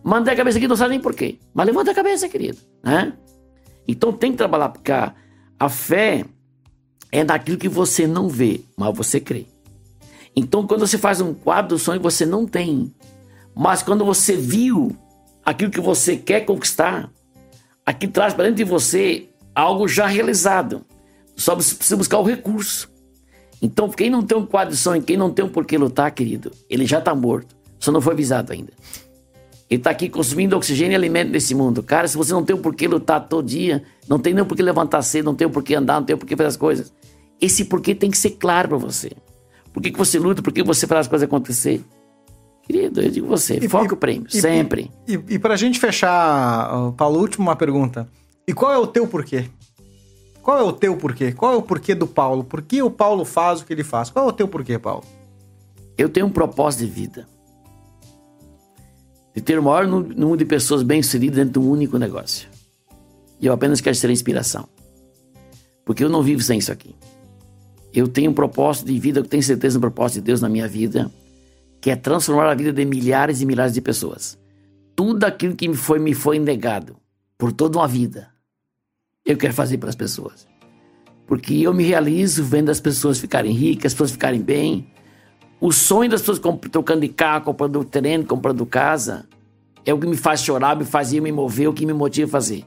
Manda 0.02 0.32
a 0.32 0.36
cabeça 0.36 0.58
aqui, 0.58 0.66
não 0.66 0.76
sabe 0.76 0.90
nem 0.90 1.00
por 1.00 1.14
quê. 1.14 1.38
Mas 1.52 1.66
levanta 1.66 1.90
a 1.90 1.94
cabeça, 1.94 2.28
querido. 2.28 2.58
Né? 2.82 3.12
Então 3.86 4.12
tem 4.12 4.32
que 4.32 4.38
trabalhar, 4.38 4.68
porque 4.68 4.92
a, 4.92 5.68
fé 5.68 6.24
é 7.10 7.24
daquilo 7.24 7.58
que 7.58 7.68
você 7.68 8.06
não 8.06 8.28
vê, 8.28 8.60
mas 8.76 8.96
você 8.96 9.20
crê. 9.20 9.46
Então 10.34 10.66
quando 10.66 10.86
você 10.86 10.98
faz 10.98 11.20
um 11.20 11.34
quadro 11.34 11.76
do 11.76 11.78
sonho, 11.78 12.00
você 12.00 12.24
não 12.24 12.46
tem. 12.46 12.92
Mas 13.54 13.82
quando 13.82 14.04
você 14.04 14.36
viu 14.36 14.96
aquilo 15.44 15.70
que 15.70 15.80
você 15.80 16.16
quer 16.16 16.42
conquistar, 16.42 17.10
aqui 17.84 18.08
traz 18.08 18.32
para 18.32 18.44
dentro 18.44 18.56
de 18.56 18.64
você 18.64 19.28
algo 19.54 19.86
já 19.86 20.06
realizado. 20.06 20.84
Só 21.36 21.54
precisa 21.54 21.96
buscar 21.96 22.18
o 22.18 22.22
recurso. 22.22 22.90
Então, 23.60 23.88
quem 23.88 24.10
não 24.10 24.22
tem 24.22 24.36
um 24.36 24.44
quadro 24.44 24.74
de 24.74 24.80
sonho, 24.80 25.02
quem 25.02 25.16
não 25.16 25.30
tem 25.30 25.44
um 25.44 25.48
porquê 25.48 25.78
lutar, 25.78 26.10
querido, 26.10 26.50
ele 26.68 26.84
já 26.84 26.98
está 26.98 27.14
morto. 27.14 27.54
Só 27.78 27.92
não 27.92 28.00
foi 28.00 28.12
avisado 28.12 28.52
ainda. 28.52 28.72
Ele 29.72 29.80
está 29.80 29.88
aqui 29.88 30.10
consumindo 30.10 30.54
oxigênio 30.54 30.92
e 30.92 30.96
alimento 30.96 31.30
nesse 31.30 31.54
mundo. 31.54 31.82
Cara, 31.82 32.06
se 32.06 32.14
você 32.14 32.30
não 32.30 32.44
tem 32.44 32.54
o 32.54 32.58
porquê 32.58 32.86
lutar 32.86 33.26
todo 33.26 33.46
dia, 33.46 33.82
não 34.06 34.18
tem 34.18 34.34
nem 34.34 34.42
o 34.42 34.46
porquê 34.46 34.62
levantar 34.62 35.00
cedo, 35.00 35.24
não 35.24 35.34
tem 35.34 35.46
o 35.46 35.50
porquê 35.50 35.74
andar, 35.74 35.94
não 35.94 36.04
tem 36.04 36.14
o 36.14 36.18
porquê 36.18 36.36
fazer 36.36 36.48
as 36.48 36.58
coisas. 36.58 36.92
Esse 37.40 37.64
porquê 37.64 37.94
tem 37.94 38.10
que 38.10 38.18
ser 38.18 38.32
claro 38.32 38.68
para 38.68 38.76
você. 38.76 39.12
Por 39.72 39.82
que, 39.82 39.90
que 39.90 39.96
você 39.96 40.18
luta? 40.18 40.42
Por 40.42 40.52
que 40.52 40.62
você 40.62 40.86
faz 40.86 41.00
as 41.00 41.08
coisas 41.08 41.24
acontecer? 41.24 41.82
Querido, 42.64 43.00
eu 43.00 43.10
digo 43.10 43.26
você, 43.26 43.60
e, 43.62 43.66
foca 43.66 43.86
e, 43.86 43.94
o 43.94 43.96
prêmio, 43.96 44.26
e, 44.30 44.40
sempre. 44.42 44.90
E, 45.08 45.14
e, 45.14 45.24
e 45.30 45.38
para 45.38 45.54
a 45.54 45.56
gente 45.56 45.80
fechar, 45.80 46.92
Paulo, 46.92 47.18
última 47.18 47.46
uma 47.46 47.56
pergunta. 47.56 48.06
E 48.46 48.52
qual 48.52 48.72
é 48.72 48.76
o 48.76 48.86
teu 48.86 49.06
porquê? 49.06 49.46
Qual 50.42 50.58
é 50.58 50.62
o 50.62 50.72
teu 50.72 50.98
porquê? 50.98 51.32
Qual 51.32 51.54
é 51.54 51.56
o 51.56 51.62
porquê 51.62 51.94
do 51.94 52.06
Paulo? 52.06 52.44
Por 52.44 52.60
que 52.60 52.82
o 52.82 52.90
Paulo 52.90 53.24
faz 53.24 53.62
o 53.62 53.64
que 53.64 53.72
ele 53.72 53.84
faz? 53.84 54.10
Qual 54.10 54.26
é 54.26 54.28
o 54.28 54.32
teu 54.32 54.46
porquê, 54.46 54.78
Paulo? 54.78 55.02
Eu 55.96 56.10
tenho 56.10 56.26
um 56.26 56.30
propósito 56.30 56.80
de 56.80 56.92
vida. 56.92 57.31
De 59.34 59.40
ter 59.40 59.58
o 59.58 59.62
maior 59.62 59.86
número 59.86 60.36
de 60.36 60.44
pessoas 60.44 60.82
bem-sucedidas 60.82 61.36
dentro 61.36 61.60
de 61.60 61.66
um 61.66 61.70
único 61.70 61.98
negócio. 61.98 62.48
E 63.40 63.46
eu 63.46 63.52
apenas 63.52 63.80
quero 63.80 63.96
ser 63.96 64.08
a 64.08 64.12
inspiração. 64.12 64.68
Porque 65.84 66.04
eu 66.04 66.08
não 66.08 66.22
vivo 66.22 66.42
sem 66.42 66.58
isso 66.58 66.70
aqui. 66.70 66.94
Eu 67.92 68.08
tenho 68.08 68.30
um 68.30 68.34
propósito 68.34 68.86
de 68.86 68.98
vida, 68.98 69.20
eu 69.20 69.24
tenho 69.24 69.42
certeza 69.42 69.76
no 69.76 69.80
propósito 69.80 70.16
de 70.16 70.26
Deus 70.26 70.40
na 70.40 70.48
minha 70.48 70.68
vida 70.68 71.10
que 71.82 71.90
é 71.90 71.96
transformar 71.96 72.48
a 72.48 72.54
vida 72.54 72.72
de 72.72 72.84
milhares 72.84 73.40
e 73.40 73.46
milhares 73.46 73.74
de 73.74 73.80
pessoas. 73.80 74.38
Tudo 74.94 75.24
aquilo 75.24 75.56
que 75.56 75.66
me 75.66 75.74
foi, 75.74 75.98
me 75.98 76.14
foi 76.14 76.38
negado 76.38 76.96
por 77.36 77.52
toda 77.52 77.76
uma 77.76 77.88
vida, 77.88 78.28
eu 79.26 79.36
quero 79.36 79.52
fazer 79.52 79.78
para 79.78 79.88
as 79.88 79.96
pessoas. 79.96 80.46
Porque 81.26 81.54
eu 81.54 81.74
me 81.74 81.82
realizo 81.82 82.44
vendo 82.44 82.70
as 82.70 82.78
pessoas 82.78 83.18
ficarem 83.18 83.52
ricas, 83.52 83.86
as 83.86 83.94
pessoas 83.94 84.12
ficarem 84.12 84.40
bem. 84.40 84.86
O 85.62 85.70
sonho 85.70 86.10
das 86.10 86.22
pessoas 86.22 86.40
trocando 86.72 87.02
de 87.02 87.08
carro, 87.08 87.44
comprando 87.44 87.84
terreno, 87.84 88.24
comprando 88.24 88.66
casa, 88.66 89.28
é 89.86 89.94
o 89.94 89.98
que 90.00 90.08
me 90.08 90.16
faz 90.16 90.42
chorar, 90.42 90.74
me 90.74 90.84
fazia 90.84 91.22
me 91.22 91.30
mover, 91.30 91.68
o 91.68 91.72
que 91.72 91.86
me 91.86 91.92
motiva 91.92 92.26
a 92.26 92.32
fazer. 92.32 92.66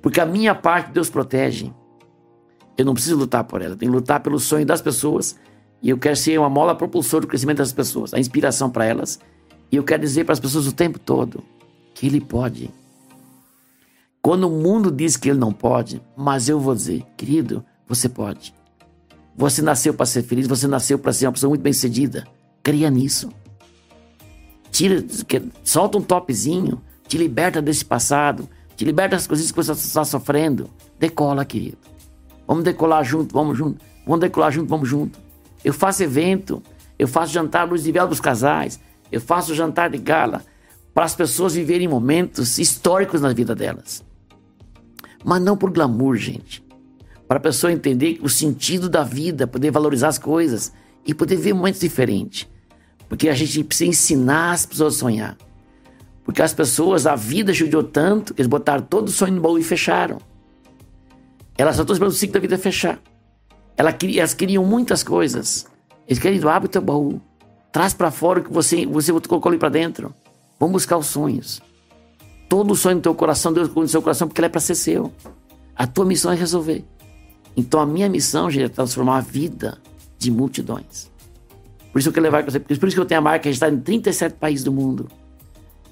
Porque 0.00 0.18
a 0.18 0.24
minha 0.24 0.54
parte 0.54 0.92
Deus 0.92 1.10
protege. 1.10 1.70
Eu 2.74 2.86
não 2.86 2.94
preciso 2.94 3.16
lutar 3.16 3.44
por 3.44 3.60
ela, 3.60 3.76
tenho 3.76 3.92
que 3.92 3.98
lutar 3.98 4.20
pelo 4.20 4.40
sonho 4.40 4.64
das 4.64 4.80
pessoas 4.80 5.38
e 5.82 5.90
eu 5.90 5.98
quero 5.98 6.16
ser 6.16 6.40
uma 6.40 6.48
mola 6.48 6.74
propulsora 6.74 7.20
do 7.20 7.26
crescimento 7.26 7.58
das 7.58 7.74
pessoas, 7.74 8.14
a 8.14 8.18
inspiração 8.18 8.70
para 8.70 8.86
elas. 8.86 9.20
E 9.70 9.76
eu 9.76 9.84
quero 9.84 10.00
dizer 10.00 10.24
para 10.24 10.32
as 10.32 10.40
pessoas 10.40 10.66
o 10.66 10.72
tempo 10.72 10.98
todo 10.98 11.44
que 11.92 12.06
ele 12.06 12.22
pode. 12.22 12.70
Quando 14.22 14.44
o 14.44 14.50
mundo 14.50 14.90
diz 14.90 15.18
que 15.18 15.28
ele 15.28 15.38
não 15.38 15.52
pode, 15.52 16.00
mas 16.16 16.48
eu 16.48 16.58
vou 16.58 16.74
dizer, 16.74 17.04
querido, 17.14 17.62
você 17.86 18.08
pode. 18.08 18.54
Você 19.36 19.60
nasceu 19.60 19.92
para 19.92 20.06
ser 20.06 20.22
feliz, 20.22 20.46
você 20.46 20.66
nasceu 20.66 20.98
para 20.98 21.12
ser 21.12 21.26
uma 21.26 21.32
pessoa 21.32 21.50
muito 21.50 21.62
bem-sucedida. 21.62 22.26
Cria 22.62 22.90
nisso. 22.90 23.30
Tira, 24.70 25.04
solta 25.62 25.98
um 25.98 26.02
topzinho, 26.02 26.80
te 27.06 27.18
liberta 27.18 27.60
desse 27.60 27.84
passado, 27.84 28.48
te 28.76 28.84
liberta 28.84 29.16
das 29.16 29.26
coisas 29.26 29.50
que 29.50 29.56
você 29.56 29.72
está 29.72 30.04
sofrendo. 30.04 30.70
Decola, 30.98 31.44
querido. 31.44 31.78
Vamos 32.46 32.64
decolar 32.64 33.04
junto, 33.04 33.32
vamos 33.32 33.58
junto. 33.58 33.84
Vamos 34.06 34.20
decolar 34.20 34.50
junto, 34.50 34.68
vamos 34.68 34.88
junto. 34.88 35.18
Eu 35.62 35.74
faço 35.74 36.02
evento, 36.02 36.62
eu 36.98 37.06
faço 37.06 37.32
jantar 37.32 37.68
luz 37.68 37.82
de 37.82 37.92
vela 37.92 38.06
para 38.06 38.14
os 38.14 38.20
casais, 38.20 38.80
eu 39.12 39.20
faço 39.20 39.54
jantar 39.54 39.90
de 39.90 39.98
gala 39.98 40.42
para 40.94 41.04
as 41.04 41.14
pessoas 41.14 41.54
viverem 41.54 41.88
momentos 41.88 42.58
históricos 42.58 43.20
na 43.20 43.32
vida 43.32 43.54
delas. 43.54 44.02
Mas 45.24 45.42
não 45.42 45.56
por 45.56 45.70
glamour, 45.70 46.16
gente. 46.16 46.65
Para 47.28 47.38
a 47.38 47.40
pessoa 47.40 47.72
entender 47.72 48.18
o 48.22 48.28
sentido 48.28 48.88
da 48.88 49.02
vida, 49.02 49.46
poder 49.46 49.70
valorizar 49.70 50.08
as 50.08 50.18
coisas 50.18 50.72
e 51.04 51.12
poder 51.12 51.36
ver 51.36 51.54
momentos 51.54 51.80
diferentes. 51.80 52.48
Porque 53.08 53.28
a 53.28 53.34
gente 53.34 53.62
precisa 53.64 53.90
ensinar 53.90 54.52
as 54.52 54.66
pessoas 54.66 54.94
a 54.94 54.98
sonhar. 54.98 55.36
Porque 56.24 56.42
as 56.42 56.52
pessoas, 56.52 57.06
a 57.06 57.14
vida 57.14 57.52
judiou 57.52 57.82
tanto 57.82 58.34
eles 58.36 58.48
botaram 58.48 58.82
todo 58.82 59.08
o 59.08 59.12
sonho 59.12 59.34
no 59.34 59.40
baú 59.40 59.58
e 59.58 59.62
fecharam. 59.62 60.18
Elas 61.56 61.76
só 61.76 61.82
estão 61.82 61.94
esperando 61.94 62.12
o 62.12 62.16
ciclo 62.16 62.34
da 62.34 62.40
vida 62.40 62.58
fechar. 62.58 63.00
Elas 63.76 64.34
queriam 64.34 64.64
muitas 64.64 65.02
coisas. 65.02 65.66
Eles 66.06 66.18
queriam, 66.18 66.48
abre 66.48 66.66
o 66.66 66.70
teu 66.70 66.82
baú. 66.82 67.20
Traz 67.72 67.94
para 67.94 68.10
fora 68.10 68.40
o 68.40 68.44
que 68.44 68.52
você, 68.52 68.86
você 68.86 69.12
colocou 69.12 69.50
ali 69.50 69.58
para 69.58 69.68
dentro. 69.68 70.14
Vamos 70.58 70.72
buscar 70.72 70.96
os 70.96 71.06
sonhos. 71.06 71.60
Todo 72.48 72.72
o 72.72 72.76
sonho 72.76 72.96
no 72.96 73.02
teu 73.02 73.14
coração, 73.14 73.52
Deus 73.52 73.68
colocou 73.68 73.82
no 73.82 73.88
seu 73.88 74.02
coração 74.02 74.28
porque 74.28 74.40
ele 74.40 74.46
é 74.46 74.50
para 74.50 74.60
ser 74.60 74.74
seu. 74.74 75.12
A 75.74 75.86
tua 75.86 76.04
missão 76.04 76.32
é 76.32 76.34
resolver. 76.34 76.84
Então 77.56 77.80
a 77.80 77.86
minha 77.86 78.08
missão, 78.08 78.50
gente, 78.50 78.64
é 78.64 78.68
transformar 78.68 79.18
a 79.18 79.20
vida 79.20 79.78
de 80.18 80.30
multidões. 80.30 81.10
Por 81.92 81.98
isso 81.98 82.08
eu 82.08 82.12
quero 82.12 82.24
levar 82.24 82.44
com 82.44 82.50
você. 82.50 82.60
Por 82.60 82.86
isso 82.86 82.94
que 82.96 83.00
eu 83.00 83.06
tenho 83.06 83.20
a 83.20 83.22
marca 83.22 83.48
está 83.48 83.68
em 83.68 83.80
37 83.80 84.34
países 84.34 84.64
do 84.64 84.72
mundo. 84.72 85.08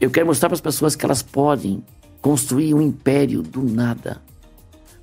Eu 0.00 0.10
quero 0.10 0.26
mostrar 0.26 0.48
para 0.48 0.54
as 0.54 0.60
pessoas 0.60 0.94
que 0.94 1.04
elas 1.04 1.22
podem 1.22 1.82
construir 2.20 2.74
um 2.74 2.82
império 2.82 3.42
do 3.42 3.62
nada. 3.62 4.20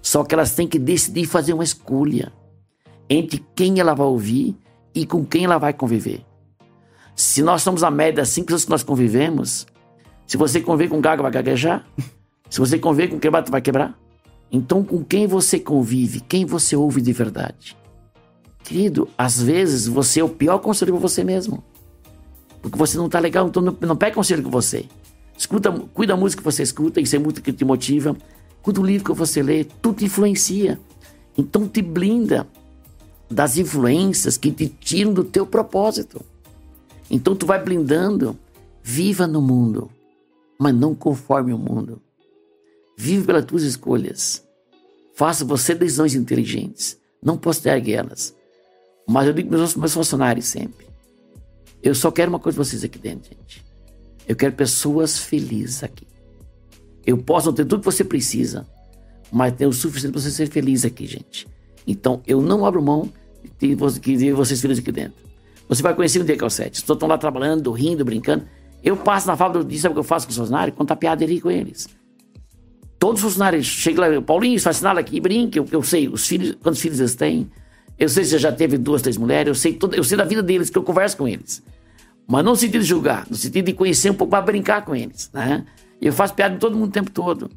Só 0.02 0.24
que 0.24 0.36
elas 0.36 0.54
têm 0.54 0.68
que 0.68 0.78
decidir 0.78 1.26
fazer 1.26 1.54
uma 1.54 1.64
escolha 1.64 2.32
entre 3.10 3.44
quem 3.56 3.80
ela 3.80 3.94
vai 3.94 4.08
ouvir 4.08 4.56
e 4.94 5.06
com 5.06 5.26
quem 5.26 5.46
ela 5.46 5.58
vai 5.58 5.74
conviver. 5.74 6.24
Se 7.16 7.42
nós 7.42 7.62
somos 7.62 7.84
a 7.84 7.92
média 7.92 8.22
das 8.22 8.30
cinco 8.30 8.48
pessoas 8.48 8.66
que 8.66 8.72
nós 8.72 8.84
convivemos, 8.84 9.68
Se 10.32 10.38
você 10.38 10.62
conviver 10.62 10.88
com 10.88 11.02
gaga, 11.02 11.22
vai 11.22 11.30
gaguejar. 11.30 11.86
Se 12.50 12.58
você 12.58 12.80
conviver 12.80 13.10
com 13.10 13.20
quebrado, 13.20 13.52
vai 13.52 13.62
quebrar. 13.62 14.00
Então, 14.52 14.84
com 14.84 15.04
quem 15.04 15.28
você 15.28 15.60
convive? 15.60 16.20
Quem 16.20 16.46
você 16.46 16.76
ouve 16.76 17.02
de 17.02 17.14
verdade? 17.14 17.78
Querido, 18.64 19.08
às 19.18 19.42
vezes 19.42 19.88
você 19.88 20.20
é 20.20 20.24
o 20.24 20.30
pior 20.30 20.60
conselho 20.60 20.94
para 20.94 21.02
você 21.02 21.24
mesmo. 21.24 21.64
Porque 22.62 22.78
você 22.78 22.98
não 22.98 23.06
está 23.08 23.20
legal, 23.20 23.48
então 23.48 23.62
não, 23.62 23.76
não 23.80 23.96
pega 23.96 24.16
conselho 24.16 24.44
com 24.44 24.50
você. 24.50 24.86
Escuta, 25.38 25.72
cuida 25.94 26.14
da 26.14 26.20
música 26.20 26.42
que 26.42 26.46
você 26.46 26.62
escuta, 26.62 27.02
isso 27.02 27.16
é 27.16 27.20
muito 27.20 27.42
que 27.42 27.52
te 27.52 27.66
motiva. 27.66 28.16
Cuida 28.62 28.80
do 28.80 28.86
livro 28.86 29.12
que 29.12 29.18
você 29.18 29.42
lê, 29.42 29.64
tudo 29.64 29.98
te 29.98 30.06
influencia. 30.06 30.80
Então 31.38 31.68
te 31.68 31.82
blinda 31.82 32.48
das 33.30 33.58
influências 33.58 34.38
que 34.38 34.52
te 34.52 34.68
tiram 34.68 35.14
do 35.14 35.24
teu 35.24 35.48
propósito. 35.48 36.24
Então 37.10 37.36
tu 37.36 37.46
vai 37.46 37.64
blindando. 37.64 38.38
Viva 38.84 39.28
no 39.28 39.42
mundo, 39.42 39.90
mas 40.60 40.74
não 40.74 40.96
conforme 40.96 41.54
o 41.54 41.58
mundo. 41.58 42.02
Vive 43.04 43.26
pelas 43.26 43.46
tuas 43.46 43.64
escolhas. 43.64 44.48
Faça 45.16 45.44
você 45.44 45.74
decisões 45.74 46.14
inteligentes. 46.14 47.00
Não 47.20 47.36
postergue 47.36 47.94
elas. 47.94 48.36
Mas 49.10 49.26
eu 49.26 49.34
digo 49.34 49.50
para 49.50 49.64
os 49.64 49.76
meus 49.76 49.92
funcionários 49.92 50.46
sempre: 50.46 50.86
eu 51.82 51.96
só 51.96 52.12
quero 52.12 52.30
uma 52.30 52.38
coisa 52.38 52.56
de 52.56 52.64
vocês 52.64 52.84
aqui 52.84 53.00
dentro, 53.00 53.36
gente. 53.36 53.66
Eu 54.28 54.36
quero 54.36 54.54
pessoas 54.54 55.18
felizes 55.18 55.84
aqui. 55.84 56.06
Eu 57.04 57.18
posso 57.18 57.48
não 57.48 57.56
ter 57.56 57.66
tudo 57.66 57.80
que 57.80 57.86
você 57.86 58.04
precisa, 58.04 58.68
mas 59.32 59.54
ter 59.54 59.66
o 59.66 59.74
suficiente 59.74 60.12
para 60.12 60.22
você 60.22 60.30
ser 60.30 60.48
feliz 60.52 60.86
aqui, 60.86 61.08
gente. 61.08 61.48
Então, 61.88 62.22
eu 62.28 62.40
não 62.40 62.64
abro 62.68 62.84
mão 62.84 63.12
de 63.60 63.74
vocês 63.74 64.62
felizes 64.62 64.84
aqui 64.84 64.92
dentro. 64.92 65.26
Você 65.68 65.82
vai 65.82 65.96
conhecer 65.96 66.20
o 66.20 66.24
dia 66.24 66.38
que 66.38 66.44
é 66.44 66.48
o 66.48 66.52
7. 66.52 66.76
Estão 66.76 67.08
lá 67.08 67.18
trabalhando, 67.18 67.72
rindo, 67.72 68.06
brincando. 68.06 68.46
Eu 68.84 68.96
passo 68.96 69.26
na 69.26 69.36
fábrica 69.36 69.68
sabe 69.80 69.94
o 69.94 69.96
que 69.96 70.00
eu 70.02 70.04
faço 70.04 70.28
com 70.28 70.32
os 70.32 70.38
funcionários? 70.38 70.78
Contar 70.78 70.98
piada 70.98 71.26
ali 71.26 71.42
com 71.42 71.50
eles. 71.50 71.90
Todos 73.02 73.24
os 73.24 73.32
funcionários 73.32 73.66
chegam 73.66 74.08
lá, 74.08 74.22
Paulinho, 74.22 74.62
faz 74.62 74.78
sinal 74.78 74.96
aqui, 74.96 75.20
brinque. 75.20 75.58
Eu, 75.58 75.66
eu 75.72 75.82
sei 75.82 76.08
os 76.08 76.28
filhos, 76.28 76.56
quantos 76.62 76.80
filhos 76.80 77.00
eles 77.00 77.16
têm. 77.16 77.50
Eu 77.98 78.08
sei 78.08 78.24
se 78.24 78.38
já 78.38 78.52
teve 78.52 78.78
duas, 78.78 79.02
três 79.02 79.18
mulheres. 79.18 79.48
Eu 79.48 79.56
sei, 79.56 79.80
eu 79.94 80.04
sei 80.04 80.16
da 80.16 80.24
vida 80.24 80.44
deles, 80.44 80.70
que 80.70 80.78
eu 80.78 80.84
converso 80.84 81.18
com 81.18 81.28
eles. 81.28 81.64
Mas 82.28 82.46
não 82.46 82.52
no 82.52 82.56
sentido 82.56 82.82
de 82.82 82.88
julgar, 82.88 83.26
no 83.28 83.36
sentido 83.36 83.66
de 83.66 83.74
conhecer 83.74 84.12
um 84.12 84.14
pouco 84.14 84.30
para 84.30 84.44
brincar 84.44 84.86
com 84.86 84.96
eles, 84.96 85.32
né? 85.34 85.66
Eu 86.00 86.14
faço 86.14 86.36
piada 86.36 86.54
com 86.54 86.60
todo 86.60 86.78
mundo 86.78 86.90
o 86.90 86.92
tempo 86.92 87.10
todo. 87.10 87.50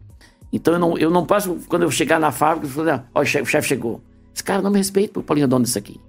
Então 0.51 0.73
eu 0.73 0.81
não, 0.81 0.97
eu 0.97 1.11
não 1.11 1.27
posso, 1.27 1.59
quando 1.69 1.83
eu 1.83 1.91
chegar 1.91 2.19
na 2.19 2.33
fábrica, 2.33 2.67
falar, 2.67 3.07
ó, 3.15 3.21
o 3.21 3.25
chefe, 3.27 3.43
o 3.43 3.47
chefe 3.47 3.69
chegou. 3.69 4.01
Esse 4.35 4.43
cara 4.43 4.63
não 4.63 4.71
me 4.71 4.79
respeita, 4.79 5.21
Paulinho 5.21 5.45
é 5.45 5.49
dono 5.49 5.67
disso 5.67 5.77
aqui. 5.77 6.01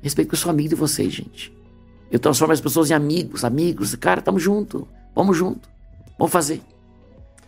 Respeito 0.00 0.28
que 0.28 0.34
eu 0.36 0.38
sou 0.38 0.52
amigo 0.52 0.68
de 0.68 0.76
vocês, 0.76 1.12
gente. 1.12 1.52
Eu 2.12 2.20
transformo 2.20 2.52
as 2.52 2.60
pessoas 2.60 2.92
em 2.92 2.94
amigos, 2.94 3.44
amigos. 3.44 3.96
Cara, 3.96 4.22
tamo 4.22 4.38
junto. 4.38 4.86
Vamos 5.16 5.36
junto. 5.36 5.68
Vamos 6.16 6.30
fazer. 6.30 6.62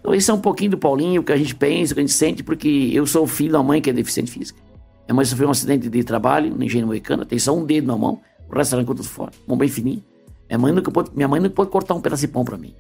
Então, 0.00 0.14
esse 0.14 0.30
é 0.30 0.34
um 0.34 0.40
pouquinho 0.40 0.72
do 0.72 0.78
Paulinho, 0.78 1.20
o 1.20 1.24
que 1.24 1.32
a 1.32 1.36
gente 1.36 1.54
pensa, 1.54 1.92
o 1.92 1.94
que 1.94 2.00
a 2.00 2.02
gente 2.02 2.12
sente, 2.12 2.42
porque 2.42 2.90
eu 2.92 3.06
sou 3.06 3.26
filho 3.26 3.52
da 3.52 3.62
mãe 3.62 3.80
que 3.80 3.90
é 3.90 3.92
deficiente 3.92 4.30
física. 4.30 4.58
Minha 5.06 5.14
mãe 5.14 5.24
sofreu 5.24 5.48
um 5.48 5.50
acidente 5.50 5.88
de 5.88 6.04
trabalho 6.04 6.54
no 6.54 6.64
engenho 6.64 6.84
americano, 6.84 7.24
tem 7.24 7.38
só 7.38 7.54
um 7.54 7.64
dedo 7.64 7.86
na 7.86 7.96
mão, 7.96 8.20
o 8.48 8.54
resto 8.54 8.74
arrancou 8.74 8.94
tudo 8.94 9.08
fora. 9.08 9.32
Mão 9.46 9.56
bem 9.56 9.68
fininha. 9.68 10.02
Minha 10.48 10.58
mãe 10.58 10.72
nunca 10.72 10.90
pôde, 10.90 11.10
minha 11.14 11.28
mãe 11.28 11.40
nunca 11.40 11.54
pôde 11.54 11.70
cortar 11.70 11.94
um 11.94 12.00
pedaço 12.00 12.22
de 12.22 12.28
pão 12.28 12.44
para 12.44 12.56
mim. 12.56 12.74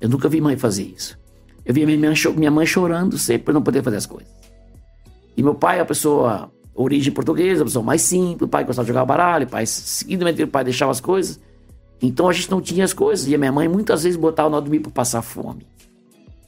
Eu 0.00 0.08
nunca 0.08 0.28
vi 0.28 0.40
mãe 0.40 0.56
fazer 0.56 0.82
isso. 0.82 1.18
Eu 1.64 1.72
vi 1.72 1.86
minha 1.86 2.12
minha 2.36 2.50
mãe 2.50 2.66
chorando 2.66 3.16
sempre 3.18 3.44
por 3.44 3.54
não 3.54 3.62
poder 3.62 3.82
fazer 3.82 3.96
as 3.96 4.06
coisas. 4.06 4.28
E 5.36 5.42
meu 5.42 5.54
pai 5.54 5.78
é 5.78 5.80
a 5.80 5.84
pessoa, 5.84 6.50
origem 6.74 7.12
portuguesa, 7.12 7.62
a 7.62 7.64
pessoa 7.64 7.84
mais 7.84 8.02
simples, 8.02 8.42
o 8.42 8.48
pai 8.48 8.64
gostava 8.64 8.84
de 8.84 8.88
jogar 8.88 9.04
baralho, 9.04 9.46
o 9.46 9.48
pai, 9.48 9.66
seguidamente 9.66 10.42
o 10.42 10.48
pai 10.48 10.64
deixava 10.64 10.90
as 10.90 11.00
coisas. 11.00 11.40
Então 12.00 12.28
a 12.28 12.32
gente 12.32 12.50
não 12.50 12.60
tinha 12.60 12.84
as 12.84 12.92
coisas. 12.92 13.26
E 13.26 13.34
a 13.34 13.38
minha 13.38 13.52
mãe 13.52 13.68
muitas 13.68 14.02
vezes 14.02 14.18
botava 14.18 14.48
nós 14.48 14.62
dormir 14.62 14.80
para 14.80 14.92
passar 14.92 15.22
fome. 15.22 15.66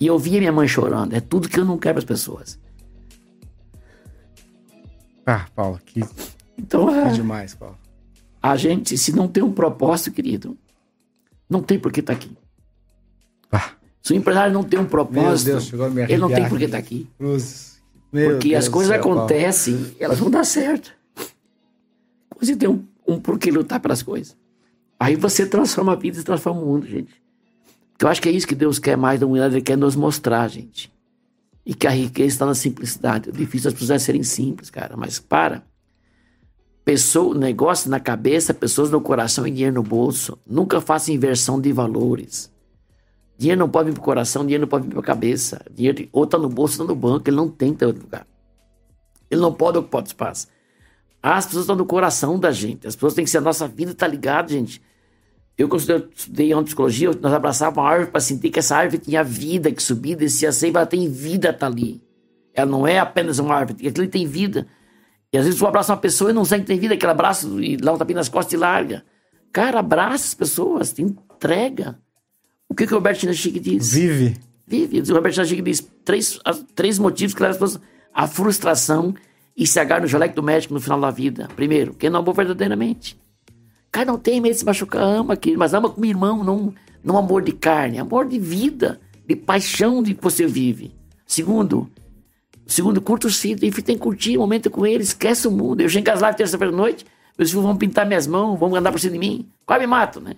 E 0.00 0.06
eu 0.06 0.18
via 0.18 0.38
minha 0.38 0.52
mãe 0.52 0.68
chorando. 0.68 1.14
É 1.14 1.20
tudo 1.20 1.48
que 1.48 1.58
eu 1.58 1.64
não 1.64 1.78
quero 1.78 1.94
para 1.94 2.00
as 2.00 2.04
pessoas. 2.04 2.58
Ah, 5.26 5.46
Paulo, 5.54 5.78
que. 5.84 6.02
Então 6.56 6.94
é. 6.94 7.10
demais, 7.10 7.54
Paulo. 7.54 7.78
A 8.40 8.56
gente, 8.56 8.96
se 8.96 9.14
não 9.14 9.28
tem 9.28 9.42
um 9.42 9.52
propósito, 9.52 10.12
querido, 10.12 10.56
não 11.50 11.62
tem 11.62 11.78
por 11.78 11.92
que 11.92 12.00
estar 12.00 12.14
tá 12.14 12.18
aqui. 12.18 12.36
Ah. 13.50 13.72
Se 14.00 14.12
o 14.12 14.16
empresário 14.16 14.52
não 14.52 14.62
tem 14.62 14.78
um 14.78 14.86
propósito, 14.86 15.46
Deus, 15.46 15.72
ele 16.08 16.16
não 16.18 16.28
tem 16.28 16.48
por 16.48 16.58
que 16.58 16.64
estar 16.64 16.78
tá 16.78 16.82
aqui. 16.82 17.10
Cruzes. 17.18 17.78
Porque 18.10 18.50
Deus 18.50 18.64
as 18.64 18.68
coisas 18.68 18.92
céu, 18.92 19.00
acontecem, 19.00 19.74
Paulo. 19.74 19.96
elas 20.00 20.18
vão 20.18 20.30
dar 20.30 20.44
certo. 20.44 20.92
Você 22.40 22.56
tem 22.56 22.68
um, 22.68 22.84
um 23.06 23.20
porquê 23.20 23.50
lutar 23.50 23.80
pelas 23.80 24.02
coisas. 24.02 24.36
Aí 24.98 25.14
você 25.14 25.44
transforma 25.44 25.92
a 25.92 25.96
vida 25.96 26.18
e 26.18 26.22
transforma 26.22 26.60
o 26.60 26.66
mundo, 26.66 26.86
gente. 26.86 27.12
Porque 27.98 28.06
eu 28.06 28.10
acho 28.10 28.22
que 28.22 28.28
é 28.28 28.32
isso 28.32 28.46
que 28.46 28.54
Deus 28.54 28.78
quer 28.78 28.96
mais 28.96 29.18
da 29.18 29.26
humanidade, 29.26 29.56
Ele 29.56 29.60
quer 29.60 29.76
nos 29.76 29.96
mostrar, 29.96 30.46
gente. 30.46 30.88
E 31.66 31.74
que 31.74 31.84
a 31.84 31.90
riqueza 31.90 32.28
está 32.28 32.46
na 32.46 32.54
simplicidade. 32.54 33.28
É 33.28 33.32
difícil 33.32 33.66
as 33.66 33.74
pessoas 33.74 34.02
serem 34.02 34.22
simples, 34.22 34.70
cara. 34.70 34.96
Mas 34.96 35.18
para 35.18 35.64
pessoa, 36.84 37.36
negócio 37.36 37.90
na 37.90 37.98
cabeça, 37.98 38.54
pessoas 38.54 38.88
no 38.92 39.00
coração 39.00 39.44
e 39.48 39.50
dinheiro 39.50 39.74
no 39.74 39.82
bolso. 39.82 40.38
Nunca 40.46 40.80
faça 40.80 41.10
inversão 41.10 41.60
de 41.60 41.72
valores. 41.72 42.48
Dinheiro 43.36 43.58
não 43.58 43.68
pode 43.68 43.88
vir 43.88 43.94
para 43.94 44.00
o 44.00 44.04
coração, 44.04 44.42
dinheiro 44.42 44.60
não 44.62 44.68
pode 44.68 44.84
vir 44.84 44.92
para 44.92 45.00
a 45.00 45.02
cabeça. 45.02 45.60
Dinheiro 45.74 46.08
ou 46.12 46.22
está 46.22 46.38
no 46.38 46.48
bolso 46.48 46.80
ou 46.80 46.84
está 46.84 46.94
no 46.94 46.98
banco, 46.98 47.28
ele 47.28 47.36
não 47.36 47.48
tem 47.48 47.74
que 47.74 47.84
outro 47.84 48.02
lugar. 48.02 48.24
Ele 49.28 49.40
não 49.40 49.52
pode 49.52 49.76
ocupar 49.76 50.04
espaço. 50.04 50.46
As 51.20 51.46
pessoas 51.46 51.64
estão 51.64 51.74
no 51.74 51.84
coração 51.84 52.38
da 52.38 52.52
gente. 52.52 52.86
As 52.86 52.94
pessoas 52.94 53.14
têm 53.14 53.24
que 53.24 53.30
ser 53.30 53.38
a 53.38 53.40
nossa 53.40 53.66
vida, 53.66 53.90
está 53.90 54.06
ligada, 54.06 54.52
gente. 54.52 54.80
Eu, 55.58 55.68
quando 55.68 55.90
eu 55.90 56.08
estudei 56.14 56.52
em 56.52 56.62
psicologia, 56.62 57.10
nós 57.20 57.32
abraçávamos 57.32 57.82
uma 57.82 57.90
árvore 57.90 58.12
para 58.12 58.20
sentir 58.20 58.48
que 58.48 58.60
essa 58.60 58.76
árvore 58.76 58.98
tinha 58.98 59.24
vida, 59.24 59.72
que 59.72 59.82
subia, 59.82 60.14
descia 60.14 60.52
sempre, 60.52 60.78
ela 60.78 60.86
tem 60.86 61.10
vida, 61.10 61.52
tá 61.52 61.66
ali. 61.66 62.00
Ela 62.54 62.70
não 62.70 62.86
é 62.86 63.00
apenas 63.00 63.40
uma 63.40 63.56
árvore, 63.56 63.88
aquilo 63.88 64.06
tem 64.06 64.24
vida. 64.24 64.68
E 65.32 65.36
às 65.36 65.44
vezes 65.44 65.58
tu 65.58 65.66
abraça 65.66 65.92
uma 65.92 65.98
pessoa 65.98 66.30
e 66.30 66.32
não 66.32 66.44
sabe 66.44 66.62
que 66.62 66.68
tem 66.68 66.78
vida, 66.78 66.94
aquele 66.94 67.10
abraço 67.10 67.60
e 67.60 67.76
dá 67.76 67.92
um 67.92 67.98
tapinha 67.98 68.18
nas 68.18 68.28
costas 68.28 68.52
e 68.52 68.56
larga. 68.56 69.04
Cara, 69.52 69.80
abraça 69.80 70.28
as 70.28 70.34
pessoas, 70.34 70.92
te 70.92 71.02
entrega. 71.02 71.98
O 72.68 72.74
que, 72.74 72.86
que 72.86 72.92
o 72.92 72.96
Roberto 72.96 73.18
Chinachique 73.18 73.58
diz? 73.58 73.92
Vive. 73.92 74.36
Vive. 74.64 75.00
O 75.10 75.14
Roberto 75.14 75.34
Chinachique 75.34 75.62
diz 75.62 75.86
três, 76.04 76.38
três 76.76 77.00
motivos 77.00 77.34
que 77.34 77.42
levam 77.42 77.56
as 77.56 77.60
pessoas 77.60 77.82
à 78.14 78.28
frustração 78.28 79.12
e 79.56 79.66
se 79.66 79.80
agarram 79.80 80.02
no 80.02 80.08
jaleco 80.08 80.36
do 80.36 80.42
médico 80.42 80.72
no 80.72 80.80
final 80.80 81.00
da 81.00 81.10
vida. 81.10 81.48
Primeiro, 81.56 81.94
quem 81.94 82.10
não 82.10 82.20
amou 82.20 82.32
verdadeiramente. 82.32 83.18
Cara, 83.90 84.06
não 84.06 84.18
tem 84.18 84.40
medo 84.40 84.52
de 84.52 84.58
se 84.58 84.64
machucar, 84.64 85.02
ama 85.02 85.34
aqui, 85.34 85.56
mas 85.56 85.74
ama 85.74 85.88
como 85.88 86.04
irmão, 86.04 86.44
não, 86.44 86.74
não 87.02 87.16
amor 87.16 87.42
de 87.42 87.52
carne, 87.52 87.98
amor 87.98 88.26
de 88.26 88.38
vida, 88.38 89.00
de 89.26 89.34
paixão 89.34 90.02
de 90.02 90.14
que 90.14 90.22
você 90.22 90.46
vive. 90.46 90.94
Segundo, 91.26 91.90
Segundo, 92.68 93.00
curta 93.00 93.26
os 93.26 93.40
filhos, 93.40 93.60
tem 93.60 93.96
que 93.96 93.96
curtir 93.96 94.36
o 94.36 94.40
momento 94.40 94.68
com 94.70 94.86
eles, 94.86 95.08
esquece 95.08 95.48
o 95.48 95.50
mundo. 95.50 95.80
Eu 95.80 95.88
chego 95.88 96.00
em 96.00 96.04
casa 96.04 96.20
lá 96.20 96.34
terça-feira 96.34 96.70
à 96.70 96.76
noite, 96.76 97.06
meus 97.36 97.50
filhos 97.50 97.64
vão 97.64 97.74
pintar 97.74 98.04
minhas 98.04 98.26
mãos, 98.26 98.58
vão 98.58 98.76
andar 98.76 98.92
por 98.92 99.00
cima 99.00 99.14
de 99.14 99.18
mim, 99.18 99.48
quase 99.64 99.80
me 99.80 99.86
mato, 99.86 100.20
né? 100.20 100.34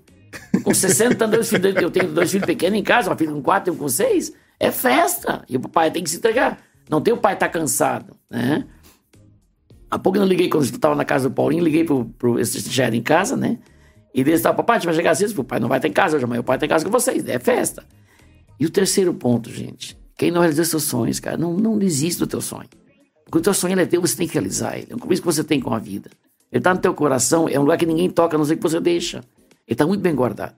Com 0.63 0.73
60 0.73 1.25
anos, 1.25 1.53
eu 1.53 1.91
tenho 1.91 2.13
dois 2.13 2.31
filhos 2.31 2.47
pequenos 2.47 2.79
em 2.79 2.85
casa, 2.85 3.11
uma 3.11 3.17
filha 3.17 3.33
com 3.33 3.43
quatro, 3.43 3.75
um 3.75 3.77
com 3.77 3.89
seis, 3.89 4.33
é 4.61 4.71
festa. 4.71 5.45
E 5.49 5.57
o 5.57 5.61
pai 5.61 5.91
tem 5.91 6.05
que 6.05 6.11
se 6.11 6.19
entregar. 6.19 6.61
Não 6.89 7.01
tem 7.01 7.13
o 7.13 7.17
pai 7.17 7.35
estar 7.35 7.49
tá 7.49 7.53
cansado, 7.53 8.17
né? 8.31 8.65
Há 9.91 9.99
pouco 9.99 10.19
eu 10.19 10.23
não 10.23 10.29
liguei 10.29 10.49
quando 10.49 10.65
eu 10.65 10.71
estava 10.71 10.95
na 10.95 11.05
casa 11.05 11.29
do 11.29 11.35
Paulinho, 11.35 11.65
liguei 11.65 11.85
pro, 11.85 12.05
pro 12.05 12.43
já 12.45 12.85
era 12.85 12.95
em 12.95 13.03
casa, 13.03 13.37
né? 13.37 13.59
E 14.15 14.21
ele 14.21 14.33
estava, 14.33 14.57
papai, 14.57 14.79
a 14.79 14.81
vai 14.81 14.95
chegar 14.95 15.15
cedo, 15.15 15.39
o 15.41 15.45
pai 15.45 15.59
não 15.59 15.69
vai 15.69 15.79
estar 15.79 15.89
em 15.89 15.93
casa 15.93 16.17
hoje, 16.17 16.25
amanhã 16.25 16.41
o 16.41 16.45
pai 16.45 16.57
está 16.57 16.67
em 16.67 16.69
casa 16.69 16.85
com 16.85 16.91
vocês, 16.91 17.27
é 17.29 17.39
festa. 17.39 17.85
E 18.59 18.67
o 18.67 18.71
terceiro 18.71 19.15
ponto, 19.15 19.51
gente, 19.51 19.99
quem 20.17 20.31
não 20.31 20.41
realiza 20.41 20.65
seus 20.65 20.85
sonhos, 20.85 21.19
cara, 21.19 21.37
não, 21.37 21.55
não 21.55 21.79
desista 21.79 22.25
do 22.25 22.29
teu 22.29 22.41
sonho. 22.41 22.69
Porque 23.25 23.39
o 23.39 23.41
teu 23.41 23.55
sonho 23.55 23.79
é 23.79 23.87
teu, 23.87 24.01
você 24.01 24.17
tem 24.17 24.27
que 24.27 24.35
realizar 24.35 24.77
ele. 24.77 24.89
É 24.91 24.95
um 24.95 24.99
compromisso 24.99 25.23
que 25.23 25.27
você 25.27 25.45
tem 25.45 25.61
com 25.61 25.73
a 25.73 25.79
vida. 25.79 26.11
Ele 26.51 26.59
está 26.59 26.75
no 26.75 26.81
teu 26.81 26.93
coração, 26.93 27.49
é 27.49 27.59
um 27.59 27.63
lugar 27.63 27.79
que 27.79 27.87
ninguém 27.87 28.11
toca, 28.11 28.37
a 28.37 28.39
não 28.39 28.45
ser 28.45 28.57
que 28.57 28.63
você 28.63 28.81
deixa. 28.81 29.19
Ele 29.19 29.75
está 29.75 29.87
muito 29.87 30.01
bem 30.01 30.15
guardado. 30.15 30.55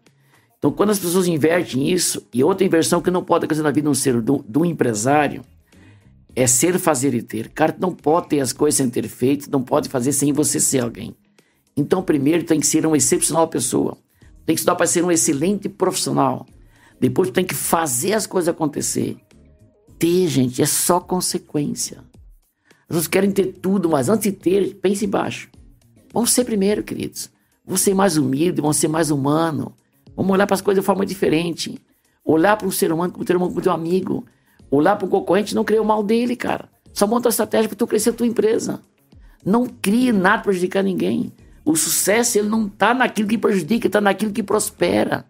Então, 0.59 0.71
quando 0.71 0.91
as 0.91 0.99
pessoas 0.99 1.27
invertem 1.27 1.91
isso, 1.91 2.27
e 2.33 2.43
outra 2.43 2.65
inversão 2.65 3.03
que 3.03 3.11
não 3.11 3.23
pode 3.23 3.45
acontecer 3.45 3.63
na 3.63 3.71
vida 3.71 3.83
de 3.83 3.89
um 3.89 3.95
ser, 3.95 4.21
do, 4.23 4.45
do 4.49 4.65
empresário, 4.65 5.43
é 6.35 6.47
ser, 6.47 6.79
fazer 6.79 7.15
e 7.15 7.23
ter. 7.23 7.49
Cara, 7.51 7.75
não 7.79 7.95
pode 7.95 8.29
ter 8.29 8.41
as 8.41 8.53
coisas 8.53 8.77
sem 8.77 8.89
ter 8.89 9.07
feito, 9.09 9.51
não 9.51 9.63
pode 9.63 9.89
fazer 9.89 10.13
sem 10.13 10.33
você 10.33 10.59
ser 10.59 10.81
alguém. 10.81 11.15
Então, 11.77 12.03
primeiro, 12.03 12.45
tem 12.45 12.61
que 12.61 12.67
ser 12.67 12.87
uma 12.87 12.97
excepcional 12.97 13.49
pessoa. 13.49 13.97
Tem 14.45 14.55
que 14.55 14.61
estudar 14.61 14.75
para 14.75 14.87
ser 14.87 15.05
um 15.05 15.11
excelente 15.11 15.69
profissional. 15.69 16.47
Depois, 17.01 17.31
tem 17.31 17.45
que 17.45 17.55
fazer 17.55 18.15
as 18.15 18.27
coisas 18.27 18.49
acontecer 18.49 19.17
ter, 20.03 20.27
gente, 20.27 20.61
é 20.61 20.67
só 20.67 20.99
consequência. 20.99 21.99
As 21.99 22.87
pessoas 22.89 23.07
querem 23.07 23.31
ter 23.31 23.53
tudo, 23.53 23.89
mas 23.89 24.09
antes 24.09 24.25
de 24.25 24.33
ter, 24.33 24.75
pense 24.83 25.05
embaixo. 25.05 25.49
Vamos 26.13 26.33
ser 26.33 26.45
primeiro, 26.45 26.83
queridos. 26.83 27.31
Vamos 27.65 27.83
ser 27.83 27.95
mais 27.95 28.17
humilde, 28.17 28.61
vamos 28.61 28.79
ser 28.79 28.89
mais 28.89 29.13
humano. 29.13 29.77
Vamos 30.17 30.33
olhar 30.33 30.45
para 30.45 30.55
as 30.55 30.61
coisas 30.61 30.83
de 30.83 30.87
forma 30.87 31.07
diferente. 31.07 31.79
Olhar 32.25 32.57
para 32.57 32.67
um 32.67 32.71
ser 32.73 32.93
humano 32.93 33.13
como 33.13 33.25
um 33.25 33.71
amigo. 33.71 34.27
Olhar 34.73 34.97
para 34.97 35.05
o 35.05 35.11
concorrente 35.11 35.55
não 35.55 35.65
criar 35.65 35.83
o 35.83 35.85
mal 35.85 36.03
dele, 36.03 36.35
cara. 36.35 36.67
Só 36.95 37.07
monta 37.07 37.29
a 37.29 37.31
estratégia 37.31 37.69
para 37.69 37.77
tu 37.77 37.87
crescer 37.87 38.09
a 38.09 38.15
tua 38.15 38.27
empresa. 38.27 38.81
Não 39.45 39.67
crie 39.67 40.13
nada 40.13 40.37
para 40.39 40.45
prejudicar 40.45 40.83
ninguém. 40.83 41.31
O 41.63 41.77
sucesso 41.77 42.39
ele 42.39 42.49
não 42.49 42.67
está 42.67 42.95
naquilo 42.95 43.29
que 43.29 43.37
prejudica, 43.37 43.87
está 43.87 44.01
naquilo 44.01 44.33
que 44.33 44.43
prospera. 44.43 45.27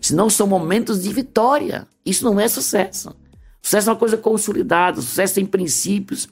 Senão 0.00 0.28
são 0.28 0.48
momentos 0.48 1.04
de 1.04 1.12
vitória. 1.12 1.86
Isso 2.04 2.24
não 2.24 2.40
é 2.40 2.48
sucesso. 2.48 3.14
Sucesso 3.62 3.88
é 3.88 3.92
uma 3.92 3.98
coisa 3.98 4.16
consolidada, 4.16 5.00
sucesso 5.00 5.36
tem 5.36 5.46
princípios. 5.46 6.28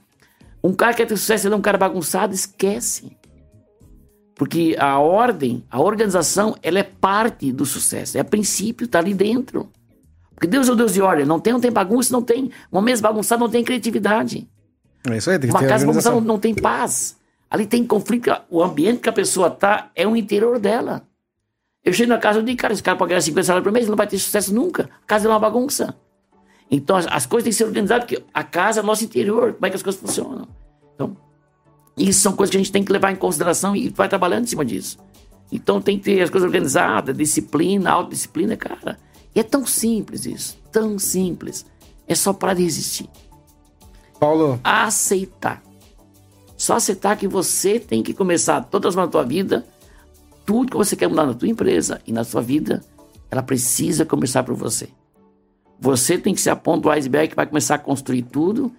Um 0.64 0.74
cara 0.74 0.92
que 0.92 0.98
quer 0.98 1.06
ter 1.06 1.16
sucesso, 1.16 1.46
ele 1.46 1.54
é 1.54 1.56
um 1.56 1.62
cara 1.62 1.78
bagunçado, 1.78 2.34
esquece. 2.34 3.16
Porque 4.34 4.74
a 4.80 4.98
ordem, 4.98 5.64
a 5.70 5.80
organização, 5.80 6.56
ela 6.60 6.80
é 6.80 6.82
parte 6.82 7.52
do 7.52 7.64
sucesso. 7.64 8.18
É 8.18 8.24
princípio, 8.24 8.88
tá 8.88 8.98
ali 8.98 9.14
dentro. 9.14 9.70
Porque 10.42 10.50
Deus 10.50 10.68
é 10.68 10.72
o 10.72 10.74
Deus 10.74 10.92
de 10.92 11.00
ordem. 11.00 11.24
Não 11.24 11.38
tem, 11.38 11.52
não 11.52 11.60
tem 11.60 11.70
bagunça, 11.70 12.12
não 12.12 12.20
tem. 12.20 12.50
Uma 12.70 12.82
mesa 12.82 13.00
bagunçada 13.00 13.38
não 13.38 13.48
tem 13.48 13.62
criatividade. 13.62 14.48
É 15.08 15.16
isso 15.16 15.30
aí, 15.30 15.38
tem 15.38 15.48
que 15.48 15.56
Uma 15.56 15.64
casa 15.64 15.86
bagunçada 15.86 16.16
não, 16.16 16.20
não 16.20 16.38
tem 16.38 16.52
paz. 16.52 17.16
Ali 17.48 17.64
tem 17.64 17.86
conflito. 17.86 18.28
O 18.50 18.60
ambiente 18.60 19.02
que 19.02 19.08
a 19.08 19.12
pessoa 19.12 19.48
tá 19.48 19.92
é 19.94 20.04
o 20.04 20.16
interior 20.16 20.58
dela. 20.58 21.06
Eu 21.84 21.92
chego 21.92 22.08
na 22.08 22.18
casa 22.18 22.40
e 22.40 22.42
digo, 22.42 22.60
cara, 22.60 22.72
esse 22.72 22.82
cara 22.82 22.98
pode 22.98 23.10
ganhar 23.10 23.20
50 23.20 23.46
salários 23.46 23.64
por 23.64 23.72
mês, 23.72 23.84
ele 23.84 23.90
não 23.90 23.96
vai 23.96 24.08
ter 24.08 24.18
sucesso 24.18 24.52
nunca. 24.52 24.90
A 25.04 25.06
casa 25.06 25.28
é 25.28 25.30
uma 25.30 25.38
bagunça. 25.38 25.94
Então 26.68 26.96
as, 26.96 27.06
as 27.06 27.24
coisas 27.24 27.44
têm 27.44 27.52
que 27.52 27.56
ser 27.56 27.64
organizadas, 27.64 28.04
porque 28.04 28.24
a 28.34 28.42
casa 28.42 28.80
é 28.80 28.82
nosso 28.82 29.04
interior, 29.04 29.52
como 29.52 29.66
é 29.66 29.70
que 29.70 29.76
as 29.76 29.82
coisas 29.82 30.00
funcionam. 30.00 30.48
Então, 30.96 31.16
isso 31.96 32.18
são 32.18 32.32
coisas 32.32 32.50
que 32.50 32.56
a 32.56 32.60
gente 32.60 32.72
tem 32.72 32.82
que 32.82 32.90
levar 32.90 33.12
em 33.12 33.16
consideração 33.16 33.76
e 33.76 33.90
vai 33.90 34.08
trabalhando 34.08 34.42
em 34.42 34.48
cima 34.48 34.64
disso. 34.64 34.98
Então 35.52 35.80
tem 35.80 35.98
que 35.98 36.04
ter 36.04 36.20
as 36.20 36.30
coisas 36.30 36.48
organizadas, 36.48 37.16
disciplina, 37.16 37.92
autodisciplina, 37.92 38.56
cara. 38.56 38.98
E 39.34 39.40
é 39.40 39.42
tão 39.42 39.66
simples 39.66 40.26
isso, 40.26 40.58
tão 40.70 40.98
simples. 40.98 41.64
É 42.06 42.14
só 42.14 42.32
parar 42.32 42.54
de 42.54 42.62
resistir. 42.62 43.08
Paulo. 44.18 44.60
Aceitar. 44.62 45.62
Só 46.56 46.76
aceitar 46.76 47.16
que 47.16 47.26
você 47.26 47.80
tem 47.80 48.02
que 48.02 48.14
começar 48.14 48.60
todas 48.62 48.94
na 48.94 49.08
tua 49.08 49.24
vida, 49.24 49.66
tudo 50.44 50.70
que 50.70 50.76
você 50.76 50.94
quer 50.94 51.08
mudar 51.08 51.26
na 51.26 51.34
tua 51.34 51.48
empresa 51.48 52.00
e 52.06 52.12
na 52.12 52.24
sua 52.24 52.40
vida, 52.40 52.84
ela 53.30 53.42
precisa 53.42 54.04
começar 54.04 54.42
por 54.42 54.54
você. 54.54 54.88
Você 55.80 56.16
tem 56.16 56.34
que 56.34 56.40
ser 56.40 56.50
a 56.50 56.56
ponta 56.56 56.82
do 56.82 56.90
iceberg 56.90 57.30
que 57.30 57.36
vai 57.36 57.46
começar 57.46 57.76
a 57.76 57.78
construir 57.78 58.22
tudo, 58.22 58.72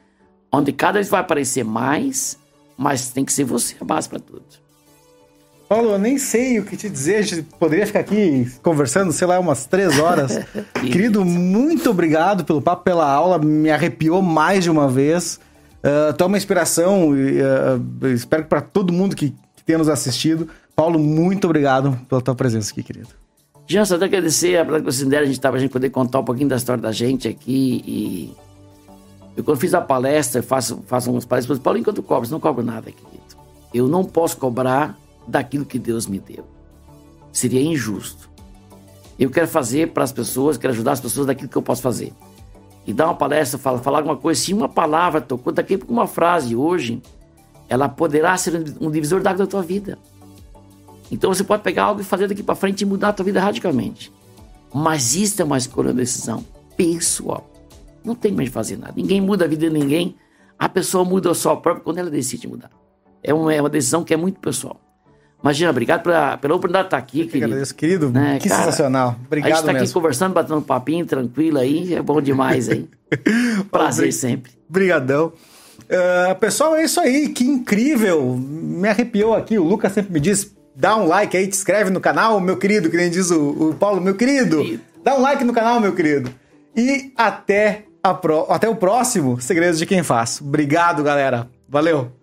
onde 0.52 0.72
cada 0.72 0.94
vez 0.94 1.10
vai 1.10 1.20
aparecer 1.20 1.66
mais 1.66 2.40
mas 2.78 3.10
tem 3.10 3.24
que 3.24 3.34
ser 3.34 3.44
você 3.44 3.76
a 3.80 3.86
base 3.86 4.10
para 4.10 4.20
tudo. 4.20 4.44
Paulo, 5.74 5.90
eu 5.90 5.98
nem 5.98 6.20
sei 6.20 6.60
o 6.60 6.66
que 6.66 6.78
te 6.78 6.88
dizer. 6.88 7.16
A 7.16 7.22
gente 7.24 7.42
poderia 7.58 7.88
ficar 7.88 8.02
aqui 8.02 8.48
conversando, 8.62 9.12
sei 9.12 9.26
lá, 9.26 9.40
umas 9.40 9.66
três 9.66 9.98
horas. 9.98 10.40
Querido, 10.80 11.26
muito 11.26 11.90
obrigado 11.90 12.46
pelo 12.46 12.62
papo, 12.62 12.84
pela 12.84 13.12
aula. 13.12 13.40
Me 13.40 13.72
arrepiou 13.72 14.22
mais 14.22 14.64
de 14.64 14.70
uma 14.70 14.88
vez. 14.88 15.40
Uh, 15.80 16.14
tu 16.16 16.26
é 16.26 16.28
uma 16.28 16.38
inspiração. 16.38 17.10
Uh, 17.10 18.08
espero 18.10 18.44
que 18.44 18.50
para 18.50 18.62
todo 18.62 18.94
mundo 18.94 19.16
que, 19.16 19.32
que 19.56 19.64
tenha 19.66 19.80
nos 19.80 19.90
assistido. 19.90 20.48
Paulo, 20.76 21.00
muito 21.00 21.46
obrigado 21.46 22.00
pela 22.08 22.22
tua 22.22 22.36
presença 22.36 22.72
aqui, 22.72 22.84
querido. 22.84 23.10
Jean, 23.66 23.84
só 23.84 23.96
até 23.96 24.06
agradecer 24.06 24.58
a 24.58 24.66
que 24.66 24.82
vocês 24.82 25.10
deram 25.10 25.24
a 25.24 25.26
gente, 25.26 25.44
a 25.44 25.58
gente 25.58 25.72
poder 25.72 25.90
contar 25.90 26.20
um 26.20 26.24
pouquinho 26.24 26.50
da 26.50 26.56
história 26.56 26.84
da 26.84 26.92
gente 26.92 27.28
aqui 27.28 27.84
e 27.88 28.34
eu, 29.36 29.44
quando 29.44 29.58
fiz 29.58 29.74
a 29.74 29.82
palestra, 29.82 30.44
faço, 30.44 30.84
faço 30.86 31.10
umas 31.10 31.26
palestras, 31.26 31.58
Paulo, 31.58 31.84
quanto 31.84 32.04
cobras? 32.04 32.30
Não 32.30 32.40
cobro 32.40 32.64
nada, 32.64 32.92
querido. 32.92 33.24
Eu 33.74 33.88
não 33.88 34.06
posso 34.06 34.38
cobrar 34.38 34.96
daquilo 35.28 35.66
que 35.66 35.80
Deus 35.80 36.08
me 36.08 36.20
deu. 36.20 36.46
Seria 37.32 37.62
injusto. 37.62 38.30
Eu 39.18 39.30
quero 39.30 39.48
fazer 39.48 39.92
para 39.92 40.04
as 40.04 40.12
pessoas, 40.12 40.58
quero 40.58 40.74
ajudar 40.74 40.94
as 40.94 41.02
pessoas 41.02 41.28
daquilo 41.28 41.50
que 41.50 41.56
eu 41.56 41.62
posso 41.62 41.82
fazer. 41.82 42.14
E 42.86 42.94
dar 42.94 43.06
uma 43.06 43.16
palestra, 43.16 43.58
falar, 43.58 43.80
falar 43.80 44.00
alguma 44.00 44.18
coisa, 44.18 44.40
se 44.40 44.54
uma 44.54 44.68
palavra 44.68 45.22
tocou, 45.22 45.54
daqui 45.54 45.76
a 45.76 45.92
uma 45.92 46.08
frase 46.08 46.56
hoje, 46.56 47.02
ela 47.70 47.88
poderá 47.88 48.36
ser 48.38 48.64
um 48.82 48.92
divisor 48.92 49.22
d'água 49.22 49.46
da 49.46 49.48
tua 49.48 49.62
vida. 49.62 49.98
Então 51.12 51.34
você 51.34 51.44
pode 51.44 51.64
pegar 51.64 51.84
algo 51.84 52.02
e 52.02 52.04
fazer 52.04 52.28
daqui 52.28 52.44
para 52.44 52.56
frente 52.56 52.82
e 52.82 52.86
mudar 52.86 53.10
a 53.10 53.14
tua 53.14 53.26
vida 53.26 53.40
radicalmente. 53.40 54.12
Mas 54.74 55.16
isso 55.16 55.42
é 55.42 55.46
uma 55.46 55.58
escolha, 55.58 55.90
uma 55.90 55.94
decisão 55.94 56.44
pessoal. 56.76 57.50
Não 58.04 58.16
tem 58.16 58.32
mais 58.32 58.50
de 58.50 58.54
fazer 58.54 58.78
nada. 58.78 58.94
Ninguém 58.96 59.22
muda 59.22 59.46
a 59.46 59.48
vida 59.48 59.70
de 59.70 59.74
ninguém. 59.74 60.16
A 60.58 60.68
pessoa 60.68 61.06
muda 61.06 61.34
sua 61.34 61.56
própria 61.56 61.84
quando 61.84 62.00
ela 62.00 62.10
decide 62.10 62.48
mudar. 62.48 62.72
É 63.22 63.34
uma, 63.34 63.54
é 63.54 63.62
uma 63.62 63.70
decisão 63.70 64.04
que 64.04 64.14
é 64.14 64.18
muito 64.18 64.40
pessoal. 64.40 64.80
Imagina, 65.44 65.72
obrigado 65.72 66.04
pela, 66.04 66.38
pela 66.38 66.56
oportunidade 66.56 66.86
de 66.86 66.88
estar 66.88 66.98
aqui, 66.98 67.26
querido. 67.26 67.46
Agradeço, 67.48 67.76
querido. 67.76 68.10
Né? 68.10 68.40
Que 68.42 68.48
Cara, 68.48 68.64
sensacional. 68.64 69.20
Obrigado 69.26 69.52
A 69.52 69.56
gente 69.56 69.68
está 69.68 69.78
aqui 69.78 69.92
conversando, 69.92 70.34
batendo 70.34 70.58
um 70.58 70.62
papinho 70.62 71.06
tranquilo 71.06 71.60
aí. 71.60 71.94
É 71.94 72.02
bom 72.02 72.22
demais 72.22 72.70
aí. 72.70 72.88
Prazer 73.70 74.14
sempre. 74.14 74.54
Obrigadão. 74.70 75.34
Uh, 75.82 76.36
pessoal, 76.40 76.78
é 76.78 76.86
isso 76.86 76.98
aí. 77.02 77.28
Que 77.28 77.44
incrível. 77.44 78.38
Me 78.38 78.88
arrepiou 78.88 79.36
aqui. 79.36 79.60
O 79.60 79.66
Lucas 79.66 79.92
sempre 79.92 80.14
me 80.14 80.20
diz, 80.22 80.56
dá 80.74 80.96
um 80.96 81.08
like 81.08 81.36
aí, 81.36 81.46
te 81.46 81.58
inscreve 81.58 81.90
no 81.90 82.00
canal, 82.00 82.40
meu 82.40 82.56
querido, 82.56 82.90
que 82.90 82.96
nem 82.96 83.12
diz 83.12 83.30
o, 83.30 83.72
o 83.72 83.74
Paulo, 83.74 84.00
meu 84.00 84.16
querido. 84.16 84.62
querido. 84.62 84.84
Dá 85.04 85.16
um 85.16 85.22
like 85.22 85.44
no 85.44 85.52
canal, 85.52 85.82
meu 85.82 85.94
querido. 85.94 86.32
E 86.74 87.12
até 87.18 87.84
Pro... 88.22 88.46
Até 88.50 88.68
o 88.68 88.76
próximo 88.76 89.40
Segredos 89.40 89.78
de 89.78 89.86
Quem 89.86 90.04
Faz. 90.04 90.42
Obrigado, 90.42 91.04
galera. 91.04 91.50
Valeu! 91.68 92.23